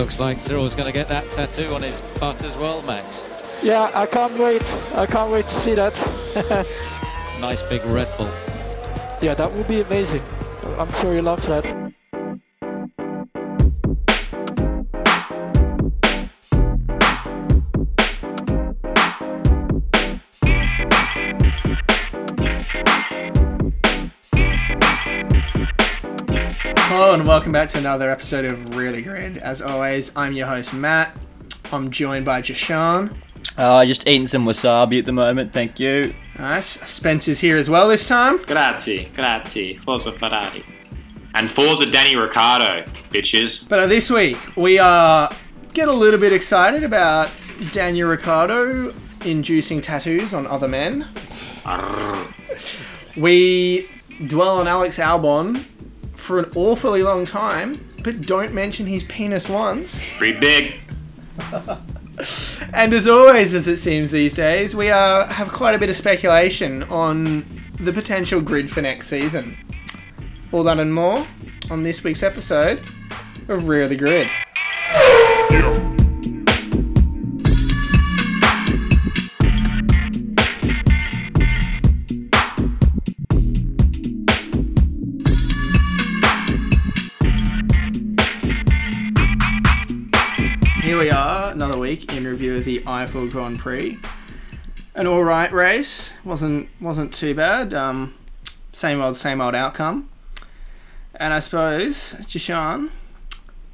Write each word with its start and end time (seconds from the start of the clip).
Looks 0.00 0.18
like 0.18 0.38
Cyril's 0.38 0.74
going 0.74 0.86
to 0.86 0.92
get 0.92 1.08
that 1.08 1.30
tattoo 1.30 1.74
on 1.74 1.82
his 1.82 2.00
butt 2.18 2.42
as 2.42 2.56
well, 2.56 2.80
Max. 2.80 3.22
Yeah, 3.62 3.90
I 3.94 4.06
can't 4.06 4.32
wait. 4.38 4.62
I 4.94 5.04
can't 5.04 5.30
wait 5.30 5.46
to 5.46 5.54
see 5.54 5.74
that. 5.74 5.94
Nice 7.38 7.62
big 7.62 7.84
Red 7.84 8.08
Bull. 8.16 8.30
yeah, 9.20 9.34
that 9.34 9.52
would 9.52 9.68
be 9.68 9.82
amazing. 9.82 10.22
I'm 10.78 10.90
sure 10.92 11.14
you 11.14 11.20
love 11.20 11.44
that. 11.48 11.79
And 27.20 27.28
welcome 27.28 27.52
back 27.52 27.68
to 27.68 27.76
another 27.76 28.10
episode 28.10 28.46
of 28.46 28.76
Really 28.76 29.02
Grid. 29.02 29.36
As 29.36 29.60
always, 29.60 30.10
I'm 30.16 30.32
your 30.32 30.46
host 30.46 30.72
Matt. 30.72 31.14
I'm 31.70 31.90
joined 31.90 32.24
by 32.24 32.40
Jashan. 32.40 33.14
Uh, 33.58 33.84
just 33.84 34.08
eating 34.08 34.26
some 34.26 34.46
wasabi 34.46 35.00
at 35.00 35.04
the 35.04 35.12
moment, 35.12 35.52
thank 35.52 35.78
you. 35.78 36.14
Nice. 36.38 36.80
Spencer's 36.90 37.38
here 37.38 37.58
as 37.58 37.68
well 37.68 37.88
this 37.88 38.06
time. 38.06 38.38
Grazie, 38.44 39.10
grazie. 39.14 39.76
Forza 39.84 40.12
Ferrari. 40.12 40.64
And 41.34 41.50
Forza 41.50 41.84
Danny 41.84 42.16
Ricciardo, 42.16 42.90
bitches. 43.10 43.68
But 43.68 43.80
uh, 43.80 43.86
this 43.86 44.08
week 44.10 44.38
we 44.56 44.78
uh, 44.78 45.28
get 45.74 45.88
a 45.88 45.92
little 45.92 46.18
bit 46.18 46.32
excited 46.32 46.84
about 46.84 47.30
Daniel 47.72 48.08
Ricciardo 48.08 48.94
inducing 49.26 49.82
tattoos 49.82 50.32
on 50.32 50.46
other 50.46 50.68
men. 50.68 51.06
Arrgh. 51.64 52.82
We 53.14 53.90
dwell 54.26 54.56
on 54.58 54.66
Alex 54.66 54.98
Albon 54.98 55.66
for 56.30 56.38
an 56.38 56.48
awfully 56.54 57.02
long 57.02 57.24
time, 57.24 57.84
but 58.04 58.20
don't 58.20 58.54
mention 58.54 58.86
his 58.86 59.02
penis 59.02 59.48
once. 59.48 60.16
Pretty 60.16 60.38
big. 60.38 60.74
And 62.74 62.92
as 62.92 63.08
always, 63.08 63.54
as 63.54 63.66
it 63.66 63.78
seems 63.78 64.10
these 64.10 64.34
days, 64.34 64.76
we 64.76 64.90
uh, 64.90 65.26
have 65.26 65.48
quite 65.48 65.74
a 65.74 65.78
bit 65.78 65.88
of 65.88 65.96
speculation 65.96 66.82
on 66.84 67.46
the 67.80 67.94
potential 67.94 68.42
grid 68.42 68.70
for 68.70 68.82
next 68.82 69.08
season. 69.08 69.56
All 70.52 70.62
that 70.64 70.78
and 70.78 70.92
more 70.92 71.26
on 71.70 71.82
this 71.82 72.04
week's 72.04 72.22
episode 72.22 72.82
of 73.48 73.68
Rear 73.68 73.88
the 73.88 73.96
Grid. 73.96 74.28
Week 91.90 92.12
in 92.12 92.24
review 92.24 92.54
of 92.54 92.64
the 92.64 92.78
Eifel 92.82 93.28
Grand 93.28 93.58
Prix. 93.58 93.98
An 94.94 95.08
all 95.08 95.24
right 95.24 95.52
race, 95.52 96.14
wasn't 96.24 96.68
wasn't 96.80 97.12
too 97.12 97.34
bad. 97.34 97.74
Um, 97.74 98.14
same 98.70 99.00
old, 99.00 99.16
same 99.16 99.40
old 99.40 99.56
outcome. 99.56 100.08
And 101.16 101.34
I 101.34 101.40
suppose 101.40 102.14
Jishan, 102.20 102.90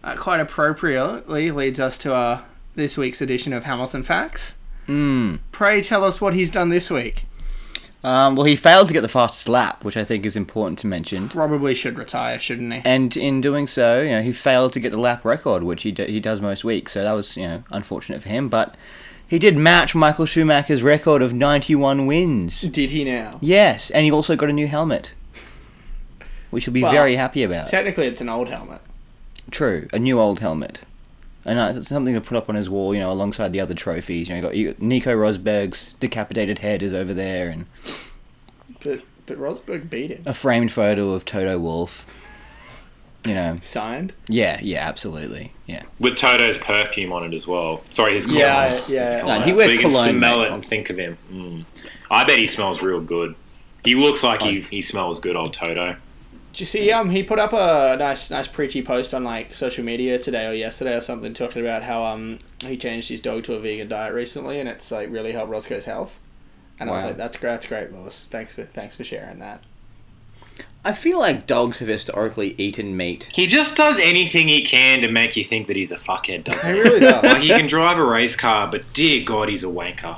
uh, 0.03 0.17
quite 0.17 0.41
appropriately, 0.41 1.51
leads 1.51 1.79
us 1.79 1.99
to 1.99 2.15
our 2.15 2.45
this 2.75 2.97
week's 2.97 3.21
edition 3.21 3.53
of 3.53 3.65
Hamilton 3.65 4.03
Facts. 4.03 4.57
Mm. 4.89 5.41
Pray 5.53 5.83
tell 5.83 6.03
us 6.03 6.19
what 6.19 6.33
he's 6.33 6.51
done 6.51 6.71
this 6.71 6.91
week. 6.91 7.27
Um, 8.07 8.37
well, 8.37 8.47
he 8.47 8.55
failed 8.55 8.87
to 8.87 8.95
get 8.95 9.01
the 9.01 9.09
fastest 9.09 9.49
lap, 9.49 9.83
which 9.85 9.97
I 9.97 10.05
think 10.05 10.25
is 10.25 10.37
important 10.37 10.79
to 10.79 10.87
mention. 10.87 11.29
Probably 11.29 11.75
should 11.75 11.99
retire, 11.99 12.39
shouldn't 12.39 12.73
he? 12.73 12.81
And 12.85 13.17
in 13.17 13.41
doing 13.41 13.67
so, 13.67 14.01
you 14.01 14.11
know, 14.11 14.23
he 14.23 14.33
failed 14.33 14.73
to 14.75 14.81
get 14.81 14.93
the 14.93 15.01
lap 15.01 15.25
record, 15.25 15.65
which 15.65 15.83
he 15.83 15.91
d- 15.91 16.07
he 16.07 16.21
does 16.21 16.41
most 16.41 16.63
weeks. 16.63 16.93
So 16.93 17.03
that 17.03 17.13
was, 17.15 17.37
you 17.37 17.43
know, 17.49 17.65
unfortunate 17.73 18.23
for 18.23 18.29
him. 18.29 18.49
But 18.49 18.77
he 19.27 19.41
did 19.41 19.57
match 19.57 19.97
Michael 19.97 20.25
Schumacher's 20.25 20.85
record 20.85 21.21
of 21.21 21.35
91 21.35 22.07
wins. 22.07 22.61
Did 22.61 22.91
he 22.91 23.03
now? 23.03 23.39
Yes, 23.41 23.91
and 23.91 24.05
he 24.05 24.13
also 24.13 24.37
got 24.37 24.49
a 24.51 24.53
new 24.53 24.69
helmet, 24.69 25.13
which 26.53 26.67
he'll 26.67 26.75
be 26.75 26.85
Well, 26.85 26.93
very 26.93 27.17
happy 27.17 27.43
about. 27.43 27.67
Technically, 27.67 28.07
it's 28.07 28.21
an 28.21 28.29
old 28.29 28.47
helmet. 28.49 28.83
True, 29.51 29.89
a 29.93 29.99
new 29.99 30.21
old 30.21 30.39
helmet. 30.39 30.79
And 31.47 31.59
uh, 31.61 31.73
it's 31.77 31.89
something 31.89 32.13
to 32.15 32.21
put 32.21 32.37
up 32.37 32.49
on 32.49 32.57
his 32.57 32.69
wall, 32.69 32.93
you 32.93 33.01
know, 33.01 33.11
alongside 33.13 33.53
the 33.53 33.61
other 33.61 33.73
trophies. 33.75 34.29
You 34.29 34.35
know, 34.35 34.37
you 34.37 34.43
got, 34.43 34.57
you 34.57 34.73
got 34.73 34.83
Nico 34.83 35.15
Rosberg's 35.15 35.95
decapitated 36.01 36.59
head 36.59 36.83
is 36.83 36.93
over 36.93 37.15
there, 37.15 37.49
and 37.49 37.67
But 38.83 39.03
but 39.27 39.39
Rosberg 39.39 39.89
beat 39.89 40.11
him. 40.11 40.23
a 40.27 40.35
framed 40.35 40.73
photo 40.73 41.11
of 41.13 41.25
Toto 41.25 41.59
Wolff. 41.59 42.05
You 43.25 43.35
know, 43.35 43.59
Signed. 43.61 44.13
yeah, 44.29 44.61
yeah, 44.63 44.87
absolutely, 44.87 45.53
yeah. 45.67 45.83
With 45.99 46.17
Toto's 46.17 46.59
perfume 46.59 47.13
on 47.13 47.25
it 47.25 47.35
as 47.35 47.45
well. 47.45 47.83
Sorry, 47.93 48.15
his 48.15 48.25
cologne. 48.27 48.41
Yeah, 48.41 48.81
yeah. 48.89 49.21
cologne. 49.21 49.41
No, 49.41 49.47
he 49.47 49.53
wears 49.53 49.71
so 49.71 49.75
you 49.75 49.81
can 49.81 49.91
cologne, 49.91 50.15
smell 50.19 50.39
mate. 50.41 50.47
it 50.47 50.53
and 50.53 50.65
think 50.65 50.91
of 50.91 50.97
him. 50.97 51.19
Mm. 51.33 51.65
I 52.09 52.23
bet 52.25 52.39
he 52.39 52.47
smells 52.47 52.83
real 52.83 53.01
good. 53.01 53.35
He 53.85 53.97
looks 53.97 54.23
like 54.23 54.43
he, 54.43 54.61
he 54.61 54.81
smells 54.81 55.19
good, 55.19 55.35
old 55.35 55.55
Toto. 55.55 55.97
Did 56.57 56.61
you 56.61 56.67
see? 56.69 56.91
Um, 56.91 57.11
he 57.11 57.23
put 57.23 57.39
up 57.39 57.53
a 57.53 57.99
nice, 57.99 58.31
nice 58.31 58.49
preachy 58.49 58.81
post 58.81 59.13
on 59.13 59.25
like 59.25 59.53
social 59.53 59.85
media 59.85 60.19
today 60.19 60.47
or 60.47 60.55
yesterday 60.55 60.97
or 60.97 61.03
something, 61.03 61.35
talking 61.35 61.61
about 61.61 61.83
how 61.83 62.03
um 62.03 62.39
he 62.61 62.79
changed 62.79 63.11
his 63.11 63.21
dog 63.21 63.45
to 63.45 63.53
a 63.53 63.61
vegan 63.61 63.89
diet 63.89 64.15
recently, 64.15 64.59
and 64.59 64.67
it's 64.67 64.91
like 64.91 65.11
really 65.11 65.33
helped 65.33 65.51
Roscoe's 65.51 65.85
health. 65.85 66.19
And 66.81 66.89
I 66.89 66.95
was 66.95 67.05
like, 67.05 67.19
that's 67.19 67.37
great, 67.37 67.51
that's 67.51 67.67
great, 67.67 67.93
Lewis. 67.93 68.25
Thanks 68.31 68.55
for 68.55 68.65
thanks 68.65 68.97
for 68.97 69.05
sharing 69.05 69.39
that. 69.41 69.63
I 70.83 70.93
feel 70.93 71.19
like 71.19 71.47
dogs 71.47 71.81
have 71.81 71.89
historically 71.89 72.55
eaten 72.57 72.97
meat. 72.97 73.29
He 73.35 73.47
just 73.47 73.77
does 73.77 73.99
anything 74.01 74.49
he 74.49 74.63
can 74.63 75.03
to 75.03 75.09
make 75.11 75.37
you 75.37 75.45
think 75.45 75.67
that 75.67 75.77
he's 75.77 75.93
a 75.93 75.99
fuckhead, 75.99 76.45
doesn't 76.45 76.71
He 76.71 76.77
he? 76.77 76.81
really 76.83 77.01
does. 77.01 77.23
like, 77.23 77.43
he 77.43 77.49
can 77.49 77.67
drive 77.67 77.99
a 77.99 78.05
race 78.05 78.35
car, 78.35 78.67
but 78.71 78.91
dear 78.95 79.23
God, 79.23 79.51
he's 79.51 79.63
a 79.63 79.67
wanker. 79.67 80.17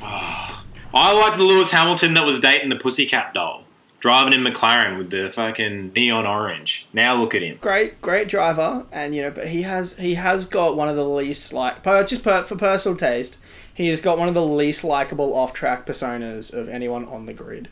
Ah. 0.00 0.64
I 0.94 1.12
like 1.12 1.36
the 1.36 1.44
Lewis 1.44 1.70
Hamilton 1.70 2.14
that 2.14 2.24
was 2.24 2.40
dating 2.40 2.70
the 2.70 2.76
Pussycat 2.76 3.34
doll. 3.34 3.64
Driving 4.00 4.32
in 4.32 4.40
McLaren 4.40 4.96
with 4.96 5.10
the 5.10 5.30
fucking 5.30 5.92
neon 5.94 6.26
orange. 6.26 6.86
Now 6.92 7.14
look 7.20 7.34
at 7.34 7.42
him. 7.42 7.58
great, 7.60 8.00
great 8.00 8.28
driver, 8.28 8.86
and 8.90 9.14
you 9.14 9.20
know, 9.22 9.30
but 9.30 9.48
he 9.48 9.62
has 9.62 9.96
he 9.98 10.14
has 10.14 10.46
got 10.46 10.76
one 10.76 10.88
of 10.88 10.96
the 10.96 11.06
least 11.06 11.52
like 11.52 11.82
per- 11.82 12.04
just 12.04 12.24
per, 12.24 12.42
for 12.42 12.56
personal 12.56 12.96
taste, 12.96 13.38
he 13.74 13.88
has 13.88 14.00
got 14.00 14.18
one 14.18 14.28
of 14.28 14.34
the 14.34 14.44
least 14.44 14.84
likable 14.84 15.34
off 15.34 15.52
track 15.52 15.86
personas 15.86 16.52
of 16.52 16.68
anyone 16.68 17.04
on 17.06 17.26
the 17.26 17.34
grid. 17.34 17.68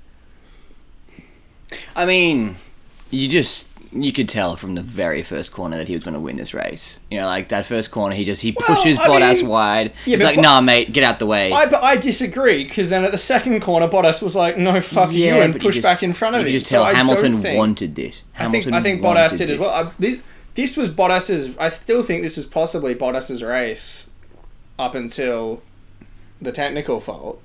I 1.97 2.05
mean, 2.05 2.57
you 3.11 3.29
just 3.29 3.68
you 3.93 4.13
could 4.13 4.29
tell 4.29 4.57
from 4.57 4.75
the 4.75 4.83
very 4.83 5.23
first 5.23 5.51
corner 5.53 5.77
that 5.79 5.89
he 5.89 5.95
was 5.95 6.05
going 6.05 6.15
to 6.15 6.21
win 6.21 6.37
this 6.37 6.53
race. 6.53 6.99
You 7.11 7.19
know, 7.21 7.27
like 7.27 7.49
that 7.49 7.65
first 7.67 7.91
corner, 7.91 8.15
he 8.15 8.25
just 8.25 8.43
he 8.43 8.55
Well, 8.59 8.67
pushes 8.77 8.99
I 8.99 9.09
Bottas 9.09 9.37
mean- 9.41 9.49
wide. 9.49 9.87
Yeah, 10.05 10.17
He's 10.17 10.23
like, 10.25 10.37
Bo- 10.37 10.43
"Nah, 10.43 10.61
mate, 10.61 10.93
get 10.93 11.05
out 11.05 11.19
the 11.19 11.27
way." 11.27 11.51
I, 11.53 11.67
but 11.67 11.83
I 11.83 11.97
disagree 11.97 12.65
because 12.65 12.91
then 12.91 13.05
at 13.05 13.13
the 13.13 13.19
second 13.19 13.61
corner, 13.61 13.89
Bottas 13.89 14.23
was 14.23 14.37
like, 14.37 14.59
"No, 14.59 14.81
fuck 14.81 15.13
you," 15.13 15.33
and 15.35 15.55
you 15.55 15.61
pushed 15.61 15.77
just- 15.77 15.83
back 15.85 16.03
in 16.03 16.13
front 16.13 16.37
of 16.37 16.41
you 16.43 16.47
him. 16.49 16.53
You 16.55 16.59
just 16.61 16.71
tell 16.71 16.85
don't 16.85 16.95
Hamilton 16.95 17.41
think- 17.43 17.59
wanted 17.59 17.95
this. 17.95 18.23
I 18.39 18.49
think 18.49 18.65
Hamilton 18.65 18.75
I 18.75 18.81
think 18.83 19.03
Bottas 19.03 19.39
did 19.39 19.51
as 19.51 19.59
well. 19.59 19.71
I, 19.71 19.85
thi- 19.85 20.21
this 20.55 20.77
was 20.77 20.89
Bottas's. 20.91 21.57
I 21.59 21.69
still 21.69 22.03
think 22.03 22.23
this 22.23 22.37
was 22.37 22.47
possibly 22.47 22.95
Bottas's 22.95 23.43
race 23.43 24.11
up 24.79 24.95
until 24.95 25.63
the 26.43 26.53
technical 26.53 27.01
fault. 27.01 27.41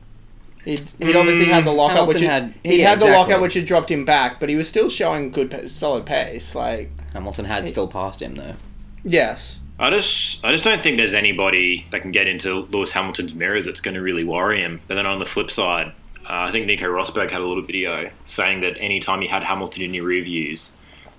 He'd, 0.66 0.80
he'd 1.00 1.16
obviously 1.16 1.46
had 1.46 1.66
the 1.66 1.72
lockup, 1.72 1.98
Hamilton 1.98 2.22
which 2.22 2.30
had, 2.30 2.44
had- 2.44 2.54
he 2.64 2.80
yeah, 2.80 2.90
had 2.90 3.00
the 3.00 3.06
exactly. 3.06 3.34
lockup, 3.34 3.42
which 3.42 3.54
had 3.56 3.66
dropped 3.66 3.92
him 3.92 4.06
back, 4.06 4.40
but 4.40 4.48
he 4.50 4.56
was 4.56 4.70
still 4.70 4.90
showing 4.90 5.30
good, 5.32 5.52
pa- 5.52 5.68
solid 5.68 6.06
pace. 6.06 6.56
Like 6.56 6.90
Hamilton 7.14 7.46
had 7.46 7.68
still 7.68 7.88
passed 7.88 8.22
him 8.22 8.36
though. 8.36 8.56
yes, 9.04 9.60
I 9.80 9.90
just, 9.90 10.44
I 10.46 10.52
just 10.52 10.64
don't 10.64 10.82
think 10.82 10.98
there's 10.98 11.14
anybody 11.14 11.86
that 11.92 12.02
can 12.02 12.12
get 12.12 12.28
into 12.28 12.62
Lewis 12.72 12.92
Hamilton's 12.92 13.36
mirrors 13.36 13.66
that's 13.66 13.82
going 13.82 13.96
to 13.96 14.02
really 14.02 14.24
worry 14.24 14.60
him. 14.62 14.80
But 14.88 14.96
then 14.96 15.06
on 15.06 15.20
the 15.20 15.26
flip 15.26 15.50
side, 15.52 15.88
uh, 16.24 16.48
I 16.48 16.52
think 16.52 16.68
Nico 16.68 16.86
Rosberg 16.86 17.30
had 17.32 17.42
a 17.42 17.46
little 17.46 17.64
video 17.64 18.10
saying 18.24 18.62
that 18.62 18.78
anytime 18.80 19.22
you 19.22 19.28
had 19.28 19.44
Hamilton 19.44 19.84
in 19.84 19.94
your 19.94 20.06
reviews, 20.06 20.72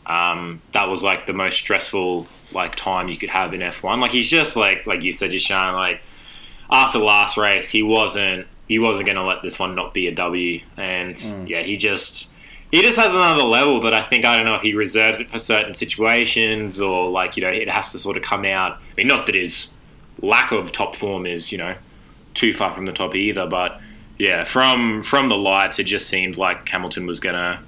um, 0.07 0.63
that 0.73 0.89
was 0.89 1.03
like 1.03 1.27
the 1.27 1.33
most 1.33 1.57
stressful 1.57 2.27
like 2.53 2.75
time 2.77 3.09
you 3.09 3.17
could 3.17 3.31
have 3.31 3.53
in 3.53 3.61
F1. 3.61 4.01
Like 4.01 4.13
he's 4.13 4.29
just 4.29 4.57
like, 4.57 4.87
like 4.87 5.03
you 5.03 5.13
said, 5.13 5.31
just 5.33 5.47
showing 5.47 5.75
like 5.75 6.01
after 6.71 6.99
last 6.99 7.37
race, 7.37 7.69
he 7.69 7.83
wasn't, 7.83 8.47
he 8.69 8.79
wasn't 8.79 9.07
going 9.07 9.17
to 9.17 9.25
let 9.25 9.43
this 9.43 9.59
one 9.59 9.75
not 9.75 9.95
be 9.95 10.07
a 10.07 10.13
W, 10.13 10.61
and 10.77 11.19
hmm. 11.19 11.47
yeah, 11.47 11.61
he 11.61 11.77
just. 11.77 12.33
He 12.73 12.83
just 12.83 12.99
has 12.99 13.15
another 13.15 13.45
level 13.45 13.81
that 13.83 13.95
I 13.95 14.01
think 14.01 14.25
I 14.25 14.35
don't 14.35 14.47
know 14.47 14.57
if 14.57 14.63
he 14.63 14.75
reserves 14.75 15.21
it 15.21 15.31
for 15.31 15.39
certain 15.39 15.75
situations 15.75 16.81
or 16.81 17.09
like 17.09 17.37
you 17.37 17.45
know 17.45 17.49
it 17.49 17.69
has 17.69 17.93
to 17.93 17.99
sort 17.99 18.17
of 18.17 18.25
come 18.25 18.45
out. 18.45 18.73
I 18.73 18.95
mean, 18.97 19.07
not 19.07 19.27
that 19.27 19.37
his 19.37 19.69
lack 20.21 20.51
of 20.51 20.73
top 20.73 20.97
form 20.97 21.25
is 21.25 21.53
you 21.53 21.59
know 21.59 21.77
too 22.33 22.53
far 22.53 22.75
from 22.75 22.87
the 22.87 22.93
top 22.93 23.15
either, 23.15 23.47
but 23.47 23.81
yeah, 24.19 24.45
from 24.45 25.03
from 25.03 25.29
the 25.29 25.37
lights, 25.37 25.79
it 25.79 25.85
just 25.85 26.09
seemed 26.09 26.37
like 26.37 26.69
Hamilton 26.69 27.07
was 27.07 27.21
gonna 27.21 27.63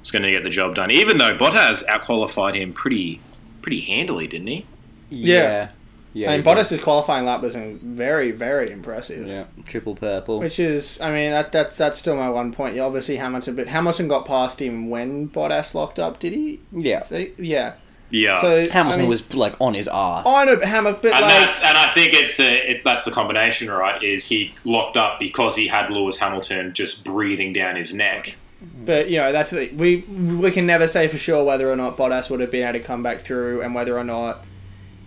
was 0.00 0.10
gonna 0.10 0.30
get 0.30 0.42
the 0.42 0.50
job 0.50 0.74
done. 0.74 0.90
Even 0.90 1.18
though 1.18 1.36
Bottas 1.36 1.84
outqualified 1.86 2.54
him 2.54 2.72
pretty 2.72 3.20
pretty 3.62 3.80
handily, 3.80 4.26
didn't 4.26 4.48
he? 4.48 4.66
Yeah. 5.10 5.42
yeah. 5.42 5.68
And 6.14 6.44
Bottas's 6.44 6.80
qualifying 6.80 7.24
lap 7.24 7.40
was 7.42 7.56
very, 7.56 8.30
very 8.30 8.70
impressive. 8.70 9.26
yeah, 9.26 9.44
triple 9.66 9.94
purple. 9.94 10.40
Which 10.40 10.58
is, 10.58 11.00
I 11.00 11.10
mean, 11.12 11.30
that, 11.30 11.52
that's 11.52 11.76
that's 11.76 11.98
still 11.98 12.16
my 12.16 12.28
one 12.28 12.52
point. 12.52 12.74
Yeah, 12.76 12.82
obviously 12.84 13.16
Hamilton, 13.16 13.56
but 13.56 13.68
Hamilton 13.68 14.08
got 14.08 14.24
past 14.26 14.60
him 14.60 14.90
when 14.90 15.28
Bottas 15.28 15.74
locked 15.74 15.98
up, 15.98 16.18
did 16.18 16.32
he? 16.32 16.60
yeah, 16.72 17.02
They- 17.04 17.32
yeah. 17.38 17.74
Yeah. 18.10 18.42
So 18.42 18.68
Hamilton 18.68 19.00
I 19.00 19.02
mean, 19.04 19.08
was 19.08 19.34
like 19.34 19.58
on 19.58 19.72
his 19.72 19.88
ass. 19.88 20.26
I 20.26 20.44
know, 20.44 20.56
but 20.56 20.68
Hammer, 20.68 20.92
but 20.92 21.12
and 21.12 21.22
like, 21.22 21.32
that's 21.32 21.58
and 21.60 21.78
I 21.78 21.94
think 21.94 22.12
it's 22.12 22.38
a, 22.38 22.70
it, 22.72 22.84
that's 22.84 23.06
the 23.06 23.10
combination, 23.10 23.70
right? 23.70 24.02
Is 24.02 24.26
he 24.26 24.52
locked 24.64 24.98
up 24.98 25.18
because 25.18 25.56
he 25.56 25.66
had 25.66 25.90
Lewis 25.90 26.18
Hamilton 26.18 26.74
just 26.74 27.04
breathing 27.06 27.54
down 27.54 27.76
his 27.76 27.94
neck? 27.94 28.36
but 28.84 29.10
you 29.10 29.16
know, 29.18 29.32
that's 29.32 29.50
the 29.50 29.70
we 29.74 29.96
we 29.96 30.50
can 30.50 30.66
never 30.66 30.86
say 30.86 31.08
for 31.08 31.16
sure 31.18 31.42
whether 31.42 31.70
or 31.72 31.74
not 31.74 31.96
Bottas 31.96 32.30
would 32.30 32.40
have 32.40 32.50
been 32.50 32.62
able 32.68 32.78
to 32.78 32.84
come 32.84 33.02
back 33.02 33.20
through, 33.20 33.62
and 33.62 33.74
whether 33.74 33.98
or 33.98 34.04
not. 34.04 34.44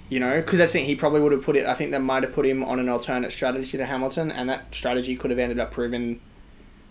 You 0.10 0.20
know, 0.20 0.36
because 0.38 0.60
I 0.62 0.68
think 0.68 0.86
He 0.88 0.96
probably 0.96 1.22
would 1.22 1.32
have 1.32 1.44
put 1.44 1.56
it. 1.56 1.66
I 1.66 1.74
think 1.74 1.92
they 1.92 1.98
might 1.98 2.24
have 2.24 2.34
put 2.34 2.46
him 2.46 2.64
on 2.64 2.80
an 2.80 2.88
alternate 2.90 3.32
strategy 3.32 3.78
to 3.78 3.86
Hamilton, 3.86 4.32
and 4.32 4.48
that 4.50 4.74
strategy 4.74 5.16
could 5.16 5.32
have 5.32 5.40
ended 5.40 5.60
up 5.60 5.72
proving 5.72 6.22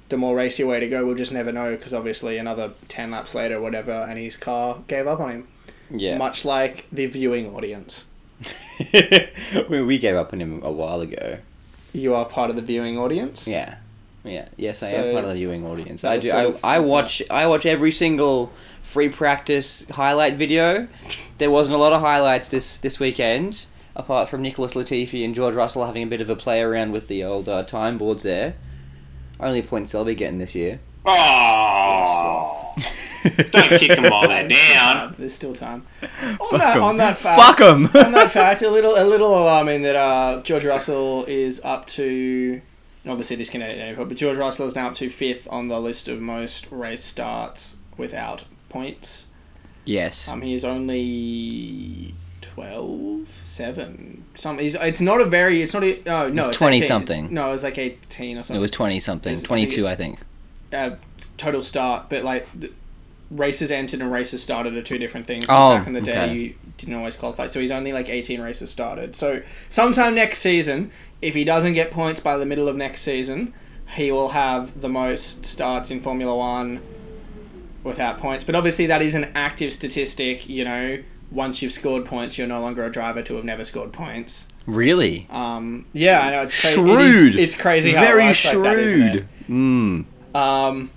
the 0.08 0.16
more 0.16 0.36
racy 0.36 0.64
way 0.64 0.80
to 0.80 0.88
go. 0.88 1.06
We'll 1.06 1.14
just 1.14 1.32
never 1.32 1.52
know 1.52 1.70
because 1.76 1.94
obviously 1.94 2.38
another 2.38 2.72
ten 2.88 3.10
laps 3.12 3.34
later, 3.34 3.60
whatever, 3.60 3.92
and 3.92 4.18
his 4.18 4.36
car 4.36 4.78
gave 4.88 5.06
up 5.06 5.20
on 5.20 5.30
him. 5.30 5.48
yeah. 5.90 6.16
Much 6.18 6.44
like 6.44 6.86
the 6.90 7.06
viewing 7.06 7.54
audience. 7.54 8.06
we, 9.68 9.82
we 9.82 9.98
gave 9.98 10.16
up 10.16 10.32
on 10.32 10.40
him 10.40 10.60
a 10.62 10.70
while 10.72 11.00
ago. 11.00 11.38
You 11.92 12.14
are 12.14 12.24
part 12.24 12.50
of 12.50 12.56
the 12.56 12.62
viewing 12.62 12.98
audience. 12.98 13.46
Yeah. 13.46 13.76
Yeah. 14.24 14.48
Yes, 14.56 14.82
I 14.82 14.90
So- 14.90 14.96
am 14.96 15.12
part 15.12 15.24
of 15.24 15.30
the 15.30 15.36
viewing 15.36 15.64
audience. 15.66 16.02
I 16.04 16.18
do. 16.18 16.32
I, 16.32 16.76
I 16.76 16.78
watch. 16.80 17.22
I 17.30 17.46
watch 17.46 17.64
every 17.66 17.92
single 17.92 18.52
free 18.84 19.08
practice 19.08 19.84
highlight 19.90 20.36
video. 20.36 20.86
There 21.38 21.50
wasn't 21.50 21.74
a 21.74 21.78
lot 21.78 21.92
of 21.92 22.00
highlights 22.00 22.48
this 22.50 22.78
this 22.78 23.00
weekend, 23.00 23.66
apart 23.96 24.28
from 24.28 24.42
Nicholas 24.42 24.74
Latifi 24.74 25.24
and 25.24 25.34
George 25.34 25.54
Russell 25.54 25.84
having 25.84 26.04
a 26.04 26.06
bit 26.06 26.20
of 26.20 26.30
a 26.30 26.36
play 26.36 26.60
around 26.60 26.92
with 26.92 27.08
the 27.08 27.24
old 27.24 27.48
uh, 27.48 27.64
time 27.64 27.98
boards 27.98 28.22
there. 28.22 28.54
Only 29.40 29.62
points 29.62 29.90
they'll 29.90 30.04
be 30.04 30.14
getting 30.14 30.38
this 30.38 30.54
year. 30.54 30.78
Oh, 31.06 32.72
don't 33.50 33.68
kick 33.78 33.88
them 33.96 34.04
while 34.10 34.28
they're 34.28 34.48
down. 34.48 35.14
There's 35.18 35.34
still 35.34 35.52
time. 35.52 35.86
On 36.40 36.58
that, 36.58 36.76
on 36.78 36.96
that 36.98 37.18
fact, 37.18 37.40
Fuck 37.40 37.60
'em. 37.60 37.86
on 37.86 38.12
that 38.12 38.30
fact, 38.30 38.62
a 38.62 38.70
little 38.70 38.94
a 38.96 39.04
little 39.04 39.36
alarming 39.36 39.82
that 39.82 39.96
uh, 39.96 40.40
George 40.42 40.64
Russell 40.64 41.24
is 41.24 41.60
up 41.64 41.86
to. 41.88 42.60
Obviously, 43.06 43.36
this 43.36 43.50
can 43.50 43.60
edit 43.60 43.98
but 43.98 44.16
George 44.16 44.38
Russell 44.38 44.66
is 44.66 44.74
now 44.76 44.86
up 44.88 44.94
to 44.94 45.10
fifth 45.10 45.46
on 45.50 45.68
the 45.68 45.78
list 45.78 46.08
of 46.08 46.20
most 46.22 46.66
race 46.70 47.04
starts 47.04 47.76
without 47.98 48.44
points. 48.74 49.28
Yes. 49.86 50.28
Um, 50.28 50.42
he 50.42 50.52
is 50.54 50.64
only 50.64 52.14
12, 52.42 53.26
7. 53.28 54.24
Some, 54.34 54.58
he's, 54.58 54.74
it's 54.74 55.00
not 55.00 55.20
a 55.20 55.24
very. 55.26 55.62
It's 55.62 55.74
not 55.74 55.84
a. 55.84 56.02
Oh, 56.08 56.28
no, 56.28 56.42
It's 56.42 56.48
it's 56.50 56.58
20 56.58 56.76
18. 56.78 56.88
something. 56.88 57.34
No, 57.34 57.48
it 57.48 57.52
was 57.52 57.62
like 57.62 57.78
18 57.78 58.36
or 58.38 58.42
something. 58.42 58.56
it 58.56 58.60
was 58.60 58.70
twenty 58.70 59.00
something, 59.00 59.32
It's- 59.32 59.44
I 59.50 59.54
think 59.66 59.72
it- 59.78 59.84
I 59.86 59.94
think. 59.94 60.18
uh, 60.72 60.90
total 61.36 61.62
start, 61.62 62.08
but 62.10 62.24
like 62.24 62.46
races 63.30 63.70
entered 63.70 64.00
and 64.00 64.10
races 64.12 64.42
started 64.42 64.74
are 64.74 64.82
two 64.82 64.98
different 64.98 65.26
things. 65.26 65.44
Oh, 65.48 65.76
Back 65.78 65.86
in 65.86 65.92
the 65.92 66.00
day, 66.00 66.22
okay. 66.24 66.34
you 66.34 66.54
didn't 66.78 66.94
always 66.94 67.16
qualify, 67.16 67.46
so 67.46 67.60
he's 67.60 67.70
only 67.70 67.92
like 67.92 68.08
18 68.08 68.40
races 68.40 68.70
started. 68.70 69.16
So 69.16 69.42
sometime 69.68 70.14
next 70.14 70.38
season, 70.40 70.90
if 71.22 71.34
he 71.34 71.44
doesn't 71.44 71.74
get 71.74 71.90
points 71.90 72.20
by 72.20 72.36
the 72.36 72.46
middle 72.46 72.68
of 72.68 72.76
next 72.76 73.02
season, 73.02 73.52
he 73.96 74.10
will 74.12 74.30
have 74.30 74.80
the 74.80 74.88
most 74.88 75.44
starts 75.46 75.90
in 75.90 76.00
Formula 76.00 76.34
One 76.36 76.80
without 77.84 78.18
points. 78.18 78.42
But 78.42 78.56
obviously, 78.56 78.86
that 78.86 79.00
is 79.02 79.14
an 79.14 79.30
active 79.36 79.72
statistic. 79.72 80.48
You 80.48 80.64
know, 80.64 80.98
once 81.30 81.62
you've 81.62 81.72
scored 81.72 82.04
points, 82.06 82.36
you're 82.36 82.46
no 82.48 82.60
longer 82.60 82.84
a 82.84 82.90
driver 82.90 83.22
to 83.22 83.36
have 83.36 83.44
never 83.44 83.62
scored 83.64 83.92
points. 83.92 84.48
Really. 84.66 85.26
Um, 85.30 85.86
yeah, 85.92 86.20
I 86.20 86.30
know 86.30 86.42
it's 86.42 86.60
crazy. 86.60 86.74
Shrewd. 86.80 87.36
it's 87.36 87.54
crazy. 87.54 87.92
How 87.92 88.02
it 88.02 88.06
Very 88.06 88.24
works 88.24 88.44
like 88.54 88.62
that, 88.64 88.78
it? 88.78 88.88
shrewd. 88.88 89.28
Mm. 89.48 90.04
Um, 90.34 90.90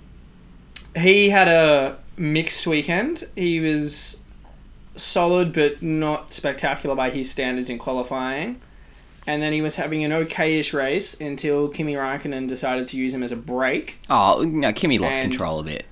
he 0.96 1.28
had 1.28 1.46
a 1.48 1.98
mixed 2.16 2.66
weekend. 2.66 3.24
He 3.36 3.60
was 3.60 4.18
solid, 4.96 5.52
but 5.52 5.82
not 5.82 6.32
spectacular 6.32 6.96
by 6.96 7.10
his 7.10 7.30
standards 7.30 7.70
in 7.70 7.78
qualifying. 7.78 8.60
And 9.26 9.42
then 9.42 9.52
he 9.52 9.60
was 9.60 9.76
having 9.76 10.02
an 10.04 10.10
okayish 10.10 10.72
race 10.72 11.20
until 11.20 11.68
Kimi 11.68 11.92
Raikkonen 11.94 12.48
decided 12.48 12.86
to 12.88 12.96
use 12.96 13.12
him 13.12 13.22
as 13.22 13.30
a 13.30 13.36
brake. 13.36 13.98
Oh 14.08 14.42
no, 14.42 14.72
Kimi 14.72 14.98
lost 14.98 15.12
And- 15.12 15.30
control 15.30 15.60
a 15.60 15.64
bit. 15.64 15.84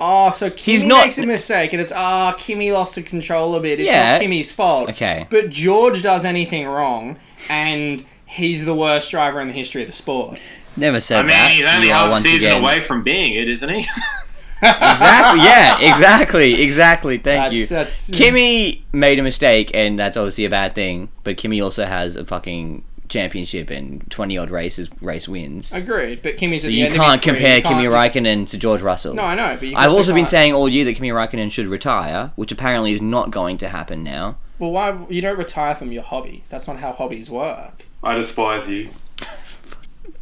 Oh, 0.00 0.30
so 0.30 0.48
Kimi 0.50 0.78
He's 0.78 0.84
not- 0.84 1.04
makes 1.04 1.18
a 1.18 1.26
mistake, 1.26 1.72
and 1.74 1.80
it's 1.82 1.92
ah, 1.94 2.32
Kimi 2.38 2.72
lost 2.72 2.94
the 2.94 3.02
control 3.02 3.54
a 3.54 3.60
bit. 3.60 3.80
It's 3.80 3.86
Yeah. 3.88 4.12
not 4.12 4.20
Kimi's 4.22 4.50
fault. 4.50 4.88
Okay. 4.90 5.26
But 5.28 5.50
George 5.50 6.02
does 6.02 6.24
anything 6.24 6.66
wrong, 6.66 7.16
and 7.50 8.02
he's 8.24 8.64
the 8.64 8.74
worst 8.74 9.10
driver 9.10 9.40
in 9.40 9.48
the 9.48 9.54
history 9.54 9.82
of 9.82 9.88
the 9.88 9.92
sport. 9.92 10.38
Never 10.76 11.00
said 11.00 11.16
that. 11.16 11.20
I 11.20 11.22
mean, 11.24 11.28
that. 11.36 11.50
he's 11.50 11.74
only 11.74 11.86
You 11.88 11.92
are 11.92 11.96
half 11.96 12.06
a 12.06 12.10
once 12.12 12.22
season 12.24 12.46
again- 12.48 12.62
away 12.62 12.80
from 12.80 13.02
being 13.02 13.34
it, 13.34 13.48
isn't 13.48 13.68
he? 13.68 13.80
exactly. 14.62 15.40
Yeah. 15.44 15.78
Exactly. 15.80 16.62
Exactly. 16.62 17.18
Thank 17.18 17.42
That's, 17.44 17.54
you. 17.54 17.66
That's, 17.66 18.10
Kimi 18.10 18.84
made 18.92 19.18
a 19.18 19.22
mistake, 19.22 19.70
and 19.74 19.98
that's 19.98 20.16
obviously 20.16 20.44
a 20.44 20.50
bad 20.50 20.74
thing. 20.74 21.08
But 21.24 21.36
Kimi 21.36 21.60
also 21.60 21.84
has 21.84 22.16
a 22.16 22.24
fucking 22.24 22.84
championship 23.10 23.68
and 23.70 24.08
twenty 24.10 24.38
odd 24.38 24.50
races, 24.50 24.88
race 25.02 25.28
wins. 25.28 25.72
Agreed, 25.72 26.22
but 26.22 26.36
Kimi's 26.38 26.62
So 26.62 26.68
at 26.68 26.70
the 26.70 26.74
you 26.76 26.86
end 26.86 26.94
can't 26.94 27.12
his 27.12 27.20
career. 27.20 27.34
compare 27.34 27.56
You 27.58 27.62
can't- 27.62 27.74
Kimi 27.76 27.88
Raikkonen 28.26 28.48
to 28.50 28.56
George 28.58 28.80
Russell. 28.80 29.12
No, 29.14 29.22
I 29.24 29.34
know, 29.34 29.56
but 29.58 29.68
you 29.68 29.76
I've 29.76 29.90
also 29.92 30.12
been 30.12 30.20
can't- 30.22 30.28
saying 30.30 30.52
all 30.54 30.68
year 30.68 30.84
that 30.86 30.94
Kimi 30.94 31.10
Raikkonen 31.10 31.50
should 31.52 31.66
retire, 31.66 32.32
which 32.36 32.50
apparently 32.50 32.92
is 32.92 33.02
not 33.02 33.30
going 33.30 33.58
to 33.58 33.68
happen 33.68 34.02
now. 34.02 34.36
Well, 34.58 34.70
why 34.72 34.96
you 35.10 35.20
don't 35.20 35.38
retire 35.38 35.74
from 35.74 35.92
your 35.92 36.02
hobby? 36.02 36.44
That's 36.48 36.66
not 36.66 36.78
how 36.78 36.92
hobbies 36.92 37.30
work. 37.30 37.84
I 38.02 38.14
despise 38.14 38.68
you. 38.68 38.88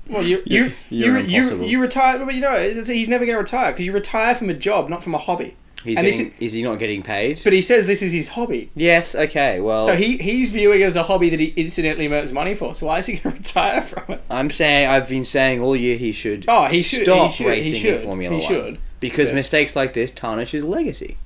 Well, 0.09 0.23
you 0.23 0.43
you 0.47 0.73
you're 0.91 1.19
you, 1.19 1.27
you, 1.27 1.37
impossible. 1.41 1.67
you 1.67 1.81
retire, 1.81 2.25
but 2.25 2.35
you 2.35 2.41
know 2.41 2.55
it's- 2.57 2.89
he's 2.89 3.09
never 3.09 3.25
going 3.27 3.35
to 3.37 3.41
retire 3.43 3.73
because 3.73 3.85
you 3.87 3.93
retire 3.93 4.35
from 4.35 4.49
a 4.51 4.55
job, 4.55 4.89
not 4.89 5.03
from 5.05 5.15
a 5.15 5.19
hobby. 5.19 5.57
He's 5.85 5.97
And 5.97 6.07
getting, 6.07 6.35
is 6.41 6.53
he 6.53 6.63
not 6.65 6.81
getting 6.81 7.03
paid? 7.03 7.41
But 7.45 7.53
he 7.53 7.63
says 7.63 7.87
this 7.87 8.03
is 8.03 8.11
his 8.11 8.29
hobby, 8.31 8.69
yes. 8.75 9.15
Okay. 9.15 9.61
Well, 9.61 9.85
so 9.85 9.95
he 9.97 10.17
he's 10.19 10.51
viewing 10.51 10.81
it 10.81 10.85
as 10.85 10.97
a 10.97 11.05
hobby 11.05 11.31
that 11.31 11.39
he 11.39 11.55
incidentally 11.57 12.09
earns 12.09 12.33
money 12.33 12.55
for. 12.57 12.75
So 12.75 12.87
why 12.87 12.99
is 12.99 13.07
he 13.07 13.13
going 13.19 13.37
to 13.37 13.43
retire 13.43 13.83
from 13.83 14.15
it? 14.15 14.23
I'm 14.29 14.51
saying 14.51 14.89
I've 14.89 15.09
been 15.09 15.25
saying 15.25 15.61
all 15.61 15.77
year 15.77 15.97
he 15.97 16.11
should. 16.13 16.47
Oh, 16.49 16.67
he 16.67 16.83
should. 16.83 17.05
stop 17.05 17.31
he 17.31 17.37
should, 17.37 17.47
racing 17.47 17.73
he 17.75 17.79
should, 17.79 17.95
in 17.97 18.03
Formula 18.03 18.35
he 18.37 18.43
One 18.43 18.49
should. 18.53 18.79
because 18.99 19.29
Yeah. 19.29 19.37
mistakes 19.37 19.77
like 19.77 19.93
this 19.95 20.11
tarnish 20.11 20.51
his 20.51 20.65
legacy. 20.65 21.17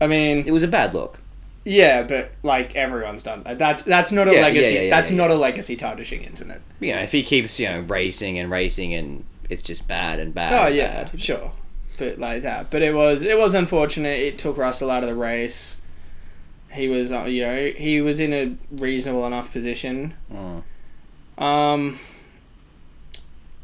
I 0.00 0.06
mean, 0.06 0.44
It 0.46 0.52
was 0.52 0.62
a 0.62 0.68
bad 0.68 0.94
look. 0.94 1.18
yeah, 1.64 2.02
but 2.04 2.30
like 2.44 2.76
everyone's 2.76 3.24
done 3.24 3.42
that. 3.44 3.58
That's 3.58 3.82
that's 3.82 4.12
not 4.12 4.28
a 4.28 4.30
Yeah, 4.30 4.36
yeah, 4.36 4.42
legacy. 4.44 4.74
yeah, 4.74 4.80
yeah, 4.82 4.90
that's 4.90 5.10
yeah, 5.10 5.16
not 5.16 5.30
a 5.32 5.34
legacy 5.34 5.74
tarnishing 5.74 6.22
incident. 6.22 6.62
You 6.78 6.94
know, 6.94 7.00
if 7.00 7.10
he 7.10 7.22
keeps 7.24 7.58
you 7.58 7.68
know 7.68 7.80
racing 7.80 8.38
and 8.38 8.48
racing 8.50 8.94
and 8.94 9.24
it's 9.50 9.62
just 9.62 9.88
bad 9.88 10.20
and 10.20 10.32
bad. 10.32 10.52
Oh 10.52 10.66
and 10.66 10.76
yeah, 10.76 11.04
bad. 11.04 11.20
sure, 11.20 11.50
but 11.98 12.18
like 12.18 12.42
that. 12.42 12.70
But 12.70 12.82
it 12.82 12.94
was 12.94 13.24
it 13.24 13.38
was 13.38 13.54
unfortunate. 13.54 14.18
It 14.20 14.38
took 14.38 14.56
Russell 14.56 14.90
out 14.90 15.02
of 15.02 15.08
the 15.08 15.14
race. 15.14 15.80
He 16.72 16.88
was, 16.88 17.10
uh, 17.10 17.24
you 17.24 17.42
know, 17.42 17.72
he 17.76 18.00
was 18.00 18.20
in 18.20 18.32
a 18.32 18.56
reasonable 18.70 19.26
enough 19.26 19.52
position. 19.52 20.14
Mm. 20.30 20.62
Um, 21.42 21.98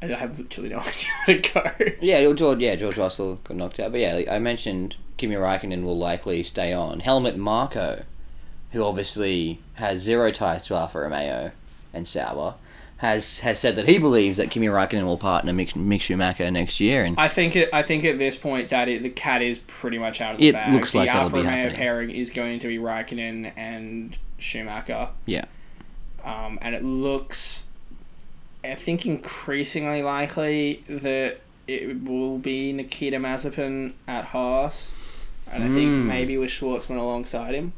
I 0.00 0.06
have 0.06 0.38
literally 0.38 0.70
no 0.70 0.78
idea 0.80 1.08
where 1.26 1.40
to 1.40 1.88
go. 1.88 1.96
Yeah, 2.00 2.32
George. 2.32 2.60
Yeah, 2.60 2.74
George 2.74 2.98
Russell 2.98 3.36
got 3.44 3.56
knocked 3.56 3.80
out. 3.80 3.92
But 3.92 4.00
yeah, 4.00 4.14
like 4.14 4.28
I 4.28 4.38
mentioned 4.38 4.96
Kimi 5.16 5.36
Raikkonen 5.36 5.84
will 5.84 5.98
likely 5.98 6.42
stay 6.42 6.72
on. 6.72 7.00
Helmut 7.00 7.36
Marko, 7.36 8.04
who 8.72 8.82
obviously 8.82 9.60
has 9.74 10.00
zero 10.00 10.30
ties 10.30 10.66
to 10.66 10.74
Alfa 10.74 11.00
Romeo 11.00 11.52
and 11.92 12.08
Sauber, 12.08 12.54
has 13.02 13.40
has 13.40 13.58
said 13.58 13.76
that 13.76 13.86
he 13.88 13.98
believes 13.98 14.38
that 14.38 14.50
Kimi 14.50 14.68
Raikkonen 14.68 15.04
will 15.04 15.18
partner 15.18 15.52
Mick, 15.52 15.72
Mick 15.74 16.00
Schumacher 16.00 16.50
next 16.50 16.80
year. 16.80 17.04
And 17.04 17.18
I 17.18 17.28
think 17.28 17.54
it, 17.56 17.68
I 17.72 17.82
think 17.82 18.04
at 18.04 18.18
this 18.18 18.36
point 18.36 18.68
that 18.70 18.88
it, 18.88 19.02
the 19.02 19.10
cat 19.10 19.42
is 19.42 19.58
pretty 19.58 19.98
much 19.98 20.20
out 20.20 20.34
of 20.34 20.40
the 20.40 20.48
It 20.48 20.52
bag. 20.52 20.72
looks 20.72 20.94
like 20.94 21.08
the 21.08 21.14
Alfa 21.14 21.30
be 21.34 21.38
Romeo 21.40 21.50
happening. 21.50 21.76
pairing 21.76 22.10
is 22.10 22.30
going 22.30 22.58
to 22.60 22.68
be 22.68 22.78
Raikkonen 22.78 23.52
and 23.56 24.16
Schumacher. 24.38 25.08
Yeah. 25.26 25.44
Um, 26.24 26.58
and 26.62 26.74
it 26.76 26.84
looks, 26.84 27.66
I 28.64 28.74
think, 28.76 29.04
increasingly 29.04 30.02
likely 30.02 30.84
that 30.88 31.38
it 31.66 32.04
will 32.04 32.38
be 32.38 32.72
Nikita 32.72 33.16
Mazepin 33.16 33.94
at 34.06 34.26
Haas, 34.26 34.94
and 35.50 35.64
I 35.64 35.66
think 35.68 35.90
Mm. 35.90 36.04
maybe 36.06 36.38
with 36.38 36.50
Shwartzman 36.50 36.98
alongside 36.98 37.54
him. 37.54 37.72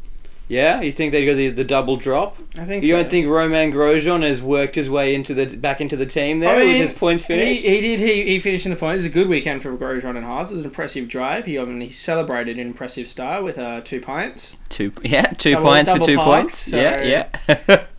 Yeah, 0.47 0.83
you 0.83 0.93
think 0.93 1.13
they 1.13 1.25
go 1.25 1.35
the, 1.35 1.49
the 1.49 1.65
double 1.65 1.97
drop? 1.97 2.37
I 2.59 2.67
think 2.67 2.85
You 2.85 2.91
so. 2.91 2.97
don't 3.03 3.11
think 3.11 3.27
Romain 3.29 3.73
Grosjean 3.73 4.23
has 4.23 4.43
worked 4.43 4.75
his 4.75 4.91
way 4.91 5.15
into 5.15 5.33
the 5.33 5.57
back 5.57 5.81
into 5.81 5.97
the 5.97 6.05
team 6.05 6.41
there 6.41 6.57
I 6.57 6.59
mean, 6.59 6.69
with 6.69 6.77
his 6.83 6.93
points 6.93 7.25
He, 7.25 7.55
he 7.57 7.81
did. 7.81 7.99
He, 8.01 8.25
he 8.25 8.39
finished 8.39 8.67
in 8.67 8.71
the 8.71 8.77
points. 8.77 8.97
It 8.97 8.99
was 8.99 9.07
a 9.07 9.09
good 9.09 9.29
weekend 9.29 9.63
for 9.63 9.75
Grosjean 9.75 10.17
and 10.19 10.25
Haas. 10.27 10.51
It 10.51 10.55
was 10.55 10.63
an 10.65 10.69
impressive 10.69 11.09
drive. 11.09 11.47
He, 11.47 11.59
I 11.59 11.65
mean, 11.65 11.81
he 11.81 11.89
celebrated 11.89 12.59
in 12.59 12.67
impressive 12.67 13.09
style 13.09 13.43
with 13.43 13.57
uh, 13.59 13.81
two 13.81 14.03
pints. 14.03 14.59
two, 14.69 14.93
yeah, 15.03 15.23
two 15.33 15.53
Double- 15.53 15.65
points 15.67 15.91
for 15.91 15.95
double 15.97 16.07
two 16.07 16.17
parked, 16.17 16.43
points. 16.49 16.59
so- 16.59 16.77
Yeah, 16.81 17.29
yeah. 17.49 17.87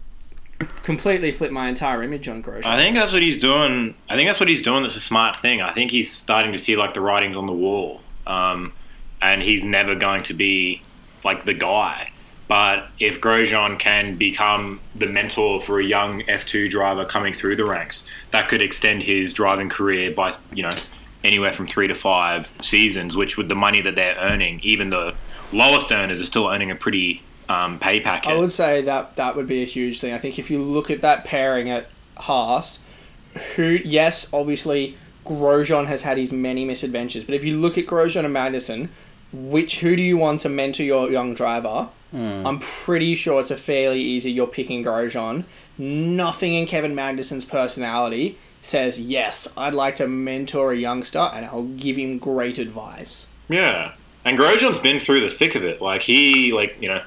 Completely 0.84 1.32
flipped 1.32 1.52
my 1.52 1.68
entire 1.68 2.02
image 2.04 2.28
on 2.30 2.42
Grosjean. 2.42 2.66
I 2.66 2.78
think 2.78 2.96
that's 2.96 3.12
what 3.12 3.22
he's 3.24 3.38
doing. 3.40 3.96
I 4.08 4.16
think 4.16 4.30
that's 4.30 4.40
what 4.40 4.48
he's 4.48 4.62
doing. 4.62 4.84
That's 4.84 4.96
a 4.96 5.00
smart 5.02 5.36
thing. 5.36 5.62
I 5.62 5.72
think 5.74 5.92
he's 5.92 6.10
starting 6.12 6.54
to 6.54 6.60
see 6.60 6.76
like 6.78 6.94
the 6.94 7.02
writings 7.02 7.36
on 7.36 7.46
the 7.48 7.54
wall, 7.54 8.02
um, 8.26 8.72
and 9.22 9.42
he's 9.42 9.66
never 9.66 9.96
going 9.96 10.24
to 10.24 10.34
be 10.34 10.84
like 11.26 11.44
the 11.44 11.54
guy. 11.56 12.12
But 12.48 12.88
if 13.00 13.22
Grosjean 13.22 13.80
can 13.80 14.18
become 14.18 14.80
the 14.94 15.08
mentor 15.08 15.60
for 15.60 15.80
a 15.80 15.84
young 15.84 16.22
F2 16.24 16.70
driver 16.70 17.04
coming 17.04 17.34
through 17.34 17.56
the 17.56 17.66
ranks, 17.66 18.08
that 18.32 18.50
could 18.50 18.62
extend 18.62 19.04
his 19.04 19.34
driving 19.34 19.70
career 19.70 20.12
by 20.12 20.34
you 20.54 20.64
know 20.64 20.76
anywhere 21.24 21.52
from 21.52 21.68
three 21.68 21.88
to 21.88 21.96
five 21.96 22.54
seasons. 22.62 23.16
Which 23.16 23.38
with 23.38 23.48
the 23.48 23.56
money 23.56 23.82
that 23.82 23.96
they're 23.96 24.18
earning, 24.18 24.60
even 24.62 24.90
the 24.90 25.16
lowest 25.52 25.92
earners 25.92 26.22
are 26.22 26.26
still 26.26 26.48
earning 26.48 26.70
a 26.70 26.76
pretty 26.76 27.24
um, 27.50 27.80
pay 27.80 28.00
packet. 28.00 28.32
I 28.32 28.36
would 28.36 28.52
say 28.52 28.82
that 28.82 29.16
that 29.16 29.36
would 29.36 29.48
be 29.48 29.64
a 29.64 29.66
huge 29.66 30.00
thing. 30.00 30.14
I 30.14 30.18
think 30.18 30.38
if 30.38 30.52
you 30.52 30.62
look 30.62 30.92
at 30.92 31.02
that 31.02 31.26
pairing 31.26 31.70
at 31.70 31.90
Haas, 32.18 32.82
who 33.56 33.80
yes, 33.84 34.30
obviously 34.32 34.98
Grosjean 35.26 35.88
has 35.88 36.04
had 36.04 36.18
his 36.18 36.32
many 36.32 36.64
misadventures, 36.64 37.24
but 37.24 37.34
if 37.34 37.44
you 37.44 37.58
look 37.58 37.78
at 37.78 37.88
Grosjean 37.88 38.26
and 38.26 38.36
Magnussen, 38.36 38.90
which 39.36 39.80
who 39.80 39.96
do 39.96 40.02
you 40.02 40.18
want 40.18 40.42
to 40.42 40.50
mentor 40.50 40.84
your 40.84 41.12
young 41.12 41.34
driver? 41.34 41.90
Hmm. 42.12 42.46
I'm 42.46 42.60
pretty 42.60 43.16
sure 43.16 43.42
it's 43.42 43.52
a 43.52 43.58
fairly 43.58 44.02
easy. 44.02 44.32
You're 44.32 44.48
picking 44.48 44.84
Grosjean. 44.84 45.44
Nothing 45.78 46.54
in 46.54 46.66
Kevin 46.66 46.96
Magnussen's 46.96 47.46
personality 47.46 48.38
says 48.62 49.00
yes. 49.00 49.54
I'd 49.58 49.74
like 49.74 49.98
to 49.98 50.08
mentor 50.08 50.72
a 50.72 50.76
youngster, 50.76 51.20
and 51.20 51.46
I'll 51.46 51.64
give 51.64 51.98
him 51.98 52.18
great 52.18 52.58
advice. 52.58 53.28
Yeah, 53.50 53.94
and 54.24 54.38
Grosjean's 54.38 54.80
been 54.80 55.00
through 55.00 55.22
the 55.22 55.30
thick 55.30 55.56
of 55.56 55.64
it. 55.64 55.82
Like 55.82 56.02
he, 56.02 56.54
like 56.54 56.78
you 56.82 56.88
know, 56.88 57.04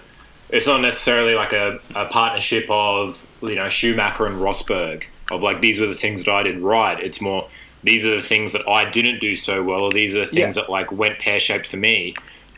it's 0.51 0.67
not 0.67 0.81
necessarily 0.81 1.35
like 1.35 1.53
a, 1.53 1.81
a 1.95 2.07
partnership 2.07 2.67
of 2.69 3.27
you 3.43 3.57
know 3.57 3.69
Schumacher 3.69 4.27
and 4.27 4.37
Rosberg 4.37 5.05
of 5.31 5.43
like 5.43 5.61
these 5.61 5.81
were 5.81 5.87
the 5.87 5.95
things 5.95 6.25
that 6.25 6.33
I 6.33 6.43
did 6.43 6.61
right. 6.61 6.99
It's 6.99 7.21
more 7.21 7.49
these 7.83 8.05
are 8.07 8.15
the 8.17 8.23
things 8.23 8.53
that 8.53 8.69
I 8.69 8.89
didn't 8.91 9.21
do 9.21 9.37
so 9.37 9.63
well, 9.63 9.81
or 9.83 9.93
these 9.93 10.15
are 10.17 10.21
the 10.21 10.27
things 10.27 10.57
Yeah. 10.57 10.63
that 10.63 10.71
like 10.71 10.91
went 10.93 11.19
pear 11.19 11.39
shaped 11.41 11.67
for 11.67 11.77
me. 11.77 12.15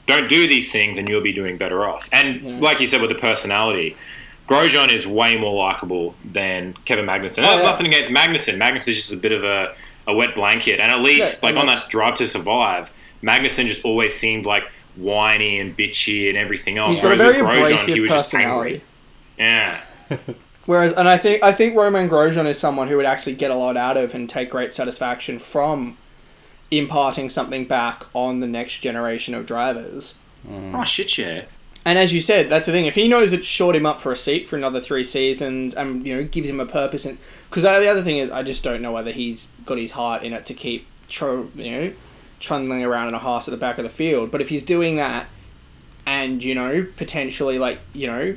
Don't 0.06 0.28
do 0.28 0.46
these 0.48 0.72
things, 0.72 0.98
and 0.98 1.08
you'll 1.08 1.20
be 1.20 1.32
doing 1.32 1.56
better 1.56 1.88
off. 1.88 2.08
And 2.12 2.40
Yeah. 2.40 2.56
like 2.58 2.80
you 2.80 2.86
said 2.86 3.00
with 3.00 3.10
the 3.10 3.16
personality. 3.18 3.96
Grosjean 4.48 4.92
is 4.92 5.06
way 5.06 5.36
more 5.36 5.54
likable 5.54 6.16
than 6.24 6.74
Kevin 6.84 7.06
Magnussen. 7.06 7.38
And 7.38 7.46
Oh, 7.46 7.50
that's 7.50 7.62
yeah. 7.62 7.70
nothing 7.70 7.86
against 7.86 8.10
Magnussen. 8.10 8.56
Magnussen 8.58 8.88
is 8.88 8.96
just 8.96 9.12
a 9.12 9.16
bit 9.16 9.30
of 9.30 9.44
a, 9.44 9.74
a 10.08 10.12
wet 10.14 10.34
blanket. 10.34 10.80
And 10.80 10.90
at 10.90 11.00
least, 11.00 11.40
Yeah, 11.40 11.50
like 11.50 11.56
on 11.56 11.66
that 11.66 11.86
drive 11.88 12.16
to 12.16 12.26
survive, 12.26 12.90
Magnussen 13.22 13.66
just 13.68 13.84
always 13.84 14.12
seemed 14.16 14.46
like 14.46 14.64
whiny 14.96 15.60
and 15.60 15.76
bitchy 15.76 16.28
and 16.28 16.36
everything 16.36 16.78
else. 16.78 16.96
He's 16.96 17.00
got 17.00 17.12
a 17.12 17.16
very 17.16 17.34
Grosjean, 17.36 17.64
abrasive 17.66 17.94
he 17.94 18.00
was 18.00 18.10
just 18.10 18.32
personality. 18.32 18.82
angry. 19.38 19.78
Yeah. 19.78 19.80
Whereas, 20.70 20.92
and 20.92 21.08
I 21.08 21.18
think 21.18 21.42
I 21.42 21.50
think 21.50 21.74
Romain 21.74 22.08
Grosjean 22.08 22.46
is 22.46 22.56
someone 22.56 22.86
who 22.86 22.96
would 22.96 23.04
actually 23.04 23.34
get 23.34 23.50
a 23.50 23.56
lot 23.56 23.76
out 23.76 23.96
of 23.96 24.14
and 24.14 24.30
take 24.30 24.50
great 24.50 24.72
satisfaction 24.72 25.40
from 25.40 25.98
imparting 26.70 27.28
something 27.28 27.64
back 27.64 28.04
on 28.14 28.38
the 28.38 28.46
next 28.46 28.78
generation 28.78 29.34
of 29.34 29.46
drivers. 29.46 30.16
Mm. 30.48 30.80
Oh 30.80 30.84
shit, 30.84 31.18
yeah. 31.18 31.46
And 31.84 31.98
as 31.98 32.12
you 32.12 32.20
said, 32.20 32.48
that's 32.48 32.66
the 32.66 32.72
thing. 32.72 32.86
If 32.86 32.94
he 32.94 33.08
knows 33.08 33.32
it's 33.32 33.48
short 33.48 33.74
him 33.74 33.84
up 33.84 34.00
for 34.00 34.12
a 34.12 34.16
seat 34.16 34.46
for 34.46 34.56
another 34.56 34.80
three 34.80 35.02
seasons, 35.02 35.74
and 35.74 36.06
you 36.06 36.14
know 36.14 36.22
gives 36.22 36.48
him 36.48 36.60
a 36.60 36.66
purpose, 36.66 37.04
and 37.04 37.18
because 37.48 37.64
the 37.64 37.88
other 37.88 38.02
thing 38.02 38.18
is, 38.18 38.30
I 38.30 38.44
just 38.44 38.62
don't 38.62 38.80
know 38.80 38.92
whether 38.92 39.10
he's 39.10 39.50
got 39.66 39.76
his 39.76 39.90
heart 39.90 40.22
in 40.22 40.32
it 40.32 40.46
to 40.46 40.54
keep, 40.54 40.86
tro- 41.08 41.50
you 41.56 41.70
know, 41.72 41.92
trundling 42.38 42.84
around 42.84 43.08
in 43.08 43.14
a 43.14 43.18
horse 43.18 43.48
at 43.48 43.50
the 43.50 43.56
back 43.56 43.78
of 43.78 43.82
the 43.82 43.90
field. 43.90 44.30
But 44.30 44.40
if 44.40 44.50
he's 44.50 44.62
doing 44.62 44.98
that, 44.98 45.26
and 46.06 46.44
you 46.44 46.54
know 46.54 46.86
potentially 46.96 47.58
like 47.58 47.80
you 47.92 48.06
know, 48.06 48.36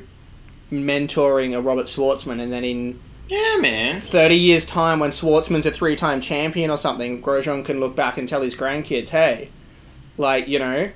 mentoring 0.70 1.56
a 1.56 1.60
Robert 1.60 1.86
Shwartzman, 1.86 2.40
and 2.40 2.52
then 2.52 2.64
in 2.64 3.00
Yeah, 3.28 3.56
man. 3.60 4.00
30 4.00 4.34
years' 4.36 4.64
time, 4.64 5.00
when 5.00 5.10
Shwartzman's 5.10 5.66
a 5.66 5.70
three 5.70 5.96
time 5.96 6.20
champion 6.20 6.70
or 6.70 6.76
something, 6.76 7.22
Grosjean 7.22 7.64
can 7.64 7.80
look 7.80 7.96
back 7.96 8.18
and 8.18 8.28
tell 8.28 8.42
his 8.42 8.54
grandkids, 8.54 9.10
hey, 9.10 9.50
like, 10.18 10.48
you 10.48 10.58
know, 10.58 10.90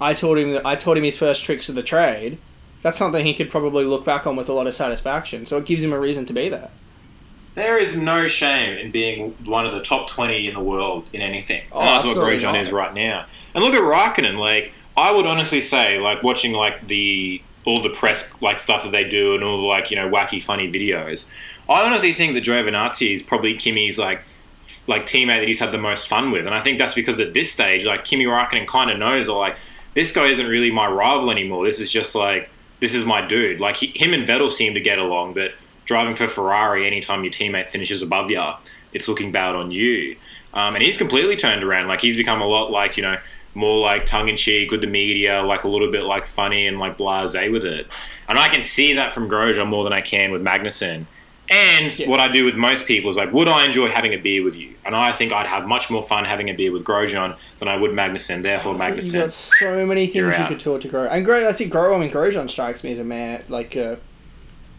I 0.00 0.14
taught 0.14 0.38
him 0.38 0.52
that 0.52 0.66
I 0.66 0.76
taught 0.76 0.96
him 0.96 1.04
his 1.04 1.16
first 1.16 1.44
tricks 1.44 1.68
of 1.68 1.74
the 1.74 1.82
trade. 1.82 2.38
That's 2.82 2.98
something 2.98 3.24
he 3.24 3.34
could 3.34 3.48
probably 3.50 3.84
look 3.84 4.04
back 4.04 4.26
on 4.26 4.36
with 4.36 4.48
a 4.48 4.52
lot 4.52 4.66
of 4.66 4.74
satisfaction. 4.74 5.46
So 5.46 5.56
it 5.56 5.64
gives 5.64 5.82
him 5.82 5.92
a 5.92 5.98
reason 5.98 6.26
to 6.26 6.32
be 6.32 6.48
there. 6.48 6.70
There 7.54 7.78
is 7.78 7.94
no 7.94 8.26
shame 8.26 8.76
in 8.76 8.90
being 8.90 9.30
one 9.44 9.64
of 9.64 9.72
the 9.72 9.80
top 9.80 10.08
20 10.08 10.48
in 10.48 10.54
the 10.54 10.60
world 10.60 11.08
in 11.12 11.22
anything. 11.22 11.62
Oh, 11.72 11.80
and 11.80 11.88
that's 11.88 12.04
what 12.04 12.16
Grosjean 12.16 12.60
is 12.60 12.72
right 12.72 12.92
now. 12.92 13.26
And 13.54 13.62
look 13.62 13.74
at 13.74 13.80
Raikkonen. 13.80 14.38
Like, 14.38 14.72
I 14.96 15.12
would 15.12 15.24
honestly 15.24 15.60
say, 15.60 15.98
like, 15.98 16.22
watching, 16.22 16.52
like, 16.52 16.88
the 16.88 17.40
all 17.64 17.82
the 17.82 17.90
press, 17.90 18.32
like, 18.40 18.58
stuff 18.58 18.82
that 18.82 18.92
they 18.92 19.04
do 19.04 19.34
and 19.34 19.42
all 19.42 19.60
the, 19.60 19.66
like, 19.66 19.90
you 19.90 19.96
know, 19.96 20.08
wacky, 20.08 20.42
funny 20.42 20.70
videos, 20.70 21.26
I 21.68 21.82
honestly 21.82 22.12
think 22.12 22.34
that 22.34 22.44
Giovinazzi 22.44 23.14
is 23.14 23.22
probably 23.22 23.54
Kimi's, 23.54 23.98
like, 23.98 24.22
like 24.86 25.06
teammate 25.06 25.40
that 25.40 25.48
he's 25.48 25.60
had 25.60 25.72
the 25.72 25.78
most 25.78 26.08
fun 26.08 26.30
with. 26.30 26.46
And 26.46 26.54
I 26.54 26.60
think 26.60 26.78
that's 26.78 26.94
because 26.94 27.18
at 27.20 27.32
this 27.32 27.50
stage, 27.50 27.84
like, 27.84 28.04
Kimi 28.04 28.24
Raikkonen 28.26 28.66
kind 28.66 28.90
of 28.90 28.98
knows, 28.98 29.28
like, 29.28 29.56
this 29.94 30.12
guy 30.12 30.26
isn't 30.26 30.46
really 30.46 30.70
my 30.70 30.86
rival 30.86 31.30
anymore. 31.30 31.64
This 31.64 31.80
is 31.80 31.90
just, 31.90 32.14
like, 32.14 32.50
this 32.80 32.94
is 32.94 33.04
my 33.04 33.26
dude. 33.26 33.60
Like, 33.60 33.76
he, 33.76 33.92
him 33.96 34.12
and 34.12 34.28
Vettel 34.28 34.50
seem 34.50 34.74
to 34.74 34.80
get 34.80 34.98
along, 34.98 35.34
but 35.34 35.54
driving 35.86 36.16
for 36.16 36.28
Ferrari, 36.28 36.86
anytime 36.86 37.24
your 37.24 37.32
teammate 37.32 37.70
finishes 37.70 38.02
above 38.02 38.30
you, 38.30 38.42
it's 38.92 39.08
looking 39.08 39.32
bad 39.32 39.54
on 39.54 39.70
you. 39.70 40.16
Um, 40.54 40.76
and 40.76 40.84
he's 40.84 40.96
completely 40.96 41.36
turned 41.36 41.62
around. 41.64 41.88
Like 41.88 42.00
he's 42.00 42.16
become 42.16 42.40
a 42.40 42.46
lot 42.46 42.70
like 42.70 42.96
you 42.96 43.02
know 43.02 43.18
more 43.54 43.80
like 43.80 44.04
tongue 44.06 44.28
in 44.28 44.36
cheek 44.36 44.70
with 44.70 44.80
the 44.80 44.86
media, 44.86 45.42
like 45.42 45.64
a 45.64 45.68
little 45.68 45.90
bit 45.90 46.02
like 46.04 46.26
funny 46.26 46.66
and 46.66 46.78
like 46.78 46.98
blasé 46.98 47.50
with 47.52 47.64
it. 47.64 47.86
And 48.28 48.38
I 48.38 48.48
can 48.48 48.62
see 48.62 48.94
that 48.94 49.12
from 49.12 49.28
Grosjean 49.28 49.68
more 49.68 49.84
than 49.84 49.92
I 49.92 50.00
can 50.00 50.32
with 50.32 50.42
Magnussen. 50.42 51.06
And 51.50 51.96
Yeah. 51.98 52.08
what 52.08 52.20
I 52.20 52.28
do 52.28 52.44
with 52.44 52.56
most 52.56 52.86
people 52.86 53.10
is 53.10 53.16
like, 53.16 53.32
would 53.32 53.48
I 53.48 53.66
enjoy 53.66 53.88
having 53.88 54.14
a 54.14 54.16
beer 54.16 54.42
with 54.42 54.56
you? 54.56 54.74
And 54.84 54.96
I 54.96 55.12
think 55.12 55.32
I'd 55.32 55.46
have 55.46 55.66
much 55.66 55.90
more 55.90 56.02
fun 56.02 56.24
having 56.24 56.48
a 56.48 56.54
beer 56.54 56.72
with 56.72 56.84
Grosjean 56.84 57.36
than 57.58 57.68
I 57.68 57.76
would 57.76 57.90
Magnussen. 57.90 58.42
Therefore, 58.42 58.74
You've 58.74 59.12
got 59.12 59.32
so 59.32 59.86
many 59.86 60.06
things 60.06 60.38
you 60.38 60.46
could 60.46 60.60
talk 60.60 60.80
to 60.82 60.88
Gro. 60.88 61.04
And 61.04 61.24
Gro, 61.24 61.48
I 61.48 61.52
think 61.52 61.70
Gro, 61.70 61.94
I 61.94 61.98
mean, 61.98 62.10
Grosjean 62.10 62.48
strikes 62.48 62.82
me 62.82 62.92
as 62.92 62.98
a 62.98 63.04
man, 63.04 63.44
like, 63.48 63.76
uh, 63.76 63.96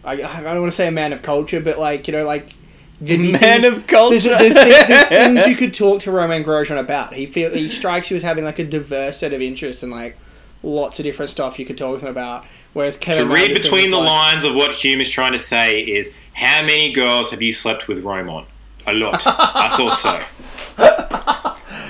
I, 0.03 0.13
I 0.13 0.41
don't 0.41 0.61
want 0.61 0.71
to 0.71 0.75
say 0.75 0.87
a 0.87 0.91
man 0.91 1.13
of 1.13 1.21
culture, 1.21 1.59
but 1.59 1.77
like, 1.79 2.07
you 2.07 2.13
know, 2.13 2.25
like, 2.25 2.55
the 3.01 3.31
Man 3.33 3.65
of 3.65 3.87
culture. 3.87 4.29
There's, 4.37 4.53
there's, 4.53 4.53
things, 4.53 4.87
there's 4.87 5.07
things 5.09 5.47
you 5.47 5.55
could 5.55 5.73
talk 5.73 6.01
to 6.01 6.11
Romain 6.11 6.43
Grosjean 6.43 6.79
about. 6.79 7.13
He 7.13 7.25
feel 7.25 7.51
he 7.53 7.67
strikes 7.69 8.09
you 8.09 8.15
as 8.15 8.23
having 8.23 8.43
like 8.45 8.59
a 8.59 8.63
diverse 8.65 9.17
set 9.17 9.33
of 9.33 9.41
interests 9.41 9.83
and 9.83 9.91
like 9.91 10.17
lots 10.63 10.99
of 10.99 11.03
different 11.03 11.29
stuff 11.29 11.59
you 11.59 11.65
could 11.65 11.77
talk 11.77 11.99
to 11.99 12.05
him 12.05 12.11
about. 12.11 12.45
Whereas 12.73 12.95
To 12.95 13.01
Kevin 13.01 13.29
read 13.29 13.53
between 13.53 13.91
the 13.91 13.97
like- 13.97 14.07
lines 14.33 14.43
of 14.45 14.53
what 14.55 14.71
Hume 14.71 15.01
is 15.01 15.09
trying 15.09 15.31
to 15.33 15.39
say 15.39 15.79
is, 15.81 16.13
how 16.33 16.61
many 16.61 16.91
girls 16.91 17.31
have 17.31 17.41
you 17.41 17.53
slept 17.53 17.87
with 17.87 17.99
Romain? 18.03 18.45
A 18.87 18.93
lot. 18.93 19.23
I 19.25 19.75
thought 19.77 19.97
so. 19.97 20.21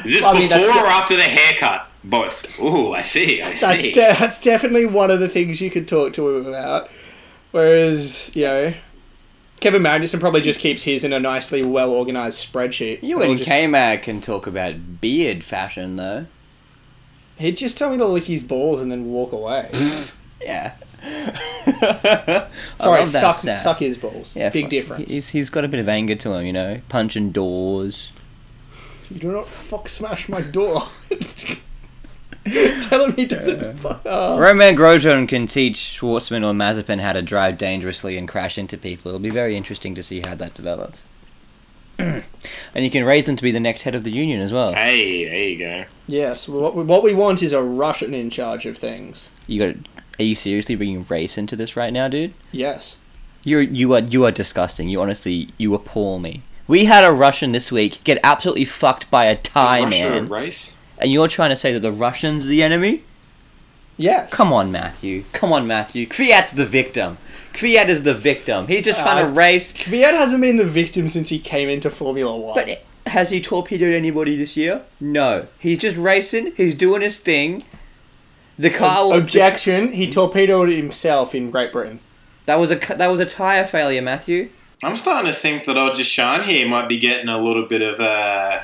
Is 0.05 0.11
this 0.13 0.23
I 0.25 0.33
mean, 0.37 0.47
that's 0.49 0.65
before 0.65 0.81
de- 0.81 0.87
or 0.87 0.87
after 0.87 1.15
the 1.15 1.23
haircut? 1.23 1.87
Both. 2.03 2.59
Ooh, 2.59 2.93
I 2.93 3.01
see. 3.01 3.41
I 3.41 3.53
That's 3.55 3.83
see. 3.83 3.91
de- 3.91 3.99
that's 4.19 4.39
definitely 4.39 4.85
one 4.85 5.09
of 5.09 5.19
the 5.19 5.27
things 5.27 5.59
you 5.59 5.71
could 5.71 5.87
talk 5.87 6.13
to 6.13 6.37
him 6.37 6.45
about. 6.45 6.89
Whereas 7.51 8.35
you 8.35 8.43
know, 8.45 8.73
Kevin 9.59 9.81
Magnussen 9.81 10.19
probably 10.19 10.41
just 10.41 10.59
keeps 10.59 10.83
his 10.83 11.03
in 11.03 11.13
a 11.13 11.19
nicely 11.19 11.63
well 11.63 11.89
organized 11.91 12.51
spreadsheet. 12.51 13.01
You 13.01 13.21
and 13.21 13.37
just- 13.37 13.49
K-Mag 13.49 14.01
can 14.03 14.21
talk 14.21 14.45
about 14.47 15.01
beard 15.01 15.43
fashion, 15.43 15.95
though. 15.95 16.27
He'd 17.37 17.57
just 17.57 17.77
tell 17.77 17.89
me 17.89 17.97
to 17.97 18.05
lick 18.05 18.25
his 18.25 18.43
balls 18.43 18.81
and 18.81 18.91
then 18.91 19.05
walk 19.11 19.31
away. 19.31 19.69
Yeah. 20.41 20.73
Sorry, 21.01 22.51
I 22.81 22.99
love 22.99 23.11
that 23.11 23.21
suck 23.21 23.35
stat. 23.37 23.59
suck 23.59 23.77
his 23.77 23.97
balls. 23.97 24.35
Yeah, 24.35 24.49
Big 24.49 24.69
difference. 24.69 25.09
He's, 25.09 25.29
he's 25.29 25.49
got 25.49 25.63
a 25.65 25.67
bit 25.67 25.79
of 25.79 25.89
anger 25.89 26.13
to 26.15 26.33
him, 26.33 26.45
you 26.45 26.53
know, 26.53 26.81
punching 26.89 27.31
doors. 27.31 28.11
You 29.09 29.19
do 29.19 29.31
not 29.31 29.47
fuck 29.47 29.87
smash 29.89 30.29
my 30.29 30.41
door. 30.41 30.83
Tell 32.81 33.05
him 33.05 33.13
he 33.13 33.25
doesn't. 33.25 33.79
fuck 33.79 34.01
oh. 34.05 34.37
Romain 34.37 34.75
Grosjean 34.75 35.27
can 35.27 35.47
teach 35.47 35.77
Shwartzman 35.77 36.43
or 36.43 36.53
Mazepin 36.53 36.99
how 36.99 37.13
to 37.13 37.23
drive 37.23 37.57
dangerously 37.57 38.17
and 38.17 38.27
crash 38.27 38.57
into 38.57 38.77
people. 38.77 39.09
It'll 39.09 39.19
be 39.19 39.29
very 39.29 39.57
interesting 39.57 39.95
to 39.95 40.03
see 40.03 40.21
how 40.21 40.35
that 40.35 40.53
develops. 40.53 41.03
and 41.97 42.23
you 42.75 42.91
can 42.91 43.03
raise 43.03 43.23
them 43.23 43.35
to 43.35 43.41
be 43.41 43.51
the 43.51 43.59
next 43.59 43.81
head 43.81 43.95
of 43.95 44.03
the 44.03 44.11
union 44.11 44.41
as 44.41 44.53
well. 44.53 44.73
Hey, 44.73 45.25
there 45.25 45.49
you 45.49 45.57
go. 45.57 45.85
Yes, 46.07 46.47
what 46.47 46.75
we, 46.75 46.83
what 46.83 47.03
we 47.03 47.13
want 47.13 47.41
is 47.41 47.53
a 47.53 47.63
Russian 47.63 48.13
in 48.13 48.29
charge 48.29 48.65
of 48.65 48.77
things. 48.77 49.31
You 49.47 49.73
got? 49.73 49.87
Are 50.19 50.23
you 50.23 50.35
seriously 50.35 50.75
bringing 50.75 51.03
race 51.03 51.37
into 51.37 51.55
this 51.55 51.75
right 51.75 51.91
now, 51.91 52.07
dude? 52.07 52.33
Yes. 52.51 53.01
You're 53.43 53.61
you 53.61 53.93
are 53.93 54.01
you 54.01 54.23
are 54.25 54.31
disgusting. 54.31 54.89
You 54.89 55.01
honestly 55.01 55.49
you 55.57 55.73
appall 55.73 56.19
me. 56.19 56.43
We 56.67 56.85
had 56.85 57.03
a 57.03 57.11
Russian 57.11 57.51
this 57.51 57.71
week 57.71 58.03
get 58.03 58.19
absolutely 58.23 58.65
fucked 58.65 59.09
by 59.09 59.25
a 59.25 59.35
Thai 59.35 59.79
Is 59.79 59.85
Russia 59.85 60.07
a 60.07 60.11
man, 60.11 60.29
race? 60.29 60.77
And 60.99 61.11
you're 61.11 61.27
trying 61.27 61.49
to 61.51 61.55
say 61.55 61.73
that 61.73 61.81
the 61.81 61.91
Russians 61.91 62.45
are 62.45 62.47
the 62.47 62.63
enemy? 62.63 63.03
Yes. 63.97 64.31
Come 64.33 64.51
on, 64.51 64.71
Matthew. 64.71 65.23
Come 65.31 65.53
on, 65.53 65.65
Matthew. 65.67 66.05
Kvyat's 66.07 66.51
the 66.51 66.65
victim. 66.65 67.17
Kvyat 67.53 67.87
is 67.87 68.03
the 68.03 68.13
victim. 68.13 68.67
He's 68.67 68.83
just 68.83 68.99
trying 68.99 69.23
Uh, 69.23 69.27
to 69.27 69.31
race. 69.31 69.71
Kvyat 69.71 70.11
hasn't 70.11 70.41
been 70.41 70.57
the 70.57 70.65
victim 70.65 71.07
since 71.07 71.29
he 71.29 71.39
came 71.39 71.69
into 71.69 71.89
Formula 71.89 72.35
One. 72.35 72.55
But 72.55 72.83
has 73.07 73.29
he 73.29 73.39
torpedoed 73.39 73.93
anybody 73.93 74.35
this 74.35 74.57
year? 74.57 74.81
No. 74.99 75.47
He's 75.59 75.77
just 75.79 75.95
racing. 75.95 76.51
He's 76.57 76.75
doing 76.75 77.01
his 77.01 77.19
thing. 77.19 77.63
The 78.59 78.69
car. 78.69 79.05
will- 79.07 79.13
Objection. 79.17 79.93
He 79.93 80.09
torpedoed 80.09 80.69
himself 80.69 81.33
in 81.33 81.49
Great 81.49 81.71
Britain. 81.71 81.99
That 82.45 82.59
was 82.59 82.71
a 82.71 82.75
that 82.75 83.07
was 83.09 83.19
a 83.21 83.25
tire 83.25 83.65
failure, 83.65 84.01
Matthew. 84.01 84.49
I'm 84.83 84.97
starting 84.97 85.31
to 85.31 85.37
think 85.37 85.65
that 85.65 85.77
old 85.77 85.93
Deshaun 85.93 86.43
here 86.43 86.67
might 86.67 86.87
be 86.89 86.97
getting 86.99 87.29
a 87.29 87.37
little 87.37 87.65
bit 87.65 87.81
of 87.81 87.99
uh, 87.99 88.59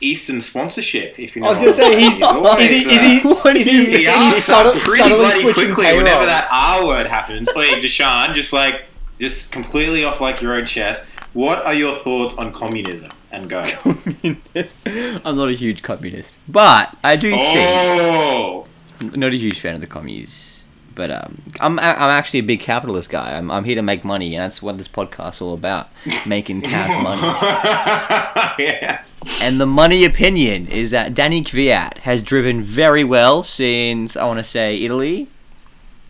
Eastern 0.00 0.40
sponsorship, 0.40 1.18
if 1.18 1.34
you 1.34 1.42
know 1.42 1.48
I 1.48 1.50
was 1.50 1.58
gonna 1.58 1.72
say, 1.72 1.90
mean. 1.90 2.10
he's, 2.10 2.22
always, 2.22 2.70
is 2.70 2.70
he, 2.70 2.94
is 2.94 3.22
he, 3.22 3.28
What 3.28 3.56
is 3.56 3.66
do 3.66 3.72
he, 3.72 3.84
He 3.86 3.96
he 3.98 4.06
asks 4.06 4.44
subtle, 4.44 4.72
pretty 4.80 5.08
bloody 5.08 5.40
switching 5.40 5.74
quickly 5.74 5.96
whenever 5.96 6.26
that 6.26 6.46
R 6.52 6.86
word 6.86 7.06
happens. 7.06 7.48
Wait, 7.56 7.74
Deshaun, 7.82 8.34
just 8.34 8.52
like, 8.52 8.84
just 9.18 9.50
completely 9.50 10.04
off 10.04 10.20
like 10.20 10.42
your 10.42 10.54
own 10.54 10.66
chest. 10.66 11.10
What 11.32 11.64
are 11.64 11.74
your 11.74 11.94
thoughts 11.94 12.34
on 12.36 12.52
communism? 12.52 13.10
And 13.32 13.48
go. 13.50 13.62
I'm 15.24 15.36
not 15.36 15.48
a 15.48 15.52
huge 15.52 15.82
communist, 15.82 16.38
but 16.48 16.96
I 17.02 17.16
do 17.16 17.30
think 17.30 17.56
Oh, 17.58 18.66
not 19.00 19.32
a 19.32 19.36
huge 19.36 19.60
fan 19.60 19.74
of 19.74 19.80
the 19.80 19.86
commies, 19.86 20.62
but 20.94 21.10
um, 21.10 21.42
I'm 21.60 21.78
I'm 21.78 22.10
actually 22.10 22.40
a 22.40 22.44
big 22.44 22.60
capitalist 22.60 23.10
guy. 23.10 23.36
I'm 23.36 23.50
I'm 23.50 23.64
here 23.64 23.74
to 23.74 23.82
make 23.82 24.04
money, 24.04 24.34
and 24.34 24.44
that's 24.44 24.62
what 24.62 24.78
this 24.78 24.88
podcast's 24.88 25.40
all 25.42 25.54
about: 25.54 25.88
making 26.26 26.60
cash 26.62 27.02
money. 27.02 27.20
yeah. 28.58 29.02
And 29.40 29.60
the 29.60 29.66
money 29.66 30.04
opinion 30.04 30.66
is 30.68 30.90
that 30.92 31.14
Danny 31.14 31.42
Kvyat 31.42 31.98
has 31.98 32.22
driven 32.22 32.62
very 32.62 33.04
well 33.04 33.42
since 33.42 34.16
I 34.16 34.24
want 34.26 34.38
to 34.38 34.44
say 34.44 34.76
Italy. 34.82 35.28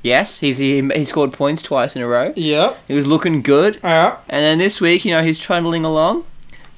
Yes, 0.02 0.38
he's 0.40 0.58
he, 0.58 0.88
he 0.94 1.04
scored 1.04 1.32
points 1.32 1.62
twice 1.62 1.96
in 1.96 2.02
a 2.02 2.06
row. 2.06 2.32
Yeah, 2.36 2.74
He 2.86 2.94
was 2.94 3.06
looking 3.06 3.42
good, 3.42 3.80
Yeah. 3.82 4.18
and 4.28 4.42
then 4.42 4.58
this 4.58 4.80
week, 4.80 5.04
you 5.04 5.10
know, 5.10 5.22
he's 5.24 5.38
trundling 5.38 5.84
along. 5.84 6.24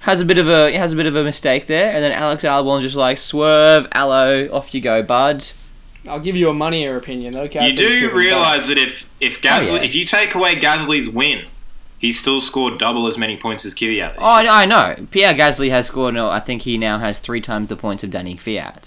Has 0.01 0.21
a 0.21 0.25
bit 0.25 0.39
of 0.39 0.49
a 0.49 0.73
has 0.79 0.93
a 0.93 0.97
bit 0.97 1.07
of 1.07 1.15
a 1.17 1.25
mistake 1.25 1.67
there, 1.67 1.93
and 1.93 2.03
then 2.03 2.13
Alex 2.13 2.45
Albon's 2.45 2.85
just 2.85 2.97
like 2.97 3.19
swerve, 3.19 3.87
aloe, 3.93 4.49
off 4.51 4.73
you 4.73 4.81
go, 4.81 5.03
bud. 5.03 5.45
I'll 6.09 6.21
give 6.21 6.37
you 6.37 6.49
a 6.49 6.55
moneyer 6.55 6.97
opinion 6.97 7.35
though. 7.35 7.43
You 7.43 7.77
do 7.77 7.99
driven 8.01 8.17
realise 8.17 8.69
that 8.69 8.79
if 8.79 9.07
if 9.21 9.39
oh, 9.39 9.49
Gasly, 9.49 9.71
Oh, 9.73 9.75
yeah. 9.75 9.83
if 9.83 9.95
you 9.95 10.07
take 10.07 10.35
away 10.35 10.55
Gasly's 10.55 11.11
win, 11.11 11.47
he 11.99 12.13
still 12.13 12.41
scored 12.41 12.79
double 12.79 13.07
as 13.07 13.19
many 13.19 13.37
points 13.37 13.65
as 13.65 13.75
Kvyat. 13.75 14.15
Oh, 14.19 14.25
I, 14.25 14.63
I 14.63 14.67
know. 14.67 14.95
Pierre 15.11 15.35
Gasly 15.35 15.71
has 15.71 15.87
scored. 15.87 16.15
No, 16.15 16.29
I 16.31 16.41
think 16.41 16.63
he 16.63 16.79
now 16.79 16.99
has 16.99 17.19
three 17.19 17.41
times 17.41 17.69
the 17.69 17.77
points 17.77 18.05
of 18.05 18.11
Danny 18.11 18.37
Kvyat. 18.37 18.85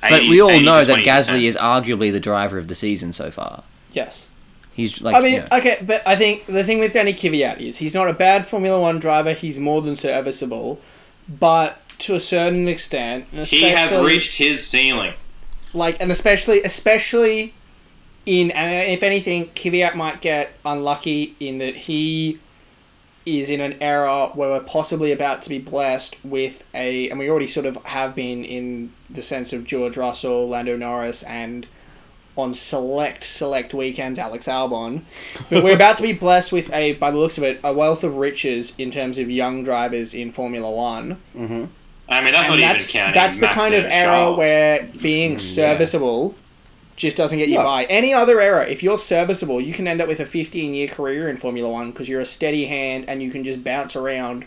But 0.00 0.12
80 0.22 0.30
we 0.30 0.40
all 0.40 0.60
know 0.60 0.84
that 0.84 0.98
20%. 0.98 1.04
Gasly 1.04 1.42
is 1.44 1.56
arguably 1.56 2.10
the 2.10 2.20
driver 2.20 2.56
of 2.58 2.68
the 2.68 2.74
season 2.74 3.12
so 3.12 3.30
far. 3.30 3.64
Yes. 3.92 4.28
He's 4.72 5.00
like, 5.02 5.14
I 5.14 5.20
mean, 5.20 5.34
you 5.34 5.40
know- 5.40 5.48
okay, 5.58 5.78
but 5.86 6.02
I 6.06 6.16
think 6.16 6.46
the 6.46 6.64
thing 6.64 6.78
with 6.78 6.92
Danny 6.94 7.12
Kvyat 7.12 7.58
is 7.60 7.76
he's 7.78 7.92
not 7.92 8.08
a 8.08 8.12
bad 8.14 8.46
Formula 8.46 8.80
One 8.80 8.98
driver. 8.98 9.32
He's 9.34 9.58
more 9.58 9.82
than 9.82 9.94
serviceable, 9.96 10.80
but 11.28 11.78
to 11.98 12.14
a 12.14 12.20
certain 12.20 12.66
extent, 12.66 13.26
He 13.28 13.62
has 13.70 13.94
reached 14.02 14.36
his 14.38 14.66
ceiling. 14.66 15.12
like, 15.74 16.00
and 16.00 16.10
especially, 16.10 16.62
especially 16.62 17.52
in, 18.30 18.50
and 18.52 18.88
uh, 18.88 18.92
if 18.92 19.02
anything, 19.02 19.46
Kvyat 19.48 19.94
might 19.96 20.20
get 20.20 20.52
unlucky 20.64 21.34
in 21.40 21.58
that 21.58 21.74
he 21.74 22.38
is 23.26 23.50
in 23.50 23.60
an 23.60 23.76
era 23.82 24.28
where 24.34 24.50
we're 24.50 24.60
possibly 24.60 25.12
about 25.12 25.42
to 25.42 25.48
be 25.50 25.58
blessed 25.58 26.16
with 26.24 26.64
a, 26.74 27.10
and 27.10 27.18
we 27.18 27.28
already 27.28 27.46
sort 27.46 27.66
of 27.66 27.76
have 27.86 28.14
been 28.14 28.44
in 28.44 28.92
the 29.10 29.22
sense 29.22 29.52
of 29.52 29.64
George 29.64 29.96
Russell, 29.96 30.48
Lando 30.48 30.76
Norris, 30.76 31.22
and 31.24 31.66
on 32.36 32.54
select 32.54 33.24
select 33.24 33.74
weekends 33.74 34.18
Alex 34.18 34.46
Albon, 34.46 35.02
but 35.50 35.62
we're 35.64 35.74
about 35.74 35.96
to 35.96 36.02
be 36.02 36.12
blessed 36.12 36.52
with 36.52 36.72
a, 36.72 36.92
by 36.94 37.10
the 37.10 37.18
looks 37.18 37.36
of 37.36 37.44
it, 37.44 37.58
a 37.64 37.72
wealth 37.72 38.04
of 38.04 38.16
riches 38.16 38.72
in 38.78 38.90
terms 38.90 39.18
of 39.18 39.28
young 39.28 39.64
drivers 39.64 40.14
in 40.14 40.30
Formula 40.30 40.70
One. 40.70 41.20
Mm-hmm. 41.36 41.64
I 42.08 42.20
mean, 42.22 42.32
that's 42.32 42.48
And 42.48 42.60
not 42.60 42.60
that's 42.60 42.94
even 42.94 43.00
counting. 43.00 43.14
that's 43.14 43.38
the 43.40 43.46
kind 43.48 43.74
of 43.74 43.84
uh, 43.84 43.88
era 43.88 44.06
Charles. 44.06 44.38
where 44.38 44.88
being 45.02 45.36
mm, 45.36 45.40
serviceable 45.40 46.34
just 47.00 47.16
doesn't 47.16 47.38
get 47.38 47.48
you 47.48 47.56
No. 47.56 47.64
by. 47.64 47.84
Any 47.84 48.12
other 48.12 48.42
error, 48.42 48.62
if 48.62 48.82
you're 48.82 48.98
serviceable, 48.98 49.58
you 49.58 49.72
can 49.72 49.88
end 49.88 50.02
up 50.02 50.08
with 50.08 50.20
a 50.20 50.26
15 50.26 50.74
year 50.74 50.86
career 50.86 51.30
in 51.30 51.38
Formula 51.38 51.66
One 51.68 51.90
because 51.90 52.10
you're 52.10 52.20
a 52.20 52.26
steady 52.26 52.66
hand 52.66 53.06
and 53.08 53.22
you 53.22 53.30
can 53.30 53.42
just 53.42 53.64
bounce 53.64 53.96
around 53.96 54.44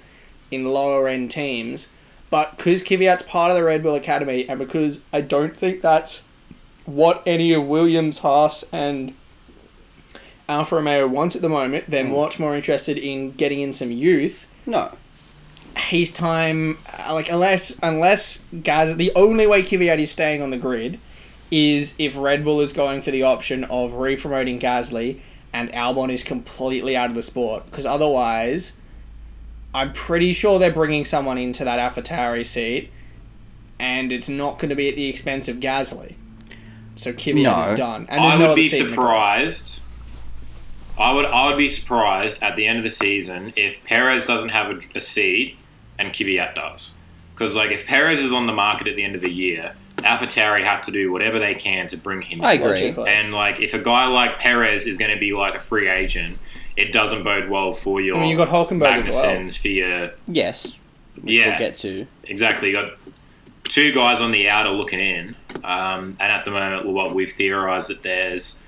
in 0.51 0.65
lower 0.65 1.07
end 1.07 1.31
teams. 1.31 1.89
But 2.29 2.55
because 2.55 2.83
Kvyat's 2.83 3.24
part 3.24 3.50
of 3.50 3.57
the 3.57 3.63
Red 3.63 3.81
Bull 3.81 3.95
Academy, 3.95 4.48
and 4.48 4.60
because 4.60 5.01
I 5.12 5.22
don't 5.22 5.57
think 5.57 5.81
that's 5.81 6.25
what 6.86 7.24
any 7.25 7.53
of 7.53 7.65
Williams, 7.65 8.19
Haas, 8.19 8.63
and 8.72 9.15
Alfa 10.48 10.75
Romeo 10.75 11.07
wants 11.07 11.36
at 11.36 11.41
the 11.41 11.50
moment, 11.50 11.89
they're 11.89 12.03
much 12.03 12.39
more 12.39 12.55
interested 12.55 13.00
in 13.00 13.31
getting 13.31 13.62
in 13.62 13.74
some 13.74 13.91
youth 13.91 14.48
no. 14.67 14.95
his 15.75 16.12
time 16.12 16.77
uh, 17.00 17.15
like 17.15 17.31
unless 17.31 17.75
unless 17.81 18.45
Gaz 18.62 18.95
the 18.98 19.12
only 19.15 19.48
way 19.48 19.63
Kvyat 19.63 19.98
is 20.00 20.12
staying 20.12 20.43
on 20.43 20.51
the 20.51 20.57
grid 20.57 21.00
is 21.55 21.93
if 22.00 22.17
Red 22.17 22.43
Bull 22.43 22.62
is 22.62 22.74
going 22.74 23.01
for 23.03 23.12
the 23.12 23.22
option 23.22 23.63
of 23.65 23.93
re-promoting 23.93 24.60
Gasly 24.60 25.19
and 25.53 25.72
Albon 25.72 26.12
is 26.12 26.24
completely 26.24 26.95
out 26.98 27.10
of 27.10 27.15
the 27.15 27.22
sport 27.22 27.65
because 27.69 27.86
otherwise 27.86 28.74
I'm 29.75 29.93
pretty 29.93 30.34
sure 30.34 30.58
they're 30.58 30.71
bringing 30.71 31.06
someone 31.06 31.38
into 31.38 31.63
that 31.63 31.77
AlphaTauri 31.77 32.43
seat 32.45 32.89
and 33.80 34.12
it's 34.12 34.27
not 34.27 34.58
going 34.58 34.69
to 34.69 34.75
be 34.75 34.89
at 34.89 34.95
the 34.95 35.06
expense 35.08 35.47
of 35.47 35.58
Gasly 35.58 36.15
so 36.95 37.13
Kvyat 37.13 37.43
No. 37.43 37.71
is 37.71 37.77
done 37.77 38.08
and 38.10 38.21
I 38.21 38.34
no 38.34 38.39
would 38.39 38.45
other 38.51 38.56
be 38.56 38.67
seat 38.69 38.82
in 38.82 38.89
the 38.89 38.95
grid. 38.95 38.99
surprised. 39.06 39.80
I 40.97 41.13
would 41.13 41.25
I 41.25 41.47
would 41.49 41.58
be 41.58 41.69
surprised 41.69 42.41
at 42.41 42.56
the 42.56 42.65
end 42.67 42.77
of 42.80 42.84
the 42.84 42.89
season 42.89 43.54
if 43.56 43.84
Perez 43.84 44.25
doesn't 44.25 44.49
have 44.49 44.71
a, 44.71 44.80
a 44.95 44.99
seat 44.99 45.58
and 45.99 46.12
Kvyat 46.12 46.56
does. 46.56 46.93
Because 47.34 47.56
like 47.56 47.71
if 47.71 47.86
Perez 47.86 48.19
is 48.19 48.32
on 48.34 48.45
the 48.47 48.54
market 48.54 48.88
at 48.88 48.95
the 48.95 49.04
end 49.04 49.15
of 49.15 49.21
the 49.21 49.32
year, 49.32 49.75
AlphaTauri 50.03 50.63
have 50.63 50.81
to 50.83 50.91
do 50.91 51.11
whatever 51.11 51.39
they 51.39 51.55
can 51.55 51.87
to 51.87 51.97
bring 51.97 52.21
him. 52.21 52.43
I 52.43 52.53
in. 52.53 52.61
agree. 52.61 53.03
And 53.07 53.33
like 53.33 53.59
if 53.59 53.73
a 53.73 53.79
guy 53.79 54.07
like 54.07 54.37
Perez 54.37 54.85
is 54.85 54.97
going 54.97 55.11
to 55.11 55.19
be 55.19 55.33
like 55.33 55.55
a 55.55 55.59
free 55.59 55.87
agent, 55.87 56.37
it 56.75 56.91
doesn't 56.91 57.23
bode 57.23 57.49
well 57.49 57.73
for 57.73 58.01
your 58.01 58.17
I 58.17 58.21
mean 58.21 58.29
you 58.29 58.37
got 58.37 58.49
Hulkenberg 58.49 59.07
as 59.07 59.13
well 59.13 59.49
for 59.49 59.67
your 59.67 60.11
Yes. 60.27 60.77
Yeah. 61.23 61.47
We'll 61.49 61.59
get 61.59 61.75
to. 61.75 62.07
exactly. 62.23 62.69
You 62.69 62.73
got 62.73 62.93
two 63.63 63.91
guys 63.93 64.19
on 64.19 64.31
the 64.31 64.49
outer 64.49 64.71
looking 64.71 64.99
in, 64.99 65.35
um, 65.63 66.17
and 66.19 66.31
at 66.31 66.45
the 66.45 66.51
moment, 66.51 66.85
what 66.85 67.13
we've 67.15 67.31
theorised 67.31 67.89
that 67.89 68.03
there's 68.03 68.59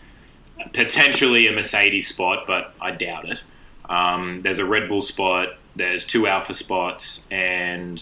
potentially 0.73 1.47
a 1.47 1.51
Mercedes 1.51 2.07
spot, 2.07 2.45
but 2.47 2.73
I 2.79 2.91
doubt 2.91 3.29
it. 3.29 3.43
Um, 3.89 4.41
there's 4.41 4.59
a 4.59 4.65
Red 4.65 4.87
Bull 4.87 5.01
spot. 5.01 5.57
There's 5.75 6.05
two 6.05 6.27
Alpha 6.27 6.53
spots, 6.53 7.25
and 7.29 8.01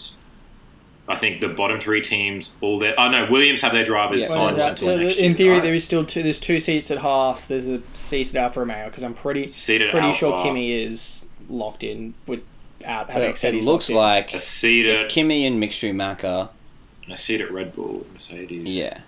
I 1.07 1.15
think 1.15 1.41
the 1.41 1.49
bottom 1.49 1.79
three 1.81 1.99
teams 2.01 2.51
all 2.61 2.79
their. 2.79 2.93
Oh 2.97 3.09
no, 3.09 3.27
Williams 3.29 3.61
have 3.61 3.73
their 3.73 3.83
drivers 3.83 4.21
Yeah. 4.21 4.27
Signed 4.29 4.57
that- 4.57 4.69
until 4.69 4.87
so 4.87 4.97
next 4.97 5.17
in 5.17 5.23
year, 5.25 5.33
theory, 5.35 5.53
right? 5.55 5.63
there 5.63 5.73
is 5.73 5.83
still 5.83 6.05
two. 6.05 6.23
There's 6.23 6.39
two 6.39 6.59
seats 6.59 6.89
at 6.91 6.99
Haas. 6.99 7.45
There's 7.45 7.67
a 7.67 7.81
seat 7.93 8.29
at 8.29 8.35
Alfa 8.41 8.61
Romeo 8.61 8.85
because 8.85 9.03
I'm 9.03 9.13
pretty 9.13 9.49
Seated 9.49 9.91
pretty 9.91 10.07
Alpha, 10.07 10.17
sure 10.17 10.43
Kimi 10.43 10.71
is 10.71 11.25
locked 11.49 11.83
in 11.83 12.13
without 12.25 13.09
having 13.09 13.31
It, 13.31 13.37
said 13.37 13.53
it 13.53 13.57
he's 13.57 13.65
looks 13.65 13.89
locked 13.89 14.29
like 14.31 14.33
a 14.33 14.39
seat 14.39 14.85
it's 14.85 15.03
at 15.03 15.09
Kimi 15.09 15.45
and 15.45 15.61
Mick 15.61 15.71
Schumacher. 15.73 16.49
a 17.09 17.17
seat 17.17 17.41
at 17.41 17.51
Red 17.51 17.73
Bull, 17.75 18.05
Mercedes. 18.13 18.65
Yeah. 18.73 18.99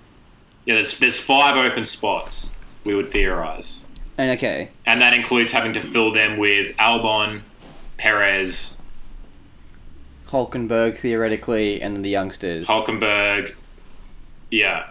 yeah. 0.66 0.74
There's 0.76 0.98
there's 1.00 1.20
five 1.20 1.56
open 1.56 1.86
spots. 1.86 2.52
We 2.84 2.94
would 2.94 3.08
theorise. 3.08 3.84
And 4.18 4.32
okay, 4.38 4.70
and 4.86 5.02
that 5.02 5.14
includes 5.14 5.54
having 5.54 5.72
to 5.74 5.80
fill 5.80 6.12
them 6.12 6.38
with 6.38 6.76
Albon, 6.78 7.42
Perez, 7.98 8.75
Hulkenberg 10.30 10.98
theoretically, 10.98 11.82
and 11.82 11.96
then 11.96 12.02
the 12.02 12.10
youngsters. 12.10 12.68
Hulkenberg. 12.68 13.54
Yeah. 14.52 14.90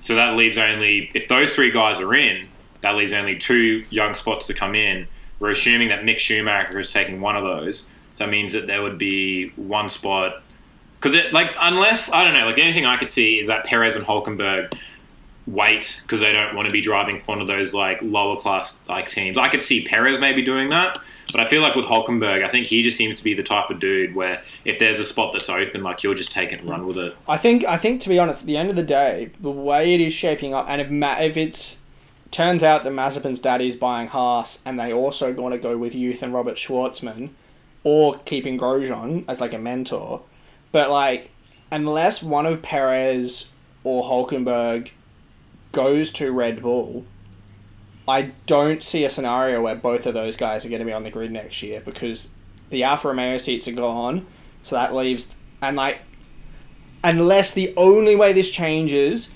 So 0.00 0.14
that 0.14 0.36
leaves 0.36 0.58
only 0.58 1.10
if 1.14 1.28
those 1.28 1.54
three 1.54 1.70
guys 1.70 2.00
are 2.00 2.14
in, 2.14 2.48
that 2.80 2.96
leaves 2.96 3.12
only 3.12 3.36
two 3.36 3.84
young 3.90 4.14
spots 4.14 4.46
to 4.46 4.54
come 4.54 4.74
in. 4.74 5.08
We're 5.38 5.50
assuming 5.50 5.88
that 5.88 6.02
Mick 6.02 6.18
Schumacher 6.18 6.78
is 6.78 6.92
taking 6.92 7.20
one 7.20 7.36
of 7.36 7.44
those, 7.44 7.88
so 8.14 8.24
that 8.24 8.30
means 8.30 8.52
that 8.52 8.66
there 8.66 8.82
would 8.82 8.98
be 8.98 9.48
one 9.56 9.88
spot. 9.88 10.42
Because 10.94 11.14
it 11.14 11.32
like 11.32 11.54
unless 11.60 12.10
I 12.10 12.24
don't 12.24 12.34
know, 12.34 12.46
like 12.46 12.56
the 12.56 12.62
only 12.62 12.72
thing 12.72 12.86
I 12.86 12.96
could 12.96 13.10
see 13.10 13.38
is 13.38 13.48
that 13.48 13.64
Perez 13.64 13.96
and 13.96 14.04
Hulkenberg 14.04 14.78
wait 15.46 16.00
because 16.02 16.20
they 16.20 16.32
don't 16.32 16.54
want 16.56 16.66
to 16.66 16.72
be 16.72 16.80
driving 16.80 17.18
for 17.18 17.26
one 17.26 17.40
of 17.40 17.46
those 17.46 17.72
like 17.72 18.00
lower 18.02 18.36
class 18.36 18.80
like 18.88 19.08
teams. 19.08 19.38
I 19.38 19.48
could 19.48 19.62
see 19.62 19.84
Perez 19.84 20.18
maybe 20.18 20.42
doing 20.42 20.70
that, 20.70 20.98
but 21.32 21.40
I 21.40 21.44
feel 21.44 21.62
like 21.62 21.74
with 21.74 21.86
Hulkenberg, 21.86 22.44
I 22.44 22.48
think 22.48 22.66
he 22.66 22.82
just 22.82 22.96
seems 22.96 23.18
to 23.18 23.24
be 23.24 23.34
the 23.34 23.42
type 23.42 23.70
of 23.70 23.78
dude 23.80 24.14
where 24.14 24.42
if 24.64 24.78
there's 24.78 24.98
a 24.98 25.04
spot 25.04 25.32
that's 25.32 25.48
open, 25.48 25.82
like 25.82 26.00
he'll 26.00 26.14
just 26.14 26.30
take 26.30 26.52
it 26.52 26.60
and 26.60 26.68
run 26.68 26.86
with 26.86 26.98
it. 26.98 27.16
I 27.28 27.36
think 27.36 27.64
I 27.64 27.76
think 27.76 28.00
to 28.02 28.08
be 28.08 28.18
honest, 28.18 28.42
at 28.42 28.46
the 28.46 28.56
end 28.56 28.70
of 28.70 28.76
the 28.76 28.82
day, 28.82 29.30
the 29.40 29.50
way 29.50 29.94
it 29.94 30.00
is 30.00 30.12
shaping 30.12 30.54
up, 30.54 30.66
and 30.68 30.80
if 30.80 30.90
Ma- 30.90 31.18
if 31.20 31.36
it's 31.36 31.80
turns 32.30 32.62
out 32.62 32.84
that 32.84 32.92
Mazepin's 32.92 33.40
daddy's 33.40 33.76
buying 33.76 34.08
Haas, 34.08 34.62
and 34.64 34.78
they 34.78 34.92
also 34.92 35.32
want 35.32 35.54
to 35.54 35.58
go 35.58 35.76
with 35.76 35.94
youth 35.94 36.22
and 36.22 36.32
Robert 36.32 36.56
Shwartzman, 36.56 37.30
or 37.84 38.18
keeping 38.24 38.58
Grosjean 38.58 39.24
as 39.28 39.40
like 39.40 39.54
a 39.54 39.58
mentor, 39.58 40.22
but 40.72 40.90
like 40.90 41.30
unless 41.70 42.22
one 42.22 42.46
of 42.46 42.62
Perez 42.62 43.50
or 43.84 44.04
Hulkenberg 44.04 44.90
goes 45.72 46.12
to 46.14 46.32
Red 46.32 46.62
Bull, 46.62 47.04
I 48.08 48.32
don't 48.46 48.82
see 48.82 49.04
a 49.04 49.10
scenario 49.10 49.62
where 49.62 49.74
both 49.74 50.06
of 50.06 50.14
those 50.14 50.36
guys 50.36 50.64
are 50.64 50.68
going 50.68 50.80
to 50.80 50.86
be 50.86 50.92
on 50.92 51.02
the 51.02 51.10
grid 51.10 51.32
next 51.32 51.62
year 51.62 51.80
because 51.80 52.30
the 52.70 52.84
Alfa 52.84 53.08
Romeo 53.08 53.38
seats 53.38 53.66
are 53.66 53.72
gone, 53.72 54.26
so 54.62 54.76
that 54.76 54.94
leaves 54.94 55.34
and 55.62 55.76
like 55.76 55.98
unless 57.02 57.52
the 57.52 57.72
only 57.76 58.16
way 58.16 58.32
this 58.32 58.50
changes 58.50 59.32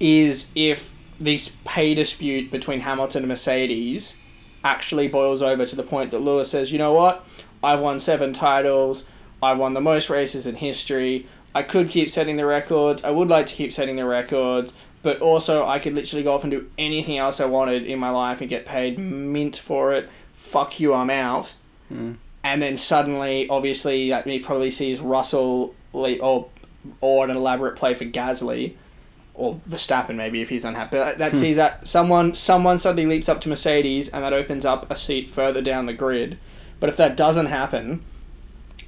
is 0.00 0.50
if 0.54 0.98
this 1.20 1.56
pay 1.64 1.94
dispute 1.94 2.50
between 2.50 2.80
Hamilton 2.80 3.22
and 3.22 3.28
Mercedes 3.28 4.18
actually 4.64 5.08
boils 5.08 5.42
over 5.42 5.66
to 5.66 5.76
the 5.76 5.82
point 5.82 6.10
that 6.10 6.20
Lewis 6.20 6.50
says, 6.50 6.72
you 6.72 6.78
know 6.78 6.92
what, 6.92 7.24
I've 7.62 7.80
won 7.80 8.00
seven 8.00 8.32
titles, 8.32 9.06
I've 9.42 9.58
won 9.58 9.74
the 9.74 9.80
most 9.80 10.10
races 10.10 10.46
in 10.46 10.56
history, 10.56 11.28
I 11.54 11.62
could 11.62 11.88
keep 11.88 12.10
setting 12.10 12.36
the 12.36 12.46
records, 12.46 13.04
I 13.04 13.10
would 13.10 13.28
like 13.28 13.46
to 13.46 13.54
keep 13.54 13.72
setting 13.72 13.96
the 13.96 14.06
records, 14.06 14.72
but 15.04 15.20
also 15.20 15.66
I 15.66 15.78
could 15.78 15.94
literally 15.94 16.24
go 16.24 16.34
off 16.34 16.42
and 16.42 16.50
do 16.50 16.68
anything 16.78 17.18
else 17.18 17.38
I 17.38 17.44
wanted 17.44 17.84
in 17.84 17.98
my 17.98 18.08
life 18.08 18.40
and 18.40 18.48
get 18.48 18.64
paid 18.64 18.98
mint 18.98 19.54
for 19.54 19.92
it. 19.92 20.08
Fuck 20.32 20.80
you, 20.80 20.94
I'm 20.94 21.10
out. 21.10 21.54
Hmm. 21.88 22.14
And 22.42 22.62
then 22.62 22.78
suddenly, 22.78 23.46
obviously, 23.48 24.08
that 24.08 24.26
he 24.26 24.38
probably 24.38 24.70
sees 24.70 25.00
Russell 25.00 25.74
le- 25.92 26.18
or 26.18 26.48
or 27.00 27.24
an 27.28 27.36
elaborate 27.36 27.76
play 27.76 27.94
for 27.94 28.06
Gasly, 28.06 28.74
or 29.34 29.60
Verstappen 29.68 30.16
maybe 30.16 30.40
if 30.40 30.48
he's 30.48 30.64
unhappy. 30.64 30.96
But 30.96 31.18
that 31.18 31.32
hmm. 31.32 31.38
sees 31.38 31.56
that 31.56 31.86
someone 31.86 32.34
someone 32.34 32.78
suddenly 32.78 33.04
leaps 33.04 33.28
up 33.28 33.42
to 33.42 33.50
Mercedes 33.50 34.08
and 34.08 34.24
that 34.24 34.32
opens 34.32 34.64
up 34.64 34.90
a 34.90 34.96
seat 34.96 35.28
further 35.28 35.60
down 35.60 35.84
the 35.84 35.92
grid. 35.92 36.38
But 36.80 36.88
if 36.88 36.96
that 36.96 37.14
doesn't 37.14 37.46
happen, 37.46 38.02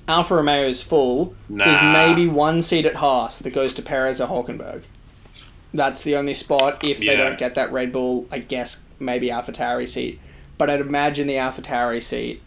Alfa 0.09 0.35
Romeo 0.35 0.67
is 0.67 0.83
full. 0.83 1.35
There's 1.51 1.83
maybe 1.93 2.27
one 2.27 2.63
seat 2.63 2.87
at 2.87 2.97
Haas 2.97 3.39
that 3.39 3.51
goes 3.51 3.75
to 3.75 3.83
Perez 3.83 4.19
or 4.21 4.29
Hulkenberg. 4.29 4.85
That's 5.77 6.03
the 6.03 6.17
only 6.17 6.35
spot 6.35 6.83
if 6.85 6.99
they 6.99 7.17
don't 7.17 7.39
get 7.39 7.55
that 7.55 7.71
Red 7.73 7.93
Bull, 7.93 8.27
I 8.31 8.39
guess 8.39 8.83
maybe 8.99 9.29
AlphaTauri 9.29 9.87
seat. 9.89 10.21
But 10.59 10.71
I'd 10.71 10.81
imagine 10.81 11.27
the 11.27 11.35
AlphaTauri 11.35 12.03
seat 12.03 12.43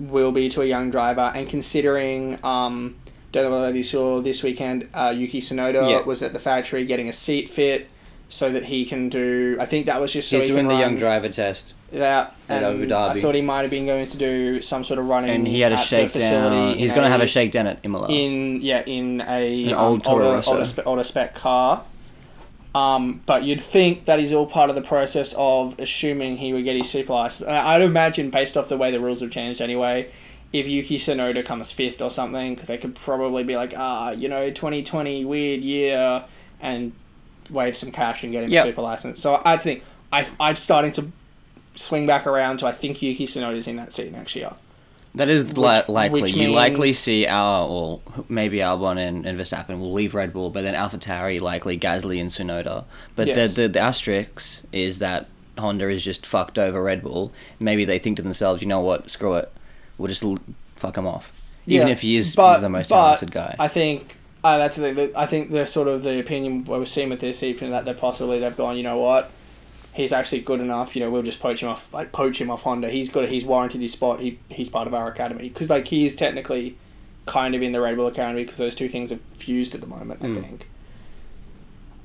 will 0.00 0.32
be 0.32 0.48
to 0.50 0.62
a 0.62 0.66
young 0.66 0.90
driver. 0.90 1.32
And 1.34 1.48
considering, 1.48 2.38
um, 2.44 2.96
don't 3.32 3.50
know 3.50 3.60
whether 3.60 3.76
you 3.76 3.82
saw 3.84 4.20
this 4.20 4.42
weekend, 4.42 4.88
uh, 4.94 5.14
Yuki 5.16 5.40
Tsunoda 5.40 5.88
Yeah. 5.90 6.00
was 6.00 6.22
at 6.22 6.32
the 6.32 6.38
factory 6.38 6.84
getting 6.84 7.08
a 7.08 7.12
seat 7.12 7.48
fit 7.48 7.88
so 8.28 8.50
that 8.50 8.64
he 8.64 8.84
can 8.84 9.08
do. 9.08 9.56
I 9.60 9.66
think 9.66 9.86
that 9.86 10.00
was 10.00 10.12
just 10.12 10.28
so 10.28 10.40
He's 10.40 10.48
he 10.48 10.54
doing 10.54 10.66
the 10.66 10.74
young 10.74 10.96
driver 10.96 11.28
test. 11.28 11.74
Yeah, 11.92 12.30
at 12.48 12.64
and 12.64 12.64
Abu 12.64 12.86
Dhabi. 12.88 13.10
I 13.16 13.20
thought 13.20 13.36
he 13.36 13.42
might 13.42 13.62
have 13.62 13.70
been 13.70 13.86
going 13.86 14.06
to 14.06 14.16
do 14.18 14.60
some 14.60 14.82
sort 14.82 14.98
of 14.98 15.06
running. 15.06 15.30
And 15.30 15.46
he 15.46 15.60
had 15.60 15.72
a 15.72 15.76
shakedown. 15.78 16.74
He's 16.74 16.90
going 16.90 17.04
to 17.04 17.08
have 17.10 17.20
a 17.20 17.26
shakedown 17.28 17.68
at 17.68 17.78
Imola. 17.84 18.08
in 18.08 18.60
yeah 18.60 18.82
in 18.84 19.20
a 19.20 19.66
An 19.66 19.74
um, 19.74 19.78
old 19.78 20.04
Toro 20.04 20.42
older, 20.44 20.82
older 20.84 21.04
spec 21.04 21.34
car. 21.36 21.84
Um, 22.76 23.22
but 23.24 23.44
you'd 23.44 23.60
think 23.62 24.04
that 24.04 24.20
is 24.20 24.34
all 24.34 24.46
part 24.46 24.68
of 24.68 24.76
the 24.76 24.82
process 24.82 25.34
of 25.38 25.78
assuming 25.78 26.36
he 26.36 26.52
would 26.52 26.64
get 26.64 26.76
his 26.76 26.90
super 26.90 27.14
license. 27.14 27.46
And 27.48 27.56
I'd 27.56 27.80
imagine, 27.80 28.28
based 28.28 28.54
off 28.56 28.68
the 28.68 28.76
way 28.76 28.90
the 28.90 29.00
rules 29.00 29.20
have 29.22 29.30
changed 29.30 29.62
anyway, 29.62 30.10
if 30.52 30.68
Yuki 30.68 30.98
Tsunoda 30.98 31.42
comes 31.44 31.72
fifth 31.72 32.02
or 32.02 32.10
something, 32.10 32.56
they 32.66 32.76
could 32.76 32.94
probably 32.94 33.44
be 33.44 33.56
like, 33.56 33.72
ah, 33.76 34.10
you 34.10 34.28
know, 34.28 34.50
2020, 34.50 35.24
weird 35.24 35.62
year, 35.62 36.24
and 36.60 36.92
wave 37.48 37.76
some 37.76 37.90
cash 37.92 38.22
and 38.22 38.32
get 38.32 38.44
him 38.44 38.50
Yep. 38.50 38.66
super 38.66 38.82
license. 38.82 39.20
So 39.20 39.40
I 39.44 39.56
think 39.56 39.82
I, 40.12 40.26
I'm 40.38 40.56
starting 40.56 40.92
to 40.92 41.10
swing 41.74 42.06
back 42.06 42.26
around 42.26 42.58
to 42.58 42.66
I 42.66 42.72
think 42.72 43.00
Yuki 43.00 43.26
Tsunoda's 43.26 43.68
in 43.68 43.76
that 43.76 43.92
seat 43.92 44.12
next 44.12 44.36
year. 44.36 44.52
That 45.16 45.28
is 45.30 45.56
li- 45.56 45.78
Which- 45.78 45.88
likely. 45.88 46.22
which 46.22 46.34
you 46.34 46.48
likely 46.48 46.92
see 46.92 47.26
our, 47.26 47.66
well, 47.68 48.02
maybe 48.28 48.58
Albon 48.58 48.98
and, 48.98 49.26
and 49.26 49.38
Verstappen 49.38 49.78
will 49.78 49.92
leave 49.92 50.14
Red 50.14 50.32
Bull, 50.32 50.50
but 50.50 50.62
then 50.62 50.74
AlphaTauri 50.74 51.40
likely 51.40 51.78
Gasly 51.78 52.20
and 52.20 52.30
Tsunoda. 52.30 52.84
But 53.14 53.28
Yes. 53.28 53.54
the, 53.54 53.62
the 53.62 53.68
the 53.68 53.80
asterisk 53.80 54.62
is 54.72 54.98
that 55.00 55.26
Honda 55.58 55.88
is 55.88 56.04
just 56.04 56.26
fucked 56.26 56.58
over 56.58 56.82
Red 56.82 57.02
Bull. 57.02 57.32
Maybe 57.58 57.84
they 57.86 57.98
think 57.98 58.18
to 58.18 58.22
themselves, 58.22 58.60
you 58.60 58.68
know 58.68 58.80
what, 58.80 59.10
screw 59.10 59.34
it, 59.34 59.50
we'll 59.96 60.08
just 60.08 60.22
l- 60.22 60.38
fuck 60.76 60.98
him 60.98 61.06
off, 61.06 61.32
even 61.66 61.86
Yeah, 61.88 61.92
if 61.94 62.02
he 62.02 62.16
is 62.18 62.36
but- 62.36 62.60
the 62.60 62.68
most 62.68 62.88
talented 62.88 63.30
guy. 63.30 63.56
I 63.58 63.68
think 63.68 64.16
uh, 64.44 64.58
that's 64.58 64.76
the. 64.76 65.10
I 65.16 65.24
think 65.26 65.50
the 65.50 65.66
sort 65.66 65.88
of 65.88 66.02
the 66.02 66.20
opinion 66.20 66.64
we're 66.66 66.84
seeing 66.84 67.08
with 67.08 67.20
this 67.20 67.42
even 67.42 67.70
that 67.70 67.84
they're 67.86 67.94
possibly 67.94 68.38
they've 68.38 68.54
gone. 68.56 68.76
You 68.76 68.82
know 68.84 68.98
what? 68.98 69.30
He's 69.96 70.12
actually 70.12 70.42
good 70.42 70.60
enough. 70.60 70.94
You 70.94 71.02
know, 71.02 71.10
we'll 71.10 71.22
just 71.22 71.40
poach 71.40 71.62
him 71.62 71.70
off. 71.70 71.92
Like 71.94 72.12
poach 72.12 72.38
him 72.38 72.50
off 72.50 72.64
Honda. 72.64 72.90
He's 72.90 73.08
got. 73.08 73.30
He's 73.30 73.46
warranted 73.46 73.80
his 73.80 73.92
spot. 73.92 74.20
He 74.20 74.38
he's 74.50 74.68
part 74.68 74.86
of 74.86 74.92
our 74.92 75.08
academy 75.08 75.48
because 75.48 75.70
like 75.70 75.88
he 75.88 76.04
is 76.04 76.14
technically 76.14 76.76
kind 77.24 77.54
of 77.54 77.62
in 77.62 77.72
the 77.72 77.80
Red 77.80 77.96
Bull 77.96 78.06
academy 78.06 78.44
because 78.44 78.58
those 78.58 78.74
two 78.74 78.90
things 78.90 79.10
are 79.10 79.18
fused 79.36 79.74
at 79.74 79.80
the 79.80 79.86
moment. 79.86 80.22
I 80.22 80.34
think. 80.34 80.68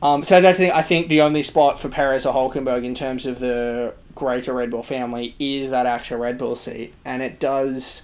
Um, 0.01 0.23
so 0.23 0.39
that's 0.39 0.57
the 0.57 0.67
thing. 0.67 0.73
I 0.73 0.83
think 0.83 1.09
the 1.09 1.19
only 1.19 1.43
spot 1.43 1.81
for 1.81 1.89
Perez 1.89 2.25
or 2.25 2.33
Hulkenberg 2.33 2.85
in 2.85 2.95
terms 2.95 3.25
of 3.25 3.39
the 3.39 3.93
greater 4.15 4.53
Red 4.53 4.71
Bull 4.71 4.83
family 4.83 5.35
is 5.37 5.69
that 5.71 5.85
actual 5.85 6.19
Red 6.19 6.37
Bull 6.37 6.55
seat, 6.55 6.93
and 7.03 7.21
it 7.21 7.41
does. 7.41 8.03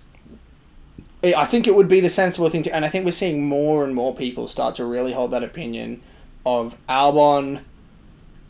I 1.23 1.45
think 1.45 1.65
it 1.65 1.75
would 1.75 1.87
be 1.87 2.01
the 2.01 2.09
sensible 2.09 2.49
thing 2.49 2.61
to, 2.63 2.75
and 2.75 2.83
I 2.83 2.89
think 2.89 3.05
we're 3.05 3.11
seeing 3.11 3.47
more 3.47 3.85
and 3.85 3.95
more 3.95 4.13
people 4.13 4.49
start 4.49 4.75
to 4.75 4.85
really 4.85 5.13
hold 5.13 5.31
that 5.31 5.43
opinion 5.43 6.01
of 6.45 6.77
Albon 6.89 7.61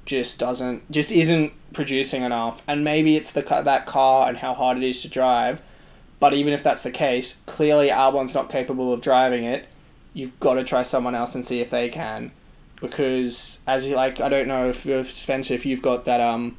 just 0.07 0.39
doesn't, 0.39 0.89
just 0.91 1.11
isn't 1.11 1.53
producing 1.73 2.23
enough, 2.23 2.63
and 2.67 2.83
maybe 2.83 3.15
it's 3.15 3.31
the 3.31 3.41
that 3.41 3.85
car 3.85 4.27
and 4.27 4.39
how 4.39 4.55
hard 4.55 4.77
it 4.77 4.83
is 4.83 5.03
to 5.03 5.09
drive. 5.09 5.61
But 6.19 6.33
even 6.33 6.53
if 6.53 6.63
that's 6.63 6.81
the 6.81 6.89
case, 6.89 7.41
clearly 7.45 7.91
Albon's 7.91 8.33
not 8.33 8.49
capable 8.49 8.91
of 8.91 9.01
driving 9.01 9.43
it. 9.43 9.67
You've 10.15 10.39
got 10.39 10.55
to 10.55 10.63
try 10.63 10.81
someone 10.81 11.13
else 11.13 11.35
and 11.35 11.45
see 11.45 11.61
if 11.61 11.69
they 11.69 11.89
can, 11.89 12.31
because 12.81 13.59
as 13.67 13.85
you 13.85 13.95
like, 13.95 14.19
I 14.19 14.29
don't 14.29 14.47
know 14.47 14.69
if 14.69 15.15
Spencer, 15.15 15.53
if 15.53 15.65
you've 15.65 15.83
got 15.83 16.05
that 16.05 16.19
um 16.19 16.57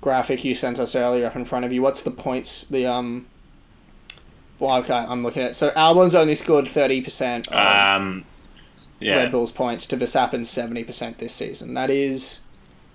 graphic 0.00 0.44
you 0.44 0.54
sent 0.54 0.78
us 0.78 0.94
earlier 0.94 1.26
up 1.26 1.36
in 1.36 1.44
front 1.44 1.64
of 1.64 1.72
you. 1.72 1.82
What's 1.82 2.02
the 2.02 2.10
points? 2.10 2.64
The 2.64 2.86
um. 2.86 3.26
Well, 4.58 4.76
okay, 4.78 4.94
I'm 4.94 5.22
looking 5.22 5.42
at. 5.42 5.56
So 5.56 5.70
Albon's 5.76 6.14
only 6.14 6.34
scored 6.34 6.68
thirty 6.68 7.00
percent 7.00 7.48
of 7.48 7.54
Um, 7.54 8.24
yeah. 8.98 9.16
Red 9.16 9.32
Bull's 9.32 9.50
points 9.50 9.86
to 9.86 9.96
Verstappen's 9.96 10.50
seventy 10.50 10.84
percent 10.84 11.18
this 11.18 11.34
season. 11.34 11.72
That 11.74 11.88
is 11.88 12.40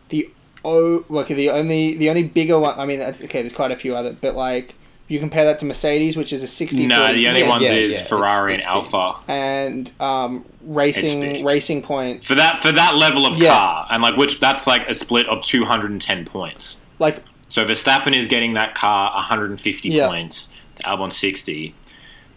the 0.10 0.30
oh 0.64 1.06
look 1.10 1.28
the 1.28 1.50
only 1.50 1.96
the 1.96 2.10
only 2.10 2.24
bigger 2.24 2.60
one. 2.60 2.80
I 2.80 2.86
mean, 2.86 3.00
that's, 3.00 3.22
okay, 3.24 3.42
there's 3.42 3.54
quite 3.54 3.72
a 3.72 3.76
few 3.76 3.96
other, 3.96 4.14
but 4.20 4.36
like 4.36 4.76
you 5.08 5.20
compare 5.20 5.46
that 5.46 5.60
to 5.60 5.66
Mercedes, 5.66 6.18
which 6.18 6.34
is 6.34 6.42
a 6.42 6.48
60 6.48 6.88
No, 6.88 7.14
the 7.14 7.28
only 7.28 7.42
Yeah, 7.42 7.48
ones 7.50 7.64
yeah, 7.64 7.74
is 7.74 7.94
yeah, 7.94 8.06
Ferrari 8.08 8.56
it's 8.56 8.64
and 8.64 8.72
Alpha. 8.72 9.16
and 9.28 9.92
um, 10.02 10.46
racing 10.62 11.22
HD. 11.22 11.46
racing 11.46 11.82
point 11.84 12.24
For 12.26 12.34
that 12.36 12.60
for 12.60 12.72
that 12.72 12.96
level 12.96 13.26
of 13.28 13.38
Yeah. 13.38 13.50
car, 13.50 13.88
and 13.92 14.02
like 14.02 14.18
which 14.18 14.40
that's 14.40 14.66
like 14.66 14.90
a 14.90 14.96
split 14.96 15.28
of 15.28 15.44
210 15.44 16.26
points. 16.26 16.82
like 17.00 17.24
So 17.50 17.64
Verstappen 17.66 18.16
is 18.16 18.26
getting 18.28 18.54
that 18.56 18.74
car 18.74 19.12
150 19.14 19.90
Yeah. 19.90 20.08
points, 20.08 20.50
Albon 20.84 21.14
60. 21.14 21.76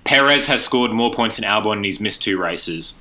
Perez 0.04 0.46
has 0.46 0.62
scored 0.62 0.92
more 0.92 1.12
points 1.12 1.36
than 1.36 1.44
Albon 1.46 1.72
and 1.76 1.84
he's 1.84 2.00
missed 2.00 2.22
two 2.22 2.38
races. 2.38 2.94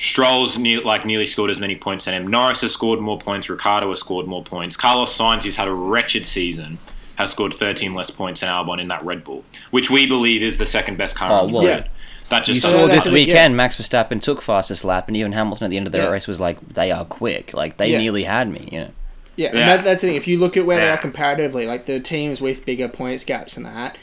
Stroll's 0.00 0.56
near, 0.56 0.80
like 0.80 1.04
nearly 1.04 1.26
scored 1.26 1.50
as 1.50 1.58
many 1.58 1.76
points 1.76 2.08
as 2.08 2.14
him. 2.14 2.26
Norris 2.26 2.62
has 2.62 2.72
scored 2.72 3.00
more 3.00 3.18
points. 3.18 3.48
Ricciardo 3.50 3.90
has 3.90 4.00
scored 4.00 4.26
more 4.26 4.42
points. 4.42 4.76
Carlos 4.76 5.16
Sainz, 5.16 5.42
who's 5.42 5.56
had 5.56 5.68
a 5.68 5.72
wretched 5.72 6.26
season, 6.26 6.78
has 7.16 7.30
scored 7.30 7.52
13 7.52 7.92
less 7.92 8.10
points 8.10 8.40
than 8.40 8.48
Albon 8.48 8.80
in 8.80 8.88
that 8.88 9.04
Red 9.04 9.24
Bull, 9.24 9.44
which 9.72 9.90
we 9.90 10.06
believe 10.06 10.42
is 10.42 10.56
the 10.56 10.64
second 10.64 10.96
best 10.96 11.14
car 11.16 11.30
Oh, 11.30 11.34
on 11.34 11.46
the 11.48 11.52
well, 11.52 11.62
grid. 11.64 11.90
That 12.30 12.44
just 12.44 12.64
Oh, 12.64 12.70
saw 12.70 12.86
this 12.86 13.04
the 13.04 13.10
yeah. 13.10 13.14
weekend, 13.14 13.56
Max 13.56 13.76
Verstappen 13.76 14.22
took 14.22 14.40
fastest 14.40 14.84
lap, 14.84 15.08
and 15.08 15.16
even 15.18 15.32
Hamilton 15.32 15.66
at 15.66 15.70
the 15.70 15.76
end 15.76 15.86
of 15.86 15.92
the 15.92 15.98
Yeah. 15.98 16.08
race 16.08 16.26
was 16.26 16.40
like, 16.40 16.56
"They 16.74 16.90
are 16.90 17.04
quick. 17.04 17.52
Like 17.52 17.76
they 17.76 17.88
Yeah. 17.92 17.98
nearly 17.98 18.24
had 18.24 18.48
me." 18.48 18.68
You 18.72 18.78
know. 18.80 18.90
Yeah, 19.36 19.48
and 19.50 19.58
Yeah. 19.58 19.66
that, 19.76 19.84
that's 19.84 20.00
the 20.00 20.08
thing. 20.08 20.16
If 20.16 20.26
you 20.26 20.38
look 20.38 20.56
at 20.56 20.64
where 20.64 20.80
they 20.80 20.88
are 20.88 20.96
comparatively, 20.96 21.66
like 21.66 21.84
the 21.86 22.00
teams 22.00 22.40
with 22.40 22.64
bigger 22.64 22.88
points 22.88 23.24
gaps 23.24 23.56
and 23.56 23.66
that, 23.66 23.96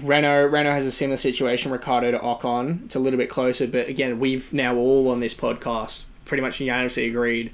Renault 0.00 0.46
Renault 0.46 0.72
has 0.72 0.86
a 0.86 0.90
similar 0.90 1.16
situation. 1.16 1.70
Ricciardo 1.70 2.12
to 2.12 2.18
Ocon, 2.18 2.86
it's 2.86 2.96
a 2.96 3.00
little 3.00 3.18
bit 3.18 3.28
closer, 3.28 3.66
but 3.66 3.88
again, 3.88 4.18
we've 4.18 4.52
now 4.52 4.74
all 4.76 5.10
on 5.10 5.20
this 5.20 5.34
podcast 5.34 6.04
pretty 6.24 6.40
much 6.40 6.60
unanimously 6.60 7.06
agreed 7.06 7.52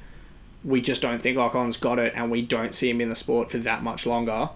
we 0.64 0.80
just 0.80 1.00
don't 1.00 1.22
think 1.22 1.36
Ocon's 1.38 1.76
got 1.76 1.98
it, 2.00 2.12
and 2.16 2.30
we 2.30 2.42
don't 2.42 2.74
see 2.74 2.90
him 2.90 3.00
in 3.00 3.08
the 3.08 3.14
sport 3.14 3.48
for 3.50 3.58
that 3.58 3.82
much 3.82 4.04
longer. 4.06 4.50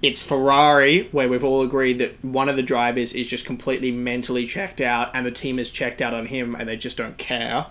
It's 0.00 0.22
Ferrari 0.22 1.08
where 1.10 1.28
we've 1.28 1.42
all 1.44 1.62
agreed 1.62 1.98
that 1.98 2.24
one 2.24 2.48
of 2.48 2.56
the 2.56 2.62
drivers 2.62 3.12
is 3.12 3.26
just 3.26 3.44
completely 3.44 3.90
mentally 3.90 4.46
checked 4.46 4.80
out, 4.80 5.10
and 5.14 5.26
the 5.26 5.30
team 5.32 5.58
is 5.58 5.70
checked 5.70 6.00
out 6.00 6.14
on 6.14 6.26
him, 6.26 6.54
and 6.54 6.68
they 6.68 6.76
just 6.76 6.96
don't 6.96 7.18
care. 7.18 7.66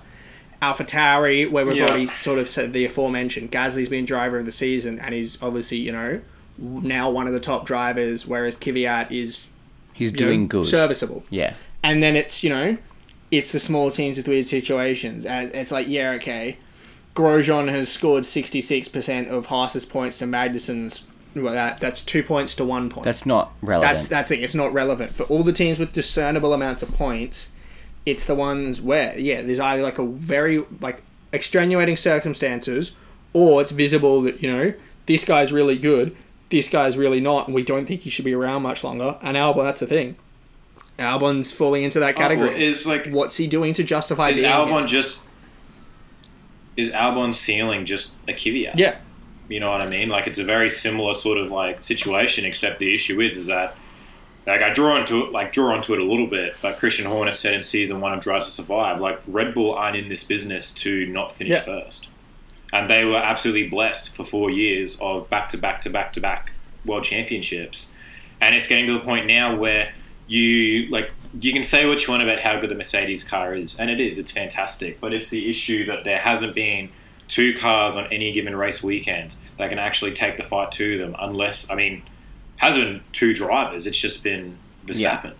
AlphaTauri, 0.61 1.49
where 1.49 1.65
we've 1.65 1.77
Yeah. 1.77 1.85
already 1.87 2.07
sort 2.07 2.37
of 2.37 2.49
said 2.49 2.73
the 2.73 2.83
aforementioned, 2.85 3.49
Gasly's 3.49 3.87
been 3.89 4.03
driver 4.05 4.39
of 4.39 4.45
the 4.45 4.51
season, 4.51 4.99
and 4.99 5.13
he's 5.15 5.41
obviously 5.41 5.77
you 5.77 5.93
know 5.93 6.19
now 6.61 7.09
one 7.09 7.27
of 7.27 7.33
the 7.33 7.39
top 7.39 7.65
drivers, 7.65 8.27
whereas 8.27 8.57
Kvyat 8.57 9.11
is 9.11 9.45
He's 9.93 10.11
doing 10.11 10.41
know, 10.41 10.47
good. 10.47 10.65
serviceable. 10.67 11.23
yeah. 11.29 11.53
And 11.83 12.03
then 12.03 12.15
it's 12.15 12.43
you 12.43 12.49
know, 12.49 12.77
it's 13.31 13.51
the 13.51 13.59
small 13.59 13.89
teams 13.91 14.17
with 14.17 14.27
weird 14.27 14.45
situations, 14.45 15.25
and 15.25 15.49
it's 15.55 15.71
like 15.71 15.87
yeah 15.87 16.11
okay, 16.11 16.57
Grosjean 17.15 17.69
has 17.69 17.89
scored 17.89 18.25
sixty 18.25 18.61
six 18.61 18.87
percent 18.87 19.29
of 19.29 19.47
Haas's 19.47 19.85
points 19.85 20.19
to 20.19 20.25
Magnussen's. 20.25 21.05
Well, 21.35 21.53
that 21.53 21.77
that's 21.79 22.01
two 22.01 22.23
points 22.23 22.55
to 22.55 22.65
one 22.65 22.89
point. 22.89 23.03
That's 23.05 23.25
not 23.25 23.53
relevant. 23.61 23.93
That's 23.97 24.07
that's 24.07 24.31
it. 24.31 24.41
It's 24.43 24.55
not 24.55 24.73
relevant 24.73 25.11
for 25.11 25.23
all 25.23 25.43
the 25.43 25.53
teams 25.53 25.79
with 25.79 25.93
discernible 25.93 26.53
amounts 26.53 26.81
of 26.83 26.91
points. 26.93 27.51
It's 28.05 28.25
the 28.25 28.35
ones 28.35 28.81
where 28.81 29.17
yeah, 29.17 29.41
there's 29.41 29.59
either 29.59 29.83
like 29.83 29.99
a 29.99 30.05
very 30.05 30.63
like 30.81 31.01
extenuating 31.31 31.97
circumstances, 31.97 32.95
or 33.33 33.61
it's 33.61 33.71
visible 33.71 34.21
that 34.23 34.41
you 34.41 34.51
know 34.51 34.73
this 35.05 35.23
guy's 35.23 35.53
really 35.53 35.77
good, 35.77 36.15
this 36.49 36.69
guy's 36.69 36.97
really 36.97 37.19
not, 37.19 37.47
and 37.47 37.55
we 37.55 37.63
don't 37.63 37.85
think 37.85 38.01
he 38.01 38.09
should 38.09 38.25
be 38.25 38.33
around 38.33 38.63
much 38.63 38.83
longer. 38.83 39.17
And 39.21 39.37
Albon, 39.37 39.63
that's 39.63 39.79
the 39.79 39.87
thing. 39.87 40.15
Albon's 40.97 41.51
falling 41.51 41.83
into 41.83 41.99
that 41.99 42.15
oh, 42.15 42.17
category. 42.17 42.49
Oh, 42.53 42.57
is 42.57 42.85
like 42.85 43.07
What's 43.07 43.37
he 43.37 43.47
doing 43.47 43.73
to 43.75 43.83
justify 43.83 44.29
is 44.29 44.37
being 44.37 44.51
Albon 44.51 44.79
here? 44.79 44.87
just 44.87 45.25
is 46.75 46.89
Albon's 46.89 47.37
ceiling 47.39 47.85
just 47.85 48.17
a 48.27 48.33
Kvyat? 48.33 48.73
Yeah, 48.75 48.97
You 49.47 49.59
know 49.59 49.67
what 49.67 49.81
I 49.81 49.87
mean? 49.87 50.09
Like 50.09 50.27
it's 50.27 50.39
a 50.39 50.43
very 50.43 50.69
similar 50.69 51.13
sort 51.13 51.37
of 51.37 51.51
like 51.51 51.81
situation, 51.81 52.45
except 52.45 52.79
the 52.79 52.93
issue 52.93 53.21
is 53.21 53.37
is 53.37 53.47
that 53.47 53.75
like 54.45 54.61
I 54.61 54.71
draw 54.71 54.97
into 54.97 55.25
it 55.25 55.31
like 55.31 55.53
draw 55.53 55.73
onto 55.73 55.93
it 55.93 55.99
a 55.99 56.03
little 56.03 56.27
bit, 56.27 56.55
but 56.61 56.77
Christian 56.77 57.05
Horner 57.05 57.31
said 57.31 57.53
in 57.53 57.63
season 57.63 58.01
one 58.01 58.13
of 58.13 58.19
Drive 58.19 58.43
to 58.43 58.49
Survive, 58.49 58.99
like 58.99 59.21
Red 59.27 59.53
Bull 59.53 59.73
aren't 59.73 59.95
in 59.97 60.09
this 60.09 60.23
business 60.23 60.71
to 60.73 61.05
not 61.07 61.31
finish 61.31 61.55
Yeah. 61.57 61.61
first. 61.61 62.09
And 62.71 62.89
they 62.89 63.05
were 63.05 63.17
absolutely 63.17 63.67
blessed 63.67 64.15
for 64.15 64.23
four 64.23 64.49
years 64.49 64.97
of 65.01 65.29
back 65.29 65.49
to 65.49 65.57
back 65.57 65.81
to 65.81 65.89
back 65.89 66.13
to 66.13 66.21
back 66.21 66.51
world 66.85 67.03
championships. 67.03 67.87
And 68.41 68.55
it's 68.55 68.67
getting 68.67 68.87
to 68.87 68.93
the 68.93 68.99
point 68.99 69.25
now 69.25 69.55
where 69.55 69.93
you 70.27 70.87
like 70.89 71.11
you 71.39 71.53
can 71.53 71.63
say 71.63 71.85
what 71.85 72.05
you 72.05 72.11
want 72.11 72.23
about 72.23 72.39
how 72.39 72.59
good 72.59 72.69
the 72.69 72.75
Mercedes 72.75 73.23
car 73.23 73.53
is, 73.53 73.77
and 73.77 73.89
it 73.89 73.99
is, 73.99 74.17
it's 74.17 74.31
fantastic. 74.31 74.99
But 74.99 75.13
it's 75.13 75.29
the 75.29 75.49
issue 75.49 75.85
that 75.85 76.03
there 76.03 76.19
hasn't 76.19 76.55
been 76.55 76.89
two 77.27 77.55
cars 77.55 77.95
on 77.95 78.05
any 78.07 78.31
given 78.31 78.55
race 78.55 78.81
weekend 78.81 79.35
that 79.57 79.69
can 79.69 79.79
actually 79.79 80.13
take 80.13 80.37
the 80.37 80.43
fight 80.43 80.71
to 80.73 80.97
them. 80.97 81.15
Unless 81.19 81.69
I 81.69 81.75
mean, 81.75 82.03
hasn't 82.57 82.85
been 82.85 83.01
two 83.11 83.33
drivers. 83.33 83.85
It's 83.85 83.97
just 83.97 84.23
been 84.23 84.57
Verstappen. 84.85 85.33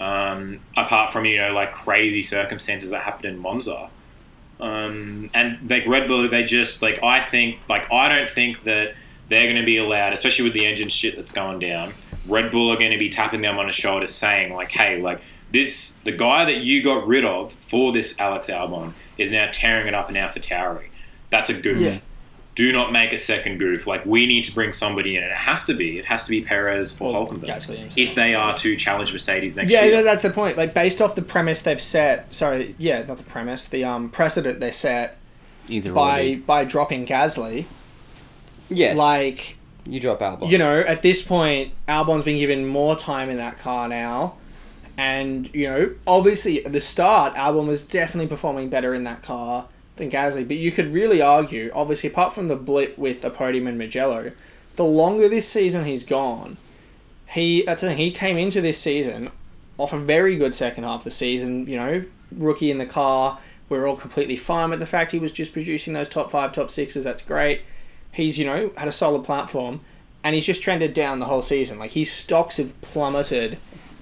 Um, 0.00 0.60
apart 0.76 1.10
from 1.10 1.24
you 1.24 1.38
know 1.38 1.52
like 1.52 1.72
crazy 1.72 2.22
circumstances 2.22 2.90
that 2.90 3.02
happened 3.02 3.26
in 3.26 3.38
Monza. 3.38 3.90
Um, 4.60 5.30
and 5.34 5.70
like 5.70 5.86
Red 5.86 6.08
Bull, 6.08 6.28
they 6.28 6.42
just 6.42 6.82
like 6.82 7.02
I 7.02 7.24
think 7.24 7.58
like 7.68 7.90
I 7.92 8.08
don't 8.08 8.28
think 8.28 8.64
that 8.64 8.94
they're 9.28 9.44
going 9.44 9.56
to 9.56 9.64
be 9.64 9.76
allowed, 9.76 10.12
especially 10.12 10.44
with 10.44 10.54
the 10.54 10.66
engine 10.66 10.88
shit 10.88 11.16
that's 11.16 11.32
going 11.32 11.58
down. 11.58 11.92
Red 12.26 12.50
Bull 12.50 12.70
are 12.70 12.76
going 12.76 12.90
to 12.90 12.98
be 12.98 13.08
tapping 13.08 13.42
them 13.42 13.58
on 13.58 13.66
the 13.66 13.72
shoulder, 13.72 14.06
saying 14.06 14.54
like, 14.54 14.70
"Hey, 14.70 15.00
like 15.00 15.20
this, 15.50 15.94
the 16.04 16.12
guy 16.12 16.44
that 16.44 16.58
you 16.58 16.82
got 16.82 17.06
rid 17.06 17.24
of 17.24 17.52
for 17.52 17.92
this 17.92 18.18
Alex 18.18 18.48
Albon 18.48 18.92
is 19.16 19.30
now 19.30 19.48
tearing 19.52 19.86
it 19.86 19.94
up 19.94 20.08
in 20.10 20.16
AlphaTauri. 20.16 20.88
That's 21.30 21.50
a 21.50 21.54
goof. 21.54 21.80
Yeah. 21.80 21.98
Do 22.58 22.72
not 22.72 22.90
make 22.90 23.12
a 23.12 23.16
second 23.16 23.58
goof. 23.58 23.86
Like 23.86 24.04
we 24.04 24.26
need 24.26 24.42
to 24.46 24.52
bring 24.52 24.72
somebody 24.72 25.14
in, 25.16 25.22
and 25.22 25.30
it 25.30 25.36
has 25.38 25.64
to 25.66 25.74
be. 25.74 25.96
It 25.96 26.04
has 26.06 26.24
to 26.24 26.30
be 26.30 26.40
Perez 26.40 27.00
or 27.00 27.14
Or 27.14 27.28
Hulkenberg 27.28 27.92
if 27.96 28.16
they 28.16 28.34
are 28.34 28.52
to 28.58 28.74
challenge 28.74 29.12
Mercedes 29.12 29.54
next 29.54 29.72
Yeah, 29.72 29.84
year. 29.84 29.94
no, 29.94 30.02
that's 30.02 30.22
the 30.22 30.30
point. 30.30 30.56
Like 30.56 30.74
based 30.74 31.00
off 31.00 31.14
the 31.14 31.22
premise 31.22 31.62
they've 31.62 31.80
set. 31.80 32.34
Sorry, 32.34 32.74
yeah, 32.76 33.02
not 33.02 33.16
the 33.18 33.22
premise. 33.22 33.66
The 33.66 33.84
um 33.84 34.10
precedent 34.10 34.58
they 34.58 34.72
set 34.72 35.18
Either 35.68 35.92
by 35.92 36.20
or. 36.20 36.36
by 36.38 36.64
dropping 36.64 37.06
Gasly. 37.06 37.66
Yes. 38.68 38.98
Like 38.98 39.56
you 39.86 40.00
drop 40.00 40.18
Albon. 40.18 40.50
you 40.50 40.58
know, 40.58 40.80
at 40.80 41.02
this 41.02 41.22
point, 41.22 41.72
Albon's 41.88 42.24
been 42.24 42.38
given 42.38 42.66
more 42.66 42.96
time 42.96 43.30
in 43.30 43.36
that 43.38 43.58
car 43.58 43.86
now. 43.88 44.34
And, 44.96 45.48
you 45.54 45.68
know, 45.68 45.92
obviously 46.08 46.66
at 46.66 46.72
the 46.72 46.80
start, 46.80 47.36
Albon 47.36 47.68
was 47.68 47.86
definitely 47.86 48.26
performing 48.26 48.68
better 48.68 48.94
in 48.94 49.04
that 49.04 49.22
car 49.22 49.66
than 49.98 50.10
Gasly. 50.10 50.46
But 50.46 50.56
you 50.56 50.72
could 50.72 50.94
really 50.94 51.20
argue, 51.20 51.70
obviously, 51.74 52.10
apart 52.10 52.32
from 52.32 52.48
the 52.48 52.56
blip 52.56 52.96
with 52.96 53.22
the 53.22 53.30
podium 53.30 53.66
in 53.66 53.78
Mugello, 53.78 54.32
the 54.76 54.84
longer 54.84 55.28
this 55.28 55.48
season 55.48 55.84
he's 55.84 56.04
gone, 56.04 56.56
he 57.26 57.62
that's 57.62 57.82
the 57.82 57.88
thing, 57.88 57.96
he 57.98 58.10
came 58.10 58.38
into 58.38 58.60
this 58.60 58.80
season 58.80 59.30
off 59.76 59.92
a 59.92 59.98
very 59.98 60.36
good 60.36 60.54
second 60.54 60.84
half 60.84 61.00
of 61.00 61.04
the 61.04 61.10
season, 61.10 61.66
you 61.66 61.76
know, 61.76 62.04
rookie 62.32 62.70
in 62.70 62.78
the 62.78 62.86
car. 62.86 63.38
We're 63.68 63.86
all 63.86 63.96
completely 63.96 64.36
fine 64.36 64.70
with 64.70 64.80
the 64.80 64.86
fact 64.86 65.12
he 65.12 65.18
was 65.18 65.32
just 65.32 65.52
producing 65.52 65.92
those 65.92 66.08
top 66.08 66.30
five, 66.30 66.52
top 66.52 66.70
sixes. 66.70 67.04
That's 67.04 67.22
great. 67.22 67.62
He's, 68.10 68.38
you 68.38 68.46
know, 68.46 68.72
had 68.76 68.88
a 68.88 68.92
solid 68.92 69.24
platform 69.24 69.80
and 70.24 70.34
he's 70.34 70.46
just 70.46 70.62
trended 70.62 70.94
down 70.94 71.20
the 71.20 71.26
whole 71.26 71.42
season. 71.42 71.78
Like 71.78 71.92
his 71.92 72.10
stocks 72.10 72.56
have 72.56 72.80
plummeted 72.80 73.58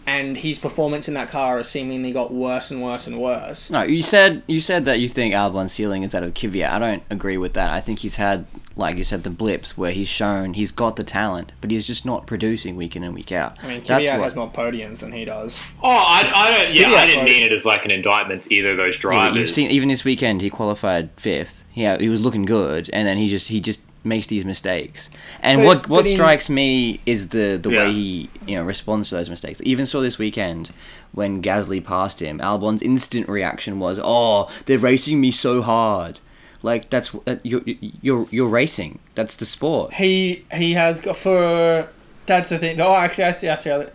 and 0.07 0.37
his 0.37 0.59
performance 0.59 1.09
in 1.09 1.15
that 1.15 1.29
car 1.31 1.57
has 1.59 1.69
seemingly 1.69 2.13
got 2.13 2.33
worse 2.33 2.71
and 2.71 2.83
worse 2.83 3.07
and 3.07 3.19
worse. 3.21 3.71
No, 3.71 3.83
you 3.83 4.03
said 4.03 4.43
you 4.47 4.61
said 4.61 4.85
that 4.85 5.01
you 5.01 5.09
think 5.09 5.35
Albon's 5.35 5.73
ceiling 5.73 6.03
is 6.03 6.13
that 6.13 6.23
of 6.23 6.35
Kvyat. 6.35 6.71
I 6.71 6.79
don't 6.79 7.03
agree 7.11 7.37
with 7.39 7.55
that. 7.55 7.71
I 7.71 7.81
think 7.81 7.99
he's 8.01 8.17
had, 8.17 8.47
like 8.77 8.97
you 8.97 9.05
said, 9.05 9.23
the 9.25 9.31
blips 9.31 9.77
where 9.77 9.91
he's 9.93 10.09
shown 10.09 10.55
he's 10.55 10.71
got 10.71 10.97
the 10.97 11.05
talent, 11.05 11.53
but 11.61 11.71
he's 11.71 11.87
just 11.87 12.05
not 12.07 12.27
producing 12.27 12.77
week 12.77 12.95
in 12.97 13.03
and 13.03 13.15
week 13.15 13.33
out. 13.33 13.57
I 13.63 13.67
mean, 13.69 13.83
That's 13.83 14.05
Kvyat 14.07 14.19
what- 14.19 14.25
has 14.25 14.37
more 14.37 14.51
podiums 14.51 14.99
than 14.99 15.13
he 15.13 15.25
does. 15.25 15.63
Oh, 15.83 15.91
I, 15.91 16.31
I 16.35 16.51
don't. 16.65 16.75
Yeah, 16.75 16.91
Yeah, 16.91 16.97
I 16.99 17.07
didn't 17.07 17.19
like- 17.25 17.29
mean 17.33 17.43
it 17.43 17.53
as 17.53 17.65
like 17.67 17.85
an 17.85 17.91
indictment 17.91 18.43
to 18.43 18.55
either 18.55 18.71
of 18.71 18.77
those 18.77 18.95
Yeah, 18.97 19.01
drivers. 19.01 19.37
you've 19.39 19.51
seen 19.51 19.71
even 19.71 19.89
this 19.89 20.05
weekend 20.05 20.41
he 20.41 20.51
qualified 20.51 21.11
fifth. 21.17 21.65
Yeah, 21.75 21.99
he 21.99 22.09
was 22.09 22.21
looking 22.23 22.45
good, 22.45 22.89
and 22.93 23.07
then 23.09 23.19
he 23.19 23.29
just 23.29 23.49
he 23.49 23.61
just 23.61 23.81
makes 24.07 24.27
these 24.29 24.45
mistakes. 24.45 25.11
And 25.43 25.61
But- 25.61 25.67
what 25.67 25.77
what 25.89 26.03
but 26.05 26.07
in- 26.07 26.15
strikes 26.17 26.49
me 26.49 27.01
is 27.07 27.29
the 27.29 27.59
the 27.61 27.71
Yeah. 27.71 27.79
way 27.87 27.93
he 27.93 28.31
you 28.47 28.57
know 28.57 28.63
responds 28.63 29.09
to 29.11 29.17
those 29.17 29.29
mistakes. 29.29 29.61
Even 29.65 29.85
saw 29.87 30.01
this 30.01 30.19
weekend 30.19 30.71
when 31.13 31.43
Gasly 31.43 31.85
passed 31.85 32.21
him, 32.21 32.41
Albon's 32.41 32.83
instant 32.83 33.29
reaction 33.29 33.79
was, 33.79 33.99
"Oh, 34.03 34.49
they're 34.67 34.79
racing 34.79 35.21
me 35.21 35.31
so 35.31 35.61
hard." 35.63 36.21
Like 36.63 36.89
that's 36.91 37.11
that 37.27 37.41
you're 37.45 37.63
you're 38.03 38.27
you're 38.31 38.49
racing. 38.49 38.99
That's 39.15 39.35
the 39.37 39.45
sport. 39.47 39.95
He 39.95 40.45
he 40.55 40.73
has 40.73 41.01
got 41.01 41.17
for 41.17 41.89
that's 42.27 42.49
the 42.49 42.59
thing. 42.59 42.81
Oh, 42.81 42.95
actually, 42.95 43.25
that's 43.25 43.41
that's 43.43 43.65
the 43.65 43.75
other. 43.75 43.93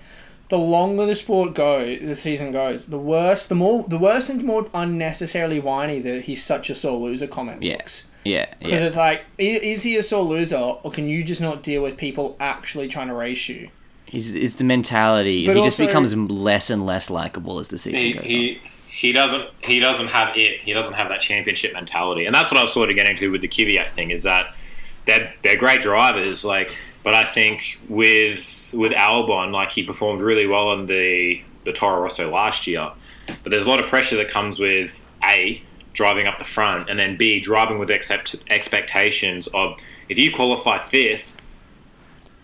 The 0.50 0.58
longer 0.58 1.06
the 1.06 1.16
sport 1.16 1.54
go, 1.54 1.96
the 1.96 2.14
season 2.14 2.52
goes, 2.52 2.88
the 2.88 2.98
worse, 2.98 3.46
the 3.46 3.56
more, 3.56 3.86
the 3.88 3.98
worse 3.98 4.30
and 4.30 4.44
more 4.44 4.68
unnecessarily 4.74 5.62
whiny 5.62 6.00
that 6.00 6.24
he's 6.24 6.44
such 6.44 6.70
a 6.70 6.76
sore 6.76 7.00
loser 7.00 7.26
comment 7.26 7.64
Yeah. 7.64 7.76
looks. 7.78 8.10
Yeah, 8.24 8.54
Because 8.60 8.82
yeah. 8.82 8.86
it's 8.88 8.96
like, 8.96 9.26
is 9.38 9.84
he 9.84 9.96
a 9.98 10.04
sore 10.04 10.24
loser, 10.24 10.58
or 10.58 10.92
can 10.92 11.08
you 11.08 11.24
just 11.24 11.42
not 11.42 11.64
deal 11.64 11.82
with 11.82 11.98
people 11.98 12.36
actually 12.40 12.88
trying 12.88 13.08
to 13.08 13.14
race 13.14 13.50
you? 13.50 13.70
It's, 14.08 14.32
it's 14.32 14.56
the 14.56 14.64
mentality. 14.64 15.46
But 15.46 15.56
he 15.56 15.64
just 15.64 15.78
becomes 15.78 16.16
less 16.16 16.70
and 16.70 16.86
less 16.86 17.10
likable 17.10 17.60
as 17.60 17.70
the 17.70 17.78
season 17.78 18.00
he, 18.00 18.14
goes 18.14 18.24
on. 18.24 18.28
he 18.28 18.62
he 18.88 19.12
doesn't 19.14 19.50
he 19.62 19.80
doesn't 19.80 20.08
have 20.08 20.36
it. 20.36 20.60
He 20.60 20.74
doesn't 20.74 20.94
have 20.94 21.08
that 21.10 21.22
championship 21.22 21.74
mentality, 21.74 22.26
and 22.26 22.36
that's 22.36 22.52
what 22.52 22.60
I 22.60 22.64
was 22.64 22.74
sort 22.74 22.90
of 22.90 22.96
getting 22.96 23.16
to 23.18 23.32
with 23.32 23.42
the 23.42 23.48
Kvyat 23.48 23.90
thing. 23.92 24.12
Is 24.12 24.24
that 24.24 24.54
they're 25.06 25.34
they're 25.44 25.58
great 25.58 25.82
drivers, 25.82 26.44
like, 26.44 26.76
but 27.04 27.14
I 27.14 27.24
think 27.24 27.80
with 27.88 28.74
with 28.74 28.92
Albon, 28.92 29.52
like 29.54 29.72
he 29.72 29.84
performed 29.84 30.22
really 30.22 30.46
well 30.46 30.68
on 30.68 30.88
the 30.88 31.42
the 31.64 31.72
Toro 31.72 32.02
Rosso 32.02 32.30
last 32.30 32.68
year, 32.68 32.92
but 33.28 33.50
there's 33.50 33.64
a 33.64 33.70
lot 33.70 33.80
of 33.80 33.88
pressure 33.88 34.18
that 34.18 34.28
comes 34.28 34.60
with 34.60 35.02
a 35.24 35.64
driving 35.94 36.28
up 36.28 36.38
the 36.38 36.46
front, 36.46 36.90
and 36.90 36.98
then 37.00 37.18
b 37.18 37.40
driving 37.40 37.80
with 37.80 37.90
accept, 37.90 38.36
expectations 38.50 39.48
of 39.54 39.78
if 40.10 40.18
you 40.18 40.32
qualify 40.32 40.80
fifth. 40.80 41.34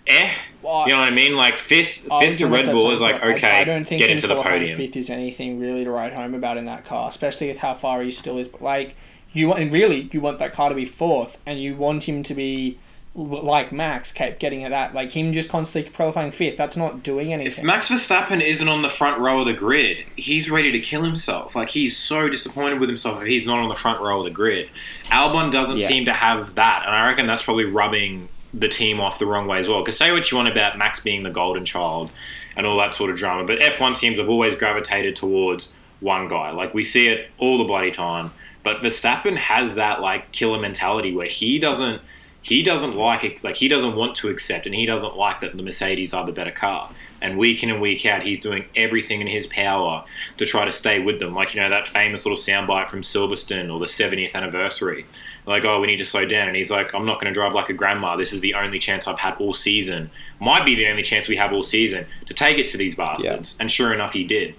Eh, 0.08 0.32
Well, 0.62 0.88
you 0.88 0.94
know 0.94 1.00
what 1.00 1.10
I 1.10 1.12
mean? 1.12 1.36
Like 1.36 1.58
fifth, 1.58 2.08
fifth 2.20 2.38
to 2.38 2.48
Red 2.48 2.66
Bull 2.66 2.92
is 2.92 3.02
like 3.02 3.22
okay, 3.22 3.58
I, 3.58 3.62
I 3.62 3.64
don't 3.66 3.86
think 3.86 4.00
get 4.00 4.10
into 4.10 4.28
the 4.28 4.42
podium. 4.42 4.78
Fifth 4.78 4.96
is 4.96 5.10
anything 5.10 5.60
really 5.60 5.84
to 5.84 5.92
write 5.92 6.18
home 6.18 6.34
about 6.34 6.58
in 6.58 6.66
that 6.66 6.86
car, 6.86 7.10
especially 7.10 7.48
with 7.48 7.58
how 7.58 7.74
far 7.74 8.02
he 8.02 8.12
still 8.12 8.38
is. 8.38 8.48
But 8.48 8.62
like 8.62 8.96
you 9.34 9.50
want, 9.50 9.60
and 9.60 9.72
really, 9.72 10.10
you 10.14 10.22
want 10.22 10.40
that 10.40 10.54
car 10.54 10.70
to 10.70 10.76
be 10.76 10.86
fourth, 10.86 11.40
and 11.46 11.60
you 11.62 11.76
want 11.76 12.08
him 12.08 12.24
to 12.24 12.34
be 12.34 12.80
like 13.18 13.72
Max, 13.72 14.12
kept 14.12 14.40
getting 14.40 14.64
at 14.64 14.70
that. 14.70 14.94
Like 14.94 15.12
him 15.12 15.34
just 15.34 15.50
constantly 15.50 15.92
qualifying 15.92 16.30
fifth. 16.32 16.56
That's 16.56 16.78
not 16.78 17.02
doing 17.02 17.34
anything. 17.34 17.48
If 17.48 17.58
anything. 17.60 17.66
Max 17.66 17.90
Verstappen 17.90 18.42
isn't 18.42 18.68
on 18.68 18.84
the 18.84 18.90
front 18.90 19.20
row 19.20 19.40
of 19.40 19.48
the 19.48 19.54
grid, 19.54 20.06
he's 20.16 20.50
ready 20.50 20.72
to 20.72 20.80
kill 20.80 21.02
himself. 21.04 21.56
Like 21.56 21.70
he's 21.70 21.98
so 21.98 22.30
disappointed 22.30 22.80
with 22.80 22.90
himself 22.90 23.20
if 23.22 23.28
he's 23.28 23.46
not 23.46 23.58
on 23.60 23.70
the 23.70 23.76
front 23.76 24.00
row 24.02 24.20
of 24.20 24.26
the 24.26 24.30
grid. 24.32 24.70
Albon 25.06 25.52
doesn't 25.52 25.80
Yeah. 25.80 25.88
seem 25.88 26.06
to 26.06 26.14
have 26.14 26.54
that, 26.56 26.84
and 26.86 26.94
I 26.96 27.08
reckon 27.08 27.26
that's 27.26 27.42
probably 27.42 27.66
rubbing 27.66 28.30
the 28.54 28.68
team 28.68 29.00
off 29.02 29.18
the 29.20 29.26
wrong 29.26 29.48
way 29.48 29.60
as 29.60 29.68
well. 29.68 29.80
Because 29.82 29.98
say 29.98 30.12
what 30.12 30.30
you 30.30 30.38
want 30.38 30.50
about 30.50 30.78
Max 30.78 31.00
being 31.00 31.24
the 31.24 31.30
golden 31.32 31.66
child 31.66 32.12
and 32.56 32.66
all 32.68 32.78
that 32.78 32.94
sort 32.96 33.10
of 33.10 33.18
drama, 33.18 33.44
but 33.46 33.60
F1 33.60 33.98
teams 33.98 34.20
have 34.20 34.30
always 34.30 34.56
gravitated 34.56 35.16
towards 35.16 35.74
one 36.02 36.28
guy. 36.28 36.52
Like 36.52 36.74
we 36.76 36.84
see 36.84 37.08
it 37.08 37.30
all 37.40 37.58
the 37.58 37.64
bloody 37.64 37.90
time. 37.92 38.32
But 38.64 38.82
Verstappen 38.82 39.36
has 39.38 39.76
that 39.76 40.02
like 40.02 40.32
killer 40.32 40.60
mentality 40.60 41.16
where 41.16 41.28
he 41.28 41.58
doesn't 41.58 42.02
he 42.48 42.64
doesn't 42.64 42.96
like 42.96 43.26
it 43.26 43.44
like 43.44 43.58
he 43.58 43.68
doesn't 43.68 43.94
want 43.94 44.16
to 44.16 44.30
accept 44.30 44.66
and 44.66 44.74
he 44.74 44.86
doesn't 44.86 45.18
like 45.18 45.42
that 45.42 45.58
the 45.58 45.64
Mercedes 45.64 46.14
are 46.14 46.26
the 46.26 46.32
better 46.32 46.52
car. 46.52 46.90
And 47.22 47.38
week 47.38 47.62
in 47.62 47.70
and 47.70 47.82
week 47.82 48.06
out 48.06 48.22
he's 48.22 48.40
doing 48.40 48.64
everything 48.74 49.20
in 49.20 49.28
his 49.28 49.48
power 49.48 50.06
to 50.38 50.46
try 50.46 50.64
to 50.64 50.72
stay 50.72 51.00
with 51.00 51.20
them. 51.20 51.36
Like, 51.36 51.54
you 51.54 51.60
know, 51.60 51.68
that 51.70 51.88
famous 51.88 52.26
little 52.26 52.38
soundbite 52.38 52.88
from 52.88 53.02
Silverstone 53.02 53.70
or 53.70 53.82
the 53.82 53.88
seventieth 53.88 54.34
anniversary. 54.34 55.06
Like, 55.46 55.66
oh, 55.66 55.82
we 55.82 55.88
need 55.88 55.98
to 55.98 56.06
slow 56.06 56.26
down. 56.26 56.48
And 56.48 56.56
he's 56.56 56.72
like, 56.72 56.94
I'm 56.94 57.06
not 57.06 57.16
going 57.20 57.28
to 57.28 57.34
drive 57.34 57.54
like 57.54 57.68
a 57.70 57.74
grandma. 57.74 58.16
This 58.16 58.32
is 58.32 58.40
the 58.40 58.54
only 58.54 58.80
chance 58.80 59.08
I've 59.08 59.20
had 59.20 59.36
all 59.40 59.54
season. 59.54 60.10
Might 60.40 60.66
be 60.66 60.76
the 60.76 60.88
only 60.88 61.04
chance 61.04 61.28
we 61.28 61.36
have 61.36 61.52
all 61.52 61.64
season 61.64 62.06
to 62.28 62.34
take 62.34 62.60
it 62.60 62.68
to 62.68 62.78
these 62.78 62.96
bastards. 62.96 63.58
And 63.60 63.70
sure 63.70 63.94
enough, 63.94 64.14
he 64.14 64.24
did. 64.24 64.56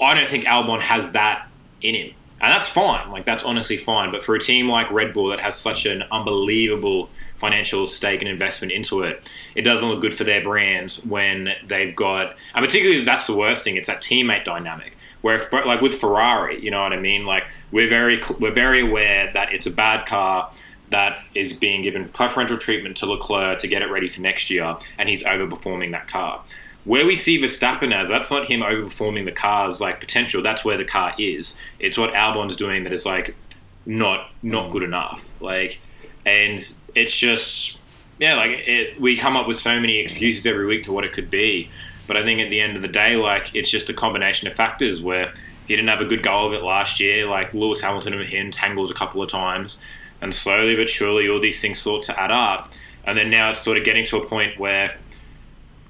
I 0.00 0.14
don't 0.14 0.28
think 0.28 0.46
Albon 0.46 0.80
has 0.80 1.12
that 1.12 1.48
in 1.80 1.94
him. 1.94 2.14
And 2.40 2.52
that's 2.52 2.68
fine. 2.68 3.10
Like, 3.10 3.24
that's 3.24 3.44
honestly 3.44 3.76
fine. 3.76 4.12
But 4.12 4.22
for 4.22 4.34
a 4.34 4.40
team 4.40 4.68
like 4.68 4.90
Red 4.90 5.12
Bull 5.12 5.28
that 5.28 5.40
has 5.40 5.56
such 5.56 5.86
an 5.86 6.04
unbelievable 6.12 7.10
financial 7.38 7.86
stake 7.86 8.20
and 8.20 8.28
investment 8.28 8.72
into 8.72 9.02
it, 9.02 9.28
it 9.54 9.62
doesn't 9.62 9.88
look 9.88 10.00
good 10.00 10.14
for 10.14 10.24
their 10.24 10.40
brands 10.40 11.04
when 11.04 11.54
they've 11.66 11.94
got, 11.94 12.36
and 12.54 12.64
particularly 12.64 13.04
that's 13.04 13.26
the 13.26 13.34
worst 13.34 13.64
thing, 13.64 13.76
it's 13.76 13.88
that 13.88 14.02
teammate 14.02 14.44
dynamic. 14.44 14.96
Where, 15.20 15.34
if, 15.34 15.52
like 15.52 15.80
with 15.80 15.94
Ferrari, 15.94 16.60
you 16.60 16.70
know 16.70 16.80
what 16.80 16.92
I 16.92 16.96
mean? 16.96 17.26
Like, 17.26 17.44
we're 17.72 17.88
very, 17.88 18.20
we're 18.38 18.52
very 18.52 18.80
aware 18.80 19.32
that 19.32 19.52
it's 19.52 19.66
a 19.66 19.70
bad 19.70 20.06
car 20.06 20.52
that 20.90 21.20
is 21.34 21.52
being 21.52 21.82
given 21.82 22.08
preferential 22.08 22.56
treatment 22.56 22.96
to 22.98 23.06
Leclerc 23.06 23.58
to 23.58 23.68
get 23.68 23.82
it 23.82 23.90
ready 23.90 24.08
for 24.08 24.20
next 24.20 24.48
year, 24.48 24.76
and 24.96 25.08
he's 25.08 25.24
overperforming 25.24 25.90
that 25.90 26.06
car. 26.06 26.42
Where 26.88 27.04
we 27.04 27.16
see 27.16 27.38
Verstappen 27.38 27.92
as, 27.92 28.08
that's 28.08 28.30
not 28.30 28.46
him 28.46 28.60
overperforming 28.60 29.26
the 29.26 29.32
car's 29.32 29.78
like 29.78 30.00
potential. 30.00 30.40
That's 30.40 30.64
where 30.64 30.78
the 30.78 30.86
car 30.86 31.12
is. 31.18 31.60
It's 31.78 31.98
what 31.98 32.14
Albon's 32.14 32.56
doing 32.56 32.84
that 32.84 32.94
is 32.94 33.04
like 33.04 33.36
not 33.84 34.30
not 34.42 34.68
mm. 34.68 34.72
good 34.72 34.82
enough. 34.82 35.22
Like, 35.38 35.80
and 36.24 36.58
it's 36.94 37.14
just 37.14 37.78
yeah, 38.18 38.36
like 38.36 38.52
it. 38.66 38.98
We 38.98 39.18
come 39.18 39.36
up 39.36 39.46
with 39.46 39.58
so 39.58 39.78
many 39.78 39.98
excuses 39.98 40.46
every 40.46 40.64
week 40.64 40.84
to 40.84 40.92
what 40.92 41.04
it 41.04 41.12
could 41.12 41.30
be, 41.30 41.68
but 42.06 42.16
I 42.16 42.22
think 42.22 42.40
at 42.40 42.48
the 42.48 42.58
end 42.58 42.74
of 42.74 42.80
the 42.80 42.88
day, 42.88 43.16
like 43.16 43.54
it's 43.54 43.68
just 43.68 43.90
a 43.90 43.94
combination 43.94 44.48
of 44.48 44.54
factors 44.54 45.02
where 45.02 45.30
he 45.66 45.76
didn't 45.76 45.90
have 45.90 46.00
a 46.00 46.06
good 46.06 46.22
go 46.22 46.46
of 46.46 46.54
it 46.54 46.62
last 46.62 47.00
year. 47.00 47.26
Like 47.26 47.52
Lewis 47.52 47.82
Hamilton 47.82 48.14
and 48.14 48.26
him 48.26 48.50
tangled 48.50 48.90
a 48.90 48.94
couple 48.94 49.20
of 49.20 49.28
times, 49.30 49.76
and 50.22 50.34
slowly 50.34 50.74
but 50.74 50.88
surely 50.88 51.28
all 51.28 51.38
these 51.38 51.60
things 51.60 51.78
sort 51.78 52.04
to 52.04 52.18
add 52.18 52.32
up, 52.32 52.72
and 53.04 53.18
then 53.18 53.28
now 53.28 53.50
it's 53.50 53.60
sort 53.60 53.76
of 53.76 53.84
getting 53.84 54.06
to 54.06 54.16
a 54.16 54.24
point 54.24 54.58
where 54.58 54.96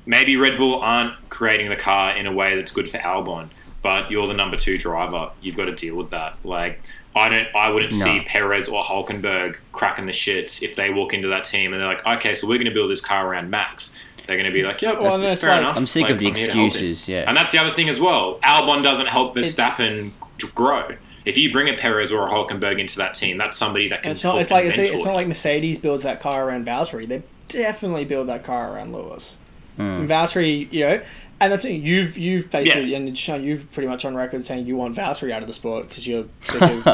maybe 0.09 0.37
Red 0.37 0.57
Bull 0.59 0.81
aren't 0.81 1.15
creating 1.29 1.69
the 1.69 1.77
car 1.77 2.17
in 2.17 2.27
a 2.27 2.33
way 2.33 2.57
that's 2.57 2.73
good 2.73 2.91
for 2.91 2.99
Albon. 2.99 3.49
but 3.81 4.11
you're 4.11 4.27
the 4.27 4.35
number 4.35 4.57
two 4.57 4.77
driver. 4.77 5.31
You've 5.41 5.57
got 5.57 5.67
to 5.67 5.75
deal 5.77 5.95
with 5.95 6.11
that. 6.11 6.35
Like 6.43 6.81
I 7.15 7.29
don't, 7.29 7.47
I 7.55 7.71
wouldn't 7.71 7.93
No. 7.93 8.05
see 8.05 8.21
Perez 8.21 8.69
or 8.69 8.83
Hulkenberg 8.83 9.57
cracking 9.73 10.07
the 10.07 10.13
shits 10.13 10.63
if 10.63 10.75
they 10.75 10.91
walk 10.91 11.15
into 11.15 11.29
that 11.29 11.45
team 11.45 11.73
and 11.73 11.81
they're 11.81 11.89
like, 11.89 12.05
okay, 12.07 12.35
so 12.35 12.49
we're 12.49 12.57
going 12.59 12.67
to 12.67 12.75
build 12.75 12.91
this 12.91 13.01
car 13.01 13.27
around 13.29 13.51
Max. 13.51 13.93
They're 14.27 14.37
going 14.37 14.47
to 14.47 14.53
be 14.53 14.63
like, 14.63 14.83
yep, 14.83 15.01
Well, 15.01 15.19
that's, 15.19 15.41
fair 15.41 15.51
like- 15.53 15.61
enough. 15.61 15.77
I'm 15.77 15.87
sick 15.87 16.03
Like, 16.03 16.13
of 16.13 16.19
the 16.19 16.29
I'm 16.29 16.35
here 16.35 16.47
to 16.49 16.53
help 16.53 16.65
it. 16.65 16.67
excuses. 16.67 17.09
Yeah. 17.09 17.25
And 17.27 17.37
that's 17.37 17.51
the 17.53 17.59
other 17.59 17.71
thing 17.71 17.89
as 17.89 17.99
well. 17.99 18.39
Albon 18.45 18.83
doesn't 18.83 19.07
help 19.07 19.37
It's- 19.37 19.55
Verstappen 19.55 20.13
g- 20.39 20.49
grow. 20.55 20.97
If 21.25 21.37
you 21.39 21.53
bring 21.53 21.69
a 21.69 21.75
Perez 21.75 22.13
or 22.13 22.27
a 22.27 22.31
Hulkenberg 22.31 22.79
into 22.79 22.99
that 22.99 23.15
team, 23.15 23.37
that's 23.39 23.57
somebody 23.57 23.89
that 23.89 24.03
can 24.03 24.13
It's 24.13 24.23
not. 24.25 24.39
It's 24.41 24.51
like 24.51 24.65
it's, 24.67 24.79
it's 24.79 25.05
not 25.05 25.15
like 25.15 25.27
Mercedes 25.29 25.79
builds 25.79 26.03
that 26.05 26.21
car 26.21 26.47
around 26.49 26.67
Valtteri. 26.67 27.07
They 27.09 27.23
definitely 27.49 28.05
build 28.05 28.29
that 28.29 28.45
car 28.45 28.73
around 28.75 28.93
Lewis. 28.93 29.37
And 29.79 30.09
Valtteri, 30.09 30.71
you 30.73 30.81
know, 30.81 31.03
and 31.41 31.53
that's 31.53 31.65
it. 31.65 31.75
You've 31.75 32.19
you've 32.19 32.51
basically 32.51 32.95
and 32.95 33.17
Sean, 33.17 33.45
you've 33.45 33.71
pretty 33.73 33.89
much 33.89 34.05
on 34.05 34.15
record 34.17 34.45
saying 34.45 34.67
you 34.67 34.77
want 34.77 34.97
Valtteri 34.97 35.31
out 35.31 35.41
of 35.43 35.47
the 35.47 35.55
sport 35.55 35.89
because 35.89 36.07
you're 36.07 36.25
sick 36.43 36.63
of. 36.63 36.87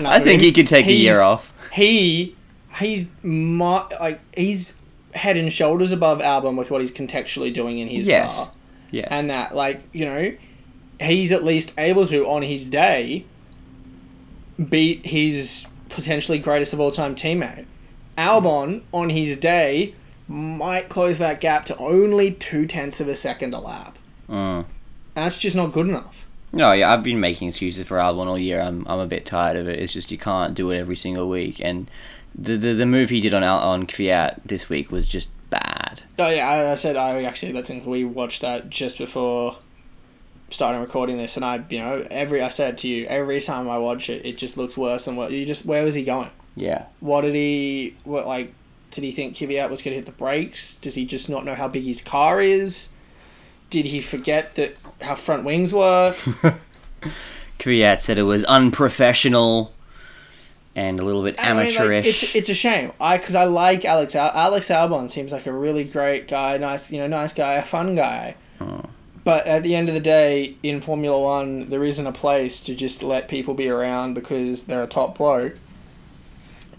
I 0.00 0.20
think 0.20 0.40
him. 0.40 0.46
he 0.46 0.52
could 0.52 0.66
take 0.66 0.86
a 0.86 0.92
year 0.92 1.20
off. 1.20 1.52
He 1.72 2.34
he's 2.78 3.06
my, 3.22 3.86
like 4.00 4.20
he's 4.34 4.74
head 5.14 5.36
and 5.36 5.52
shoulders 5.52 5.92
above 5.92 6.20
Albon 6.20 6.56
with 6.56 6.70
what 6.70 6.80
he's 6.80 6.90
contextually 6.92 7.52
doing 7.52 7.78
in 7.78 7.88
his 7.88 8.06
Yes. 8.06 8.34
car 8.36 8.52
Yes. 8.92 9.08
and 9.10 9.28
that 9.28 9.54
like 9.54 9.82
you 9.92 10.04
know 10.06 10.32
he's 11.00 11.32
at 11.32 11.44
least 11.44 11.74
able 11.78 12.06
to 12.06 12.26
on 12.26 12.42
his 12.42 12.68
day 12.68 13.24
beat 14.68 15.06
his 15.06 15.66
potentially 15.88 16.38
greatest 16.38 16.72
of 16.72 16.80
all 16.80 16.90
time 16.90 17.14
teammate 17.14 17.64
albon 18.18 18.82
on 18.92 19.10
his 19.10 19.36
day 19.38 19.94
might 20.30 20.88
close 20.88 21.18
that 21.18 21.40
gap 21.40 21.64
to 21.64 21.76
only 21.78 22.30
two 22.32 22.64
tenths 22.66 23.00
of 23.00 23.08
a 23.08 23.14
second 23.16 23.52
a 23.52 23.58
lap 23.60 23.98
Mm. 24.28 24.58
and 24.60 24.66
that's 25.14 25.38
just 25.38 25.56
not 25.56 25.72
good 25.72 25.88
enough 25.88 26.26
No, 26.52 26.72
yeah, 26.72 26.92
I've 26.92 27.02
been 27.02 27.18
making 27.20 27.48
excuses 27.48 27.84
for 27.86 27.98
Albon 27.98 28.26
all 28.26 28.38
year. 28.38 28.60
I'm, 28.60 28.84
I'm 28.88 28.98
a 29.00 29.06
bit 29.06 29.24
tired 29.26 29.56
of 29.56 29.68
it. 29.68 29.78
It's 29.80 29.92
just 29.92 30.10
you 30.10 30.18
can't 30.18 30.54
do 30.54 30.70
it 30.70 30.78
every 30.78 30.96
single 30.96 31.28
week. 31.28 31.60
And 31.60 31.88
the 32.34 32.56
the, 32.56 32.72
the 32.74 32.86
move 32.86 33.10
he 33.10 33.20
did 33.20 33.34
on 33.34 33.42
on 33.42 33.86
Kvyat 33.86 34.40
this 34.44 34.68
week 34.68 34.90
was 34.92 35.06
just 35.08 35.30
bad. 35.50 36.02
oh 36.18 36.28
yeah 36.28 36.48
i, 36.48 36.70
I 36.70 36.74
said 36.76 36.94
i 36.96 37.24
actually 37.24 37.50
that's 37.50 37.70
we 37.70 38.04
watched 38.04 38.40
that 38.42 38.70
just 38.70 38.98
before 38.98 39.58
starting 40.50 40.80
recording 40.80 41.16
this 41.18 41.34
and 41.36 41.44
i 41.44 41.64
you 41.68 41.78
know 41.80 42.06
every 42.10 42.40
i 42.40 42.48
said 42.48 42.78
to 42.78 42.88
you 42.88 43.04
every 43.06 43.40
time 43.40 43.68
i 43.68 43.78
watch 43.78 44.08
it 44.08 44.24
it 44.24 44.38
just 44.38 44.56
looks 44.56 44.76
worse 44.76 45.08
and 45.08 45.16
what 45.16 45.32
you 45.32 45.44
just 45.44 45.66
where 45.66 45.84
was 45.84 45.96
he 45.96 46.04
going 46.04 46.30
Yeah. 46.56 46.84
What 47.00 47.22
did 47.22 47.34
he? 47.34 47.96
What 48.04 48.26
like? 48.28 48.52
Did 48.90 49.04
he 49.04 49.12
think 49.12 49.34
Kvyat 49.34 49.70
was 49.70 49.82
going 49.82 49.92
to 49.92 49.96
hit 49.96 50.06
the 50.06 50.12
brakes? 50.12 50.76
Does 50.76 50.94
he 50.94 51.04
just 51.04 51.28
not 51.28 51.44
know 51.44 51.54
how 51.54 51.68
big 51.68 51.84
his 51.84 52.02
car 52.02 52.40
is? 52.40 52.90
Did 53.68 53.86
he 53.86 54.00
forget 54.00 54.56
that 54.56 54.76
how 55.00 55.14
front 55.14 55.44
wings 55.44 55.72
were? 55.72 56.14
Kvyat 57.58 58.00
said 58.00 58.18
it 58.18 58.24
was 58.24 58.44
unprofessional 58.44 59.72
and 60.74 60.98
a 61.00 61.04
little 61.04 61.22
bit 61.22 61.36
I 61.38 61.48
mean, 61.48 61.56
like, 61.56 61.68
amateurish. 61.68 62.06
it's 62.06 62.34
it's 62.34 62.48
a 62.48 62.54
shame. 62.54 62.92
I 63.00 63.18
because 63.18 63.34
I 63.34 63.44
like 63.44 63.84
Alex 63.84 64.14
Al- 64.14 64.32
Alex 64.34 64.68
Albon 64.68 65.10
seems 65.10 65.32
like 65.32 65.46
a 65.46 65.52
really 65.52 65.84
great 65.84 66.28
guy, 66.28 66.56
nice 66.58 66.90
you 66.92 66.98
know 66.98 67.06
nice 67.06 67.32
guy, 67.32 67.54
a 67.54 67.64
fun 67.64 67.94
guy. 67.94 68.36
Oh. 68.60 68.84
But 69.22 69.46
at 69.46 69.62
the 69.62 69.74
end 69.74 69.88
of 69.88 69.94
the 69.94 70.00
day, 70.00 70.56
in 70.62 70.80
Formula 70.80 71.20
One, 71.20 71.68
there 71.68 71.84
isn't 71.84 72.06
a 72.06 72.12
place 72.12 72.62
to 72.64 72.74
just 72.74 73.02
let 73.02 73.28
people 73.28 73.52
be 73.52 73.68
around 73.68 74.14
because 74.14 74.64
they're 74.64 74.82
a 74.82 74.86
top 74.86 75.18
bloke. 75.18 75.56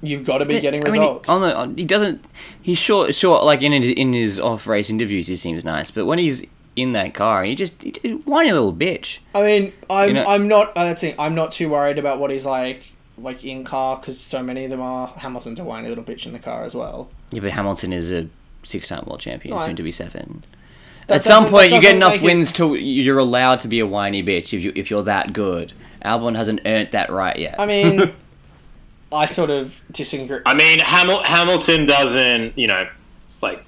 You've 0.02 0.26
got 0.26 0.40
to 0.40 0.46
be 0.46 0.60
getting 0.60 0.82
I 0.86 0.90
mean, 0.90 1.02
results. 1.02 1.30
he, 1.30 1.34
on 1.36 1.42
the 1.76 1.82
he 1.82 1.86
doesn't. 1.86 2.26
He's 2.62 2.78
short, 2.78 3.14
short. 3.14 3.44
Like 3.44 3.62
in 3.62 3.72
his, 3.72 3.92
in 3.92 4.14
his 4.14 4.40
off 4.40 4.66
race 4.68 4.90
interviews, 4.90 5.28
he 5.28 5.36
seems 5.36 5.64
nice. 5.64 5.92
But 5.92 6.06
when 6.06 6.18
he's 6.18 6.44
in 6.76 6.94
that 6.94 7.14
car, 7.14 7.44
he 7.44 7.54
just 7.54 7.82
he, 7.84 7.92
whiny 8.26 8.52
little 8.52 8.74
bitch. 8.74 9.20
I 9.36 9.44
mean, 9.44 9.74
I'm 9.90 10.08
You 10.10 10.14
know- 10.16 10.26
I'm 10.26 10.48
not. 10.48 10.70
Uh, 10.76 10.86
that's 10.86 11.04
it. 11.04 11.16
I'm 11.20 11.36
not 11.36 11.52
too 11.52 11.70
worried 11.70 12.00
about 12.00 12.20
what 12.20 12.32
he's 12.32 12.46
like, 12.46 12.84
like 13.18 13.44
in 13.44 13.64
car, 13.64 13.98
because 13.98 14.20
so 14.20 14.42
many 14.42 14.64
of 14.64 14.72
them 14.72 14.82
are. 14.82 15.08
Hamilton's 15.08 15.60
a 15.60 15.64
whiny 15.64 15.88
little 15.90 16.04
bitch 16.04 16.26
in 16.26 16.34
the 16.34 16.40
car 16.40 16.64
as 16.64 16.74
well. 16.74 17.10
Yeah, 17.32 17.42
but 17.42 17.52
Hamilton 17.52 17.94
is 17.94 18.12
a 18.12 18.28
six-time 18.64 19.04
world 19.06 19.20
champion, 19.20 19.56
I- 19.56 19.66
soon 19.66 19.76
to 19.76 19.84
be 19.84 19.92
seven. 19.92 20.44
That 21.08 21.16
At 21.18 21.24
some 21.26 21.48
point, 21.48 21.72
you 21.72 21.82
get 21.82 21.96
enough 21.96 22.14
make 22.14 22.22
it- 22.22 22.26
wins 22.26 22.52
to 22.54 22.76
you're 22.76 23.18
allowed 23.18 23.60
to 23.62 23.68
be 23.68 23.80
a 23.80 23.86
whiny 23.88 24.24
bitch 24.24 24.54
if 24.54 24.64
you 24.64 24.72
if 24.76 24.90
you're 24.90 25.04
that 25.04 25.34
good. 25.34 25.74
Albon 26.04 26.36
hasn't 26.36 26.62
earned 26.66 26.90
that 26.92 27.12
right 27.12 27.38
yet. 27.38 27.60
I 27.60 27.66
mean, 27.66 28.12
I 29.12 29.28
sort 29.28 29.50
of 29.50 29.82
disagree. 29.92 30.40
I 30.46 30.54
mean, 30.54 30.80
Hamil- 30.80 31.24
Hamilton 31.24 31.86
doesn't, 31.86 32.58
you 32.58 32.68
know, 32.68 32.88
like 33.42 33.64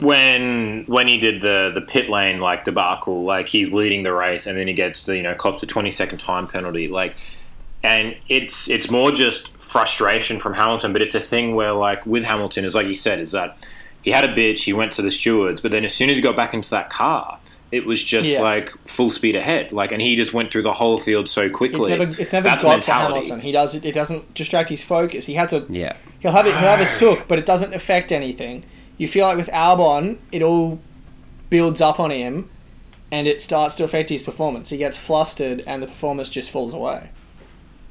when 0.00 0.84
when 0.86 1.06
he 1.06 1.18
did 1.18 1.40
the 1.40 1.70
the 1.72 1.80
pit 1.80 2.08
lane 2.08 2.40
like 2.40 2.64
debacle, 2.64 3.24
like 3.24 3.48
he's 3.48 3.72
leading 3.72 4.02
the 4.02 4.12
race 4.12 4.46
and 4.46 4.58
then 4.58 4.66
he 4.66 4.72
gets 4.72 5.04
the 5.04 5.16
you 5.16 5.22
know 5.22 5.34
cops 5.34 5.62
a 5.62 5.66
twenty 5.66 5.90
second 5.90 6.18
time 6.18 6.46
penalty, 6.46 6.88
like, 6.88 7.14
and 7.82 8.16
it's 8.28 8.68
it's 8.68 8.90
more 8.90 9.12
just 9.12 9.52
frustration 9.58 10.40
from 10.40 10.54
Hamilton, 10.54 10.92
but 10.92 11.02
it's 11.02 11.14
a 11.14 11.20
thing 11.20 11.54
where 11.54 11.72
like 11.72 12.04
with 12.06 12.24
Hamilton 12.24 12.64
is 12.64 12.74
like 12.74 12.86
you 12.86 12.94
said 12.94 13.20
is 13.20 13.32
that 13.32 13.66
he 14.02 14.10
had 14.10 14.24
a 14.24 14.34
bitch, 14.34 14.60
he 14.60 14.72
went 14.72 14.92
to 14.92 15.02
the 15.02 15.10
stewards, 15.10 15.60
but 15.60 15.70
then 15.70 15.84
as 15.84 15.94
soon 15.94 16.08
as 16.08 16.16
he 16.16 16.22
got 16.22 16.36
back 16.36 16.54
into 16.54 16.70
that 16.70 16.90
car. 16.90 17.38
It 17.72 17.86
was 17.86 18.02
just 18.02 18.28
Yes. 18.28 18.40
like 18.40 18.70
full 18.88 19.10
speed 19.10 19.36
ahead, 19.36 19.72
like, 19.72 19.92
and 19.92 20.02
he 20.02 20.16
just 20.16 20.32
went 20.34 20.50
through 20.50 20.62
the 20.62 20.72
whole 20.72 20.98
field 20.98 21.28
so 21.28 21.42
it's 21.42 21.54
quickly. 21.54 21.90
never 21.96 22.20
it's 22.20 22.32
never 22.32 22.48
That's 22.48 22.64
got 22.64 22.70
mentality. 22.70 23.06
to 23.06 23.14
Hamilton. 23.28 23.40
He 23.40 23.52
does 23.52 23.74
it. 23.76 23.84
It 23.84 23.92
doesn't 23.94 24.34
distract 24.34 24.70
his 24.70 24.82
focus. 24.82 25.26
He 25.26 25.34
has 25.34 25.52
a 25.52 25.64
yeah, 25.68 25.94
he'll 26.20 26.32
have 26.32 26.46
it. 26.46 26.50
He'll 26.50 26.68
have 26.68 26.80
a 26.80 26.86
sook, 26.86 27.28
but 27.28 27.38
it 27.38 27.46
doesn't 27.46 27.72
affect 27.74 28.10
anything. 28.10 28.64
You 28.98 29.06
feel 29.08 29.26
like 29.26 29.36
with 29.36 29.48
Albon, 29.48 30.18
it 30.32 30.42
all 30.42 30.80
builds 31.48 31.80
up 31.80 31.98
on 32.00 32.10
him, 32.10 32.50
and 33.12 33.26
it 33.26 33.40
starts 33.40 33.76
to 33.76 33.84
affect 33.84 34.10
his 34.10 34.22
performance. 34.22 34.70
He 34.70 34.76
gets 34.76 34.98
flustered, 34.98 35.62
and 35.66 35.82
the 35.82 35.86
performance 35.86 36.28
just 36.30 36.50
falls 36.50 36.74
away. 36.74 37.10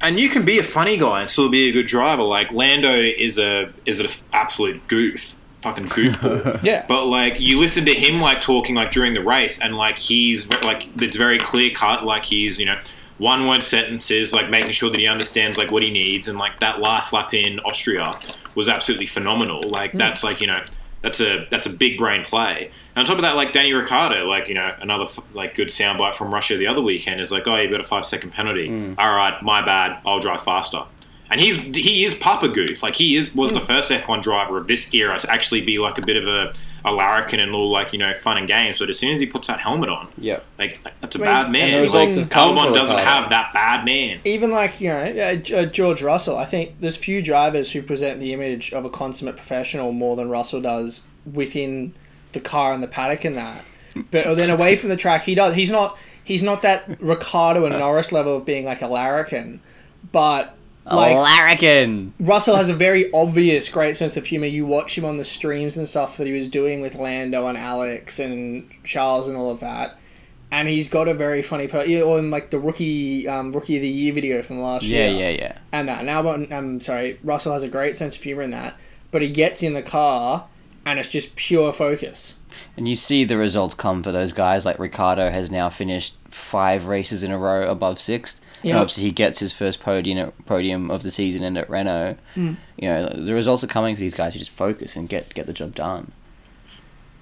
and 0.02 0.18
you 0.20 0.30
can 0.30 0.46
be 0.46 0.58
a 0.60 0.63
funny 0.63 0.96
guy 0.98 1.20
and 1.22 1.30
still 1.30 1.50
be 1.50 1.68
a 1.70 1.72
good 1.74 1.86
driver. 1.86 2.24
Like 2.24 2.52
Lando 2.52 2.94
is 2.94 3.38
a 3.39 3.72
is 3.86 4.00
an 4.00 4.08
absolute 4.34 4.86
goof, 4.88 5.36
fucking 5.62 5.88
goofball. 5.88 6.63
Yeah. 6.63 6.86
but 6.88 7.06
like 7.06 7.39
you 7.39 7.60
listen 7.60 7.86
to 7.86 7.93
him 7.93 8.19
like 8.19 8.41
talking 8.41 8.76
like 8.76 8.91
during 8.91 9.13
the 9.13 9.24
race, 9.24 9.60
and 9.60 9.76
like 9.76 9.98
he's 9.98 10.48
like 10.63 10.88
it's 11.02 11.17
very 11.17 11.39
clear 11.39 11.72
cut. 11.72 12.04
Like 12.04 12.24
he's 12.24 12.60
you 12.60 12.65
know 12.65 12.80
one 13.17 13.48
word 13.48 13.63
sentences, 13.63 14.34
like 14.34 14.50
making 14.50 14.72
sure 14.72 14.89
that 14.89 15.00
he 15.00 15.08
understands 15.08 15.58
like 15.58 15.72
what 15.72 15.84
he 15.84 15.91
needs, 15.91 16.28
and 16.28 16.38
like 16.38 16.60
that 16.60 16.80
last 16.80 17.13
lap 17.13 17.34
in 17.34 17.60
Austria 17.62 18.17
was 18.56 18.69
absolutely 18.69 19.06
phenomenal. 19.06 19.67
Like 19.69 19.93
mm. 19.93 20.00
that's 20.00 20.24
like 20.24 20.41
you 20.41 20.48
know. 20.48 20.63
That's 21.02 21.22
a 21.22 21.48
that's 21.50 21.65
a 21.65 21.69
big 21.69 21.98
brain 21.98 22.26
play. 22.26 22.72
And 22.93 23.04
on 23.04 23.06
top 23.06 23.15
of 23.15 23.22
that, 23.22 23.38
like 23.38 23.54
Danny 23.54 23.72
Ricciardo, 23.72 24.26
like 24.26 24.50
you 24.50 24.54
know 24.54 24.76
another 24.82 25.06
f- 25.06 25.22
like 25.34 25.56
good 25.56 25.69
soundbite 25.69 26.13
from 26.13 26.34
Russia 26.34 26.58
the 26.58 26.67
other 26.67 26.82
weekend 26.82 27.22
is 27.22 27.32
like, 27.32 27.48
oh, 27.48 27.56
you've 27.56 27.72
got 27.72 27.80
a 27.80 27.86
five 27.86 28.06
second 28.06 28.32
penalty. 28.32 28.67
Mm. 28.67 28.95
All 28.98 29.15
right, 29.15 29.41
my 29.41 29.65
bad. 29.65 30.02
I'll 30.06 30.19
drive 30.19 30.41
faster. 30.41 30.84
And 31.32 31.39
he's 31.39 31.58
he 31.76 32.06
is 32.06 32.15
Papa 32.15 32.48
Goof. 32.48 32.82
Like 32.82 32.96
he 32.96 33.15
is 33.15 33.34
was 33.36 33.52
the 33.52 33.60
first 33.60 33.92
F1 33.92 34.24
driver 34.24 34.58
of 34.58 34.68
this 34.68 34.92
era 34.94 35.20
to 35.20 35.30
actually 35.32 35.62
be 35.62 35.78
like 35.78 35.98
a 35.98 36.02
bit 36.02 36.18
of 36.18 36.28
a, 36.28 36.54
a 36.84 36.92
larrikin 36.92 37.39
and 37.39 37.54
all 37.54 37.70
like 37.70 37.94
you 37.94 38.00
know 38.00 38.13
fun 38.15 38.38
and 38.38 38.48
games. 38.48 38.80
But 38.80 38.89
as 38.89 38.98
soon 38.98 39.13
as 39.13 39.20
he 39.20 39.28
puts 39.28 39.48
that 39.48 39.60
helmet 39.60 39.89
on, 39.89 40.08
yeah, 40.18 40.39
like 40.58 40.82
that's 41.02 41.15
a 41.15 41.20
bad 41.20 41.52
man. 41.52 41.88
Like, 41.89 42.10
Albon 42.10 42.74
doesn't 42.74 42.98
have 42.98 43.30
that 43.30 43.54
bad 43.54 43.86
man. 43.86 44.20
even 44.26 44.50
like 44.52 44.82
you 44.82 44.89
know 44.89 45.04
uh, 45.04 45.56
uh, 45.56 45.65
George 45.65 46.02
Russell, 46.02 46.36
I 46.36 46.46
think 46.46 46.80
there's 46.80 46.98
few 46.98 47.22
drivers 47.22 47.72
who 47.72 47.84
present 47.84 48.20
the 48.20 48.34
image 48.34 48.74
of 48.74 48.86
a 48.86 48.89
consummate 48.89 49.36
professional 49.36 49.92
more 49.92 50.15
than 50.15 50.30
Russell 50.30 50.62
does 50.62 51.04
within 51.32 51.94
the 52.32 52.39
car 52.39 52.74
and 52.74 52.82
the 52.82 52.88
paddock 52.88 53.24
and 53.26 53.38
that. 53.38 53.65
But 54.12 54.36
then 54.36 54.50
away 54.50 54.76
from 54.76 54.89
the 54.89 54.98
track, 54.98 55.24
he 55.24 55.36
does. 55.36 55.56
He's 55.56 55.72
not. 55.72 55.98
He's 56.24 56.44
not 56.44 56.62
that 56.62 57.02
Ricciardo 57.02 57.65
and 57.65 57.76
Norris 57.80 58.12
level 58.12 58.38
of 58.38 58.46
being 58.46 58.63
like 58.63 58.84
a 58.84 58.88
larrikin, 58.88 59.62
but 60.12 60.56
like 60.95 61.15
larrikin. 61.15 62.13
Russell 62.19 62.56
has 62.56 62.69
a 62.69 62.73
very 62.73 63.12
obvious 63.13 63.69
great 63.69 63.97
sense 63.97 64.17
of 64.17 64.25
humor. 64.25 64.45
You 64.47 64.65
watch 64.65 64.97
him 64.97 65.06
on 65.06 65.17
the 65.17 65.23
streams 65.23 65.78
and 65.78 65.88
stuff 65.88 66.17
that 66.17 66.28
he 66.28 66.34
was 66.34 66.47
doing 66.47 66.82
with 66.82 66.95
Lando 66.95 67.47
and 67.47 67.58
Alex 67.58 68.19
and 68.19 68.69
Charles 68.84 69.28
and 69.28 69.38
all 69.38 69.52
of 69.52 69.60
that. 69.60 69.97
And 70.52 70.67
he's 70.67 70.88
got 70.89 71.08
a 71.08 71.13
very 71.13 71.43
funny, 71.43 71.67
per- 71.67 71.86
or 72.02 72.17
in 72.17 72.32
like 72.32 72.49
the 72.49 72.58
rookie, 72.58 73.28
um, 73.28 73.52
rookie 73.52 73.75
of 73.75 73.84
the 73.84 73.88
year 73.88 74.13
video 74.13 74.41
from 74.41 74.60
last 74.62 74.84
Yeah, 74.84 75.08
year 75.10 75.19
yeah, 75.19 75.30
yeah. 75.30 75.38
Yeah. 75.41 75.58
And 75.71 75.88
that. 75.88 76.06
Now, 76.06 76.23
but 76.23 76.52
I'm 76.52 76.81
sorry, 76.81 77.19
Russell 77.23 77.54
has 77.54 77.62
a 77.62 77.67
great 77.67 77.96
sense 77.96 78.15
of 78.15 78.23
humor 78.23 78.42
in 78.42 78.52
that, 78.52 78.75
but 79.12 79.21
he 79.21 79.29
gets 79.29 79.62
in 79.62 79.73
the 79.73 79.83
car 79.83 80.48
and 80.85 80.98
it's 81.00 81.12
just 81.12 81.35
pure 81.35 81.71
focus. 81.71 82.40
And 82.75 82.87
you 82.87 82.96
see 82.96 83.23
the 83.25 83.37
results 83.37 83.75
come 83.75 84.02
for 84.02 84.12
those 84.12 84.31
guys. 84.31 84.65
Like 84.65 84.79
Ricciardo 84.79 85.29
has 85.29 85.52
now 85.52 85.69
finished 85.69 86.15
five 86.29 86.87
races 86.87 87.21
in 87.21 87.31
a 87.31 87.37
row 87.37 87.69
above 87.69 88.00
sixth. 88.00 88.42
Yeah. 88.63 88.71
And 88.71 88.79
obviously 88.79 89.03
he 89.03 89.12
gets 89.12 89.39
his 89.39 89.53
first 89.53 89.79
podium 89.79 90.31
podium 90.45 90.91
of 90.91 91.03
the 91.03 91.12
season 91.12 91.43
and 91.43 91.57
at 91.57 91.69
Renault. 91.69 92.17
Hmm. 92.35 92.53
You 92.77 92.89
know 92.89 93.03
the 93.03 93.33
results 93.33 93.63
are 93.63 93.67
coming 93.67 93.95
for 93.95 94.01
these 94.01 94.15
guys 94.15 94.33
who 94.33 94.39
just 94.39 94.51
focus 94.51 94.95
and 94.95 95.07
get 95.07 95.33
get 95.33 95.45
the 95.45 95.53
job 95.53 95.75
done. 95.75 96.12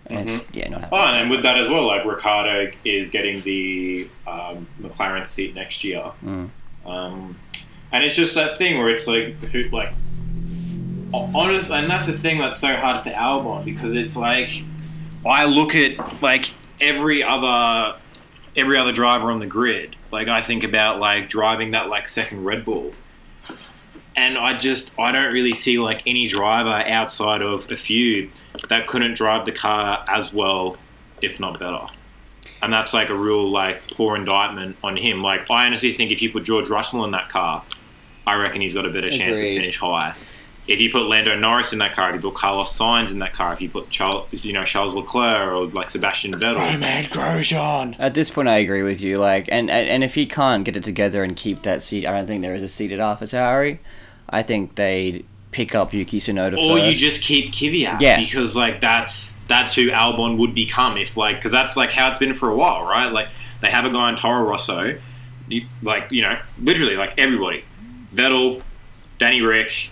And 0.09 0.29
it's, 0.29 0.43
yeah, 0.53 0.69
not 0.69 0.87
Oh, 0.91 0.95
and 0.95 1.29
with 1.29 1.43
that 1.43 1.57
as 1.57 1.67
well, 1.67 1.85
like 1.85 2.05
Ricciardo 2.05 2.71
is 2.85 3.09
getting 3.09 3.41
the 3.41 4.07
um, 4.25 4.67
McLaren 4.81 5.27
seat 5.27 5.53
next 5.53 5.83
year. 5.83 6.11
Mm. 6.23 6.49
Um, 6.85 7.37
and 7.91 8.03
it's 8.03 8.15
just 8.15 8.33
that 8.35 8.57
thing 8.57 8.77
where 8.77 8.89
it's 8.89 9.05
like, 9.05 9.43
who, 9.51 9.63
like, 9.63 9.91
ho- 11.11 11.29
honest, 11.35 11.71
and 11.71 11.89
that's 11.89 12.05
the 12.05 12.13
thing 12.13 12.37
that's 12.37 12.59
so 12.59 12.75
hard 12.75 13.01
for 13.01 13.09
Albon 13.09 13.65
because 13.65 13.93
it's 13.93 14.15
like, 14.15 14.49
I 15.25 15.43
look 15.43 15.75
at 15.75 16.21
like 16.21 16.51
every 16.79 17.21
other, 17.21 17.97
every 18.55 18.77
other 18.77 18.93
driver 18.93 19.29
on 19.29 19.41
the 19.41 19.45
grid. 19.45 19.96
Like 20.11 20.27
I 20.27 20.41
think 20.41 20.63
about 20.63 20.99
like 20.99 21.29
driving 21.29 21.71
that 21.71 21.89
like 21.89 22.07
second 22.07 22.43
Red 22.43 22.65
Bull. 22.65 22.93
And 24.15 24.37
I 24.37 24.57
just 24.57 24.91
I 24.97 25.11
don't 25.11 25.31
really 25.31 25.53
see 25.53 25.77
like 25.79 26.01
any 26.07 26.27
driver 26.27 26.83
outside 26.89 27.41
of 27.41 27.69
a 27.71 27.77
few 27.77 28.29
that 28.69 28.87
couldn't 28.87 29.13
drive 29.13 29.45
the 29.45 29.51
car 29.51 30.03
as 30.07 30.33
well, 30.33 30.77
if 31.21 31.39
not 31.39 31.59
better. 31.59 31.87
And 32.63 32.73
that's 32.73 32.93
like 32.93 33.09
a 33.09 33.15
real 33.15 33.49
like 33.49 33.87
poor 33.91 34.15
indictment 34.15 34.77
on 34.83 34.97
him. 34.97 35.21
Like 35.21 35.49
I 35.51 35.67
honestly 35.67 35.93
think 35.93 36.11
if 36.11 36.21
you 36.21 36.31
put 36.31 36.43
George 36.43 36.69
Russell 36.69 37.05
in 37.05 37.11
that 37.11 37.29
car, 37.29 37.63
I 38.25 38.35
reckon 38.35 38.61
he's 38.61 38.73
got 38.73 38.85
a 38.85 38.89
better 38.89 39.07
chance 39.07 39.37
to 39.37 39.55
finish 39.55 39.77
high. 39.77 40.15
If 40.67 40.81
you 40.81 40.91
put 40.91 41.03
Lando 41.07 41.35
Norris 41.37 41.71
in 41.71 41.79
that 41.79 41.93
car, 41.93 42.09
if 42.09 42.15
you 42.15 42.21
put 42.21 42.35
Carlos 42.35 42.77
Sainz 42.77 43.11
in 43.11 43.19
that 43.19 43.33
car, 43.33 43.53
if 43.53 43.61
you 43.61 43.69
put 43.69 43.89
Charles, 43.89 44.27
you 44.31 44.51
know 44.53 44.65
Charles 44.65 44.93
Leclerc 44.93 45.49
or 45.51 45.65
like 45.67 45.89
Sebastian 45.89 46.33
Vettel, 46.33 46.57
Oh 46.75 46.77
man, 46.77 47.05
Grosjean. 47.05 47.95
At 47.99 48.13
this 48.15 48.29
point, 48.29 48.47
I 48.49 48.57
agree 48.57 48.83
with 48.83 49.01
you. 49.01 49.17
Like, 49.17 49.47
and 49.51 49.69
and 49.71 49.87
and 49.87 50.03
if 50.03 50.15
he 50.15 50.25
can't 50.25 50.63
get 50.65 50.75
it 50.75 50.83
together 50.83 51.23
and 51.23 51.35
keep 51.37 51.61
that 51.63 51.83
seat, 51.83 52.05
I 52.05 52.11
don't 52.11 52.27
think 52.27 52.41
there 52.41 52.55
is 52.55 52.63
a 52.63 52.67
seat 52.67 52.91
at 52.91 52.99
AlphaTauri. 52.99 53.79
I 54.29 54.43
think 54.43 54.75
they'd 54.75 55.25
pick 55.51 55.73
up 55.73 55.93
Yuki 55.93 56.19
Tsunoda 56.19 56.57
or 56.57 56.77
you 56.77 56.93
just 56.93 57.21
keep 57.23 57.53
Kvyat, 57.53 58.01
Yeah. 58.01 58.19
because 58.19 58.55
like 58.55 58.81
that's 58.81 59.37
that's 59.47 59.73
who 59.73 59.87
Albon 59.89 60.37
would 60.37 60.53
become 60.53 60.97
if 60.97 61.15
like 61.15 61.37
because 61.37 61.53
that's 61.53 61.77
like 61.77 61.91
how 61.93 62.09
it's 62.09 62.19
been 62.19 62.33
for 62.33 62.49
a 62.49 62.55
while, 62.55 62.83
right? 62.83 63.11
Like 63.11 63.29
they 63.61 63.69
have 63.69 63.85
a 63.85 63.89
guy 63.89 64.09
in 64.09 64.17
Toro 64.17 64.43
Rosso, 64.43 64.97
you- 65.47 65.65
like 65.81 66.11
you 66.11 66.21
know, 66.23 66.37
literally 66.61 66.97
like 66.97 67.13
everybody, 67.17 67.63
Vettel, 68.13 68.61
Danny 69.17 69.41
Rick, 69.41 69.89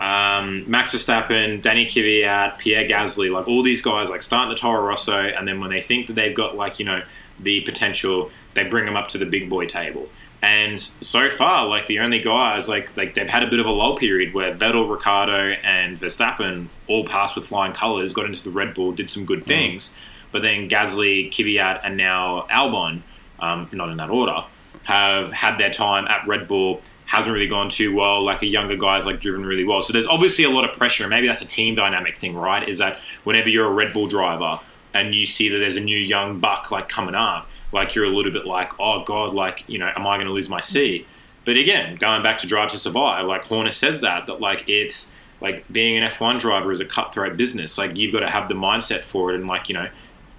um, 0.00 0.68
Max 0.68 0.94
Verstappen, 0.94 1.60
Danny 1.60 1.84
Kvyat, 1.84 2.58
Pierre 2.58 2.88
Gasly, 2.88 3.30
like 3.30 3.46
all 3.46 3.62
these 3.62 3.82
guys 3.82 4.08
like 4.08 4.22
starting 4.22 4.48
the 4.48 4.58
Toro 4.58 4.82
Rosso, 4.82 5.18
and 5.18 5.46
then 5.46 5.60
when 5.60 5.68
they 5.68 5.82
think 5.82 6.06
that 6.06 6.14
they've 6.14 6.34
got 6.34 6.56
like 6.56 6.78
you 6.78 6.86
know 6.86 7.02
the 7.38 7.60
potential, 7.60 8.30
they 8.54 8.64
bring 8.64 8.86
them 8.86 8.96
up 8.96 9.08
to 9.08 9.18
the 9.18 9.26
big 9.26 9.50
boy 9.50 9.66
table. 9.66 10.08
And 10.42 10.80
so 10.80 11.28
far, 11.28 11.66
like 11.66 11.86
the 11.86 12.00
only 12.00 12.18
guys, 12.18 12.66
like 12.66 12.96
like 12.96 13.14
they've 13.14 13.28
had 13.28 13.42
a 13.42 13.46
bit 13.46 13.60
of 13.60 13.66
a 13.66 13.70
lull 13.70 13.94
period 13.94 14.32
where 14.32 14.54
Vettel, 14.54 14.90
Ricciardo, 14.90 15.50
and 15.62 16.00
Verstappen 16.00 16.68
all 16.86 17.04
passed 17.04 17.36
with 17.36 17.46
flying 17.46 17.74
colours, 17.74 18.14
got 18.14 18.24
into 18.24 18.42
the 18.42 18.50
Red 18.50 18.72
Bull, 18.72 18.92
did 18.92 19.10
some 19.10 19.26
good 19.26 19.44
things, 19.44 19.94
but 20.32 20.40
then 20.40 20.66
Gasly, 20.66 21.28
Kvyat, 21.28 21.80
and 21.84 21.98
now 21.98 22.46
Albon, 22.50 23.02
um, 23.38 23.68
not 23.72 23.90
in 23.90 23.98
that 23.98 24.08
order, 24.08 24.44
have 24.84 25.30
had 25.30 25.58
their 25.58 25.70
time 25.70 26.06
at 26.06 26.26
Red 26.26 26.48
Bull. 26.48 26.80
Hasn't 27.10 27.34
really 27.34 27.48
gone 27.48 27.68
too 27.68 27.92
well. 27.92 28.22
Like 28.22 28.40
a 28.42 28.46
younger 28.46 28.76
guy's 28.76 29.04
like 29.04 29.20
driven 29.20 29.44
really 29.44 29.64
well. 29.64 29.82
So 29.82 29.92
there's 29.92 30.06
obviously 30.06 30.44
a 30.44 30.50
lot 30.50 30.64
of 30.64 30.76
pressure. 30.76 31.08
Maybe 31.08 31.26
that's 31.26 31.42
a 31.42 31.46
team 31.46 31.74
dynamic 31.74 32.18
thing, 32.18 32.36
right? 32.36 32.68
Is 32.68 32.78
that 32.78 33.00
whenever 33.24 33.48
you're 33.48 33.66
a 33.66 33.72
Red 33.72 33.92
Bull 33.92 34.06
driver 34.06 34.60
and 34.94 35.12
you 35.12 35.26
see 35.26 35.48
that 35.48 35.58
there's 35.58 35.76
a 35.76 35.80
new 35.80 35.98
young 35.98 36.38
buck 36.38 36.70
like 36.70 36.88
coming 36.88 37.16
up, 37.16 37.48
like 37.72 37.96
you're 37.96 38.04
a 38.04 38.10
little 38.10 38.30
bit 38.30 38.46
like, 38.46 38.70
oh 38.78 39.02
god, 39.02 39.34
like 39.34 39.64
you 39.66 39.76
know, 39.76 39.90
am 39.96 40.06
I 40.06 40.16
going 40.18 40.28
to 40.28 40.32
lose 40.32 40.48
my 40.48 40.60
seat? 40.60 41.04
But 41.44 41.56
again, 41.56 41.96
going 41.96 42.22
back 42.22 42.38
to 42.38 42.46
Drive 42.46 42.70
to 42.70 42.78
Survive, 42.78 43.26
like 43.26 43.42
Horner 43.42 43.72
says 43.72 44.02
that 44.02 44.26
that 44.26 44.40
like 44.40 44.68
it's 44.68 45.12
like 45.40 45.64
being 45.72 45.96
an 45.96 46.08
F1 46.08 46.38
driver 46.38 46.70
is 46.70 46.78
a 46.78 46.84
cutthroat 46.84 47.36
business. 47.36 47.76
Like 47.76 47.96
you've 47.96 48.12
got 48.12 48.20
to 48.20 48.28
have 48.28 48.48
the 48.48 48.54
mindset 48.54 49.02
for 49.02 49.32
it, 49.32 49.36
and 49.36 49.48
like 49.48 49.68
you 49.68 49.74
know, 49.74 49.88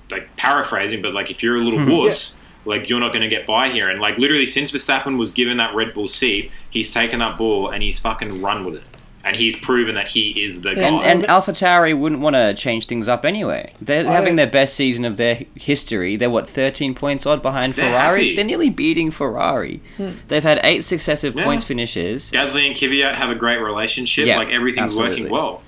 like 0.10 0.34
paraphrasing, 0.38 1.02
but 1.02 1.14
like 1.14 1.32
if 1.32 1.44
you're 1.44 1.58
a 1.58 1.64
little 1.64 1.84
hmm. 1.84 1.92
wuss, 1.92 2.38
like 2.66 2.90
you're 2.90 3.00
not 3.00 3.12
going 3.12 3.24
to 3.24 3.28
get 3.28 3.48
by 3.48 3.70
here. 3.70 3.90
And 3.90 4.00
like 4.00 4.18
literally, 4.18 4.46
since 4.46 4.72
Verstappen 4.72 5.18
was 5.18 5.32
given 5.32 5.58
that 5.58 5.74
Red 5.76 5.94
Bull 5.94 6.08
seat, 6.08 6.52
he's 6.70 6.94
taken 6.94 7.20
that 7.20 7.38
ball 7.38 7.70
and 7.70 7.82
he's 7.84 8.00
fucking 8.00 8.42
run 8.42 8.64
with 8.66 8.76
it, 8.76 8.84
and 9.24 9.36
he's 9.36 9.56
proven 9.56 9.96
that 9.96 10.08
he 10.10 10.44
is 10.44 10.62
the 10.62 10.76
guy. 10.76 10.82
and 10.82 10.96
and 11.02 11.24
AlphaTauri 11.24 11.98
wouldn't 11.98 12.22
want 12.22 12.36
to 12.36 12.54
change 12.54 12.86
things 12.88 13.08
up 13.08 13.26
anyway. 13.26 13.74
They're 13.82 14.08
I 14.08 14.12
having 14.14 14.36
their 14.36 14.48
best 14.48 14.76
season 14.76 15.06
of 15.06 15.18
their 15.18 15.44
history. 15.56 16.16
They're 16.18 16.30
what 16.30 16.48
13 16.50 16.94
points 16.96 17.26
odd 17.26 17.42
behind 17.42 17.74
They're 17.74 17.92
Ferrari. 17.92 18.24
happy. 18.26 18.36
They're 18.36 18.46
nearly 18.46 18.70
beating 18.70 19.10
Ferrari. 19.12 19.82
Hmm. 19.98 20.12
They've 20.28 20.44
had 20.44 20.60
eight 20.64 20.84
successive 20.84 21.36
Yeah. 21.36 21.44
points 21.46 21.64
finishes. 21.64 22.32
Gasly 22.32 22.68
and 22.68 22.76
Kvyat 22.76 23.16
have 23.16 23.30
a 23.30 23.36
great 23.36 23.60
relationship. 23.60 24.28
Yeah, 24.28 24.38
like 24.38 24.50
everything's 24.52 24.92
absolutely. 24.92 25.22
working 25.24 25.32
well. 25.32 25.64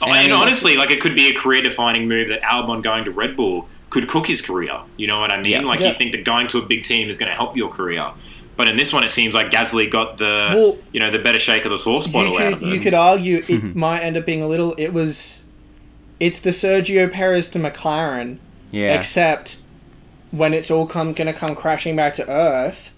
Oh, 0.00 0.04
And 0.06 0.12
I 0.14 0.18
and 0.22 0.32
mean- 0.32 0.40
honestly, 0.40 0.76
like 0.76 0.90
it 0.90 1.00
could 1.00 1.14
be 1.16 1.28
a 1.28 1.34
career-defining 1.34 2.06
move 2.06 2.28
that 2.28 2.40
Albon 2.42 2.82
going 2.82 3.04
to 3.04 3.10
Red 3.10 3.34
Bull 3.36 3.68
could 3.90 4.08
cook 4.08 4.26
his 4.26 4.42
career. 4.42 4.80
You 4.96 5.06
know 5.06 5.18
what 5.18 5.30
I 5.30 5.36
mean? 5.40 5.52
Yeah. 5.52 5.60
Like 5.62 5.80
Yeah. 5.80 5.88
you 5.88 5.94
think 5.94 6.12
that 6.12 6.24
going 6.24 6.48
to 6.48 6.58
a 6.58 6.62
big 6.66 6.84
team 6.84 7.08
is 7.08 7.16
going 7.18 7.30
to 7.30 7.34
help 7.36 7.56
your 7.56 7.70
career. 7.70 8.10
But 8.56 8.68
in 8.68 8.76
this 8.76 8.92
one, 8.92 9.04
it 9.04 9.10
seems 9.10 9.34
like 9.34 9.50
Gasly 9.50 9.88
got 9.90 10.18
the 10.18 10.50
Well, 10.54 10.78
you 10.92 10.98
know 11.00 11.10
the 11.10 11.18
better 11.20 11.38
shake 11.38 11.64
of 11.64 11.70
the 11.70 11.78
sauce 11.78 12.06
bottle 12.08 12.32
you 12.32 12.38
out 12.40 12.44
could 12.44 12.52
of 12.54 12.62
it. 12.64 12.74
you 12.74 12.80
could 12.80 12.94
argue 12.94 13.42
it 13.48 13.74
might 13.76 14.00
end 14.00 14.16
up 14.16 14.26
being 14.26 14.42
a 14.42 14.48
little. 14.48 14.74
It 14.76 14.92
was, 14.92 15.44
it's 16.18 16.40
the 16.40 16.50
Sergio 16.50 17.10
Perez 17.10 17.48
to 17.50 17.58
McLaren, 17.60 18.38
Yeah. 18.72 18.94
except 18.98 19.58
when 20.32 20.52
it's 20.52 20.70
all 20.72 20.86
come 20.86 21.12
gonna 21.12 21.32
come 21.32 21.54
crashing 21.54 21.94
back 21.96 22.14
to 22.14 22.28
earth. 22.28 22.92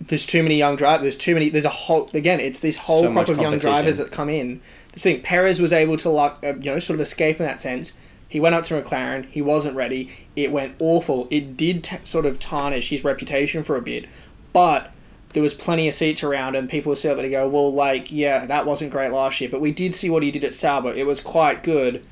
There's 0.00 0.26
too 0.26 0.42
many 0.42 0.56
young 0.56 0.76
drivers. 0.76 1.02
There's 1.02 1.16
too 1.16 1.34
many. 1.34 1.48
There's 1.48 1.64
a 1.64 1.68
whole 1.70 2.10
again. 2.12 2.38
It's 2.40 2.58
this 2.60 2.76
whole 2.76 3.04
So 3.04 3.12
crop 3.12 3.28
of 3.28 3.38
young 3.40 3.58
drivers 3.58 3.98
that 3.98 4.10
come 4.12 4.28
in. 4.28 4.60
This 4.92 5.02
thing 5.04 5.22
Perez 5.22 5.60
was 5.60 5.72
able 5.72 5.96
to 5.98 6.10
like 6.10 6.34
uh, 6.44 6.54
you 6.60 6.72
know 6.72 6.78
sort 6.78 6.96
of 6.96 7.00
escape 7.00 7.40
in 7.40 7.46
that 7.46 7.58
sense. 7.60 7.94
He 8.36 8.40
went 8.40 8.54
up 8.54 8.64
to 8.64 8.78
McLaren. 8.78 9.24
He 9.30 9.40
wasn't 9.40 9.76
ready. 9.76 10.10
It 10.36 10.52
went 10.52 10.74
awful. 10.78 11.26
It 11.30 11.56
did 11.56 11.82
t- 11.82 11.96
sort 12.04 12.26
of 12.26 12.38
tarnish 12.38 12.90
his 12.90 13.02
reputation 13.02 13.62
for 13.62 13.76
a 13.76 13.80
bit, 13.80 14.04
but 14.52 14.92
there 15.32 15.42
was 15.42 15.54
plenty 15.54 15.88
of 15.88 15.94
seats 15.94 16.22
around, 16.22 16.54
and 16.54 16.68
people 16.68 16.90
were 16.90 16.96
still 16.96 17.12
able 17.12 17.22
to 17.22 17.30
go, 17.30 17.48
well, 17.48 17.72
like, 17.72 18.12
yeah, 18.12 18.44
that 18.44 18.66
wasn't 18.66 18.92
great 18.92 19.10
last 19.10 19.40
year, 19.40 19.48
but 19.48 19.62
we 19.62 19.72
did 19.72 19.94
see 19.94 20.10
what 20.10 20.22
he 20.22 20.30
did 20.30 20.44
at 20.44 20.52
Sauber. 20.52 20.90
It 20.90 21.06
was 21.06 21.18
quite 21.18 21.62
good. 21.62 22.04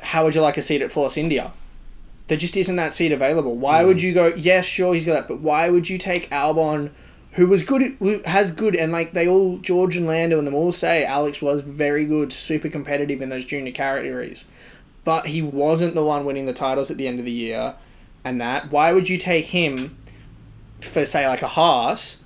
How 0.00 0.24
would 0.24 0.34
you 0.34 0.40
like 0.40 0.56
a 0.56 0.62
seat 0.62 0.80
at 0.80 0.90
Force 0.90 1.18
India? 1.18 1.52
There 2.28 2.38
just 2.38 2.56
isn't 2.56 2.76
that 2.76 2.94
seat 2.94 3.12
available. 3.12 3.56
Why 3.56 3.84
would 3.84 3.98
mm. 3.98 4.04
you 4.04 4.14
go? 4.14 4.28
Yes, 4.28 4.64
sure, 4.64 4.94
he's 4.94 5.04
got 5.04 5.12
that, 5.12 5.28
but 5.28 5.40
why 5.40 5.68
would 5.68 5.90
you 5.90 5.98
take 5.98 6.30
Albon, 6.30 6.92
who 7.32 7.46
was 7.46 7.62
good, 7.62 7.82
who 7.98 8.22
has 8.22 8.52
good, 8.52 8.74
and 8.74 8.90
like 8.90 9.12
they 9.12 9.28
all, 9.28 9.58
George 9.58 9.98
and 9.98 10.06
Lando 10.06 10.38
and 10.38 10.46
them 10.46 10.54
all 10.54 10.72
say, 10.72 11.04
Alex 11.04 11.42
was 11.42 11.60
very 11.60 12.06
good, 12.06 12.32
super 12.32 12.70
competitive 12.70 13.20
in 13.20 13.28
those 13.28 13.44
junior 13.44 13.72
categories, 13.72 14.46
but 15.06 15.28
he 15.28 15.40
wasn't 15.40 15.94
the 15.94 16.04
one 16.04 16.24
winning 16.24 16.46
the 16.46 16.52
titles 16.52 16.90
at 16.90 16.96
the 16.96 17.06
end 17.06 17.20
of 17.20 17.24
the 17.24 17.30
year, 17.30 17.76
and 18.24 18.40
that. 18.40 18.72
Why 18.72 18.92
would 18.92 19.08
you 19.08 19.16
take 19.16 19.46
him 19.46 19.96
for 20.80 21.06
say 21.06 21.26
like 21.28 21.42
a 21.42 21.46
Haas 21.46 22.24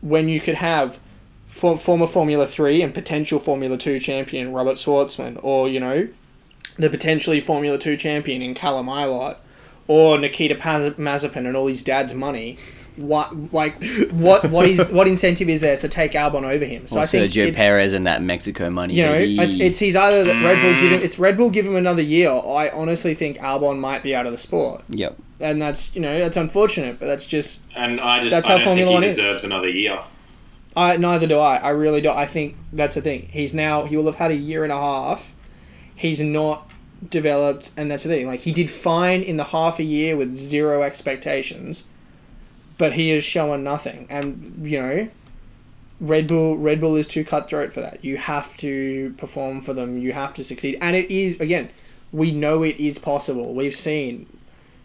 when 0.00 0.28
you 0.28 0.40
could 0.40 0.54
have 0.54 1.00
for, 1.46 1.76
former 1.76 2.06
Formula 2.06 2.46
Three 2.46 2.80
and 2.80 2.94
potential 2.94 3.40
Formula 3.40 3.76
Two 3.76 3.98
champion 3.98 4.52
Robert 4.52 4.76
Shwartzman, 4.76 5.40
or 5.42 5.68
you 5.68 5.80
know, 5.80 6.08
the 6.76 6.88
potentially 6.88 7.40
Formula 7.40 7.76
Two 7.76 7.96
champion 7.96 8.40
in 8.40 8.54
Callum 8.54 8.86
Ilott, 8.86 9.38
or 9.88 10.16
Nikita 10.16 10.54
Paz- 10.54 10.94
Mazepin 10.94 11.44
and 11.44 11.56
all 11.56 11.66
his 11.66 11.82
dad's 11.82 12.14
money. 12.14 12.56
What 12.96 13.52
like 13.52 13.82
what 14.10 14.50
what 14.50 14.66
is 14.68 14.86
what 14.90 15.08
incentive 15.08 15.48
is 15.48 15.62
there 15.62 15.76
to 15.78 15.88
take 15.88 16.12
Albon 16.12 16.44
over 16.44 16.64
him? 16.64 16.86
So 16.86 16.96
Or 16.98 17.00
I 17.00 17.06
think 17.06 17.32
Sergio 17.32 17.46
it's, 17.48 17.56
Perez 17.56 17.92
and 17.94 18.06
that 18.06 18.22
Mexico 18.22 18.68
money. 18.68 18.94
You 18.94 19.04
know, 19.04 19.14
it's, 19.14 19.58
it's 19.58 19.78
he's 19.78 19.96
either 19.96 20.24
that 20.24 20.44
Red 20.44 20.60
Bull 20.60 20.72
give 20.80 20.92
him 20.92 21.00
mm. 21.00 21.04
it's 21.04 21.18
Red 21.18 21.36
Bull 21.38 21.50
give 21.50 21.66
him 21.66 21.76
another 21.76 22.02
year. 22.02 22.30
Or 22.30 22.58
I 22.60 22.68
honestly 22.68 23.14
think 23.14 23.38
Albon 23.38 23.78
might 23.78 24.02
be 24.02 24.14
out 24.14 24.26
of 24.26 24.32
the 24.32 24.38
sport, 24.38 24.82
Yep. 24.90 25.16
and 25.40 25.60
that's 25.62 25.94
you 25.94 26.02
know 26.02 26.18
that's 26.18 26.36
unfortunate, 26.36 26.98
but 26.98 27.06
that's 27.06 27.26
just 27.26 27.62
and 27.74 27.98
I 28.00 28.20
just 28.20 28.34
That's 28.34 28.46
I 28.46 28.52
how 28.52 28.56
don't 28.58 28.66
Formula 28.66 28.86
think 28.88 28.94
One 28.94 29.02
he 29.02 29.08
is. 29.08 29.16
deserves 29.16 29.44
another 29.44 29.68
year. 29.70 29.98
I 30.76 30.96
neither 30.96 31.26
do 31.26 31.38
I. 31.38 31.56
I 31.56 31.70
really 31.70 32.00
don't. 32.00 32.16
I 32.16 32.26
think 32.26 32.56
that's 32.72 32.94
the 32.94 33.02
thing. 33.02 33.28
He's 33.30 33.54
now 33.54 33.84
he 33.84 33.96
will 33.96 34.06
have 34.06 34.16
had 34.16 34.30
a 34.30 34.36
year 34.36 34.64
and 34.64 34.72
a 34.72 34.76
half. 34.76 35.34
He's 35.94 36.20
not 36.20 36.70
developed, 37.08 37.72
and 37.76 37.90
that's 37.90 38.04
the 38.04 38.08
thing. 38.10 38.26
Like 38.26 38.40
he 38.40 38.52
did 38.52 38.70
fine 38.70 39.22
in 39.22 39.36
the 39.36 39.44
half 39.44 39.78
a 39.78 39.82
year 39.82 40.16
with 40.16 40.36
zero 40.36 40.82
expectations, 40.82 41.84
but 42.78 42.94
he 42.94 43.10
is 43.10 43.24
showing 43.24 43.64
nothing. 43.64 44.06
And 44.10 44.60
you 44.62 44.80
know, 44.80 45.08
Red 46.00 46.26
Bull 46.26 46.56
Red 46.56 46.80
Bull 46.80 46.96
is 46.96 47.06
too 47.06 47.24
cutthroat 47.24 47.72
for 47.72 47.80
that. 47.80 48.04
You 48.04 48.16
have 48.16 48.56
to 48.58 49.14
perform 49.18 49.60
for 49.60 49.72
them. 49.72 49.98
You 49.98 50.12
have 50.12 50.34
to 50.34 50.44
succeed, 50.44 50.78
and 50.80 50.96
it 50.96 51.10
is 51.10 51.40
again. 51.40 51.70
We 52.12 52.30
know 52.30 52.62
it 52.62 52.76
is 52.76 52.98
possible. 52.98 53.54
We've 53.54 53.74
seen 53.74 54.26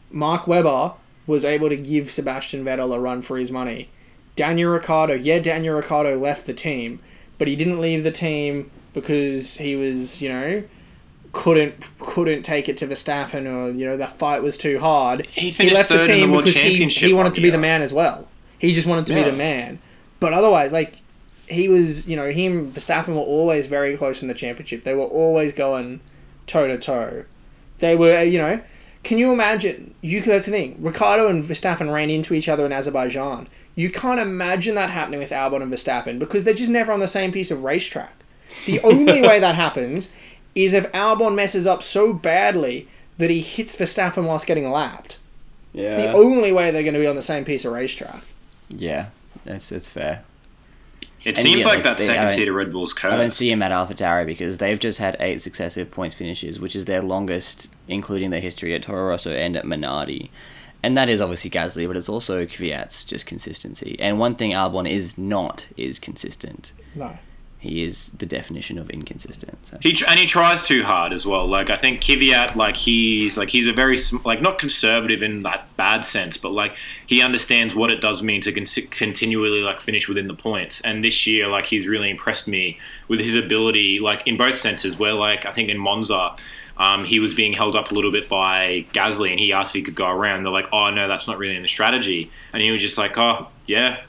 Mark 0.10 0.48
Webber 0.48 0.94
was 1.26 1.44
able 1.44 1.68
to 1.68 1.76
give 1.76 2.10
Sebastian 2.10 2.64
Vettel 2.64 2.96
a 2.96 3.00
run 3.00 3.22
for 3.22 3.38
his 3.38 3.52
money. 3.52 3.90
Daniel 4.38 4.72
Ricciardo, 4.72 5.16
yeah, 5.16 5.40
Daniel 5.40 5.76
Ricciardo 5.76 6.18
left 6.18 6.46
the 6.46 6.54
team, 6.54 7.00
but 7.38 7.48
he 7.48 7.56
didn't 7.56 7.82
leave 7.82 8.04
the 8.04 8.12
team 8.12 8.72
because 8.94 9.58
he 9.58 9.76
was, 9.76 10.22
you 10.22 10.30
know, 10.30 10.64
couldn't 11.38 11.76
couldn't 12.00 12.42
take 12.42 12.68
it 12.68 12.78
to 12.78 12.88
Verstappen 12.88 13.46
or 13.46 13.72
you 13.72 13.86
know 13.86 13.96
that 13.96 14.18
fight 14.18 14.42
was 14.42 14.58
too 14.58 14.80
hard. 14.80 15.28
He 15.28 15.52
finished 15.52 15.76
left 15.76 15.90
third 15.90 16.10
in 16.10 16.32
the 16.32 16.38
because 16.38 16.56
he, 16.56 16.62
Championship 16.62 17.08
he 17.08 17.14
wanted 17.14 17.36
to 17.36 17.42
be 17.42 17.52
the 17.52 17.60
man 17.60 17.84
as 17.84 17.94
well. 17.94 18.28
He 18.58 18.74
just 18.74 18.88
wanted 18.88 19.06
to 19.06 19.14
be 19.14 19.22
the 19.22 19.32
man. 19.32 19.78
But 20.20 20.34
otherwise, 20.34 20.72
like 20.74 21.00
he 21.48 21.70
was, 21.70 22.08
you 22.08 22.16
know, 22.16 22.32
him 22.32 22.58
and 22.58 22.74
Verstappen 22.74 23.10
were 23.10 23.22
always 23.22 23.68
very 23.68 23.96
close 23.96 24.24
in 24.24 24.28
the 24.28 24.34
championship. 24.34 24.84
They 24.84 24.96
were 24.96 25.06
always 25.06 25.54
going 25.54 26.02
toe 26.48 26.68
to 26.68 26.78
toe. 26.80 27.26
They 27.78 27.96
were, 27.96 28.24
you 28.24 28.40
know, 28.40 28.60
can 29.04 29.20
you 29.20 29.32
imagine? 29.32 29.94
You 30.02 30.22
that's 30.22 30.46
the 30.46 30.52
thing. 30.52 30.78
Ricciardo 30.80 31.28
and 31.28 31.44
Verstappen 31.44 31.94
ran 31.94 32.10
into 32.10 32.34
each 32.34 32.50
other 32.50 32.66
in 32.66 32.74
Azerbaijan. 32.74 33.48
You 33.76 33.92
can't 33.92 34.20
imagine 34.20 34.74
that 34.74 34.90
happening 34.90 35.20
with 35.20 35.30
Albon 35.30 35.62
and 35.62 35.72
Verstappen 35.72 36.18
because 36.18 36.46
they're 36.46 36.56
just 36.56 36.72
never 36.72 36.92
on 36.92 37.00
the 37.00 37.08
same 37.08 37.32
piece 37.32 37.52
of 37.52 37.64
racetrack. 37.64 38.24
The 38.66 38.80
only 38.80 39.22
way 39.28 39.40
that 39.40 39.54
happens 39.54 40.10
is 40.66 40.74
if 40.74 40.92
Albon 40.92 41.36
messes 41.36 41.68
up 41.68 41.84
so 41.84 42.14
badly 42.14 42.88
that 43.18 43.30
he 43.30 43.42
hits 43.42 43.76
Verstappen 43.76 44.26
whilst 44.26 44.46
getting 44.48 44.70
lapped. 44.70 45.20
It's 45.74 45.92
the 45.94 46.12
only 46.12 46.52
way 46.52 46.72
they're 46.72 46.82
going 46.84 46.94
to 46.96 47.00
be 47.00 47.08
on 47.08 47.16
the 47.16 47.22
same 47.22 47.46
piece 47.46 47.64
of 47.66 47.74
racetrack. 47.74 48.24
yeah, 48.70 49.08
that's 49.46 49.70
that's 49.70 49.88
fair. 49.90 50.24
It 51.24 51.36
And 51.38 51.38
seems 51.40 51.60
yeah, 51.60 51.66
like 51.66 51.76
like, 51.76 51.84
that 51.84 51.98
they- 51.98 52.06
second 52.06 52.28
don't- 52.30 52.32
seat 52.38 52.48
of 52.48 52.56
Red 52.56 52.72
Bull's 52.72 52.94
curse. 52.94 53.12
I 53.14 53.18
don't 53.18 53.32
see 53.32 53.52
him 53.52 53.62
at 53.62 53.72
AlphaTauri 53.72 54.26
because 54.26 54.58
they've 54.60 54.80
just 54.80 54.98
had 55.00 55.18
eight 55.20 55.42
successive 55.42 55.92
points 55.92 56.16
finishes, 56.16 56.60
which 56.60 56.76
is 56.76 56.86
their 56.86 57.02
longest, 57.02 57.70
including 57.88 58.30
their 58.30 58.40
history 58.40 58.74
at 58.74 58.82
Toro 58.84 59.10
Rosso 59.10 59.32
and 59.32 59.56
at 59.58 59.66
Minardi. 59.66 60.30
And 60.84 60.96
that 60.96 61.10
is 61.10 61.20
obviously 61.20 61.50
Gasly, 61.50 61.86
but 61.88 61.98
it's 61.98 62.08
also 62.08 62.46
Kvyat's 62.46 63.04
just 63.04 63.26
consistency. 63.26 63.98
And 64.00 64.20
one 64.20 64.36
thing 64.36 64.52
Albon 64.52 64.90
is 64.90 65.18
not 65.18 65.68
is 65.76 66.00
consistent. 66.00 66.72
No. 66.96 67.18
He 67.60 67.84
is 67.84 68.12
the 68.12 68.28
definition 68.28 68.78
of 68.78 68.90
inconsistent. 68.92 69.58
So. 69.66 69.78
He 69.82 69.90
and 70.08 70.20
he 70.20 70.28
tries 70.28 70.62
too 70.62 70.84
hard 70.84 71.12
as 71.12 71.26
well. 71.26 71.48
Like 71.48 71.72
I 71.72 71.76
think 71.76 72.02
Kvyat, 72.02 72.56
like 72.56 72.78
he's 72.78 73.36
like 73.36 73.50
he's 73.50 73.68
a 73.68 73.74
very 73.74 73.98
like 74.24 74.44
not 74.44 74.60
conservative 74.60 75.24
in 75.24 75.42
that 75.42 75.68
bad 75.76 76.06
sense, 76.06 76.38
but 76.38 76.52
like 76.52 76.76
he 77.08 77.20
understands 77.20 77.74
what 77.74 77.90
it 77.90 78.00
does 78.00 78.22
mean 78.22 78.42
to 78.42 78.52
con- 78.52 78.88
continually 78.92 79.62
like 79.62 79.80
finish 79.80 80.08
within 80.08 80.28
the 80.28 80.36
points. 80.36 80.82
And 80.82 81.04
this 81.04 81.26
year, 81.26 81.48
like 81.48 81.66
he's 81.66 81.88
really 81.88 82.12
impressed 82.12 82.48
me 82.48 82.78
with 83.08 83.20
his 83.20 83.36
ability, 83.36 84.00
like 84.00 84.28
in 84.28 84.38
both 84.38 84.58
senses. 84.58 85.00
Where 85.00 85.14
like 85.14 85.46
I 85.46 85.52
think 85.52 85.70
in 85.70 85.78
Monza. 85.78 86.36
Um, 86.80 87.06
he 87.06 87.20
was 87.20 87.34
being 87.34 87.54
held 87.54 87.76
up 87.76 87.90
a 87.90 87.94
little 87.96 88.12
bit 88.12 88.30
by 88.30 88.86
Gasly, 88.94 89.32
and 89.32 89.40
he 89.40 89.52
asked 89.52 89.72
if 89.72 89.80
he 89.80 89.82
could 89.82 89.96
go 89.96 90.12
around. 90.12 90.44
They're 90.44 90.54
like, 90.54 90.68
"Oh 90.72 90.92
no, 90.92 91.08
that's 91.08 91.28
not 91.28 91.40
really 91.40 91.56
in 91.56 91.64
the 91.64 91.68
strategy." 91.68 92.30
And 92.54 92.62
he 92.62 92.70
was 92.70 92.84
just 92.84 93.00
like, 93.00 93.18
"Oh 93.18 93.48
yeah, 93.66 94.02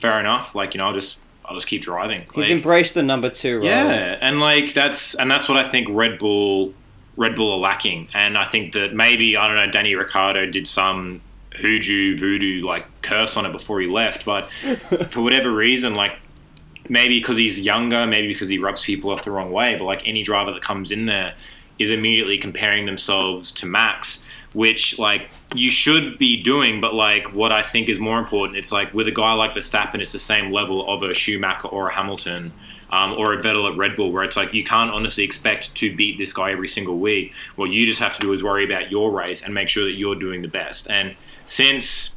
fair 0.00 0.20
enough. 0.20 0.54
Like 0.54 0.72
you 0.72 0.78
know, 0.78 0.84
I'll 0.84 0.92
just 0.92 1.18
I'll 1.44 1.54
just 1.56 1.66
keep 1.66 1.82
driving." 1.82 2.22
He's 2.34 2.44
Like- 2.44 2.50
embraced 2.50 2.94
the 2.94 3.02
number 3.02 3.30
two 3.30 3.56
role. 3.58 3.66
yeah, 3.66 4.16
and 4.20 4.40
like 4.40 4.74
that's 4.74 5.14
and 5.14 5.30
that's 5.30 5.48
what 5.48 5.56
I 5.58 5.64
think 5.64 5.88
Red 5.90 6.18
Bull 6.18 6.74
Red 7.16 7.34
Bull 7.34 7.52
are 7.52 7.58
lacking, 7.58 8.08
and 8.14 8.38
I 8.38 8.44
think 8.44 8.72
that 8.72 8.94
maybe 8.94 9.36
I 9.36 9.46
don't 9.46 9.56
know 9.56 9.70
Danny 9.70 9.94
Ricciardo 9.94 10.46
did 10.46 10.66
some 10.66 11.20
hoodoo 11.56 12.16
voodoo 12.16 12.64
like 12.64 12.86
curse 13.02 13.36
on 13.36 13.44
it 13.44 13.52
before 13.52 13.80
he 13.80 13.86
left, 13.86 14.24
but 14.24 14.48
for 15.10 15.20
whatever 15.20 15.50
reason, 15.52 15.94
like 15.94 16.12
maybe 16.88 17.18
because 17.20 17.36
he's 17.38 17.60
younger, 17.60 18.06
maybe 18.06 18.28
because 18.28 18.48
he 18.48 18.58
rubs 18.58 18.82
people 18.82 19.10
off 19.10 19.24
the 19.24 19.30
wrong 19.30 19.52
way, 19.52 19.76
but 19.76 19.84
like 19.84 20.06
any 20.08 20.22
driver 20.22 20.50
that 20.52 20.62
comes 20.62 20.90
in 20.90 21.06
there 21.06 21.34
is 21.78 21.90
immediately 21.90 22.38
comparing 22.38 22.86
themselves 22.86 23.50
to 23.52 23.66
Max, 23.66 24.24
which 24.54 24.98
like 24.98 25.28
you 25.54 25.70
should 25.70 26.18
be 26.18 26.42
doing, 26.42 26.80
but 26.80 26.94
like 26.94 27.32
what 27.34 27.52
I 27.52 27.62
think 27.62 27.88
is 27.88 27.98
more 27.98 28.18
important, 28.18 28.58
it's 28.58 28.72
like 28.72 28.92
with 28.92 29.08
a 29.08 29.12
guy 29.12 29.32
like 29.32 29.54
Verstappen, 29.54 30.00
it's 30.00 30.12
the 30.12 30.18
same 30.18 30.52
level 30.52 30.88
of 30.88 31.02
a 31.02 31.14
Schumacher 31.14 31.68
or 31.68 31.88
a 31.88 31.94
Hamilton. 31.94 32.52
Um, 32.90 33.14
or 33.14 33.32
a 33.32 33.38
Vettel 33.38 33.70
at 33.72 33.78
Red 33.78 33.96
Bull, 33.96 34.12
where 34.12 34.22
it's 34.22 34.36
like 34.36 34.52
you 34.52 34.62
can't 34.62 34.90
honestly 34.90 35.24
expect 35.24 35.74
to 35.76 35.96
beat 35.96 36.18
this 36.18 36.34
guy 36.34 36.52
every 36.52 36.68
single 36.68 36.98
week. 36.98 37.32
What 37.56 37.70
you 37.70 37.86
just 37.86 38.00
have 38.00 38.12
to 38.16 38.20
do 38.20 38.34
is 38.34 38.42
worry 38.42 38.64
about 38.64 38.90
your 38.90 39.10
race 39.10 39.42
and 39.42 39.54
make 39.54 39.70
sure 39.70 39.84
that 39.84 39.92
you're 39.92 40.14
doing 40.14 40.42
the 40.42 40.48
best. 40.48 40.90
And 40.90 41.16
since 41.46 42.16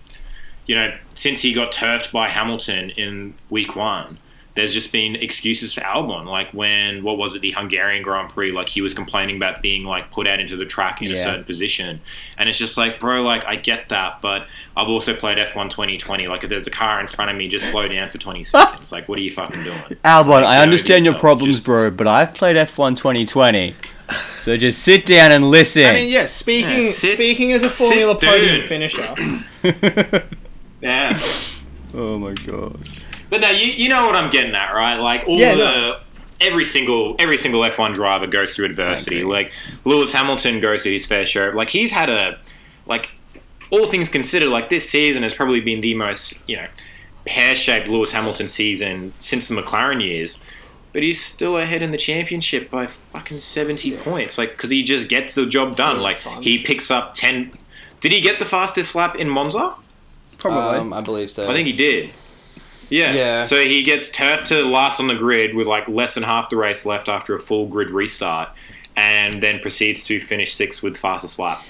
you 0.66 0.76
know, 0.76 0.94
since 1.16 1.42
he 1.42 1.54
got 1.54 1.72
turfed 1.72 2.12
by 2.12 2.28
Hamilton 2.28 2.90
in 2.92 3.36
week 3.50 3.76
one, 3.76 4.18
there's 4.56 4.72
just 4.74 4.92
been 4.94 5.16
excuses 5.18 5.74
for 5.74 5.82
Albon. 5.82 6.26
Like 6.26 6.50
when 6.52 7.04
what 7.04 7.18
was 7.18 7.36
it, 7.36 7.42
the 7.42 7.52
Hungarian 7.52 8.02
Grand 8.04 8.30
Prix? 8.30 8.52
Like 8.52 8.70
he 8.70 8.82
was 8.82 8.94
complaining 8.94 9.36
about 9.36 9.62
being 9.62 9.84
like 9.84 10.12
put 10.12 10.28
out 10.28 10.40
into 10.40 10.56
the 10.56 10.66
track 10.66 11.02
in 11.02 11.12
a 11.12 11.16
certain 11.16 11.44
position, 11.44 12.00
and 12.38 12.48
it's 12.48 12.58
just 12.58 12.78
like, 12.78 13.00
bro, 13.00 13.22
like 13.22 13.44
I 13.46 13.58
get 13.58 13.90
that, 13.90 14.20
but 14.22 14.48
I've 14.78 14.88
also 14.88 15.14
played 15.14 15.38
F1 15.38 15.70
2020. 15.72 16.28
Like 16.28 16.44
if 16.44 16.50
there's 16.50 16.68
a 16.68 16.72
car 16.72 17.02
in 17.02 17.08
front 17.08 17.32
of 17.32 17.38
me, 17.38 17.50
just 17.50 17.70
slow 17.70 17.88
down 17.88 18.08
for 18.10 18.18
20 18.18 18.44
seconds. 18.46 18.92
Like 18.92 19.10
what 19.10 19.18
are 19.20 19.22
you 19.22 19.32
fucking 19.32 19.64
doing? 19.64 19.78
Albon, 20.06 20.28
Like, 20.30 20.46
I 20.46 20.62
understand 20.64 21.04
your 21.06 21.16
problems, 21.16 21.56
just- 21.58 21.66
bro, 21.66 21.92
but 21.92 22.08
I've 22.08 22.34
played 22.34 22.56
F1 22.56 22.96
2020. 22.98 23.76
So 24.40 24.56
just 24.56 24.84
sit 24.84 25.06
down 25.08 25.32
and 25.32 25.50
listen. 25.50 25.84
I 25.84 25.94
mean, 25.96 26.10
yes. 26.10 26.32
Speaking 26.32 26.84
Yeah, 26.84 26.92
sit- 26.92 27.16
speaking 27.16 27.52
as 27.54 27.64
a 27.64 27.70
Formula 27.72 28.14
down. 28.20 28.32
podium 28.32 28.68
finisher, 28.68 29.16
Yeah. 30.82 31.20
oh 31.94 32.20
my 32.20 32.34
god. 32.34 32.78
But 33.36 33.42
no, 33.42 33.50
you, 33.50 33.68
you 33.74 33.90
know 33.90 34.06
what 34.06 34.16
I'm 34.16 34.30
getting 34.30 34.56
at, 34.56 34.72
right? 34.74 34.96
Like 34.96 35.28
all 35.28 35.38
Yeah, 35.38 35.56
the 35.56 35.62
no. 35.64 36.00
every 36.40 36.64
single 36.66 37.16
every 37.20 37.38
single 37.38 37.62
F1 37.62 37.94
driver 37.94 38.28
goes 38.28 38.56
through 38.56 38.66
adversity. 38.66 39.24
Like 39.24 39.52
Lewis 39.84 40.14
Hamilton 40.14 40.60
goes 40.60 40.84
through 40.84 40.94
his 40.94 41.06
fair 41.06 41.26
share. 41.26 41.54
Like 41.54 41.70
he's 41.70 41.92
had 41.92 42.10
a 42.10 42.40
like 42.86 43.10
all 43.72 43.88
things 43.88 44.08
considered, 44.10 44.50
like 44.50 44.70
this 44.70 44.90
season 44.90 45.24
has 45.24 45.34
probably 45.34 45.60
been 45.60 45.82
the 45.82 45.94
most 45.96 46.40
you 46.48 46.56
know 46.56 46.68
pear 47.26 47.56
shaped 47.56 47.88
Lewis 47.88 48.12
Hamilton 48.12 48.48
season 48.48 49.12
since 49.20 49.48
the 49.48 49.56
McLaren 49.56 50.02
years. 50.02 50.40
But 50.94 51.04
he's 51.04 51.22
still 51.22 51.58
ahead 51.58 51.82
in 51.82 51.92
the 51.92 51.98
championship 51.98 52.70
by 52.72 52.88
fucking 52.88 53.40
seventy 53.42 53.98
points, 53.98 54.38
like 54.38 54.52
because 54.52 54.70
he 54.70 54.82
just 54.82 55.10
gets 55.10 55.36
the 55.36 55.46
job 55.46 55.76
done. 55.76 55.98
Yeah, 55.98 56.02
like 56.04 56.16
fun. 56.18 56.42
he 56.42 56.60
picks 56.60 56.90
up 56.90 57.14
ten. 57.14 57.52
Did 58.00 58.14
he 58.14 58.22
get 58.22 58.40
the 58.40 58.46
fastest 58.46 58.96
lap 58.96 59.16
in 59.18 59.28
Monza? 59.30 59.76
probably. 60.38 60.80
Um, 60.80 60.94
I 60.94 61.02
believe 61.02 61.30
so. 61.30 61.50
I 61.50 61.54
think 61.54 61.66
he 61.66 61.74
did. 61.74 62.12
Yeah. 62.90 63.14
Yeah. 63.14 63.44
So 63.44 63.60
he 63.62 63.82
gets 63.84 64.10
turfed 64.10 64.46
to 64.48 64.64
last 64.64 65.00
on 65.00 65.08
the 65.08 65.16
grid 65.16 65.56
with 65.56 65.68
like 65.68 65.88
less 65.88 66.14
than 66.14 66.24
half 66.24 66.50
the 66.50 66.58
race 66.58 66.86
left 66.86 67.10
after 67.10 67.34
a 67.34 67.40
full 67.40 67.68
grid 67.68 67.90
restart, 67.90 68.50
and 68.96 69.42
then 69.42 69.60
proceeds 69.60 70.04
to 70.06 70.20
finish 70.20 70.54
sixth 70.54 70.84
with 70.84 70.98
fastest 70.98 71.40
lap. 71.40 71.64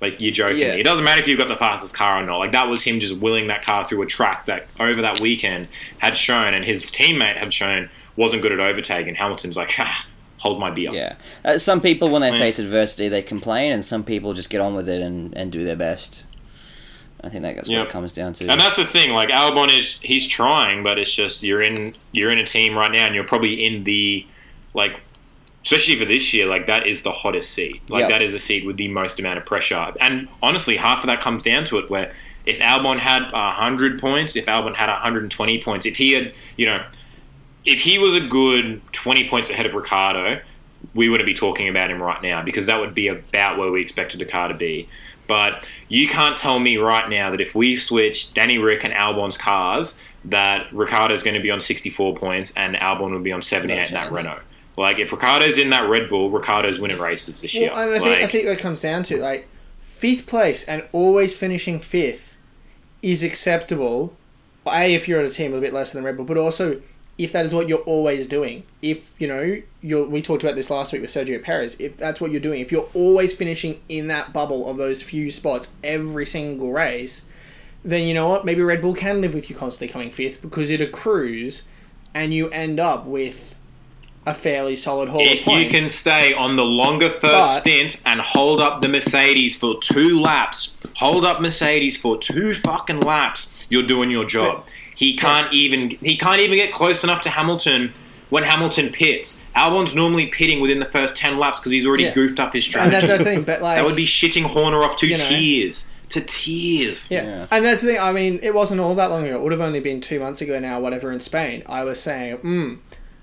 Like 0.00 0.20
you're 0.20 0.32
joking. 0.32 0.58
Yeah. 0.58 0.74
It 0.74 0.82
doesn't 0.82 1.04
matter 1.04 1.20
if 1.20 1.28
you've 1.28 1.38
got 1.38 1.48
the 1.48 1.56
fastest 1.56 1.94
car 1.94 2.22
or 2.22 2.26
not. 2.26 2.38
Like 2.38 2.52
that 2.52 2.68
was 2.68 2.82
him 2.82 3.00
just 3.00 3.18
willing 3.20 3.46
that 3.48 3.64
car 3.64 3.86
through 3.88 4.02
a 4.02 4.06
track 4.06 4.46
that 4.46 4.66
over 4.78 5.00
that 5.02 5.20
weekend 5.20 5.68
had 5.98 6.16
shown, 6.16 6.52
and 6.54 6.64
his 6.64 6.84
teammate 6.86 7.36
had 7.36 7.52
shown 7.52 7.88
wasn't 8.16 8.42
good 8.42 8.52
at 8.52 8.60
overtaking. 8.60 9.14
Hamilton's 9.16 9.56
like, 9.56 9.72
ah, 9.78 10.06
hold 10.38 10.60
my 10.60 10.70
beer. 10.70 10.90
Yeah. 10.92 11.16
Uh, 11.44 11.58
some 11.58 11.80
people, 11.80 12.10
when 12.10 12.20
they 12.22 12.30
Yeah. 12.30 12.38
face 12.38 12.58
adversity, 12.58 13.08
they 13.08 13.22
complain, 13.22 13.72
and 13.72 13.84
some 13.84 14.04
people 14.04 14.34
just 14.34 14.50
get 14.50 14.60
on 14.60 14.74
with 14.74 14.88
it 14.88 15.00
and, 15.02 15.34
and 15.36 15.50
do 15.50 15.64
their 15.64 15.74
best. 15.76 16.22
I 17.24 17.28
think 17.30 17.42
that's 17.42 17.68
what 17.68 17.74
Yep. 17.74 17.86
it 17.86 17.90
comes 17.90 18.12
down 18.12 18.32
to. 18.34 18.48
And 18.48 18.60
that's 18.60 18.76
the 18.76 18.84
thing. 18.84 19.10
Like 19.12 19.30
Albon 19.30 19.76
is, 19.76 19.98
he's 20.02 20.26
trying, 20.26 20.82
but 20.82 20.98
it's 20.98 21.12
just 21.12 21.42
you're 21.42 21.62
in 21.62 21.94
you're 22.12 22.30
in 22.30 22.38
a 22.38 22.46
team 22.46 22.76
right 22.76 22.92
now, 22.92 23.06
and 23.06 23.14
you're 23.14 23.24
probably 23.24 23.64
in 23.64 23.84
the 23.84 24.26
like, 24.74 25.00
especially 25.62 25.98
for 25.98 26.04
this 26.04 26.34
year. 26.34 26.46
Like 26.46 26.66
that 26.66 26.86
is 26.86 27.02
the 27.02 27.12
hottest 27.12 27.52
seat. 27.52 27.80
Like 27.88 28.02
Yep. 28.02 28.08
that 28.10 28.22
is 28.22 28.32
the 28.32 28.38
seat 28.38 28.66
with 28.66 28.76
the 28.76 28.88
most 28.88 29.18
amount 29.18 29.38
of 29.38 29.46
pressure. 29.46 29.92
And 30.00 30.28
honestly, 30.42 30.76
half 30.76 31.00
of 31.00 31.06
that 31.06 31.20
comes 31.20 31.42
down 31.42 31.64
to 31.66 31.78
it. 31.78 31.88
Where 31.88 32.12
if 32.44 32.58
Albon 32.58 32.98
had 32.98 33.22
hundred 33.32 33.98
points, 33.98 34.36
if 34.36 34.46
Albon 34.46 34.74
had 34.74 34.90
120 34.90 35.62
points, 35.62 35.86
if 35.86 35.96
he 35.96 36.12
had, 36.12 36.32
you 36.58 36.66
know, 36.66 36.84
if 37.64 37.80
he 37.80 37.98
was 37.98 38.14
a 38.14 38.20
good 38.20 38.82
20 38.92 39.26
points 39.28 39.48
ahead 39.48 39.64
of 39.64 39.72
Ricciardo, 39.74 40.40
we 40.94 41.08
wouldn't 41.08 41.26
be 41.26 41.32
talking 41.32 41.68
about 41.68 41.90
him 41.90 42.02
right 42.02 42.22
now 42.22 42.42
because 42.42 42.66
that 42.66 42.78
would 42.78 42.94
be 42.94 43.08
about 43.08 43.56
where 43.56 43.70
we 43.70 43.80
expected 43.80 44.20
the 44.20 44.26
car 44.26 44.48
to 44.48 44.54
be. 44.54 44.86
But 45.26 45.66
you 45.88 46.08
can't 46.08 46.36
tell 46.36 46.58
me 46.58 46.76
right 46.76 47.08
now 47.08 47.30
that 47.30 47.40
if 47.40 47.54
we 47.54 47.76
switch 47.76 48.34
Danny 48.34 48.58
Rick 48.58 48.84
and 48.84 48.92
Albon's 48.92 49.36
cars, 49.36 49.98
that 50.26 50.72
Ricciardo's 50.72 51.22
going 51.22 51.34
to 51.34 51.40
be 51.40 51.50
on 51.50 51.60
64 51.60 52.14
points 52.16 52.52
and 52.56 52.76
Albon 52.76 53.10
will 53.12 53.20
be 53.20 53.32
on 53.32 53.42
78 53.42 53.88
in 53.88 53.94
that. 53.94 54.10
Renault. 54.10 54.40
Like 54.76 54.98
if 54.98 55.12
Ricciardo's 55.12 55.58
in 55.58 55.70
that 55.70 55.88
Red 55.88 56.08
Bull, 56.08 56.30
Ricciardo's 56.30 56.78
winning 56.78 56.98
races 56.98 57.40
this 57.40 57.54
year. 57.54 57.70
And 57.70 57.78
I 57.78 57.98
think, 57.98 58.04
I 58.18 58.20
Like, 58.22 58.30
think 58.30 58.46
that 58.46 58.58
comes 58.58 58.82
down 58.82 59.02
to 59.04 59.18
like 59.18 59.48
fifth 59.80 60.26
place 60.26 60.64
and 60.64 60.84
always 60.92 61.36
finishing 61.36 61.78
fifth 61.80 62.36
is 63.02 63.22
acceptable. 63.22 64.16
A, 64.66 64.94
if 64.94 65.06
you're 65.06 65.20
at 65.20 65.26
a 65.26 65.30
team 65.30 65.52
a 65.52 65.60
bit 65.60 65.72
less 65.74 65.92
than 65.92 66.04
Red 66.04 66.16
Bull, 66.16 66.24
but 66.24 66.38
also 66.38 66.80
if 67.16 67.32
that 67.32 67.44
is 67.44 67.54
what 67.54 67.68
you're 67.68 67.78
always 67.80 68.26
doing. 68.26 68.64
If 68.82 69.20
you 69.20 69.28
know, 69.28 69.60
you're, 69.80 70.06
we 70.08 70.22
talked 70.22 70.42
about 70.42 70.56
this 70.56 70.70
last 70.70 70.92
week 70.92 71.02
with 71.02 71.10
Sergio 71.10 71.42
Perez. 71.42 71.76
If 71.78 71.96
that's 71.96 72.20
what 72.20 72.30
you're 72.30 72.40
doing, 72.40 72.60
if 72.60 72.72
you're 72.72 72.88
always 72.94 73.34
finishing 73.34 73.80
in 73.88 74.08
that 74.08 74.32
bubble 74.32 74.68
of 74.68 74.76
those 74.76 75.02
few 75.02 75.30
spots 75.30 75.72
every 75.82 76.26
single 76.26 76.72
race, 76.72 77.22
then 77.84 78.08
you 78.08 78.14
know 78.14 78.28
what? 78.28 78.44
Maybe 78.44 78.62
Red 78.62 78.80
Bull 78.80 78.94
can 78.94 79.20
live 79.20 79.34
with 79.34 79.48
you 79.48 79.56
constantly 79.56 79.92
coming 79.92 80.10
fifth 80.10 80.42
because 80.42 80.70
it 80.70 80.80
accrues, 80.80 81.62
and 82.14 82.34
you 82.34 82.48
end 82.50 82.80
up 82.80 83.06
with 83.06 83.54
a 84.26 84.32
fairly 84.32 84.74
solid 84.74 85.08
haul 85.10 85.20
of 85.20 85.26
if 85.26 85.46
you 85.46 85.68
can 85.68 85.90
stay 85.90 86.32
on 86.32 86.56
the 86.56 86.64
longer 86.64 87.10
first 87.10 87.22
But- 87.22 87.60
stint 87.60 88.00
and 88.06 88.20
hold 88.20 88.60
up 88.60 88.80
the 88.80 88.88
Mercedes 88.88 89.54
for 89.54 89.78
two 89.80 90.18
laps, 90.18 90.78
hold 90.94 91.24
up 91.24 91.40
Mercedes 91.40 91.96
for 91.96 92.16
two 92.16 92.54
fucking 92.54 93.00
laps, 93.00 93.50
you're 93.68 93.82
doing 93.82 94.10
your 94.10 94.24
job. 94.24 94.64
He 94.94 95.16
can't 95.16 95.52
even 95.52 95.90
he 96.02 96.16
can't 96.16 96.40
even 96.40 96.56
get 96.56 96.72
close 96.72 97.02
enough 97.04 97.20
to 97.22 97.30
Hamilton 97.30 97.92
when 98.30 98.42
Hamilton 98.44 98.90
pits. 98.90 99.38
Albon's 99.54 99.94
normally 99.94 100.26
pitting 100.26 100.60
within 100.60 100.78
the 100.80 100.86
first 100.86 101.16
ten 101.16 101.38
laps 101.38 101.60
because 101.60 101.72
he's 101.72 101.86
already 101.86 102.04
Yeah. 102.04 102.12
goofed 102.12 102.40
up 102.40 102.52
his 102.52 102.64
and 102.64 102.70
strategy. 102.70 103.06
that's 103.06 103.18
the 103.18 103.24
thing. 103.24 103.42
But 103.42 103.62
like 103.62 103.76
that 103.78 103.84
would 103.84 103.96
be 103.96 104.06
shitting 104.06 104.44
Horner 104.44 104.82
off 104.82 104.96
to 104.98 105.06
You 105.06 105.16
know. 105.16 105.28
tears. 105.28 105.86
To 106.10 106.20
tears. 106.20 107.10
Yeah. 107.10 107.24
Yeah. 107.24 107.46
and 107.50 107.64
that's 107.64 107.80
the 107.82 107.88
thing. 107.88 108.00
I 108.00 108.12
mean, 108.12 108.38
it 108.42 108.54
wasn't 108.54 108.80
all 108.80 108.94
that 108.96 109.10
long 109.10 109.26
ago. 109.26 109.36
It 109.36 109.42
would 109.42 109.52
have 109.52 109.60
only 109.60 109.80
been 109.80 110.00
two 110.00 110.20
months 110.20 110.40
ago 110.40 110.58
now, 110.60 110.78
whatever, 110.80 111.10
in 111.12 111.18
Spain. 111.18 111.62
I 111.66 111.82
was 111.82 111.98
saying, 112.00 112.36
hmm, 112.36 112.74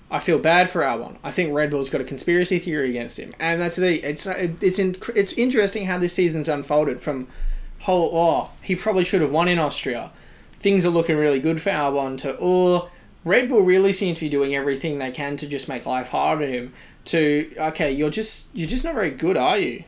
I 0.09 0.19
feel 0.19 0.39
bad 0.39 0.69
for 0.69 0.82
Albon. 0.82 1.17
I 1.24 1.32
think 1.32 1.53
Red 1.53 1.69
Bull's 1.72 1.89
got 1.89 2.01
a 2.01 2.03
conspiracy 2.03 2.59
theory 2.59 2.89
against 2.89 3.17
him, 3.17 3.34
and 3.39 3.61
that's 3.61 3.78
the. 3.78 3.99
It's 4.05 4.26
it's 4.28 4.78
in, 4.80 4.97
it's 5.15 5.32
interesting 5.34 5.86
how 5.86 5.99
this 5.99 6.11
season's 6.13 6.49
unfolded 6.49 6.99
from 6.99 7.28
whole. 7.82 8.11
Oh, 8.13 8.49
he 8.61 8.76
probably 8.76 9.05
should 9.05 9.22
have 9.22 9.32
won 9.32 9.47
in 9.47 9.57
Austria. 9.59 10.11
Things 10.62 10.86
are 10.86 10.89
looking 10.89 11.18
really 11.18 11.39
good 11.39 11.62
for 11.62 11.72
Albon. 11.72 12.18
To 12.20 12.38
oh, 12.39 12.89
Red 13.26 13.49
Bull 13.49 13.62
really 13.62 13.93
seem 13.93 14.16
to 14.16 14.22
be 14.22 14.30
doing 14.30 14.55
everything 14.55 14.99
they 14.99 15.12
can 15.12 15.36
to 15.38 15.47
just 15.47 15.68
make 15.68 15.86
life 15.86 16.09
hard 16.09 16.41
on 16.41 16.47
him. 16.47 16.74
To 17.05 17.51
okay, 17.57 17.91
you're 17.91 18.12
just 18.12 18.47
you're 18.53 18.70
just 18.70 18.84
not 18.86 18.93
very 18.93 19.09
good, 19.12 19.38
are 19.38 19.57
you? 19.57 19.84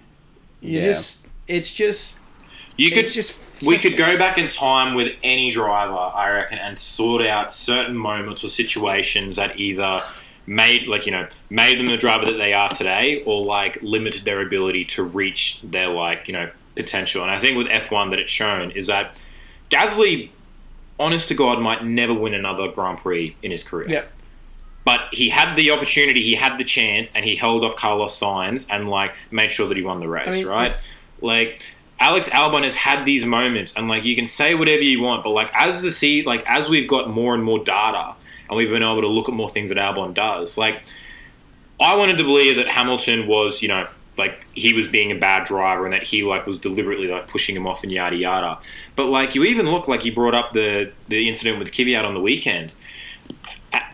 You 0.62 0.80
Yeah. 0.80 0.82
just 0.82 1.26
it's 1.48 1.72
just 1.74 2.20
You 2.76 2.90
could 2.92 3.12
just 3.12 3.62
we 3.62 3.78
could 3.78 3.98
go 3.98 4.18
back 4.18 4.38
in 4.38 4.48
time 4.48 4.96
with 4.96 5.14
any 5.24 5.52
driver, 5.52 5.94
I 5.94 6.32
reckon, 6.32 6.58
and 6.58 6.78
sort 6.78 7.22
out 7.22 7.52
certain 7.52 7.96
moments 7.96 8.44
or 8.44 8.48
situations 8.48 9.36
that 9.36 9.60
either 9.60 10.02
made 10.48 10.88
like 10.88 11.06
you 11.06 11.12
know 11.12 11.28
made 11.50 11.80
them 11.80 11.88
the 11.88 11.98
driver 11.98 12.26
that 12.26 12.38
they 12.38 12.54
are 12.54 12.70
today, 12.70 13.22
or 13.26 13.46
like 13.46 13.78
limited 13.84 14.26
their 14.26 14.42
ability 14.42 14.86
to 14.86 15.04
reach 15.04 15.62
their 15.64 15.88
like 15.88 16.28
you 16.28 16.34
know 16.34 16.50
potential. 16.76 17.22
And 17.22 17.32
I 17.32 17.38
think 17.38 17.58
with 17.58 17.68
F 17.70 17.92
one 17.92 18.10
that 18.10 18.20
it's 18.20 18.32
shown 18.32 18.72
is 18.72 18.88
that 18.88 19.22
Gasly, 19.70 20.30
honest 21.00 21.28
to 21.30 21.34
God, 21.34 21.60
might 21.60 21.84
never 21.86 22.14
win 22.14 22.34
another 22.34 22.68
Grand 22.70 23.00
Prix 23.00 23.36
in 23.41 23.52
his 23.52 23.64
career. 23.64 23.89
Yep. 23.89 24.12
But 24.86 25.02
he 25.12 25.30
had 25.30 25.56
the 25.56 25.72
opportunity, 25.72 26.22
he 26.22 26.36
had 26.36 26.58
the 26.58 26.64
chance, 26.64 27.12
and 27.14 27.24
he 27.24 27.36
held 27.36 27.64
off 27.64 27.76
Carlos 27.76 28.20
Sainz 28.20 28.68
and 28.70 28.89
like 28.89 29.14
made 29.32 29.50
sure 29.50 29.68
that 29.68 29.78
he 29.78 29.84
won 29.84 30.00
the 30.00 30.10
race, 30.10 30.28
I 30.28 30.32
mean, 30.32 30.48
right? 30.48 30.76
Like 31.22 31.66
Alex 32.00 32.28
Albon 32.30 32.64
has 32.64 32.76
had 32.76 33.06
these 33.06 33.24
moments, 33.24 33.74
and 33.78 33.88
like 33.88 34.04
you 34.04 34.16
can 34.16 34.28
say 34.28 34.56
whatever 34.56 34.82
you 34.82 35.02
want, 35.02 35.24
but 35.24 35.30
like 35.30 35.50
as 35.54 35.82
the 35.82 35.91
see, 35.91 36.24
like 36.24 36.44
as 36.48 36.68
we've 36.68 36.88
got 36.88 37.10
more 37.10 37.34
and 37.34 37.44
more 37.44 37.64
data, 37.64 38.14
and 38.50 38.58
we've 38.58 38.70
been 38.70 38.84
able 38.84 39.02
to 39.02 39.08
look 39.08 39.30
at 39.30 39.36
more 39.36 39.50
things 39.50 39.70
that 39.70 39.78
Albon 39.78 40.14
does, 40.14 40.58
like 40.58 40.82
I 41.80 41.96
wanted 41.96 42.18
to 42.18 42.24
believe 42.24 42.58
that 42.58 42.68
Hamilton 42.68 43.26
was, 43.26 43.62
you 43.62 43.70
know, 43.70 43.88
like 44.18 44.45
he 44.53 44.74
was 44.74 44.88
being 44.88 45.11
a 45.11 45.16
bad 45.16 45.45
driver 45.45 45.86
and 45.86 45.93
that 45.93 46.03
he 46.03 46.24
like 46.24 46.45
was 46.45 46.59
deliberately 46.59 47.07
like 47.07 47.28
pushing 47.28 47.55
him 47.55 47.66
off 47.66 47.84
and 47.84 47.91
yada 47.91 48.16
yada. 48.16 48.59
But 48.95 49.05
like 49.07 49.34
you 49.36 49.43
even 49.43 49.66
look 49.70 49.88
like 49.88 50.05
you 50.05 50.14
brought 50.14 50.36
up 50.36 50.53
the 50.53 50.91
the 51.09 51.28
incident 51.28 51.59
with 51.59 51.72
Kvyat 51.72 52.05
on 52.05 52.14
the 52.14 52.22
weekend. 52.22 52.72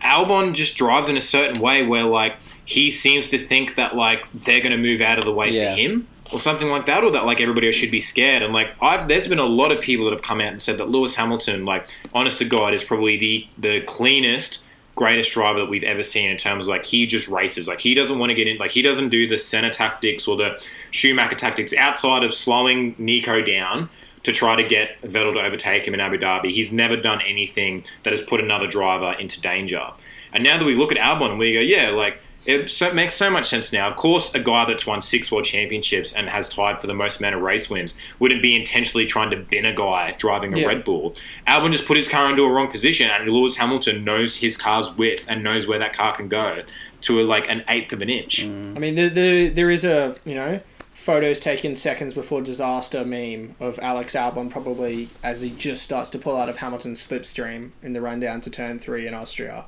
Albon 0.02 0.54
just 0.54 0.76
drives 0.76 1.08
in 1.08 1.16
a 1.16 1.20
certain 1.22 1.60
way 1.60 1.82
where 1.86 2.04
like 2.04 2.36
he 2.64 2.90
seems 2.90 3.28
to 3.28 3.38
think 3.38 3.76
that 3.76 3.96
like 3.96 4.24
they're 4.34 4.60
going 4.60 4.72
to 4.72 4.78
move 4.78 5.00
out 5.00 5.18
of 5.18 5.24
the 5.24 5.32
way 5.32 5.50
Yeah. 5.50 5.74
for 5.74 5.80
him 5.80 6.06
or 6.32 6.38
something 6.38 6.68
like 6.68 6.86
that, 6.86 7.02
or 7.02 7.10
that 7.10 7.24
like 7.26 7.40
everybody 7.40 7.66
else 7.66 7.74
should 7.76 7.90
be 7.90 7.98
scared. 8.00 8.42
And 8.42 8.52
like 8.52 8.74
I've, 8.80 9.08
there's 9.08 9.26
been 9.26 9.38
a 9.40 9.44
lot 9.46 9.72
of 9.72 9.80
people 9.80 10.04
that 10.04 10.12
have 10.12 10.22
come 10.22 10.40
out 10.40 10.52
and 10.52 10.62
said 10.62 10.78
that 10.78 10.88
Lewis 10.88 11.14
Hamilton, 11.16 11.64
like 11.64 11.88
honest 12.14 12.38
to 12.38 12.44
God, 12.44 12.74
is 12.74 12.84
probably 12.84 13.16
the 13.16 13.46
the 13.58 13.80
cleanest, 13.82 14.62
greatest 14.94 15.32
driver 15.32 15.60
that 15.60 15.68
we've 15.68 15.84
ever 15.84 16.02
seen 16.02 16.30
in 16.30 16.36
terms 16.36 16.66
of 16.66 16.68
like 16.68 16.84
he 16.84 17.06
just 17.06 17.28
races. 17.28 17.68
Like 17.68 17.80
he 17.80 17.94
doesn't 17.94 18.18
want 18.18 18.30
to 18.30 18.34
get 18.34 18.48
in, 18.48 18.58
like 18.58 18.70
he 18.70 18.82
doesn't 18.82 19.08
do 19.08 19.28
the 19.28 19.38
Senna 19.38 19.70
tactics 19.70 20.28
or 20.28 20.36
the 20.36 20.62
Schumacher 20.90 21.36
tactics 21.36 21.72
outside 21.74 22.24
of 22.24 22.34
slowing 22.34 22.94
Nico 22.98 23.40
down 23.42 23.88
to 24.22 24.32
try 24.32 24.54
to 24.54 24.62
get 24.62 25.00
Vettel 25.02 25.32
to 25.34 25.40
overtake 25.40 25.86
him 25.86 25.94
in 25.94 26.00
Abu 26.00 26.18
Dhabi. 26.18 26.50
He's 26.50 26.72
never 26.72 26.96
done 26.96 27.20
anything 27.22 27.84
that 28.02 28.10
has 28.10 28.20
put 28.20 28.40
another 28.40 28.66
driver 28.66 29.12
into 29.18 29.40
danger. 29.40 29.90
And 30.32 30.44
now 30.44 30.58
that 30.58 30.64
we 30.64 30.74
look 30.74 30.92
at 30.92 30.98
Albon 30.98 31.38
we 31.38 31.52
go, 31.52 31.60
yeah, 31.60 31.90
like 31.90 32.22
it 32.46 32.70
so, 32.70 32.92
makes 32.92 33.14
so 33.14 33.30
much 33.30 33.48
sense 33.48 33.72
now. 33.72 33.88
Of 33.88 33.96
course, 33.96 34.34
a 34.34 34.40
guy 34.40 34.64
that's 34.64 34.86
won 34.86 35.02
six 35.02 35.30
world 35.30 35.44
championships 35.44 36.12
and 36.12 36.28
has 36.28 36.48
tied 36.48 36.80
for 36.80 36.86
the 36.86 36.94
most 36.94 37.20
amount 37.20 37.34
of 37.34 37.42
race 37.42 37.68
wins 37.68 37.94
wouldn't 38.18 38.42
be 38.42 38.56
intentionally 38.56 39.06
trying 39.06 39.30
to 39.30 39.36
bin 39.36 39.66
a 39.66 39.74
guy 39.74 40.14
driving 40.18 40.54
a 40.54 40.58
Yeah. 40.58 40.66
Red 40.66 40.84
Bull. 40.84 41.14
Albon 41.46 41.72
just 41.72 41.86
put 41.86 41.96
his 41.96 42.08
car 42.08 42.30
into 42.30 42.42
a 42.42 42.50
wrong 42.50 42.68
position, 42.68 43.10
and 43.10 43.28
Lewis 43.28 43.56
Hamilton 43.56 44.04
knows 44.04 44.36
his 44.36 44.56
car's 44.56 44.90
width 44.90 45.24
and 45.28 45.44
knows 45.44 45.66
where 45.66 45.78
that 45.78 45.92
car 45.92 46.14
can 46.14 46.28
go 46.28 46.62
to 47.02 47.20
like 47.22 47.48
an 47.50 47.64
eighth 47.68 47.92
of 47.92 48.00
an 48.02 48.10
inch. 48.10 48.44
Mm. 48.44 48.76
I 48.76 48.78
mean, 48.78 48.94
the, 48.94 49.08
the, 49.08 49.48
there 49.48 49.70
is 49.70 49.84
a, 49.84 50.16
you 50.24 50.34
know, 50.34 50.60
photos 50.92 51.40
taken 51.40 51.74
seconds 51.74 52.12
before 52.12 52.42
disaster 52.42 53.04
meme 53.06 53.54
of 53.58 53.78
Alex 53.78 54.14
Albon 54.14 54.50
probably 54.50 55.08
as 55.22 55.40
he 55.40 55.48
just 55.48 55.82
starts 55.82 56.10
to 56.10 56.18
pull 56.18 56.36
out 56.36 56.50
of 56.50 56.58
Hamilton's 56.58 57.06
slipstream 57.06 57.70
in 57.82 57.94
the 57.94 58.02
run 58.02 58.20
down 58.20 58.42
to 58.42 58.50
turn 58.50 58.78
three 58.78 59.06
in 59.06 59.14
Austria. 59.14 59.64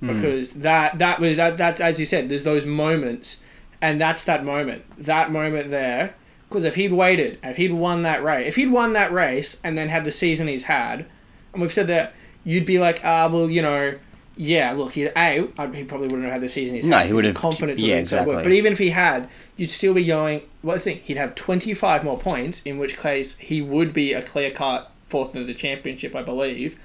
Because 0.00 0.52
that 0.52 0.98
that 0.98 1.20
was 1.20 1.36
that 1.36 1.58
that 1.58 1.80
as 1.80 2.00
you 2.00 2.06
said, 2.06 2.28
there's 2.30 2.44
those 2.44 2.64
moments, 2.64 3.42
and 3.82 4.00
that's 4.00 4.24
that 4.24 4.44
moment, 4.44 4.82
that 4.98 5.30
moment 5.30 5.70
there. 5.70 6.14
Because 6.48 6.64
if 6.64 6.74
he'd 6.74 6.92
waited, 6.92 7.38
if 7.44 7.56
he'd 7.58 7.72
won 7.72 8.02
that 8.02 8.24
race, 8.24 8.48
if 8.48 8.56
he'd 8.56 8.70
won 8.72 8.94
that 8.94 9.12
race 9.12 9.60
and 9.62 9.76
then 9.78 9.88
had 9.88 10.04
the 10.04 10.10
season 10.12 10.48
he's 10.48 10.64
had, 10.64 11.04
and 11.52 11.60
we've 11.62 11.72
said 11.72 11.86
that, 11.88 12.14
you'd 12.44 12.64
be 12.66 12.78
like, 12.78 13.04
ah, 13.04 13.28
well, 13.28 13.48
you 13.50 13.60
know, 13.62 13.94
yeah, 14.36 14.72
look, 14.72 14.92
he 14.92 15.04
a 15.04 15.46
he 15.72 15.84
probably 15.84 16.08
wouldn't 16.08 16.22
have 16.24 16.32
had 16.32 16.40
the 16.40 16.48
season 16.48 16.74
he's 16.76 16.86
No, 16.86 16.96
had. 16.96 17.06
he 17.06 17.12
would 17.12 17.24
have- 17.26 17.34
confidence. 17.34 17.78
yeah, 17.80 17.96
exactly. 17.96 18.36
But 18.42 18.52
even 18.52 18.72
if 18.72 18.78
he 18.78 18.90
had, 18.90 19.28
you'd 19.58 19.70
still 19.70 19.92
be 19.94 20.04
going. 20.06 20.42
Well, 20.62 20.76
the 20.76 20.80
thing, 20.80 21.00
he'd 21.04 21.18
have 21.18 21.34
twenty 21.34 21.74
five 21.74 22.04
more 22.04 22.18
points, 22.18 22.62
in 22.62 22.78
which 22.78 22.96
case 22.98 23.36
he 23.36 23.60
would 23.60 23.92
be 23.92 24.14
a 24.14 24.22
clear 24.22 24.50
cut 24.50 24.90
fourth 25.04 25.36
in 25.36 25.46
the 25.46 25.54
championship, 25.54 26.16
I 26.16 26.22
believe. 26.22 26.78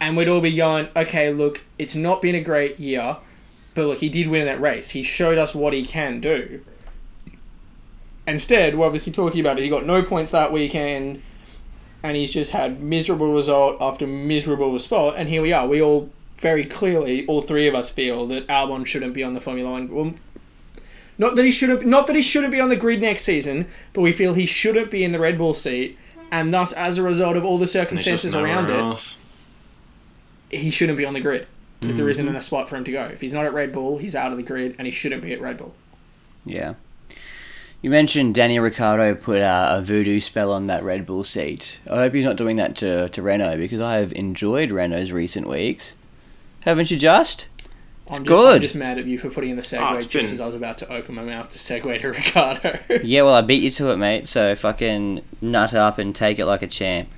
And 0.00 0.16
we'd 0.16 0.28
all 0.28 0.40
be 0.40 0.56
going, 0.56 0.88
okay, 0.96 1.32
look, 1.32 1.60
it's 1.78 1.94
not 1.94 2.22
been 2.22 2.34
a 2.34 2.40
great 2.40 2.80
year, 2.80 3.18
but 3.74 3.86
look, 3.86 3.98
he 3.98 4.08
did 4.08 4.28
win 4.28 4.46
that 4.46 4.60
race. 4.60 4.90
He 4.90 5.02
showed 5.02 5.36
us 5.36 5.54
what 5.54 5.72
he 5.72 5.84
can 5.84 6.20
do. 6.20 6.64
Instead, 8.26 8.76
we're 8.76 8.86
obviously 8.86 9.12
talking 9.12 9.40
about 9.40 9.58
it. 9.58 9.62
He 9.62 9.68
got 9.68 9.84
no 9.84 10.02
points 10.02 10.30
that 10.30 10.52
weekend, 10.52 11.22
and 12.02 12.16
he's 12.16 12.30
just 12.30 12.52
had 12.52 12.80
miserable 12.82 13.34
result 13.34 13.76
after 13.80 14.06
miserable 14.06 14.72
result. 14.72 15.14
And 15.16 15.28
here 15.28 15.42
we 15.42 15.52
are. 15.52 15.66
We 15.66 15.82
all 15.82 16.10
very 16.38 16.64
clearly, 16.64 17.26
all 17.26 17.42
three 17.42 17.68
of 17.68 17.74
us 17.74 17.90
feel 17.90 18.26
that 18.28 18.46
Albon 18.46 18.86
shouldn't 18.86 19.12
be 19.12 19.22
on 19.22 19.34
the 19.34 19.40
Formula 19.40 19.70
One. 19.70 19.88
Well, 19.94 20.14
not 21.18 21.36
that 21.36 21.44
he 21.44 21.52
shouldn't. 21.52 21.84
Not 21.84 22.06
that 22.06 22.16
he 22.16 22.22
shouldn't 22.22 22.52
be 22.52 22.60
on 22.60 22.70
the 22.70 22.76
grid 22.76 23.02
next 23.02 23.24
season, 23.24 23.66
but 23.92 24.00
we 24.00 24.12
feel 24.12 24.32
he 24.32 24.46
shouldn't 24.46 24.90
be 24.90 25.04
in 25.04 25.12
the 25.12 25.20
Red 25.20 25.36
Bull 25.36 25.52
seat, 25.52 25.98
and 26.32 26.54
thus, 26.54 26.72
as 26.72 26.96
a 26.96 27.02
result 27.02 27.36
of 27.36 27.44
all 27.44 27.58
the 27.58 27.64
And 27.64 27.98
it's 27.98 28.04
just 28.04 28.22
circumstances 28.22 28.34
around 28.34 28.70
it, 28.70 28.80
else. 28.80 29.18
He 30.50 30.70
shouldn't 30.70 30.98
be 30.98 31.04
on 31.04 31.14
the 31.14 31.20
grid 31.20 31.46
because 31.80 31.96
there 31.96 32.04
Mm-hmm. 32.06 32.10
isn't 32.10 32.36
a 32.36 32.42
spot 32.42 32.68
for 32.68 32.76
him 32.76 32.84
to 32.84 32.92
go. 32.92 33.04
If 33.04 33.20
he's 33.20 33.32
not 33.32 33.44
at 33.46 33.54
Red 33.54 33.72
Bull, 33.72 33.98
he's 33.98 34.14
out 34.14 34.30
of 34.32 34.36
the 34.36 34.42
grid, 34.42 34.74
and 34.78 34.86
he 34.86 34.90
shouldn't 34.90 35.22
be 35.22 35.32
at 35.32 35.40
Red 35.40 35.58
Bull. 35.58 35.74
Yeah. 36.44 36.74
You 37.82 37.88
mentioned 37.88 38.34
Daniel 38.34 38.62
Ricciardo 38.62 39.14
put 39.14 39.40
uh, 39.40 39.68
a 39.78 39.80
voodoo 39.82 40.20
spell 40.20 40.52
on 40.52 40.66
that 40.66 40.82
Red 40.82 41.06
Bull 41.06 41.24
seat. 41.24 41.80
I 41.90 41.96
hope 41.96 42.12
he's 42.12 42.26
not 42.26 42.36
doing 42.36 42.56
that 42.56 42.76
to, 42.76 43.08
to 43.08 43.22
Renault 43.22 43.56
because 43.56 43.80
I 43.80 43.96
have 43.96 44.12
enjoyed 44.12 44.70
Renault's 44.70 45.12
recent 45.12 45.48
weeks. 45.48 45.94
Haven't 46.64 46.90
you 46.90 46.98
just? 46.98 47.46
It's 48.06 48.18
I'm 48.18 48.24
good. 48.24 48.60
Just, 48.60 48.74
I'm 48.74 48.80
just 48.82 48.96
mad 48.96 48.98
at 48.98 49.06
you 49.06 49.18
for 49.18 49.30
putting 49.30 49.50
in 49.50 49.56
the 49.56 49.62
segue 49.62 49.80
Oh, 49.96 50.00
just 50.02 50.12
been- 50.12 50.34
as 50.34 50.40
I 50.42 50.46
was 50.46 50.54
about 50.54 50.76
to 50.78 50.92
open 50.92 51.14
my 51.14 51.24
mouth 51.24 51.50
to 51.52 51.58
segue 51.58 52.00
to 52.02 52.08
Ricciardo. 52.10 52.80
Yeah, 53.02 53.22
well, 53.22 53.32
I 53.34 53.40
beat 53.40 53.62
you 53.62 53.70
to 53.70 53.90
it, 53.92 53.96
mate, 53.96 54.26
so 54.26 54.54
fucking 54.54 55.22
nut 55.40 55.72
up 55.72 55.96
and 55.98 56.14
take 56.14 56.38
it 56.38 56.44
like 56.44 56.60
a 56.60 56.66
champ. 56.66 57.08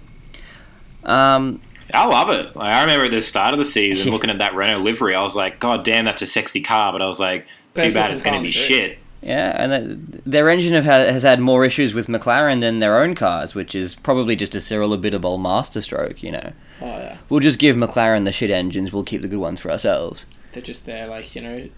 Um, 1.02 1.60
I 1.94 2.06
love 2.06 2.30
it. 2.30 2.54
Like, 2.56 2.74
I 2.74 2.80
remember 2.82 3.06
at 3.06 3.10
the 3.10 3.22
start 3.22 3.52
of 3.54 3.58
the 3.58 3.64
season 3.64 4.08
Yeah. 4.08 4.12
looking 4.14 4.30
at 4.30 4.38
that 4.38 4.54
Renault 4.54 4.80
livery. 4.82 5.14
I 5.14 5.22
was 5.22 5.34
like, 5.36 5.60
God 5.60 5.84
damn, 5.84 6.04
that's 6.04 6.22
a 6.22 6.26
sexy 6.26 6.60
car. 6.60 6.92
But 6.92 7.02
I 7.02 7.06
was 7.06 7.20
like, 7.20 7.46
too 7.74 7.82
Best 7.82 7.94
bad 7.94 8.10
it's 8.10 8.22
going 8.22 8.34
to 8.36 8.40
be 8.40 8.48
the 8.48 8.52
shit. 8.52 8.98
yeah, 9.22 9.54
and 9.58 9.72
that, 9.72 10.24
their 10.30 10.48
engine 10.50 10.74
have 10.74 10.84
had, 10.84 11.08
has 11.08 11.22
had 11.22 11.40
more 11.40 11.64
issues 11.64 11.94
with 11.94 12.06
McLaren 12.08 12.60
than 12.60 12.80
their 12.80 12.98
own 12.98 13.14
cars, 13.14 13.54
which 13.54 13.74
is 13.74 13.94
probably 13.94 14.36
just 14.36 14.54
a 14.54 14.60
Cyril 14.60 14.90
Abiteboul 14.96 15.40
masterstroke, 15.40 16.22
you 16.22 16.32
know. 16.32 16.52
oh 16.82 16.86
yeah, 16.86 17.16
We'll 17.28 17.40
just 17.40 17.58
give 17.58 17.76
McLaren 17.76 18.24
the 18.26 18.32
shit 18.32 18.50
engines, 18.50 18.92
we'll 18.92 19.04
keep 19.04 19.22
the 19.22 19.28
good 19.28 19.38
ones 19.38 19.60
for 19.60 19.70
ourselves. 19.70 20.26
they're 20.52 20.60
just 20.62 20.84
there, 20.84 21.06
like 21.06 21.34
you 21.34 21.40
know, 21.40 21.70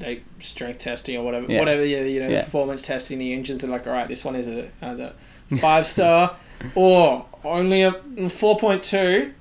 like 0.00 0.24
strength 0.38 0.78
testing 0.78 1.18
or 1.18 1.22
whatever, 1.24 1.52
Yeah. 1.52 1.58
whatever. 1.58 1.84
Yeah, 1.84 2.00
you 2.02 2.20
know, 2.20 2.28
Yeah. 2.30 2.44
performance 2.44 2.80
testing 2.80 3.18
the 3.18 3.34
engines. 3.34 3.60
They're 3.60 3.70
like, 3.70 3.86
all 3.86 3.92
right, 3.92 4.08
this 4.08 4.24
one 4.24 4.36
is 4.36 4.46
a, 4.46 4.68
uh, 4.82 4.94
a 4.96 5.12
five 5.58 5.86
star, 5.86 6.36
or 6.74 7.26
only 7.44 7.82
a 7.82 7.92
four 8.28 8.58
point 8.58 8.82
two. 8.82 9.32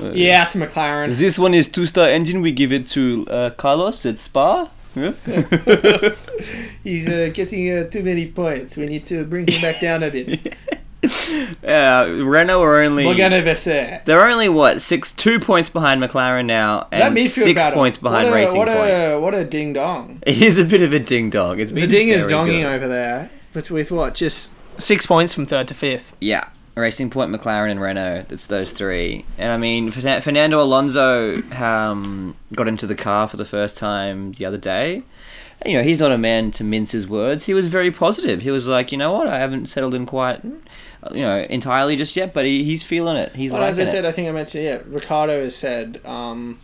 Uh, 0.00 0.12
Yeah, 0.12 0.44
it's 0.44 0.54
a 0.54 0.58
McLaren. 0.58 1.12
This 1.16 1.38
one 1.38 1.54
is 1.54 1.66
two 1.66 1.86
star 1.86 2.08
engine. 2.08 2.40
We 2.40 2.52
give 2.52 2.72
it 2.72 2.86
to 2.88 3.26
uh, 3.28 3.50
Carlos 3.50 4.06
at 4.06 4.18
Spa. 4.18 4.70
Yeah. 4.94 5.12
He's 6.84 7.08
uh, 7.08 7.30
getting 7.34 7.70
uh, 7.70 7.84
too 7.88 8.02
many 8.02 8.26
points. 8.26 8.76
We 8.76 8.86
need 8.86 9.04
to 9.06 9.24
bring 9.24 9.46
him 9.46 9.60
back 9.60 9.80
down 9.80 10.02
a 10.02 10.10
bit. 10.10 10.54
uh, 11.64 12.06
Renault 12.24 12.60
are 12.62 12.82
only 12.82 13.06
We're 13.06 13.16
gonna 13.16 13.42
be 13.42 13.54
set. 13.54 14.04
they're 14.06 14.24
only 14.24 14.48
what 14.48 14.80
six 14.82 15.12
two 15.12 15.38
points 15.38 15.70
behind 15.70 16.02
McLaren 16.02 16.46
now 16.46 16.88
and 16.90 17.16
six 17.28 17.62
points 17.66 17.98
behind 17.98 18.28
what 18.28 18.32
a, 18.32 18.36
Racing 18.36 18.58
what 18.58 18.68
Point. 18.68 18.90
A, 18.90 19.20
what 19.20 19.34
a 19.34 19.44
ding 19.44 19.72
dong. 19.74 20.20
It 20.26 20.40
is 20.42 20.58
a 20.58 20.64
bit 20.64 20.82
of 20.82 20.92
a 20.92 20.98
ding 20.98 21.30
dong. 21.30 21.60
It's 21.60 21.70
The 21.72 21.86
ding 21.86 22.08
is 22.08 22.26
donging 22.26 22.62
good. 22.62 22.74
over 22.74 22.88
there, 22.88 23.30
but 23.58 23.70
with 23.72 23.90
what? 23.90 24.14
Just 24.14 24.52
six 24.80 25.04
points 25.06 25.34
from 25.34 25.44
third 25.44 25.66
to 25.68 25.74
fifth. 25.74 26.14
Yeah, 26.20 26.48
Racing 26.76 27.10
Point, 27.10 27.32
McLaren, 27.32 27.70
and 27.72 27.80
Renault. 27.80 28.26
It's 28.30 28.46
those 28.46 28.72
three. 28.72 29.24
And 29.36 29.50
I 29.50 29.56
mean, 29.56 29.90
Fernando 29.90 30.62
Alonso 30.62 31.42
um, 31.54 32.36
got 32.54 32.68
into 32.68 32.86
the 32.86 32.94
car 32.94 33.26
for 33.28 33.36
the 33.36 33.44
first 33.44 33.76
time 33.76 34.30
the 34.32 34.44
other 34.44 34.58
day. 34.58 35.02
You 35.66 35.78
know, 35.78 35.82
he's 35.82 35.98
not 35.98 36.12
a 36.12 36.18
man 36.18 36.52
to 36.52 36.62
mince 36.62 36.92
his 36.92 37.08
words. 37.08 37.46
He 37.46 37.54
was 37.54 37.66
very 37.66 37.90
positive. 37.90 38.42
He 38.42 38.50
was 38.52 38.68
like, 38.68 38.92
you 38.92 38.98
know 38.98 39.12
what, 39.12 39.26
I 39.26 39.40
haven't 39.40 39.66
settled 39.66 39.92
in 39.92 40.06
quite, 40.06 40.44
you 40.44 40.60
know, 41.22 41.40
entirely 41.50 41.96
just 41.96 42.14
yet, 42.14 42.32
but 42.32 42.46
he, 42.46 42.62
he's 42.62 42.84
feeling 42.84 43.16
it. 43.16 43.34
He's 43.34 43.50
like, 43.50 43.62
Well, 43.62 43.68
as 43.70 43.80
I 43.80 43.84
said, 43.84 44.04
it. 44.04 44.08
I 44.08 44.12
think 44.12 44.28
I 44.28 44.30
mentioned, 44.30 44.62
yeah, 44.64 44.78
Ricciardo 44.86 45.42
has 45.42 45.56
said 45.56 46.00
um, 46.04 46.60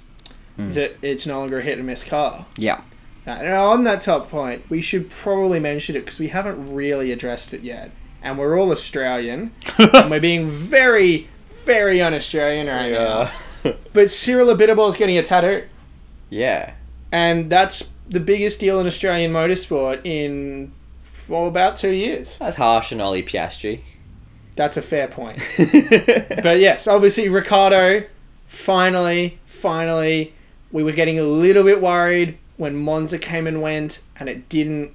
Hmm. 0.57 0.71
that 0.75 0.97
it's 1.03 1.27
no 1.27 1.41
longer 1.41 1.59
a 1.59 1.63
hit 1.63 1.79
and 1.79 1.87
miss 1.89 2.05
car. 2.05 2.47
Yeah. 2.57 2.83
Now, 3.27 3.67
on 3.71 3.85
that 3.85 4.03
top 4.03 4.29
point, 4.31 4.69
we 4.69 4.83
should 4.83 5.11
probably 5.11 5.59
mention 5.61 5.97
it 5.97 6.01
because 6.01 6.19
we 6.19 6.29
haven't 6.29 6.75
really 6.75 7.11
addressed 7.11 7.55
it 7.55 7.63
yet. 7.63 7.91
And 8.23 8.39
we're 8.39 8.59
all 8.59 8.71
Australian, 8.71 9.53
and 9.79 10.11
we're 10.11 10.21
being 10.21 10.49
very, 10.49 11.29
very 11.65 12.01
un 12.03 12.15
Australian 12.15 12.67
right 12.67 12.93
now. 12.93 13.31
But 13.95 14.11
Cyril 14.11 14.49
Abiteboul 14.55 14.91
is 14.91 14.97
getting 14.97 15.17
a 15.17 15.23
tattoo. 15.23 15.65
yeah. 16.29 16.75
and 17.11 17.49
that's 17.49 17.89
the 18.07 18.21
biggest 18.21 18.61
deal 18.61 18.79
in 18.81 18.87
Australian 18.87 19.33
motorsport 19.33 20.05
in 20.05 20.73
for 21.01 21.49
about 21.49 21.79
two 21.79 21.89
years. 21.93 22.37
That's 22.37 22.57
harsh 22.59 22.93
on 22.93 23.01
Ollie 23.01 23.23
Piastri. 23.23 23.81
That's 24.55 24.77
a 24.77 24.83
fair 24.83 25.09
point. 25.09 25.39
But 26.43 26.61
yes, 26.61 26.87
obviously 26.87 27.31
Ricciardo, 27.31 28.05
finally, 28.47 29.39
finally, 29.47 30.35
we 30.71 30.83
were 30.83 30.93
getting 30.93 31.19
a 31.19 31.23
little 31.25 31.65
bit 31.65 31.81
worried 31.81 32.37
when 32.57 32.77
Monza 32.77 33.19
came 33.19 33.47
and 33.47 33.61
went, 33.61 34.03
and 34.17 34.29
it 34.29 34.49
didn't 34.49 34.93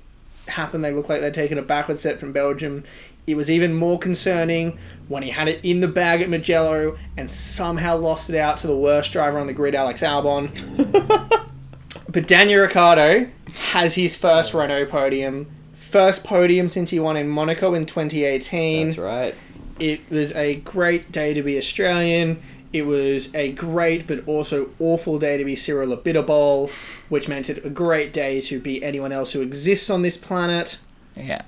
happen. 0.47 0.82
They 0.82 0.91
looked 0.91 1.10
like 1.10 1.22
they'd 1.22 1.34
taken 1.34 1.57
a 1.57 1.62
backward 1.62 1.99
set 1.99 2.20
from 2.20 2.32
Belgium. 2.32 2.84
It 3.28 3.36
was 3.36 3.49
even 3.51 3.74
more 3.74 3.99
concerning 3.99 4.80
when 5.07 5.24
he 5.24 5.30
had 5.30 5.47
it 5.47 5.64
in 5.64 5.82
the 5.82 5.88
bag 5.88 6.22
at 6.22 6.30
Mugello 6.30 6.97
and 7.16 7.30
somehow 7.30 7.95
lost 7.97 8.30
it 8.30 8.36
out 8.36 8.57
to 8.57 8.68
the 8.68 8.76
worst 8.76 9.12
driver 9.14 9.38
on 9.38 9.47
the 9.47 9.53
grid, 9.53 9.76
Alex 9.76 10.01
Albon. 10.01 10.49
but 12.10 12.28
Daniel 12.28 12.62
Ricciardo 12.62 13.30
has 13.72 13.95
his 13.95 14.18
first 14.18 14.53
Renault 14.53 14.88
podium, 14.88 15.47
first 15.74 16.24
podium 16.24 16.70
since 16.70 16.89
he 16.89 16.99
won 16.99 17.18
in 17.18 17.28
Monaco 17.30 17.74
in 17.76 17.86
2018 17.86 18.88
That's 18.88 18.97
right. 18.97 19.36
it 19.80 20.01
was 20.10 20.34
a 20.36 20.55
great 20.55 21.12
day 21.12 21.34
to 21.34 21.43
be 21.43 21.57
Australian. 21.57 22.41
It 22.72 22.84
was 22.84 23.34
a 23.34 23.51
great 23.51 24.05
but 24.07 24.28
also 24.28 24.72
awful 24.80 25.17
day 25.17 25.38
to 25.38 25.45
be 25.45 25.55
Cyril 25.55 25.95
Abiteboul, 25.95 26.70
which 27.09 27.28
meant 27.28 27.49
it 27.49 27.65
a 27.65 27.70
great 27.70 28.13
day 28.13 28.41
to 28.41 28.59
be 28.59 28.84
anyone 28.84 29.11
else 29.11 29.34
who 29.34 29.41
exists 29.41 29.89
on 29.89 30.03
this 30.03 30.17
planet. 30.17 30.78
Yeah. 31.15 31.41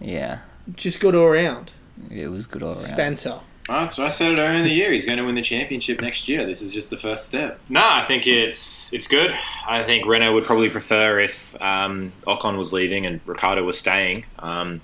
Yeah. 0.00 0.40
Just 0.74 1.00
good 1.00 1.14
all 1.14 1.24
around. 1.24 1.72
It 2.10 2.28
was 2.28 2.46
good 2.46 2.62
all 2.62 2.70
around. 2.70 2.76
Spencer. 2.76 3.40
Oh, 3.70 3.86
so 3.86 4.04
I 4.04 4.08
said 4.08 4.32
it 4.32 4.38
earlier 4.38 4.58
in 4.58 4.64
the 4.64 4.72
year. 4.72 4.92
He's 4.92 5.04
going 5.04 5.18
to 5.18 5.24
win 5.24 5.34
the 5.34 5.42
championship 5.42 6.00
next 6.00 6.26
year. 6.26 6.46
This 6.46 6.62
is 6.62 6.72
just 6.72 6.88
the 6.88 6.96
first 6.96 7.26
step. 7.26 7.60
No, 7.68 7.82
I 7.84 8.04
think 8.06 8.26
it's 8.26 8.92
it's 8.94 9.06
good. 9.06 9.36
I 9.66 9.82
think 9.82 10.06
Renault 10.06 10.32
would 10.32 10.44
probably 10.44 10.70
prefer 10.70 11.18
if 11.18 11.54
um, 11.60 12.12
Ocon 12.22 12.56
was 12.56 12.72
leaving 12.72 13.04
and 13.04 13.20
Ricciardo 13.26 13.62
was 13.64 13.78
staying. 13.78 14.24
Um, 14.38 14.80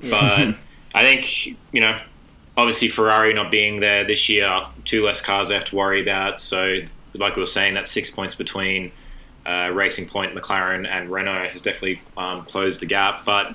but 0.00 0.54
I 0.94 1.02
think 1.02 1.58
you 1.72 1.80
know, 1.82 1.98
obviously 2.56 2.88
Ferrari 2.88 3.32
not 3.32 3.50
being 3.50 3.80
there 3.80 4.04
this 4.04 4.28
year, 4.28 4.62
two 4.84 5.04
less 5.04 5.20
cars 5.20 5.48
they 5.48 5.54
have 5.54 5.64
to 5.66 5.76
worry 5.76 6.00
about. 6.00 6.40
So, 6.40 6.80
like 7.14 7.36
we 7.36 7.42
were 7.42 7.46
saying, 7.46 7.74
that 7.74 7.86
six 7.86 8.10
points 8.10 8.34
between 8.34 8.92
uh, 9.46 9.70
Racing 9.72 10.06
Point, 10.06 10.34
McLaren, 10.34 10.86
and 10.86 11.10
Renault 11.10 11.48
has 11.48 11.60
definitely 11.60 12.00
um, 12.16 12.44
closed 12.44 12.80
the 12.80 12.86
gap. 12.86 13.24
But 13.24 13.54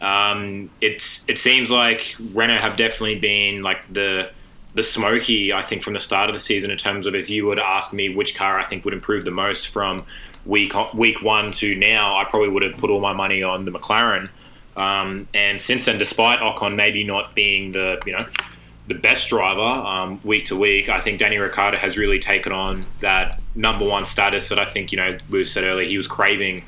um, 0.00 0.70
it's 0.80 1.24
it 1.28 1.38
seems 1.38 1.70
like 1.70 2.14
Renault 2.32 2.58
have 2.58 2.76
definitely 2.76 3.18
been 3.18 3.62
like 3.62 3.92
the 3.92 4.30
the 4.74 4.82
smoky. 4.82 5.52
I 5.52 5.62
think 5.62 5.82
from 5.82 5.94
the 5.94 6.00
start 6.00 6.28
of 6.28 6.34
the 6.34 6.40
season 6.40 6.70
in 6.70 6.78
terms 6.78 7.06
of 7.06 7.14
if 7.14 7.30
you 7.30 7.46
were 7.46 7.56
to 7.56 7.64
ask 7.64 7.92
me 7.92 8.14
which 8.14 8.34
car 8.34 8.58
I 8.58 8.64
think 8.64 8.84
would 8.84 8.94
improve 8.94 9.24
the 9.24 9.30
most 9.30 9.68
from 9.68 10.04
week 10.44 10.74
week 10.94 11.22
one 11.22 11.52
to 11.52 11.74
now, 11.76 12.16
I 12.16 12.24
probably 12.24 12.48
would 12.48 12.62
have 12.62 12.76
put 12.76 12.90
all 12.90 13.00
my 13.00 13.12
money 13.12 13.42
on 13.42 13.64
the 13.64 13.70
McLaren. 13.70 14.28
Um, 14.76 15.28
and 15.34 15.60
since 15.60 15.84
then, 15.84 15.98
despite 15.98 16.40
Ocon 16.40 16.74
maybe 16.76 17.04
not 17.04 17.34
being 17.34 17.72
the 17.72 18.00
you 18.06 18.12
know 18.12 18.26
the 18.88 18.94
best 18.94 19.28
driver 19.28 19.60
um, 19.60 20.20
week 20.24 20.46
to 20.46 20.56
week, 20.56 20.88
I 20.88 21.00
think 21.00 21.18
Danny 21.18 21.38
Ricciardo 21.38 21.78
has 21.78 21.96
really 21.96 22.18
taken 22.18 22.52
on 22.52 22.84
that 23.00 23.38
number 23.54 23.84
one 23.86 24.04
status 24.06 24.48
that 24.48 24.58
I 24.58 24.64
think 24.64 24.92
you 24.92 24.98
know 24.98 25.18
we 25.30 25.44
said 25.44 25.64
earlier 25.64 25.86
he 25.86 25.96
was 25.96 26.08
craving 26.08 26.64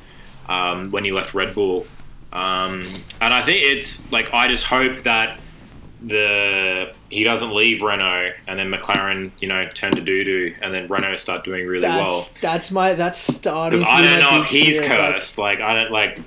um, 0.48 0.90
when 0.90 1.04
he 1.04 1.12
left 1.12 1.34
Red 1.34 1.54
Bull. 1.54 1.86
Um, 2.32 2.84
and 3.20 3.32
I 3.32 3.42
think 3.42 3.64
it's 3.64 4.10
like 4.12 4.34
I 4.34 4.48
just 4.48 4.64
hope 4.64 5.02
that 5.04 5.38
the 6.02 6.92
he 7.08 7.24
doesn't 7.24 7.52
leave 7.54 7.80
Renault 7.80 8.32
and 8.46 8.58
then 8.58 8.70
McLaren, 8.70 9.30
you 9.40 9.48
know, 9.48 9.66
turn 9.72 9.92
to 9.92 10.00
doo 10.00 10.24
doo 10.24 10.54
and 10.60 10.74
then 10.74 10.88
Renault 10.88 11.16
start 11.16 11.44
doing 11.44 11.66
really 11.66 11.82
That's 11.82 11.96
well. 11.96 12.28
that's 12.40 12.70
my 12.70 12.94
that's 12.94 13.18
starting. 13.18 13.78
Because 13.78 13.94
I 13.94 14.02
don't 14.02 14.20
know 14.20 14.42
if 14.42 14.48
he's 14.48 14.78
fear, 14.78 14.88
like- 14.88 15.14
cursed. 15.14 15.38
Like, 15.38 15.60
I 15.60 15.74
don't 15.82 15.92
like. 15.92 16.18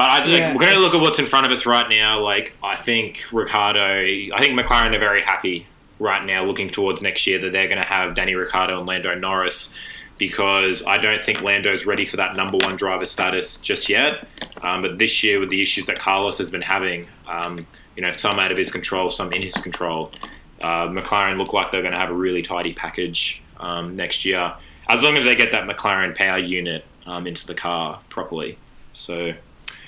But 0.00 0.08
I, 0.08 0.24
Yeah, 0.24 0.54
we're 0.54 0.60
going 0.60 0.72
to 0.72 0.80
look 0.80 0.94
at 0.94 1.02
what's 1.02 1.18
in 1.18 1.26
front 1.26 1.44
of 1.44 1.52
us 1.52 1.66
right 1.66 1.86
now. 1.86 2.22
Like, 2.22 2.56
I 2.62 2.74
think 2.74 3.22
Ricciardo, 3.32 3.80
I 3.80 4.38
think 4.38 4.58
McLaren 4.58 4.96
are 4.96 4.98
very 4.98 5.20
happy 5.20 5.66
right 5.98 6.24
now, 6.24 6.42
looking 6.42 6.70
towards 6.70 7.02
next 7.02 7.26
year, 7.26 7.38
that 7.38 7.52
they're 7.52 7.66
going 7.66 7.82
to 7.82 7.86
have 7.86 8.14
Danny 8.14 8.34
Ricciardo 8.34 8.78
and 8.78 8.88
Lando 8.88 9.14
Norris, 9.14 9.74
because 10.16 10.82
I 10.86 10.96
don't 10.96 11.22
think 11.22 11.42
Lando's 11.42 11.84
ready 11.84 12.06
for 12.06 12.16
that 12.16 12.34
number 12.34 12.56
one 12.56 12.76
driver 12.76 13.04
status 13.04 13.58
just 13.58 13.90
yet. 13.90 14.26
Um, 14.62 14.80
but 14.80 14.96
this 14.96 15.22
year, 15.22 15.38
with 15.38 15.50
the 15.50 15.60
issues 15.60 15.84
that 15.84 15.98
Carlos 15.98 16.38
has 16.38 16.50
been 16.50 16.62
having, 16.62 17.06
um, 17.28 17.66
you 17.94 18.00
know, 18.00 18.14
some 18.14 18.38
out 18.38 18.50
of 18.50 18.56
his 18.56 18.70
control, 18.70 19.10
some 19.10 19.34
in 19.34 19.42
his 19.42 19.52
control, 19.52 20.12
uh, 20.62 20.88
McLaren 20.88 21.36
look 21.36 21.52
like 21.52 21.72
they're 21.72 21.82
going 21.82 21.92
to 21.92 22.00
have 22.00 22.08
a 22.08 22.14
really 22.14 22.40
tidy 22.40 22.72
package 22.72 23.42
um, 23.58 23.96
next 23.96 24.24
year, 24.24 24.54
as 24.88 25.02
long 25.02 25.18
as 25.18 25.26
they 25.26 25.34
get 25.34 25.52
that 25.52 25.68
McLaren 25.68 26.16
power 26.16 26.38
unit 26.38 26.86
um, 27.04 27.26
into 27.26 27.46
the 27.46 27.54
car 27.54 28.00
properly. 28.08 28.56
So, 28.94 29.34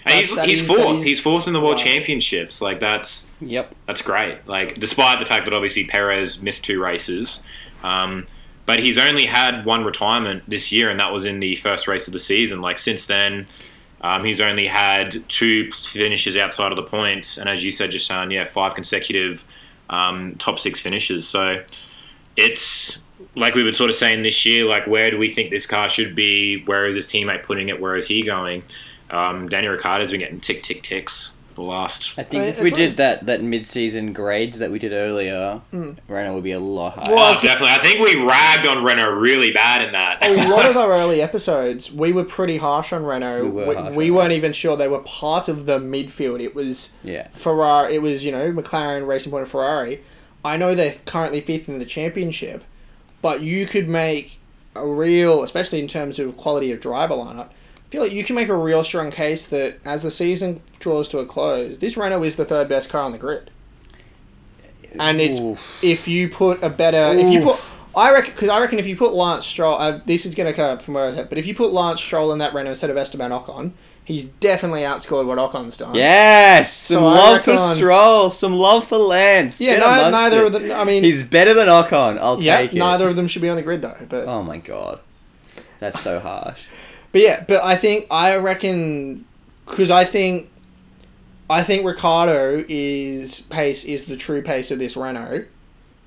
and 0.04 0.14
he's, 0.14 0.40
he's 0.42 0.66
fourth. 0.66 0.98
is- 0.98 1.04
he's 1.04 1.20
fourth 1.20 1.46
in 1.46 1.52
the 1.52 1.60
World 1.60 1.76
wow. 1.78 1.84
Championships. 1.84 2.60
Like 2.60 2.80
that's 2.80 3.28
Yep. 3.40 3.74
that's 3.86 4.02
great. 4.02 4.38
Like 4.46 4.78
despite 4.80 5.18
the 5.20 5.26
fact 5.26 5.44
that 5.44 5.54
obviously 5.54 5.84
Perez 5.84 6.40
missed 6.42 6.64
two 6.64 6.80
races, 6.82 7.42
um, 7.82 8.26
but 8.66 8.78
he's 8.80 8.98
only 8.98 9.26
had 9.26 9.64
one 9.64 9.84
retirement 9.84 10.44
this 10.48 10.70
year, 10.72 10.88
and 10.90 11.00
that 11.00 11.12
was 11.12 11.24
in 11.24 11.40
the 11.40 11.56
first 11.56 11.88
race 11.88 12.06
of 12.06 12.12
the 12.12 12.18
season. 12.18 12.60
Like 12.60 12.78
since 12.78 13.06
then, 13.06 13.46
um, 14.02 14.24
he's 14.24 14.40
only 14.40 14.66
had 14.66 15.28
two 15.28 15.70
finishes 15.72 16.36
outside 16.36 16.70
of 16.72 16.76
the 16.76 16.82
points, 16.84 17.38
and 17.38 17.48
as 17.48 17.64
you 17.64 17.70
said, 17.70 17.90
Jasan, 17.90 18.32
yeah, 18.32 18.44
five 18.44 18.74
consecutive 18.74 19.44
um, 19.90 20.36
top 20.38 20.58
six 20.58 20.78
finishes. 20.80 21.26
So 21.26 21.62
it's 22.36 22.98
like 23.34 23.54
we 23.54 23.62
were 23.62 23.72
sort 23.72 23.90
of 23.90 23.96
saying 23.96 24.22
this 24.22 24.44
year, 24.46 24.64
like 24.64 24.86
where 24.86 25.10
do 25.10 25.18
we 25.18 25.28
think 25.28 25.50
this 25.50 25.66
car 25.66 25.88
should 25.88 26.14
be? 26.14 26.62
Where 26.64 26.86
is 26.86 26.94
his 26.94 27.06
teammate 27.08 27.42
putting 27.42 27.68
it? 27.68 27.80
Where 27.80 27.96
is 27.96 28.06
he 28.06 28.22
going? 28.22 28.62
Um, 29.12 29.48
Danny 29.48 29.68
Ricciardo's 29.68 30.10
been 30.10 30.20
getting 30.20 30.40
tick 30.40 30.62
tick 30.62 30.82
ticks 30.82 31.34
for 31.50 31.56
the 31.56 31.62
last 31.62 32.14
I 32.16 32.22
think 32.22 32.44
if 32.46 32.62
we 32.62 32.70
did 32.70 32.94
that, 32.94 33.26
that 33.26 33.42
mid-season 33.42 34.14
grades 34.14 34.58
that 34.58 34.70
we 34.70 34.78
did 34.78 34.92
earlier, 34.92 35.60
Renault 36.08 36.34
would 36.34 36.42
be 36.44 36.52
a 36.52 36.58
lot 36.58 36.94
higher. 36.94 37.14
Well, 37.14 37.36
Oh, 37.36 37.42
definitely. 37.42 37.74
I 37.74 37.78
think 37.78 38.00
we 38.00 38.22
ragged 38.24 38.64
on 38.66 38.82
Renault 38.82 39.10
really 39.10 39.52
bad 39.52 39.82
in 39.86 39.92
that. 39.92 40.22
a 40.22 40.48
lot 40.48 40.64
of 40.64 40.76
our 40.78 40.92
early 40.92 41.20
episodes, 41.20 41.92
we 41.92 42.10
were 42.10 42.24
pretty 42.24 42.56
harsh 42.56 42.90
on 42.94 43.04
Renault. 43.04 43.42
We 43.44 43.50
We, 43.50 43.64
were 43.66 43.74
harsh 43.74 43.94
we 43.94 44.08
on 44.08 44.16
weren't 44.16 44.32
even 44.32 44.54
sure 44.54 44.78
they 44.78 44.88
were 44.88 45.00
part 45.00 45.48
of 45.48 45.66
the 45.66 45.78
midfield. 45.78 46.40
It 46.40 46.54
was 46.54 46.94
yeah. 47.04 47.28
Ferrari. 47.32 47.96
It 47.96 48.02
was 48.02 48.24
you 48.24 48.32
know 48.32 48.50
McLaren, 48.50 49.06
Racing 49.06 49.30
Point, 49.30 49.42
and 49.42 49.50
Ferrari. 49.50 50.02
I 50.42 50.56
know 50.56 50.74
they're 50.74 50.94
currently 51.04 51.42
fifth 51.42 51.68
in 51.68 51.78
the 51.78 51.84
championship, 51.84 52.64
but 53.20 53.42
you 53.42 53.66
could 53.66 53.88
make 53.90 54.38
a 54.74 54.86
real, 54.86 55.42
especially 55.42 55.80
in 55.80 55.86
terms 55.86 56.18
of 56.18 56.34
quality 56.38 56.72
of 56.72 56.80
driver 56.80 57.14
lineup. 57.14 57.50
I 57.92 57.94
feel 57.94 58.02
like 58.04 58.12
you 58.12 58.24
can 58.24 58.36
make 58.36 58.48
a 58.48 58.56
real 58.56 58.82
strong 58.84 59.10
case 59.10 59.46
that 59.48 59.76
as 59.84 60.00
the 60.02 60.10
season 60.10 60.62
draws 60.80 61.08
to 61.10 61.18
a 61.18 61.26
close, 61.26 61.78
this 61.78 61.94
Renault 61.94 62.22
is 62.22 62.36
the 62.36 62.44
third 62.46 62.66
best 62.66 62.88
car 62.88 63.02
on 63.02 63.12
the 63.12 63.18
grid. 63.18 63.50
And 64.98 65.20
it's 65.20 65.38
Oof. 65.38 65.84
if 65.84 66.08
you 66.08 66.30
put 66.30 66.62
a 66.64 66.70
better, 66.70 67.12
if 67.14 67.30
you 67.30 67.42
put, 67.42 67.60
I 67.94 68.10
reckon, 68.10 68.32
because 68.32 68.48
I 68.48 68.60
reckon 68.60 68.78
if 68.78 68.86
you 68.86 68.96
put 68.96 69.12
Lance 69.12 69.44
Stroll, 69.46 69.74
uh, 69.78 70.00
this 70.06 70.24
is 70.24 70.34
going 70.34 70.46
to 70.46 70.54
come 70.54 70.70
up 70.70 70.80
from 70.80 70.94
where 70.94 71.08
I 71.08 71.24
but 71.24 71.36
if 71.36 71.46
you 71.46 71.54
put 71.54 71.74
Lance 71.74 72.00
Stroll 72.00 72.32
in 72.32 72.38
that 72.38 72.54
Renault 72.54 72.70
instead 72.70 72.88
of 72.88 72.96
Esteban 72.96 73.30
Ocon, 73.30 73.72
he's 74.06 74.24
definitely 74.24 74.80
outscored 74.80 75.26
what 75.26 75.36
Ocon's 75.36 75.76
done. 75.76 75.94
Yes, 75.94 76.72
some 76.72 77.02
So 77.02 77.02
love 77.02 77.42
for 77.42 77.58
Stroll, 77.58 78.30
some 78.30 78.54
love 78.54 78.86
for 78.86 78.96
Lance. 78.96 79.60
yeah. 79.60 79.76
No, 79.76 80.08
neither 80.10 80.46
it. 80.46 80.46
of 80.46 80.52
them. 80.54 80.72
I 80.72 80.84
mean, 80.84 81.04
He's 81.04 81.22
better 81.24 81.52
than 81.52 81.68
Ocon. 81.68 82.16
I'll 82.16 82.42
yeah, 82.42 82.56
take 82.56 82.72
it. 82.72 82.78
neither 82.78 83.10
of 83.10 83.16
them 83.16 83.28
should 83.28 83.42
be 83.42 83.50
on 83.50 83.56
the 83.56 83.62
grid 83.62 83.82
though. 83.82 83.98
But 84.08 84.26
Oh 84.26 84.42
my 84.42 84.56
god, 84.56 85.00
that's 85.78 86.00
so 86.00 86.18
harsh. 86.20 86.64
But 87.12 87.20
yeah, 87.20 87.44
but 87.46 87.62
I 87.62 87.76
think 87.76 88.06
I 88.10 88.36
reckon 88.36 89.26
because 89.66 89.90
I 89.90 90.04
think 90.04 90.50
I 91.48 91.62
think 91.62 91.84
Ricciardo 91.84 92.64
is 92.68 93.42
pace 93.42 93.84
is 93.84 94.06
the 94.06 94.16
true 94.16 94.42
pace 94.42 94.70
of 94.70 94.78
this 94.78 94.96
Renault. 94.96 95.44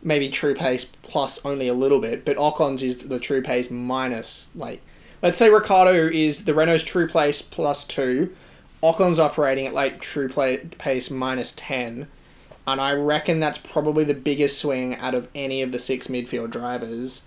Maybe 0.02 0.30
true 0.30 0.56
pace 0.56 0.86
plus 1.04 1.44
only 1.46 1.68
a 1.68 1.74
little 1.74 2.00
bit, 2.00 2.26
but 2.26 2.38
Ocon's 2.38 2.84
is 2.84 2.98
the 2.98 3.20
true 3.20 3.42
pace 3.42 3.70
minus 3.70 4.50
like 4.56 4.82
let's 5.22 5.38
say 5.38 5.50
Ricciardo 5.50 6.08
is 6.08 6.46
the 6.46 6.54
Renault's 6.54 6.84
true 6.84 7.08
pace 7.08 7.42
plus 7.42 7.86
two, 7.86 8.36
Ocon's 8.82 9.20
operating 9.20 9.68
at 9.68 9.74
like 9.74 10.02
true 10.02 10.28
play, 10.30 10.58
pace 10.58 11.12
minus 11.12 11.54
ten, 11.56 12.08
and 12.68 12.82
I 12.82 12.94
reckon 12.94 13.40
that's 13.40 13.58
probably 13.60 14.04
the 14.04 14.14
biggest 14.16 14.60
swing 14.60 14.96
out 14.96 15.14
of 15.14 15.28
any 15.36 15.62
of 15.62 15.72
the 15.72 15.80
six 15.80 16.08
midfield 16.08 16.52
drivers. 16.52 17.22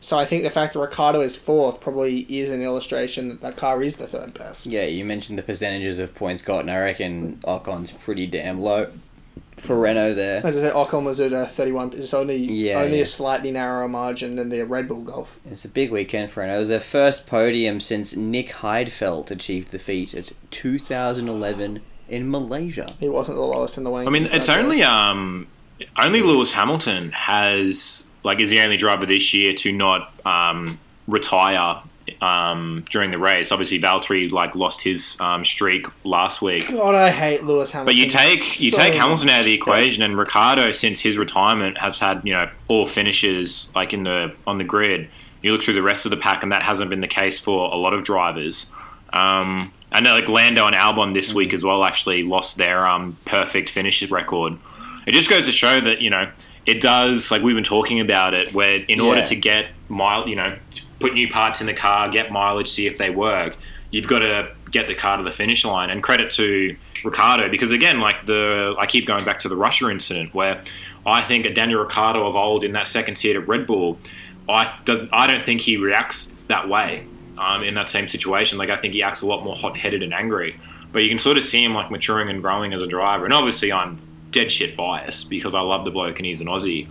So 0.00 0.18
I 0.18 0.24
think 0.24 0.44
the 0.44 0.50
fact 0.50 0.74
that 0.74 0.78
Ricciardo 0.80 1.20
is 1.20 1.36
fourth 1.36 1.80
probably 1.80 2.20
is 2.28 2.50
an 2.50 2.62
illustration 2.62 3.28
that 3.28 3.40
that 3.40 3.56
car 3.56 3.82
is 3.82 3.96
the 3.96 4.06
third 4.06 4.34
best. 4.34 4.66
Yeah, 4.66 4.84
you 4.84 5.04
mentioned 5.04 5.38
the 5.38 5.42
percentages 5.42 5.98
of 5.98 6.14
points 6.14 6.42
gotten. 6.42 6.68
I 6.70 6.78
reckon 6.78 7.40
Ocon's 7.44 7.90
pretty 7.90 8.26
damn 8.26 8.60
low 8.60 8.92
for 9.56 9.74
Renault 9.78 10.14
there. 10.14 10.46
As 10.46 10.56
I 10.56 10.60
said, 10.60 10.74
Ocon 10.74 11.04
was 11.04 11.18
at 11.18 11.32
a 11.32 11.46
thirty-one. 11.46 11.94
It's 11.94 12.12
only 12.12 12.36
Yeah, 12.36 12.80
only 12.82 12.98
yeah. 12.98 13.02
a 13.02 13.06
slightly 13.06 13.50
narrower 13.50 13.88
margin 13.88 14.36
than 14.36 14.50
the 14.50 14.62
Red 14.62 14.86
Bull 14.86 15.00
Golf. 15.00 15.40
It's 15.50 15.64
a 15.64 15.68
big 15.68 15.90
weekend 15.90 16.30
for 16.30 16.40
Renault. 16.40 16.56
It 16.56 16.60
was 16.60 16.68
their 16.68 16.78
first 16.80 17.26
podium 17.26 17.80
since 17.80 18.14
Nick 18.14 18.48
Heidfeld 18.50 19.30
achieved 19.30 19.72
the 19.72 19.78
feat 19.78 20.12
at 20.14 20.32
2011 20.50 21.80
in 22.08 22.30
Malaysia. 22.30 22.86
He 23.00 23.08
wasn't 23.08 23.38
the 23.38 23.44
lowest 23.44 23.78
in 23.78 23.84
the 23.84 23.90
rankings. 23.90 24.06
I 24.06 24.10
mean, 24.10 24.28
it's 24.30 24.48
only 24.48 24.82
um, 24.82 25.46
only 25.98 26.22
Lewis 26.22 26.52
Hamilton 26.52 27.12
has 27.12 28.04
like 28.26 28.40
is 28.40 28.50
the 28.50 28.60
only 28.60 28.76
driver 28.76 29.06
this 29.06 29.32
year 29.32 29.54
to 29.54 29.72
not 29.72 30.12
um, 30.26 30.78
retire 31.06 31.80
um, 32.20 32.84
during 32.90 33.12
the 33.12 33.18
race. 33.18 33.52
Obviously, 33.52 33.80
Valtteri 33.80 34.30
like 34.32 34.56
lost 34.56 34.82
his 34.82 35.16
um, 35.20 35.44
streak 35.44 35.86
last 36.04 36.42
week. 36.42 36.68
God, 36.68 36.96
I 36.96 37.10
hate 37.10 37.44
Lewis 37.44 37.70
Hamilton. 37.70 37.86
But 37.86 37.94
you 37.94 38.08
take 38.08 38.60
you 38.60 38.72
so 38.72 38.78
take 38.78 38.94
Hamilton 38.94 39.28
out 39.28 39.40
of 39.40 39.46
the 39.46 39.54
equation, 39.54 40.02
and 40.02 40.18
Ricciardo 40.18 40.72
since 40.72 41.00
his 41.00 41.16
retirement 41.16 41.78
has 41.78 42.00
had 42.00 42.20
you 42.24 42.32
know 42.32 42.50
all 42.66 42.88
finishes 42.88 43.68
like 43.76 43.94
in 43.94 44.02
the 44.02 44.34
on 44.46 44.58
the 44.58 44.64
grid. 44.64 45.08
You 45.42 45.52
look 45.52 45.62
through 45.62 45.74
the 45.74 45.82
rest 45.82 46.04
of 46.04 46.10
the 46.10 46.16
pack, 46.16 46.42
and 46.42 46.50
that 46.50 46.64
hasn't 46.64 46.90
been 46.90 47.00
the 47.00 47.06
case 47.06 47.38
for 47.38 47.72
a 47.72 47.76
lot 47.76 47.94
of 47.94 48.02
drivers. 48.02 48.72
Um, 49.12 49.72
I 49.92 50.00
know 50.00 50.14
like 50.14 50.28
Lando 50.28 50.66
and 50.66 50.74
Albon 50.74 51.14
this 51.14 51.32
week 51.32 51.54
as 51.54 51.62
well 51.62 51.84
actually 51.84 52.24
lost 52.24 52.56
their 52.56 52.84
um, 52.84 53.16
perfect 53.24 53.70
finishes 53.70 54.10
record. 54.10 54.58
It 55.06 55.12
just 55.12 55.30
goes 55.30 55.46
to 55.46 55.52
show 55.52 55.80
that 55.80 56.02
you 56.02 56.10
know 56.10 56.28
it 56.66 56.80
does 56.80 57.30
like 57.30 57.42
we've 57.42 57.54
been 57.54 57.64
talking 57.64 58.00
about 58.00 58.34
it, 58.34 58.52
where 58.52 58.80
in 58.88 59.00
order 59.00 59.24
to 59.24 59.36
get 59.36 59.66
mile, 59.88 60.28
you 60.28 60.36
know, 60.36 60.56
put 60.98 61.14
new 61.14 61.28
parts 61.28 61.60
in 61.60 61.66
the 61.66 61.74
car, 61.74 62.08
get 62.08 62.30
mileage, 62.32 62.68
see 62.68 62.86
if 62.86 62.98
they 62.98 63.10
work, 63.10 63.56
you've 63.90 64.08
got 64.08 64.18
to 64.20 64.50
get 64.70 64.88
the 64.88 64.94
car 64.94 65.16
to 65.16 65.22
the 65.22 65.30
finish 65.30 65.64
line. 65.64 65.90
And 65.90 66.02
credit 66.02 66.30
to 66.32 66.76
Ricciardo 67.04 67.48
because 67.48 67.72
again, 67.72 68.00
like 68.00 68.26
the 68.26 68.74
I 68.78 68.86
keep 68.86 69.06
going 69.06 69.24
back 69.24 69.40
to 69.40 69.48
the 69.48 69.56
Russia 69.56 69.88
incident 69.88 70.34
where 70.34 70.62
I 71.04 71.22
think 71.22 71.46
a 71.46 71.54
Daniel 71.54 71.80
Ricciardo 71.80 72.26
of 72.26 72.34
old 72.34 72.64
in 72.64 72.72
that 72.72 72.86
second 72.86 73.16
seat 73.16 73.36
at 73.36 73.46
Red 73.46 73.66
Bull, 73.66 73.98
I 74.48 74.76
does, 74.84 75.08
I 75.12 75.26
don't 75.26 75.42
think 75.42 75.60
he 75.60 75.76
reacts 75.76 76.32
that 76.48 76.68
way 76.68 77.06
um, 77.38 77.62
in 77.62 77.74
that 77.74 77.88
same 77.88 78.08
situation. 78.08 78.58
Like 78.58 78.70
I 78.70 78.76
think 78.76 78.94
he 78.94 79.02
acts 79.02 79.22
a 79.22 79.26
lot 79.26 79.44
more 79.44 79.54
hot 79.54 79.76
headed 79.76 80.02
and 80.02 80.12
angry. 80.12 80.58
But 80.92 81.02
you 81.02 81.08
can 81.08 81.18
sort 81.18 81.36
of 81.36 81.44
see 81.44 81.62
him 81.62 81.74
like 81.74 81.90
maturing 81.90 82.28
and 82.28 82.42
growing 82.42 82.72
as 82.72 82.80
a 82.80 82.86
driver. 82.86 83.24
And 83.24 83.34
obviously, 83.34 83.70
I'm 83.72 84.00
dead 84.36 84.52
shit 84.52 84.76
biased 84.76 85.30
because 85.30 85.54
I 85.54 85.60
love 85.60 85.84
the 85.84 85.90
bloke 85.90 86.18
and 86.18 86.26
he's 86.26 86.40
an 86.40 86.46
Aussie. 86.46 86.88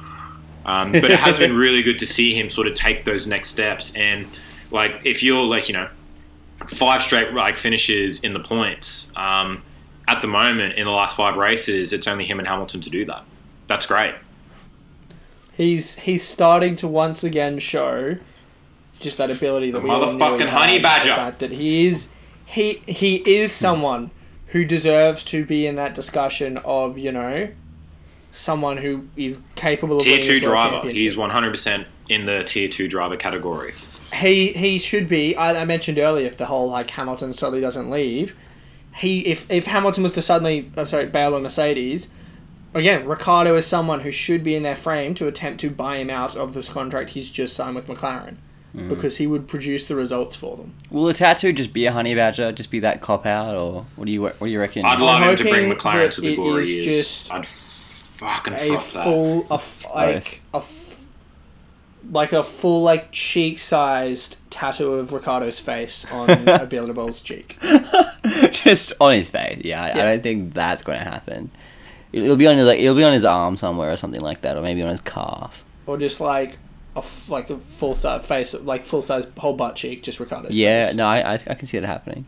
Um, 0.65 0.91
but 0.91 1.05
it 1.05 1.19
has 1.19 1.37
been 1.37 1.55
really 1.65 1.83
good 1.83 1.99
to 1.99 2.05
see 2.07 2.33
him 2.33 2.49
sort 2.49 2.67
of 2.67 2.75
take 2.75 3.05
those 3.05 3.27
next 3.27 3.49
steps. 3.49 3.93
And 3.95 4.27
like, 4.71 4.99
if 5.05 5.21
you're 5.21 5.43
like, 5.43 5.69
you 5.69 5.73
know, 5.73 5.87
five 6.67 7.03
straight 7.03 7.33
like 7.33 7.57
finishes 7.57 8.19
in 8.21 8.33
the 8.33 8.39
points, 8.39 9.11
um, 9.15 9.61
at 10.07 10.21
the 10.21 10.27
moment 10.27 10.73
in 10.73 10.85
the 10.85 10.91
last 10.91 11.15
five 11.15 11.35
races, 11.35 11.93
it's 11.93 12.07
only 12.07 12.25
him 12.25 12.39
and 12.39 12.47
Hamilton 12.47 12.81
to 12.81 12.89
do 12.89 13.05
that. 13.05 13.23
That's 13.67 13.85
great. 13.85 14.15
He's 15.53 15.95
he's 15.99 16.27
starting 16.27 16.75
to 16.77 16.87
once 16.87 17.23
again 17.23 17.59
show 17.59 18.17
just 18.99 19.17
that 19.19 19.31
ability 19.31 19.71
that 19.71 19.83
we 19.83 19.89
all 19.89 20.13
knew 20.13 20.19
Motherfucking 20.19 20.47
honey 20.47 20.79
badger. 20.79 21.09
The 21.09 21.15
fact 21.15 21.39
that 21.39 21.51
he 21.51 21.87
is 21.87 22.09
he 22.45 22.73
he 22.87 23.17
is 23.17 23.51
someone 23.51 24.11
who 24.55 24.63
deserves 24.63 25.21
to 25.25 25.43
be 25.43 25.67
in 25.67 25.75
that 25.75 25.93
discussion 25.93 26.55
of 26.59 26.97
you 26.97 27.11
know 27.11 27.49
someone 28.31 28.77
who 28.77 29.05
is 29.17 29.41
capable 29.55 29.97
of 29.97 30.03
Tier 30.03 30.17
two 30.17 30.39
driver. 30.39 30.89
He's 30.89 31.15
100% 31.15 31.85
in 32.07 32.23
the 32.23 32.41
tier 32.45 32.69
two 32.69 32.87
driver 32.87 33.17
category. 33.17 33.73
he 34.13 34.53
he 34.53 34.79
should 34.79 35.09
be. 35.09 35.35
I, 35.35 35.61
I 35.61 35.65
mentioned 35.65 35.99
earlier 35.99 36.25
if 36.25 36.37
the 36.37 36.45
whole 36.45 36.69
like 36.69 36.89
Hamilton 36.91 37.33
suddenly 37.33 37.59
doesn't 37.59 37.91
leave, 37.91 38.33
he 38.95 39.25
if 39.25 39.51
if 39.51 39.65
Hamilton 39.65 40.03
was 40.03 40.13
to 40.13 40.21
suddenly 40.21 40.71
I'm 40.77 40.85
sorry 40.85 41.07
bail 41.07 41.35
on 41.35 41.43
Mercedes, 41.43 42.07
again 42.73 43.05
Ricciardo 43.05 43.57
is 43.57 43.67
someone 43.67 43.99
who 43.99 44.11
should 44.11 44.41
be 44.41 44.55
in 44.55 44.63
their 44.63 44.77
frame 44.77 45.15
to 45.15 45.27
attempt 45.27 45.59
to 45.61 45.69
buy 45.69 45.97
him 45.97 46.09
out 46.09 46.37
of 46.37 46.53
this 46.53 46.69
contract 46.69 47.09
he's 47.09 47.29
just 47.29 47.57
signed 47.57 47.75
with 47.75 47.87
McLaren. 47.87 48.37
Mm. 48.75 48.89
Because 48.89 49.17
he 49.17 49.25
would 49.25 49.47
produce 49.47 49.85
the 49.85 49.95
results 49.95 50.35
for 50.35 50.57
them. 50.57 50.73
Will 50.91 51.05
the 51.05 51.13
tattoo 51.13 51.53
just 51.53 51.71
be 51.71 51.85
a 51.85 51.91
honey 51.93 52.13
badger? 52.13 52.51
Just 52.51 52.69
be 52.69 52.79
that 52.81 52.99
cop 52.99 53.25
out, 53.25 53.55
or 53.55 53.85
what 53.95 54.05
do 54.05 54.11
you 54.11 54.23
what 54.23 54.37
do 54.39 54.47
you 54.47 54.59
reckon? 54.59 54.83
I'd 54.85 54.99
love 54.99 55.21
him 55.23 55.35
to 55.37 55.43
bring 55.43 55.67
hoping 55.69 55.77
McLaren 55.77 56.11
to 56.11 56.21
the 56.21 56.33
it 56.33 56.35
glory 56.35 56.63
is 56.63 56.69
years. 56.85 56.85
just 56.85 57.33
I'd 57.33 57.45
fucking 57.47 58.53
A 58.53 58.57
froth 58.57 58.93
that. 58.93 59.03
full, 59.05 59.47
a 59.49 59.53
f- 59.55 59.85
like 59.95 60.41
a, 60.53 60.57
f- 60.57 61.03
like 62.11 62.33
a 62.33 62.43
full 62.43 62.81
like 62.81 63.11
cheek-sized 63.11 64.37
tattoo 64.51 64.93
of 64.93 65.13
Ricciardo's 65.13 65.59
face 65.59 66.09
on 66.11 66.29
a 66.29 66.35
Bilderbull's 66.67 67.21
cheek. 67.21 67.57
just 68.51 68.91
on 68.99 69.13
his 69.13 69.29
face. 69.29 69.61
Yeah, 69.63 69.83
I, 69.83 69.91
I 69.91 70.03
don't 70.03 70.23
think 70.23 70.53
that's 70.53 70.81
going 70.83 70.97
to 70.99 71.03
happen. 71.05 71.49
It- 72.11 72.23
It'll 72.23 72.35
be 72.37 72.47
on 72.47 72.57
his 72.57 72.65
like 72.65 72.79
it'll 72.79 72.95
be 72.95 73.03
on 73.03 73.13
his 73.13 73.25
arm 73.25 73.57
somewhere 73.57 73.91
or 73.91 73.97
something 73.97 74.21
like 74.21 74.41
that, 74.41 74.57
or 74.57 74.61
maybe 74.61 74.81
on 74.81 74.89
his 74.89 75.01
calf. 75.01 75.63
or 75.85 75.97
just 75.97 76.19
like 76.21 76.57
a 76.95 76.99
f- 76.99 77.29
like 77.29 77.49
a 77.49 77.57
full 77.57 77.95
size 77.95 78.25
face, 78.25 78.53
like 78.53 78.85
full 78.85 79.01
size 79.01 79.27
whole 79.37 79.53
butt 79.55 79.75
cheek, 79.75 80.03
just 80.03 80.19
Ricciardo's 80.19 80.55
Yeah, 80.57 80.85
face. 80.87 80.95
no, 80.95 81.05
I, 81.05 81.33
I 81.33 81.53
can 81.55 81.67
see 81.67 81.77
it 81.77 81.83
happening. 81.85 82.25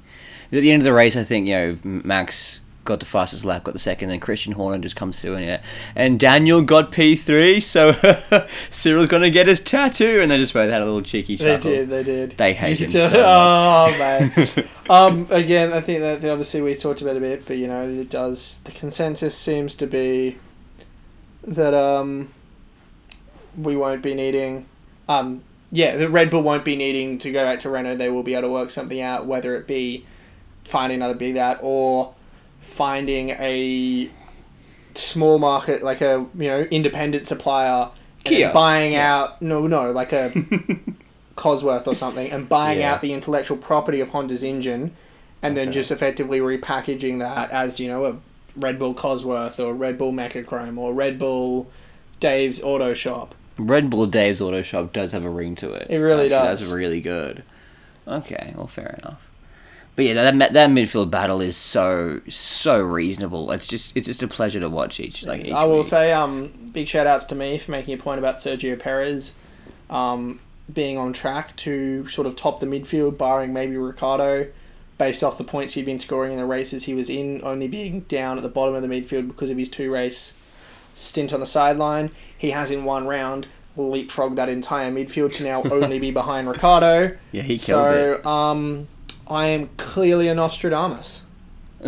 At 0.51 0.61
the 0.61 0.71
end 0.71 0.81
of 0.81 0.85
the 0.85 0.93
race, 0.93 1.15
I 1.15 1.23
think 1.23 1.47
you 1.47 1.53
know 1.53 1.77
Max 1.83 2.59
got 2.85 3.01
the 3.01 3.05
fastest 3.05 3.43
lap, 3.43 3.65
got 3.65 3.73
the 3.73 3.79
second, 3.79 4.11
and 4.11 4.21
Christian 4.21 4.53
Horner 4.53 4.77
just 4.77 4.95
comes 4.95 5.19
through 5.19 5.35
and 5.35 5.45
yeah, 5.45 5.61
and 5.93 6.17
Daniel 6.17 6.61
got 6.61 6.89
P 6.91 7.15
three, 7.17 7.59
so 7.59 7.91
Cyril's 8.69 9.09
gonna 9.09 9.29
get 9.29 9.47
his 9.47 9.59
tattoo, 9.59 10.19
and 10.21 10.31
they 10.31 10.37
just 10.37 10.53
both 10.53 10.69
had 10.71 10.81
a 10.81 10.85
little 10.85 11.01
cheeky 11.01 11.35
They 11.35 11.57
did, 11.57 11.89
they 11.89 12.03
did. 12.03 12.37
They 12.37 12.53
hate 12.53 12.79
him 12.81 12.89
too- 12.91 12.99
so. 13.07 13.23
Oh 13.25 13.95
man. 13.99 14.31
um, 14.89 15.27
again, 15.29 15.73
I 15.73 15.81
think 15.81 15.99
that 15.99 16.23
obviously 16.29 16.61
we 16.61 16.75
talked 16.75 17.01
about 17.01 17.15
it 17.15 17.17
a 17.17 17.21
bit, 17.21 17.45
but 17.45 17.57
you 17.57 17.67
know, 17.67 17.87
it 17.89 18.09
does. 18.09 18.61
The 18.63 18.71
consensus 18.71 19.35
seems 19.37 19.75
to 19.75 19.85
be 19.87 20.37
that 21.43 21.73
um, 21.73 22.29
we 23.57 23.75
won't 23.75 24.01
be 24.01 24.13
needing, 24.13 24.65
um, 25.09 25.41
yeah, 25.71 25.97
the 25.97 26.07
Red 26.09 26.29
Bull 26.29 26.43
won't 26.43 26.63
be 26.63 26.75
needing 26.75 27.17
to 27.19 27.31
go 27.31 27.43
back 27.43 27.59
to 27.61 27.69
Renault. 27.69 27.95
They 27.97 28.09
will 28.09 28.23
be 28.23 28.33
able 28.33 28.43
to 28.43 28.53
work 28.53 28.69
something 28.69 29.01
out, 29.01 29.25
whether 29.25 29.55
it 29.55 29.67
be 29.67 30.05
finding 30.63 30.97
another 30.99 31.13
big 31.15 31.33
that 31.35 31.59
or 31.61 32.13
finding 32.61 33.29
a 33.31 34.09
small 34.93 35.37
market 35.39 35.83
like 35.83 36.01
a 36.01 36.25
you 36.35 36.47
know 36.47 36.61
independent 36.71 37.27
supplier 37.27 37.87
Kia. 38.23 38.51
buying 38.51 38.95
out 38.95 39.39
no 39.41 39.67
no 39.67 39.91
like 39.91 40.11
a 40.11 40.31
Cosworth 41.35 41.85
or 41.87 41.93
something 41.93 42.29
and 42.31 42.49
buying 42.49 42.79
Yeah. 42.79 42.93
out 42.95 43.01
the 43.01 43.13
intellectual 43.13 43.57
property 43.57 43.99
of 44.01 44.09
Honda's 44.09 44.43
engine 44.43 44.91
and 45.43 45.55
then 45.55 45.67
Okay. 45.69 45.75
just 45.75 45.91
effectively 45.91 46.39
repackaging 46.39 47.19
that 47.19 47.51
as 47.51 47.79
you 47.79 47.87
know 47.87 48.05
a 48.05 48.15
Red 48.55 48.79
Bull 48.79 48.95
Cosworth 48.95 49.63
or 49.63 49.73
Red 49.75 49.99
Bull 49.99 50.11
Mecachrome 50.11 50.77
or 50.79 50.93
Red 50.95 51.19
Bull 51.19 51.69
Dave's 52.19 52.61
Auto 52.63 52.95
Shop. 52.95 53.35
Red 53.57 53.89
Bull 53.89 54.05
Dave's 54.05 54.41
Auto 54.41 54.61
Shop 54.61 54.93
does 54.93 55.11
have 55.11 55.25
a 55.25 55.29
ring 55.29 55.55
to 55.55 55.71
it. 55.73 55.87
It 55.89 55.97
really 55.97 56.25
Actually, 56.25 56.47
does. 56.47 56.59
That's 56.59 56.71
really 56.71 57.01
good. 57.01 57.43
Okay, 58.07 58.53
well, 58.55 58.67
fair 58.67 58.97
enough. 59.03 59.27
But 59.95 60.05
yeah, 60.05 60.13
that 60.13 60.37
that 60.37 60.53
that 60.53 60.69
midfield 60.69 61.09
battle 61.09 61.41
is 61.41 61.57
so 61.57 62.21
so 62.29 62.79
reasonable. 62.79 63.51
It's 63.51 63.65
just 63.65 63.97
it's 63.97 64.05
just 64.05 64.21
a 64.21 64.27
pleasure 64.27 64.59
to 64.59 64.69
watch 64.69 64.99
each 64.99 65.25
like 65.25 65.45
each 65.45 65.51
I 65.51 65.65
will 65.65 65.79
week. 65.79 65.87
say 65.87 66.11
um 66.13 66.69
big 66.71 66.87
shout 66.87 67.07
outs 67.07 67.25
to 67.25 67.35
me 67.35 67.57
for 67.57 67.71
making 67.71 67.95
a 67.95 67.97
point 67.97 68.19
about 68.19 68.35
Sergio 68.37 68.79
Perez 68.79 69.33
um, 69.89 70.39
being 70.71 70.97
on 70.99 71.13
track 71.13 71.55
to 71.57 72.07
sort 72.09 72.27
of 72.27 72.35
top 72.35 72.59
the 72.59 72.67
midfield, 72.67 73.17
barring 73.17 73.53
maybe 73.53 73.75
Ricciardo, 73.75 74.47
based 74.99 75.23
off 75.23 75.37
the 75.39 75.43
points 75.43 75.73
he'd 75.73 75.85
been 75.85 75.97
scoring 75.97 76.33
in 76.33 76.37
the 76.37 76.45
races 76.45 76.83
he 76.83 76.93
was 76.93 77.09
in, 77.09 77.41
only 77.43 77.67
being 77.67 78.01
down 78.01 78.37
at 78.37 78.43
the 78.43 78.49
bottom 78.49 78.75
of 78.75 78.81
the 78.83 78.87
midfield 78.87 79.27
because 79.27 79.49
of 79.49 79.57
his 79.57 79.69
two 79.69 79.91
race 79.91 80.36
stint 80.97 81.33
on 81.33 81.39
the 81.39 81.45
sideline. 81.45 82.11
He 82.37 82.51
has 82.51 82.71
in 82.71 82.83
one 82.83 83.07
round 83.07 83.47
leapfrogged 83.77 84.35
that 84.35 84.49
entire 84.49 84.91
midfield 84.91 85.33
to 85.33 85.43
now 85.43 85.63
only 85.71 85.99
be 85.99 86.11
behind 86.11 86.49
Ricciardo. 86.49 87.17
Yeah, 87.31 87.43
he 87.43 87.57
killed 87.57 87.91
it. 87.91 88.23
So 88.23 88.29
um, 88.29 88.87
I 89.27 89.47
am 89.47 89.69
clearly 89.77 90.27
a 90.27 90.35
Nostradamus. 90.35 91.25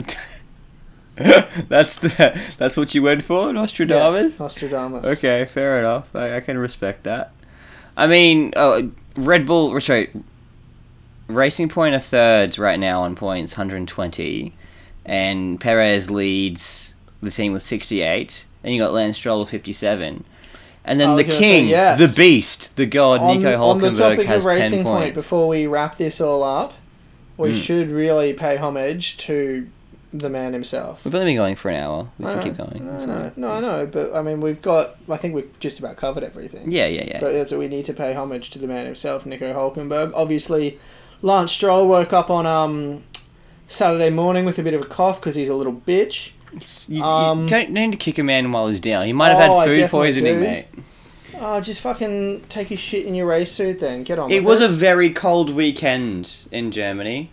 that's 1.16 1.97
the 1.97 2.41
that's 2.57 2.78
what 2.78 2.93
you 2.93 3.03
went 3.03 3.24
for, 3.24 3.51
Nostradamus. 3.51 4.32
Yes, 4.32 4.39
Nostradamus. 4.39 5.05
Okay, 5.05 5.45
fair 5.45 5.80
enough. 5.80 6.16
I, 6.16 6.38
I 6.38 6.39
can 6.39 6.57
respect 6.57 7.03
that. 7.03 7.32
I 7.97 8.07
mean, 8.07 8.53
oh, 8.55 8.91
Red 9.16 9.45
Bull. 9.45 9.80
Sorry, 9.82 10.12
Racing 11.28 11.70
Point 11.70 11.95
are 11.95 11.99
thirds 11.99 12.57
right 12.57 12.80
now 12.80 13.01
on 13.01 13.16
points, 13.16 13.53
120, 13.53 14.53
and 15.05 15.60
Perez 15.60 16.10
leads 16.10 16.93
the 17.22 17.32
team 17.32 17.51
with 17.51 17.64
68, 17.64 18.45
and 18.64 18.74
you 18.74 18.80
got 18.82 18.93
Lance 18.93 19.18
Stroll 19.18 19.39
with 19.41 19.49
57. 19.49 20.24
And 20.86 20.99
then 20.99 21.16
the 21.18 21.24
king, 21.24 21.66
say, 21.66 21.70
yes. 21.70 21.99
the 21.99 22.07
beast, 22.18 22.76
the 22.76 22.86
god, 22.86 23.22
on, 23.22 23.38
Nico 23.38 23.62
on 23.62 23.80
the 23.80 23.89
Hulkenberg 23.89 23.97
topic 24.16 24.28
has 24.28 24.45
of 24.45 24.51
10 24.53 24.62
Racing 24.62 24.84
Point, 24.84 25.03
points. 25.03 25.16
before 25.16 25.47
we 25.47 25.68
wrap 25.68 25.97
this 25.97 26.20
all 26.20 26.41
up, 26.43 26.74
we 27.38 27.51
Mm. 27.51 27.62
should 27.62 27.89
really 27.89 28.34
pay 28.34 28.57
homage 28.57 29.18
to 29.20 29.68
the 30.12 30.30
man 30.30 30.53
himself. 30.53 31.05
We've 31.05 31.14
only 31.14 31.28
been 31.28 31.36
going 31.38 31.55
for 31.55 31.70
an 31.70 31.82
hour. 31.84 32.07
We 32.18 32.26
I 32.26 32.30
can 32.30 32.38
know, 32.38 32.43
keep 32.43 32.57
going. 32.57 32.86
No, 32.88 32.95
It's 32.95 33.05
no, 33.05 33.32
no, 33.36 33.51
I 33.51 33.60
know, 33.60 33.86
but 33.86 34.16
I 34.16 34.24
mean, 34.24 34.41
we've 34.41 34.62
got. 34.62 34.95
I 35.07 35.18
think 35.18 35.36
we've 35.36 35.60
just 35.60 35.78
about 35.78 35.97
covered 35.97 36.24
everything. 36.24 36.72
Yeah, 36.72 36.88
yeah, 36.88 37.03
yeah. 37.07 37.20
But 37.20 37.34
that's 37.34 37.51
what 37.51 37.60
we 37.60 37.68
need 37.68 37.86
to 37.86 37.93
pay 37.93 38.14
homage 38.16 38.49
to 38.51 38.60
the 38.60 38.66
man 38.66 38.86
himself, 38.88 39.26
Nico 39.28 39.53
Hulkenberg. 39.53 40.12
Obviously, 40.16 40.80
Lance 41.22 41.51
Stroll 41.51 41.88
woke 41.88 42.12
up 42.14 42.32
on 42.32 42.47
um, 42.47 43.03
Saturday 43.68 44.10
morning 44.10 44.45
with 44.45 44.57
a 44.57 44.64
bit 44.64 44.74
of 44.74 44.82
a 44.82 44.86
cough 44.86 45.20
because 45.22 45.36
he's 45.36 45.49
a 45.49 45.55
little 45.55 45.74
bitch. 45.74 46.32
You, 46.52 46.97
you 46.97 47.04
Um, 47.04 47.45
don't 47.47 47.70
need 47.72 47.91
to 47.91 47.97
kick 47.97 48.18
a 48.18 48.24
man 48.24 48.52
while 48.52 48.68
he's 48.68 48.80
down. 48.80 49.06
He 49.06 49.14
might 49.14 49.30
have 49.30 49.50
Oh, 49.52 49.60
had 49.60 49.68
food 49.70 49.89
poisoning, 49.89 50.36
do. 50.36 50.39
mate. 50.41 50.66
Oh, 51.41 51.62
just 51.62 51.80
fucking 51.82 52.43
take 52.50 52.70
your 52.70 52.78
shit 52.78 53.06
in 53.06 53.16
your 53.16 53.28
race 53.28 53.52
suit 53.52 53.80
then. 53.80 54.04
Get 54.04 54.20
on 54.20 54.30
It 54.32 54.43
was 54.43 54.60
it. 54.62 54.66
a 54.70 54.74
very 54.74 55.10
cold 55.12 55.50
weekend 55.52 56.32
in 56.52 56.72
Germany. 56.72 57.30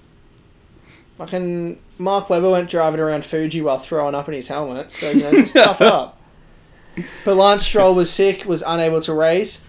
Fucking 1.19 1.79
Mark 1.99 2.29
Webber 2.31 2.51
went 2.51 2.69
driving 2.71 3.01
around 3.01 3.25
Fuji 3.25 3.63
while 3.63 3.79
throwing 3.79 4.15
up 4.15 4.29
in 4.29 4.35
his 4.35 4.49
helmet, 4.49 4.93
so 4.93 5.11
you 5.11 5.23
know, 5.23 5.33
just 5.33 5.55
tough 5.55 5.81
up. 5.81 6.21
But 7.25 7.37
Lance 7.37 7.65
Stroll 7.65 7.95
was 7.95 8.11
sick, 8.11 8.45
was 8.45 8.63
unable 8.67 9.01
to 9.03 9.13
race. 9.15 9.65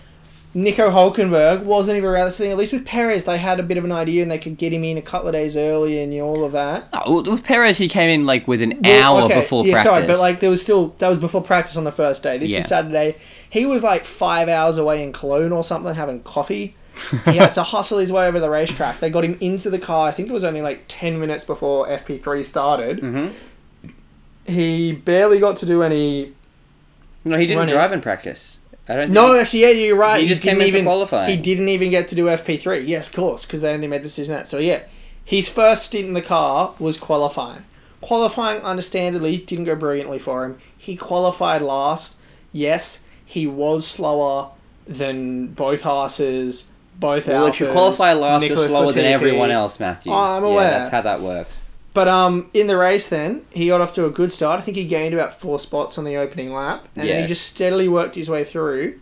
Nico 0.60 0.90
Hulkenberg 0.90 1.62
wasn't 1.66 1.98
even 1.98 2.10
around 2.10 2.26
this 2.26 2.38
thing. 2.40 2.50
At 2.50 2.58
least 2.58 2.74
with 2.74 2.84
Perez, 2.84 3.26
they 3.26 3.38
had 3.38 3.60
a 3.60 3.64
bit 3.64 3.78
of 3.78 3.86
an 3.86 3.92
idea 3.92 4.24
and 4.24 4.32
they 4.32 4.40
could 4.40 4.58
get 4.58 4.74
him 4.74 4.84
in 4.84 4.98
a 4.98 5.04
couple 5.04 5.28
of 5.28 5.34
days 5.34 5.56
early 5.56 6.02
and 6.02 6.12
you 6.12 6.22
know, 6.22 6.28
all 6.30 6.44
of 6.44 6.52
that. 6.54 6.90
Oh, 6.94 7.22
with 7.22 7.44
Perez, 7.44 7.78
he 7.78 7.88
came 7.88 8.10
in 8.10 8.26
like 8.26 8.48
with 8.48 8.64
an 8.64 8.80
Well, 8.84 9.18
hour 9.18 9.26
okay, 9.26 9.42
before 9.42 9.64
yeah, 9.68 9.74
practice. 9.74 9.92
sorry, 9.94 10.08
but 10.08 10.18
like 10.20 10.40
there 10.40 10.50
was 10.50 10.64
still 10.64 10.96
that 10.98 11.10
was 11.10 11.20
before 11.20 11.44
practice 11.44 11.78
on 11.78 11.84
the 11.84 11.92
first 11.92 12.24
day. 12.24 12.40
This 12.40 12.50
Yeah. 12.50 12.60
was 12.62 12.68
Saturday. 12.70 13.18
He 13.50 13.68
was 13.68 13.84
like 13.84 14.04
five 14.04 14.50
hours 14.50 14.80
away 14.80 15.04
in 15.04 15.14
Cologne 15.14 15.52
or 15.52 15.64
something 15.64 15.94
having 15.94 16.22
coffee. 16.24 16.76
he 17.26 17.38
had 17.38 17.54
to 17.54 17.62
hustle 17.76 18.00
his 18.00 18.12
way 18.12 18.26
over 18.28 18.40
the 18.40 18.50
racetrack. 18.50 19.00
They 19.00 19.12
got 19.12 19.24
him 19.24 19.38
into 19.40 19.70
the 19.70 19.78
car. 19.78 20.08
I 20.08 20.12
think 20.12 20.28
it 20.28 20.32
was 20.34 20.44
only 20.44 20.64
like 20.64 20.86
ten 20.88 21.20
minutes 21.20 21.44
before 21.44 21.88
FP3 21.88 22.44
started. 22.44 23.02
Mhm. 23.02 23.32
He 24.48 24.92
barely 24.94 25.40
got 25.40 25.58
to 25.58 25.68
do 25.68 25.84
any. 25.84 26.34
no, 27.24 27.38
he 27.38 27.46
didn't 27.46 27.60
running. 27.60 27.76
drive 27.76 27.92
in 27.92 28.02
practice. 28.02 28.57
I 28.90 28.96
don't. 28.96 29.12
No, 29.12 29.38
actually, 29.38 29.62
yeah, 29.62 29.70
you're 29.70 29.98
right. 29.98 30.22
He 30.22 30.28
just 30.28 30.42
didn't 30.42 30.60
came 30.60 30.62
in 30.62 30.68
even, 30.68 30.86
qualifying. 30.86 31.30
He 31.36 31.42
didn't 31.42 31.70
even 31.70 31.92
get 31.92 32.08
to 32.10 32.16
do 32.16 32.26
FP3. 32.26 32.88
Yes, 32.88 33.08
of 33.08 33.14
course, 33.14 33.46
because 33.46 33.62
they 33.62 33.74
only 33.74 33.88
made 33.88 34.00
the 34.00 34.04
decision 34.04 34.36
that. 34.36 34.48
So 34.48 34.58
yeah, 34.60 34.84
his 35.24 35.50
first 35.50 35.88
stint 35.88 36.08
in 36.08 36.14
the 36.14 36.22
car 36.22 36.74
was 36.80 36.98
qualifying. 36.98 37.64
Qualifying, 38.00 38.62
understandably, 38.62 39.38
didn't 39.38 39.66
go 39.66 39.76
brilliantly 39.76 40.20
for 40.20 40.46
him. 40.46 40.58
He 40.78 40.96
qualified 40.96 41.62
last. 41.62 42.16
Yes, 42.54 43.04
he 43.26 43.46
was 43.48 43.86
slower 43.86 44.52
than 44.88 45.48
both 45.48 45.82
Haas's, 45.82 46.68
both 46.98 47.28
Well, 47.28 47.48
if 47.48 47.60
you 47.60 47.70
qualify 47.72 48.14
last, 48.14 48.42
you're 48.42 48.52
Nicholas 48.52 48.72
slower 48.72 48.92
than 48.92 49.06
everyone 49.06 49.52
else, 49.52 49.80
Matthew. 49.80 50.12
Oh, 50.12 50.16
I'm 50.16 50.44
Yeah, 50.44 50.50
aware. 50.50 50.70
that's 50.72 50.90
how 50.90 51.02
that 51.02 51.20
works. 51.22 51.58
But 51.98 52.08
um, 52.08 52.52
in 52.54 52.68
the 52.68 52.78
race, 52.78 53.10
then 53.10 53.44
he 53.50 53.70
got 53.70 53.82
off 53.82 53.96
to 53.96 54.06
a 54.06 54.12
good 54.12 54.32
start. 54.32 54.60
I 54.60 54.62
think 54.62 54.78
he 54.78 54.84
gained 54.84 55.16
about 55.16 55.34
four 55.34 55.58
spots 55.58 55.98
on 55.98 56.04
the 56.06 56.16
opening 56.16 56.54
lap, 56.54 56.88
and 56.96 57.10
then 57.10 57.22
he 57.24 57.28
just 57.28 57.48
steadily 57.48 57.88
worked 57.88 58.14
his 58.14 58.30
way 58.30 58.44
through 58.44 59.00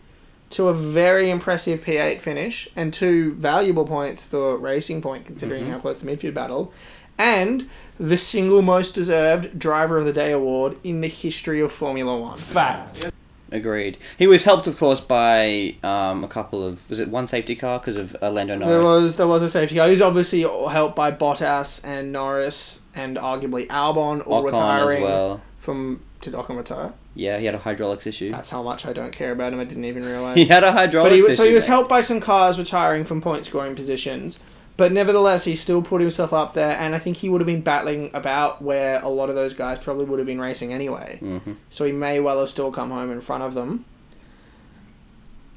to 0.48 0.68
a 0.68 0.72
very 0.72 1.28
impressive 1.28 1.84
P8 1.84 2.22
finish 2.22 2.70
and 2.74 2.94
two 2.94 3.34
valuable 3.34 3.84
points 3.84 4.24
for 4.24 4.56
Racing 4.56 5.02
Point, 5.02 5.26
considering 5.26 5.64
Mm-hmm. 5.64 5.72
how 5.72 5.78
close 5.80 5.98
the 5.98 6.06
midfield 6.06 6.32
battle, 6.32 6.72
and 7.18 7.68
the 8.00 8.16
single 8.16 8.62
most 8.62 8.94
deserved 8.94 9.58
Driver 9.58 9.98
of 9.98 10.06
the 10.06 10.12
Day 10.14 10.32
award 10.32 10.78
in 10.82 11.02
the 11.02 11.08
history 11.08 11.60
of 11.60 11.70
Formula 11.70 12.18
One. 12.18 12.38
Fact. 12.38 13.12
Agreed. 13.56 13.98
He 14.18 14.26
was 14.26 14.44
helped, 14.44 14.66
of 14.66 14.76
course, 14.76 15.00
by 15.00 15.74
um, 15.82 16.22
a 16.22 16.28
couple 16.28 16.62
of 16.62 16.88
was 16.88 17.00
it 17.00 17.08
one 17.08 17.26
safety 17.26 17.56
car 17.56 17.78
because 17.78 17.96
of 17.96 18.16
uh, 18.22 18.30
Lando 18.30 18.56
Norris. 18.56 18.72
There 18.72 18.82
was 18.82 19.16
there 19.16 19.26
was 19.26 19.42
a 19.42 19.50
safety 19.50 19.76
car. 19.76 19.86
He 19.86 19.92
was 19.92 20.02
obviously 20.02 20.42
helped 20.42 20.94
by 20.96 21.10
Bottas 21.10 21.84
and 21.84 22.12
Norris 22.12 22.82
and 22.94 23.16
arguably 23.16 23.66
Albon 23.68 24.26
all 24.26 24.42
Ocon 24.42 24.46
retiring 24.46 25.02
as 25.02 25.08
well. 25.08 25.40
from. 25.58 26.02
Did 26.22 26.32
Ocon 26.32 26.56
retire? 26.56 26.92
Yeah, 27.14 27.38
he 27.38 27.46
had 27.46 27.54
a 27.54 27.58
hydraulics 27.58 28.06
issue. 28.06 28.30
That's 28.30 28.50
how 28.50 28.62
much 28.62 28.84
I 28.84 28.92
don't 28.92 29.12
care 29.12 29.32
about 29.32 29.52
him. 29.52 29.60
I 29.60 29.64
didn't 29.64 29.84
even 29.84 30.02
realize. 30.06 30.36
He 30.36 30.44
had 30.46 30.64
a 30.64 30.72
hydraulics 30.72 31.10
but 31.10 31.14
he 31.14 31.20
was, 31.22 31.28
issue. 31.32 31.36
so 31.36 31.48
he 31.48 31.54
was 31.54 31.66
helped 31.66 31.88
by 31.88 32.00
some 32.00 32.20
cars 32.20 32.58
retiring 32.58 33.04
from 33.04 33.20
point 33.20 33.44
scoring 33.44 33.74
positions. 33.76 34.40
But 34.76 34.92
nevertheless, 34.92 35.44
he 35.46 35.56
still 35.56 35.80
put 35.80 36.02
himself 36.02 36.34
up 36.34 36.52
there, 36.52 36.76
and 36.78 36.94
I 36.94 36.98
think 36.98 37.16
he 37.18 37.30
would 37.30 37.40
have 37.40 37.46
been 37.46 37.62
battling 37.62 38.10
about 38.12 38.60
where 38.60 39.00
a 39.02 39.08
lot 39.08 39.30
of 39.30 39.34
those 39.34 39.54
guys 39.54 39.78
probably 39.78 40.04
would 40.04 40.18
have 40.18 40.26
been 40.26 40.40
racing 40.40 40.72
anyway. 40.72 41.18
Mhm. 41.22 41.56
So 41.70 41.84
he 41.86 41.92
may 41.92 42.20
well 42.20 42.40
have 42.40 42.50
still 42.50 42.70
come 42.70 42.90
home 42.90 43.10
in 43.10 43.22
front 43.22 43.42
of 43.42 43.54
them. 43.54 43.86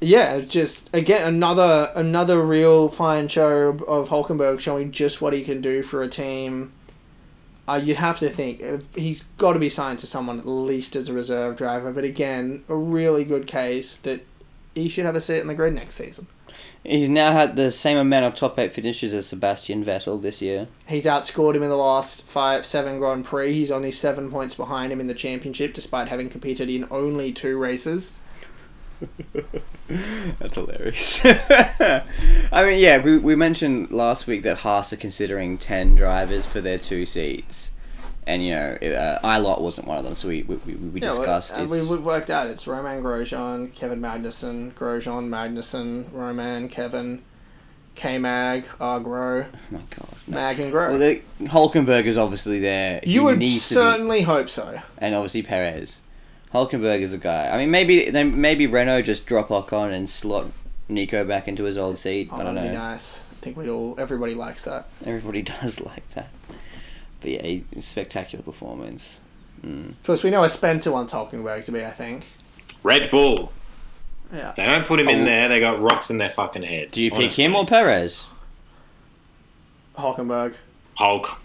Yeah, 0.00 0.40
just 0.40 0.88
again 0.94 1.26
another 1.26 1.92
another 1.94 2.40
real 2.40 2.88
fine 2.88 3.28
show 3.28 3.76
of 3.86 4.08
Hulkenberg 4.08 4.58
showing 4.58 4.92
just 4.92 5.20
what 5.20 5.34
he 5.34 5.42
can 5.42 5.60
do 5.60 5.82
for 5.82 6.02
a 6.02 6.08
team. 6.08 6.72
Uh, 7.68 7.74
you'd 7.84 7.98
have 7.98 8.18
to 8.20 8.30
think 8.30 8.62
uh, 8.62 8.78
he's 8.94 9.22
got 9.36 9.52
to 9.52 9.58
be 9.58 9.68
signed 9.68 9.98
to 9.98 10.06
someone 10.06 10.38
at 10.38 10.46
least 10.48 10.96
as 10.96 11.10
a 11.10 11.12
reserve 11.12 11.56
driver. 11.56 11.92
But 11.92 12.04
again, 12.04 12.64
a 12.68 12.74
really 12.74 13.24
good 13.24 13.46
case 13.46 13.94
that 13.96 14.24
he 14.74 14.88
should 14.88 15.04
have 15.04 15.14
a 15.14 15.20
seat 15.20 15.40
in 15.40 15.46
the 15.48 15.54
grid 15.54 15.74
next 15.74 15.96
season. 15.96 16.26
He's 16.84 17.10
now 17.10 17.32
had 17.32 17.56
the 17.56 17.70
same 17.70 17.98
amount 17.98 18.24
of 18.24 18.34
top 18.34 18.58
eight 18.58 18.72
finishes 18.72 19.12
as 19.12 19.26
Sebastian 19.26 19.84
Vettel 19.84 20.20
this 20.20 20.40
year. 20.40 20.68
He's 20.86 21.04
outscored 21.04 21.54
him 21.54 21.62
in 21.62 21.68
the 21.68 21.76
last 21.76 22.26
five, 22.26 22.64
seven 22.64 22.98
Grand 22.98 23.26
Prix. 23.26 23.52
He's 23.52 23.70
only 23.70 23.90
seven 23.90 24.30
points 24.30 24.54
behind 24.54 24.90
him 24.90 25.00
in 25.00 25.06
the 25.06 25.14
championship, 25.14 25.74
despite 25.74 26.08
having 26.08 26.30
competed 26.30 26.70
in 26.70 26.86
only 26.90 27.32
two 27.32 27.58
races. 27.58 28.18
That's 30.38 30.54
hilarious. 30.54 31.20
I 31.24 32.62
mean, 32.64 32.78
yeah, 32.78 33.02
we, 33.02 33.18
we 33.18 33.36
mentioned 33.36 33.90
last 33.90 34.26
week 34.26 34.42
that 34.44 34.58
Haas 34.58 34.92
are 34.92 34.96
considering 34.96 35.58
10 35.58 35.96
drivers 35.96 36.46
for 36.46 36.62
their 36.62 36.78
two 36.78 37.04
seats. 37.04 37.70
And, 38.30 38.44
you 38.46 38.54
know, 38.54 38.74
uh, 38.96 39.18
Ilott 39.26 39.60
wasn't 39.60 39.88
one 39.88 39.98
of 39.98 40.04
them, 40.04 40.14
so 40.14 40.28
we, 40.28 40.42
we, 40.44 40.54
we, 40.66 40.74
we 40.74 41.00
Yeah, 41.00 41.08
discussed 41.08 41.56
and 41.56 41.68
we, 41.68 41.82
we've 41.84 42.04
worked 42.04 42.30
out 42.30 42.46
it's 42.46 42.66
Romain 42.66 43.02
Grosjean, 43.02 43.74
Kevin 43.74 44.00
Magnussen, 44.00 44.72
Grosjean, 44.74 45.28
Magnussen, 45.28 46.04
Roman, 46.12 46.68
Kevin, 46.68 47.22
K 47.96 48.18
Mag, 48.18 48.66
Agro, 48.80 49.46
Oh 49.46 49.58
my 49.72 49.78
god. 49.80 50.08
no. 50.28 50.34
Mag, 50.36 50.60
and 50.60 50.70
Gro. 50.70 50.90
Well, 50.90 50.98
the, 50.98 51.20
Hulkenberg 51.42 52.04
is 52.04 52.16
obviously 52.16 52.60
there. 52.60 53.00
you 53.02 53.24
would 53.24 53.40
be- 53.40 53.48
certainly 53.48 54.22
hope 54.22 54.48
so. 54.48 54.80
and 54.98 55.14
obviously 55.14 55.42
Perez. 55.42 56.00
Hulkenberg 56.54 57.00
is 57.00 57.12
a 57.14 57.18
guy. 57.18 57.48
I 57.48 57.56
mean, 57.58 57.70
maybe 57.72 58.10
then 58.10 58.40
maybe 58.40 58.66
Renault 58.68 59.02
just 59.02 59.26
drop 59.26 59.48
Ocon 59.48 59.92
and 59.92 60.08
slot 60.08 60.46
Nico 60.88 61.24
back 61.24 61.48
into 61.48 61.64
his 61.64 61.76
old 61.78 61.98
seat. 61.98 62.28
Oh, 62.30 62.36
I 62.36 62.44
don't 62.44 62.54
that'd 62.54 62.70
know. 62.72 62.76
be 62.76 62.82
nice. 62.82 63.24
I 63.32 63.34
think 63.42 63.56
we'd 63.56 63.68
all, 63.68 63.94
everybody 63.98 64.34
likes 64.34 64.64
that. 64.66 64.88
Everybody 65.04 65.42
does 65.60 65.80
like 65.80 66.08
that. 66.10 66.28
But 67.20 67.30
yeah, 67.30 67.42
he- 67.42 67.64
spectacular 67.80 68.42
performance. 68.42 69.20
Mm. 69.64 69.90
Of 69.90 70.02
course, 70.04 70.22
we 70.22 70.30
know 70.30 70.42
a 70.44 70.48
Spencer 70.48 70.90
wants 70.92 71.12
Hulkenberg 71.12 71.64
to 71.66 71.72
be, 71.72 71.84
I 71.84 71.90
think. 71.90 72.26
Red 72.82 73.10
Bull. 73.10 73.52
Yeah. 74.32 74.52
They 74.56 74.64
don't 74.64 74.86
put 74.86 75.00
him 75.00 75.08
Oh. 75.08 75.12
in 75.12 75.24
there. 75.24 75.48
They 75.48 75.60
got 75.60 75.80
rocks 75.80 76.10
in 76.10 76.18
their 76.18 76.30
fucking 76.30 76.62
head. 76.62 76.92
Do 76.92 77.02
you 77.02 77.10
pick 77.10 77.32
him 77.32 77.54
or 77.54 77.66
Perez? 77.66 78.26
Hulkenberg. 79.98 80.54
Hulk? 80.94 81.40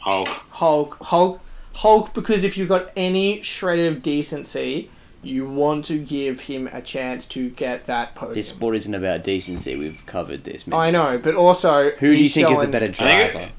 Hulk. 0.00 0.28
Hulk, 0.50 0.96
Hulk, 1.02 1.40
Hulk, 1.74 2.14
because 2.14 2.44
if 2.44 2.56
you've 2.56 2.68
got 2.68 2.90
any 2.96 3.40
shred 3.42 3.78
of 3.80 4.02
decency, 4.02 4.90
you 5.22 5.48
want 5.48 5.84
to 5.86 5.98
give 5.98 6.40
him 6.40 6.68
a 6.72 6.80
chance 6.80 7.26
to 7.28 7.50
get 7.50 7.86
that 7.86 8.14
podium. 8.14 8.34
This 8.34 8.48
sport 8.48 8.76
isn't 8.76 8.94
about 8.94 9.24
decency. 9.24 9.76
We've 9.76 10.04
covered 10.06 10.44
this. 10.44 10.66
many 10.66 10.80
I 10.80 10.90
know, 10.90 11.18
but 11.18 11.34
also 11.34 11.90
Who 11.90 12.06
do 12.08 12.12
you 12.12 12.18
he's 12.24 12.34
think 12.34 12.50
is 12.50 12.58
the 12.58 12.68
better 12.68 12.88
driver? 12.88 13.50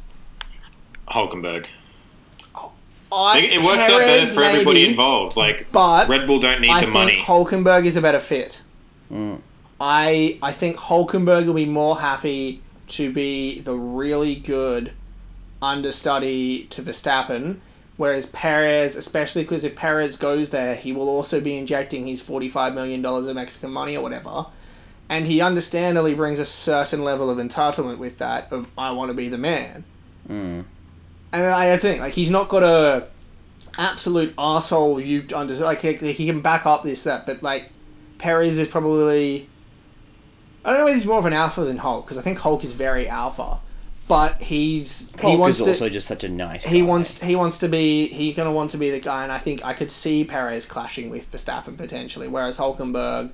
Hulkenberg. 1.09 1.65
I, 3.11 3.39
It, 3.39 3.53
it 3.53 3.61
works 3.63 3.85
out 3.85 3.99
better 3.99 4.05
Perez 4.05 4.31
for 4.31 4.43
everybody 4.43 4.87
involved. 4.87 5.35
Like 5.35 5.71
But 5.71 6.07
Red 6.09 6.27
Bull 6.27 6.39
don't 6.39 6.61
need 6.61 6.69
I 6.69 6.81
the 6.81 6.91
think 6.91 6.93
money. 6.93 7.17
Hulkenberg 7.17 7.85
is 7.85 7.97
a 7.97 8.01
better 8.01 8.19
fit. 8.19 8.61
Mm. 9.11 9.41
I 9.81 10.37
I 10.43 10.51
think 10.51 10.77
Hulkenberg 10.77 11.45
will 11.47 11.53
be 11.53 11.65
more 11.65 11.99
happy 11.99 12.61
to 12.89 13.11
be 13.11 13.61
the 13.61 13.75
really 13.75 14.35
good 14.35 14.91
understudy 15.61 16.65
to 16.65 16.81
Verstappen, 16.81 17.57
whereas 17.97 18.25
Perez, 18.27 18.95
especially 18.95 19.43
because 19.43 19.63
if 19.63 19.75
Perez 19.75 20.17
goes 20.17 20.51
there, 20.51 20.75
he 20.75 20.91
will 20.91 21.09
also 21.09 21.41
be 21.41 21.57
injecting 21.57 22.05
his 22.05 22.21
forty-five 22.21 22.73
million 22.75 23.01
dollars 23.01 23.25
of 23.25 23.35
Mexican 23.35 23.71
money 23.71 23.95
or 23.97 24.03
whatever, 24.03 24.45
and 25.07 25.25
he 25.25 25.41
understandably 25.41 26.13
brings 26.13 26.37
a 26.37 26.45
certain 26.45 27.03
level 27.03 27.29
of 27.29 27.39
entitlement 27.39 27.97
with 27.97 28.19
that 28.19 28.51
of 28.51 28.67
I 28.77 28.91
want 28.91 29.09
to 29.09 29.15
be 29.15 29.29
the 29.29 29.37
man. 29.39 29.83
Mm. 30.29 30.65
And 31.31 31.45
I, 31.45 31.77
think 31.77 32.01
like 32.01 32.13
he's 32.13 32.31
not 32.31 32.49
got 32.49 32.63
a 32.63 33.07
absolute 33.77 34.33
asshole. 34.37 34.99
You 34.99 35.25
under 35.35 35.53
like 35.55 35.81
he, 35.81 35.93
he 36.13 36.25
can 36.25 36.41
back 36.41 36.65
up 36.65 36.83
this 36.83 37.03
that, 37.03 37.25
but 37.25 37.43
like 37.43 37.71
Perez 38.17 38.57
is 38.57 38.67
probably 38.67 39.47
I 40.63 40.71
don't 40.71 40.79
know 40.79 40.87
if 40.87 40.95
he's 40.95 41.05
more 41.05 41.19
of 41.19 41.25
an 41.25 41.33
alpha 41.33 41.61
than 41.61 41.77
Hulk 41.77 42.05
because 42.05 42.17
I 42.17 42.21
think 42.21 42.39
Hulk 42.39 42.63
is 42.63 42.73
very 42.73 43.07
alpha, 43.07 43.59
but 44.07 44.41
he's 44.41 45.11
he 45.11 45.21
Hulk 45.21 45.39
wants 45.39 45.59
is 45.59 45.65
to 45.65 45.71
also 45.71 45.89
just 45.89 46.07
such 46.07 46.23
a 46.23 46.29
nice. 46.29 46.65
he 46.65 46.81
guy. 46.81 46.85
wants 46.85 47.21
he 47.21 47.35
wants 47.35 47.59
to 47.59 47.69
be 47.69 48.07
he 48.07 48.33
gonna 48.33 48.51
want 48.51 48.71
to 48.71 48.77
be 48.77 48.89
the 48.89 48.99
guy, 48.99 49.23
and 49.23 49.31
I 49.31 49.39
think 49.39 49.63
I 49.63 49.73
could 49.73 49.89
see 49.91 50.23
Perez 50.23 50.65
clashing 50.65 51.09
with 51.09 51.31
Verstappen 51.31 51.77
potentially, 51.77 52.27
whereas 52.27 52.57
Hulkenberg 52.57 53.31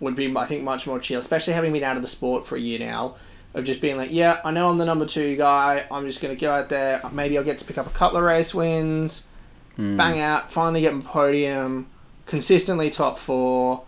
would 0.00 0.14
be 0.14 0.34
I 0.36 0.44
think 0.44 0.62
much 0.62 0.86
more 0.86 0.98
chill, 0.98 1.18
especially 1.18 1.54
having 1.54 1.72
been 1.72 1.84
out 1.84 1.96
of 1.96 2.02
the 2.02 2.08
sport 2.08 2.46
for 2.46 2.56
a 2.56 2.60
year 2.60 2.78
now. 2.78 3.16
Of 3.54 3.64
just 3.64 3.80
being 3.80 3.96
like, 3.96 4.10
yeah, 4.12 4.40
I 4.44 4.50
know 4.50 4.68
I'm 4.70 4.78
the 4.78 4.84
number 4.84 5.06
two 5.06 5.34
guy. 5.36 5.84
I'm 5.90 6.06
just 6.06 6.20
gonna 6.20 6.36
go 6.36 6.52
out 6.52 6.68
there. 6.68 7.00
Maybe 7.12 7.36
I'll 7.38 7.44
get 7.44 7.58
to 7.58 7.64
pick 7.64 7.78
up 7.78 7.86
a 7.86 7.90
couple 7.90 8.18
of 8.18 8.24
race 8.24 8.54
wins, 8.54 9.24
Mm. 9.78 9.96
bang 9.96 10.20
out, 10.20 10.50
finally 10.52 10.80
get 10.80 10.92
my 10.94 11.02
podium, 11.02 11.86
consistently 12.26 12.90
top 12.90 13.16
four. 13.18 13.84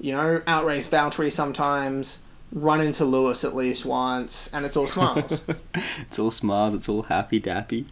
You 0.00 0.12
know, 0.12 0.42
outrace 0.46 0.88
Valtteri 0.88 1.30
sometimes, 1.30 2.22
run 2.52 2.80
into 2.80 3.04
Lewis 3.04 3.44
at 3.44 3.54
least 3.54 3.84
once, 3.84 4.48
and 4.52 4.64
it's 4.64 4.76
all 4.76 4.86
smiles. 4.86 5.44
it's 6.00 6.18
all 6.18 6.30
smiles. 6.30 6.74
It's 6.74 6.88
all 6.88 7.02
happy 7.02 7.40
dappy. 7.40 7.84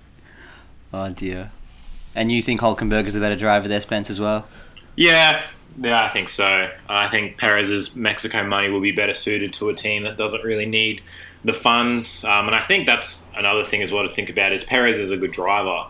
Oh 0.94 1.10
dear. 1.10 1.50
And 2.14 2.30
you 2.30 2.42
think 2.42 2.60
Hulkenberg 2.60 3.06
is 3.06 3.14
a 3.16 3.20
better 3.20 3.36
driver 3.36 3.68
there, 3.68 3.80
Spence, 3.80 4.08
as 4.10 4.20
well? 4.20 4.46
Yeah, 4.96 5.42
yeah, 5.80 6.04
I 6.04 6.08
think 6.08 6.28
so. 6.28 6.70
I 6.88 7.08
think 7.08 7.38
Perez's 7.38 7.96
Mexico 7.96 8.44
money 8.44 8.68
will 8.68 8.80
be 8.80 8.92
better 8.92 9.14
suited 9.14 9.52
to 9.54 9.68
a 9.68 9.74
team 9.74 10.04
that 10.04 10.16
doesn't 10.16 10.44
really 10.44 10.66
need 10.66 11.02
the 11.44 11.52
funds. 11.52 12.24
Um, 12.24 12.46
and 12.46 12.56
I 12.56 12.60
think 12.60 12.86
that's 12.86 13.22
another 13.36 13.64
thing 13.64 13.82
as 13.82 13.90
well 13.90 14.02
to 14.02 14.08
think 14.08 14.30
about 14.30 14.52
is 14.52 14.64
Perez 14.64 14.98
is 14.98 15.10
a 15.10 15.16
good 15.16 15.32
driver, 15.32 15.86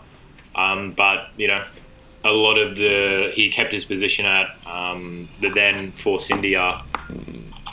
um, 0.55 0.91
but 0.91 1.29
you 1.37 1.47
know, 1.47 1.63
a 2.23 2.31
lot 2.31 2.57
of 2.57 2.75
the 2.75 3.31
he 3.33 3.49
kept 3.49 3.71
his 3.71 3.85
position 3.85 4.25
at 4.25 4.55
um, 4.65 5.27
the 5.39 5.49
then 5.49 5.91
Force 5.93 6.29
India 6.31 6.81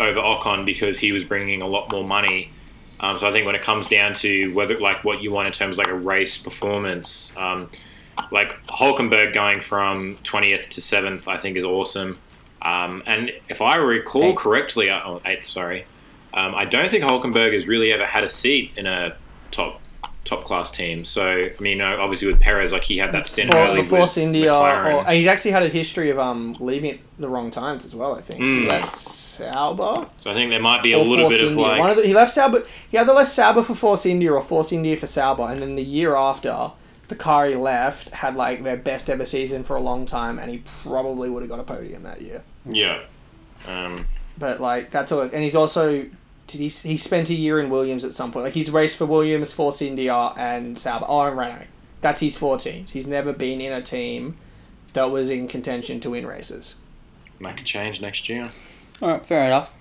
over 0.00 0.20
Ocon 0.20 0.64
because 0.64 0.98
he 0.98 1.12
was 1.12 1.24
bringing 1.24 1.62
a 1.62 1.66
lot 1.66 1.90
more 1.92 2.04
money. 2.04 2.50
Um, 2.98 3.18
so 3.18 3.28
I 3.28 3.32
think 3.32 3.46
when 3.46 3.54
it 3.54 3.62
comes 3.62 3.88
down 3.88 4.14
to 4.16 4.52
whether 4.54 4.78
like 4.78 5.04
what 5.04 5.22
you 5.22 5.32
want 5.32 5.46
in 5.46 5.52
terms 5.52 5.78
of 5.78 5.86
like 5.86 5.92
a 5.92 5.98
race 5.98 6.36
performance, 6.36 7.32
um, 7.36 7.70
like 8.30 8.54
Hulkenberg 8.68 9.32
going 9.34 9.60
from 9.60 10.16
20th 10.24 10.68
to 10.70 10.80
7th, 10.80 11.26
I 11.28 11.36
think 11.36 11.56
is 11.56 11.64
awesome. 11.64 12.18
Um, 12.62 13.02
and 13.06 13.32
if 13.48 13.60
I 13.62 13.76
recall 13.76 14.24
Eighth. 14.24 14.36
correctly, 14.38 14.90
uh, 14.90 15.00
oh, 15.04 15.20
8th, 15.24 15.46
sorry, 15.46 15.86
um, 16.34 16.54
I 16.54 16.64
don't 16.64 16.88
think 16.90 17.04
Hulkenberg 17.04 17.52
has 17.54 17.66
really 17.66 17.92
ever 17.92 18.04
had 18.04 18.22
a 18.24 18.28
seat 18.28 18.72
in 18.76 18.86
a 18.86 19.16
top 19.50 19.80
top 20.26 20.44
class 20.44 20.70
team. 20.70 21.04
So 21.04 21.26
I 21.26 21.52
mean, 21.60 21.78
you 21.78 21.82
know, 21.84 21.98
obviously 21.98 22.28
with 22.28 22.38
Perez, 22.38 22.72
like 22.72 22.84
he 22.84 22.98
had 22.98 23.10
that 23.12 23.26
stint 23.26 23.50
For 23.50 23.56
early 23.56 23.80
the 23.82 23.88
Force 23.88 24.16
with 24.16 24.24
India, 24.24 24.50
McLaren. 24.50 24.94
or, 25.02 25.06
and 25.08 25.16
he's 25.16 25.26
actually 25.26 25.50
had 25.52 25.62
a 25.62 25.68
history 25.70 26.10
of 26.10 26.18
um 26.18 26.56
leaving 26.60 26.90
at 26.92 26.98
the 27.18 27.28
wrong 27.28 27.50
times 27.50 27.84
as 27.86 27.94
well. 27.96 28.14
I 28.14 28.20
think 28.20 28.40
he 28.40 28.46
Mm. 28.46 28.66
left 28.68 28.88
Sauber 28.88 30.06
so 30.22 30.30
I 30.30 30.34
think 30.34 30.50
there 30.50 30.60
might 30.60 30.82
be 30.82 30.92
a 30.92 30.98
little 30.98 31.26
Force 31.28 31.38
bit 31.38 31.48
of 31.50 31.56
like 31.56 31.80
One 31.80 31.90
of 31.90 31.96
the, 31.96 32.06
he 32.06 32.12
left 32.14 32.34
Sauber. 32.34 32.64
He 32.90 32.98
either 32.98 33.12
left 33.14 33.30
Sauber 33.32 33.62
for 33.62 33.74
Force 33.74 34.04
India 34.04 34.30
or 34.32 34.42
Force 34.42 34.70
India 34.72 34.96
for 34.96 35.06
Sauber, 35.06 35.44
and 35.44 35.62
then 35.62 35.74
the 35.76 35.82
year 35.82 36.14
after, 36.14 36.72
the 37.10 37.16
car 37.16 37.44
he 37.46 37.54
left 37.54 38.08
had 38.14 38.34
like 38.36 38.62
their 38.62 38.76
best 38.78 39.10
ever 39.10 39.26
season 39.26 39.62
for 39.64 39.76
a 39.76 39.80
long 39.80 40.06
time, 40.06 40.38
and 40.38 40.50
he 40.50 40.62
probably 40.82 41.28
would 41.28 41.42
have 41.42 41.50
got 41.50 41.60
a 41.60 41.64
podium 41.64 42.02
that 42.04 42.22
year. 42.22 42.42
yeah. 42.64 43.02
Um, 43.68 44.06
But 44.38 44.60
like 44.60 44.90
that's 44.90 45.12
all. 45.12 45.20
And 45.20 45.42
he's 45.42 45.54
also 45.54 46.06
did 46.46 46.58
he 46.60 46.68
he 46.68 46.96
spent 46.96 47.28
a 47.28 47.34
year 47.34 47.60
in 47.60 47.68
Williams 47.68 48.04
at 48.04 48.14
some 48.14 48.32
point. 48.32 48.44
Like 48.44 48.54
he's 48.54 48.70
raced 48.70 48.96
for 48.96 49.04
Williams, 49.06 49.52
Force 49.52 49.82
India, 49.82 50.14
and 50.38 50.78
Sauber. 50.78 51.04
Oh, 51.08 51.20
and 51.26 51.36
Renault. 51.36 51.66
That's 52.00 52.20
his 52.22 52.36
four 52.38 52.56
teams. 52.56 52.92
He's 52.92 53.06
never 53.06 53.32
been 53.34 53.60
in 53.60 53.72
a 53.72 53.82
team 53.82 54.36
that 54.94 55.10
was 55.10 55.28
in 55.28 55.46
contention 55.48 56.00
to 56.00 56.10
win 56.10 56.26
races. 56.26 56.76
make 57.38 57.60
a 57.60 57.64
change 57.64 58.00
next 58.00 58.28
year. 58.28 58.50
All 59.02 59.10
right, 59.10 59.26
fair 59.26 59.44
enough. 59.46 59.74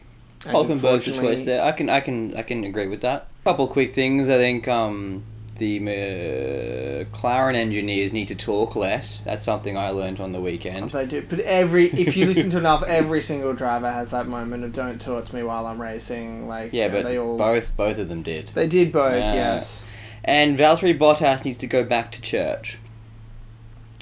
And 0.45 0.53
Hulkenberg's 0.55 0.67
the 0.81 0.87
unfortunately- 0.87 1.27
choice 1.37 1.43
there. 1.45 1.63
I 1.63 1.71
can, 1.71 1.89
I 1.89 1.99
can, 2.01 2.35
I 2.35 2.41
can 2.43 2.63
agree 2.63 2.87
with 2.87 3.01
that. 3.01 3.27
Couple 3.45 3.67
quick 3.67 3.93
things. 3.95 4.29
I 4.29 4.37
think 4.37 4.67
um, 4.67 5.23
the 5.59 5.79
McLaren 5.79 7.55
engineers 7.55 8.11
need 8.11 8.29
to 8.29 8.35
talk 8.35 8.75
less. 8.75 9.19
That's 9.25 9.43
something 9.43 9.77
I 9.77 9.91
learned 9.91 10.19
on 10.19 10.31
the 10.31 10.41
weekend. 10.41 10.91
They 10.91 11.05
do, 11.05 11.21
but 11.21 11.39
every 11.41 11.87
if 11.91 12.17
you 12.17 12.25
listen 12.25 12.49
to 12.51 12.57
enough, 12.57 12.83
every 12.87 13.21
single 13.21 13.53
driver 13.53 13.91
has 13.91 14.09
that 14.09 14.27
moment 14.27 14.63
of 14.63 14.73
"Don't 14.73 14.99
talk 14.99 15.25
to 15.25 15.35
me 15.35 15.43
while 15.43 15.67
I'm 15.67 15.81
racing." 15.81 16.47
Like 16.47 16.73
Yeah, 16.73 16.85
uh, 16.85 16.89
but 16.89 17.03
they 17.03 17.19
all 17.19 17.37
both, 17.37 17.75
both 17.77 17.99
of 17.99 18.09
them 18.09 18.23
did. 18.23 18.47
they 18.55 18.67
did 18.67 18.91
both. 18.91 19.19
Yeah. 19.19 19.33
Yes, 19.33 19.85
And 20.23 20.57
Valtteri 20.57 20.97
Bottas 20.97 21.45
needs 21.45 21.57
to 21.59 21.67
go 21.67 21.83
back 21.83 22.11
to 22.13 22.21
church 22.21 22.79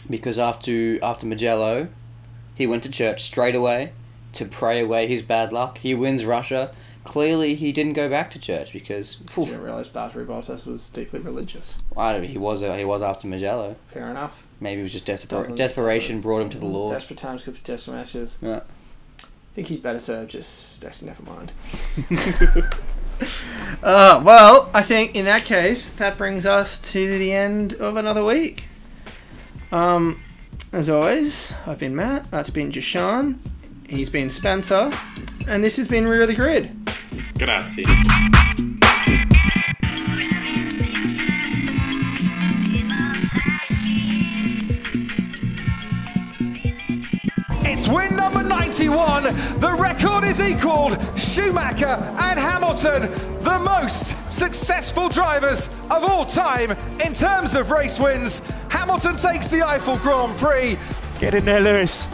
because 0.10 0.40
after 0.40 1.04
after 1.04 1.26
Mugello, 1.26 1.90
he 2.56 2.68
went 2.68 2.84
to 2.84 2.90
church 2.90 3.24
straight 3.24 3.56
away 3.56 3.92
to 4.34 4.46
pray 4.46 4.80
away 4.80 5.08
his 5.08 5.24
bad 5.24 5.52
luck. 5.52 5.80
He 5.80 5.96
wins 5.96 6.24
Russia. 6.24 6.72
Clearly, 7.08 7.56
he 7.56 7.72
didn't 7.72 7.94
go 7.94 8.10
back 8.10 8.32
to 8.32 8.40
church 8.40 8.74
because 8.74 9.18
I 9.32 9.46
didn't 9.46 9.62
realize 9.62 9.88
Valtteri 9.88 10.26
Bottas 10.26 10.68
was 10.68 10.90
deeply 10.90 11.22
religious. 11.22 11.78
I 11.96 12.12
don't, 12.12 12.24
know, 12.24 12.28
he 12.28 12.38
was 12.38 12.60
he 12.60 12.84
was 12.84 13.02
after 13.02 13.30
Mugello. 13.30 13.78
Fair 13.88 14.12
enough. 14.12 14.44
Maybe 14.60 14.82
it 14.82 14.84
was 14.84 14.92
just 14.92 15.06
desper- 15.06 15.56
desperation 15.56 16.16
doesn't- 16.16 16.24
brought 16.24 16.42
him 16.42 16.50
to 16.50 16.60
the 16.60 16.66
Lord. 16.66 16.92
Desperate 16.92 17.18
times 17.18 17.44
could 17.44 17.54
be 17.54 17.62
desperate 17.64 17.94
matches. 17.94 18.40
Yeah. 18.42 18.60
I 19.24 19.26
think 19.54 19.68
he'd 19.68 19.82
better 19.82 20.02
serve 20.02 20.28
just 20.28 20.84
actually 20.84 21.08
never 21.08 21.24
mind. 21.24 21.54
uh, 23.82 24.22
well, 24.22 24.70
I 24.74 24.84
think 24.84 25.16
in 25.16 25.24
that 25.24 25.46
case, 25.46 25.88
that 25.88 26.18
brings 26.18 26.46
us 26.46 26.78
to 26.92 27.18
the 27.18 27.32
end 27.32 27.74
of 27.76 27.96
another 27.96 28.26
week. 28.26 28.66
Um, 29.72 30.22
as 30.74 30.90
always, 30.90 31.54
I've 31.66 31.80
been 31.80 31.96
Matt, 31.96 32.30
that's 32.32 32.50
been 32.50 32.70
Jashan, 32.70 33.38
he's 33.88 34.10
been 34.10 34.30
Spencer, 34.30 34.92
and 35.48 35.64
this 35.64 35.78
has 35.78 35.88
been 35.88 36.08
Rear 36.08 36.22
of 36.24 36.28
the 36.28 36.36
Grid. 36.36 36.76
Grazie. 37.38 37.86
It's 47.70 47.88
win 47.88 48.16
number 48.16 48.44
91. 48.44 49.24
The 49.60 49.78
record 49.80 50.24
is 50.24 50.42
equalled. 50.42 50.98
Schumacher 51.18 51.86
and 51.86 52.40
Hamilton, 52.40 53.12
the 53.44 53.60
most 53.60 54.16
successful 54.32 55.10
drivers 55.10 55.68
of 55.92 56.04
all 56.04 56.26
time 56.26 56.72
in 57.06 57.14
terms 57.14 57.56
of 57.56 57.70
race 57.70 58.00
wins. 58.00 58.42
Hamilton 58.70 59.16
takes 59.16 59.48
the 59.48 59.60
Eifel 59.60 60.02
Grand 60.02 60.38
Prix. 60.40 60.78
Get 61.20 61.36
in 61.36 61.46
there, 61.46 61.60
Lewis. 61.62 62.08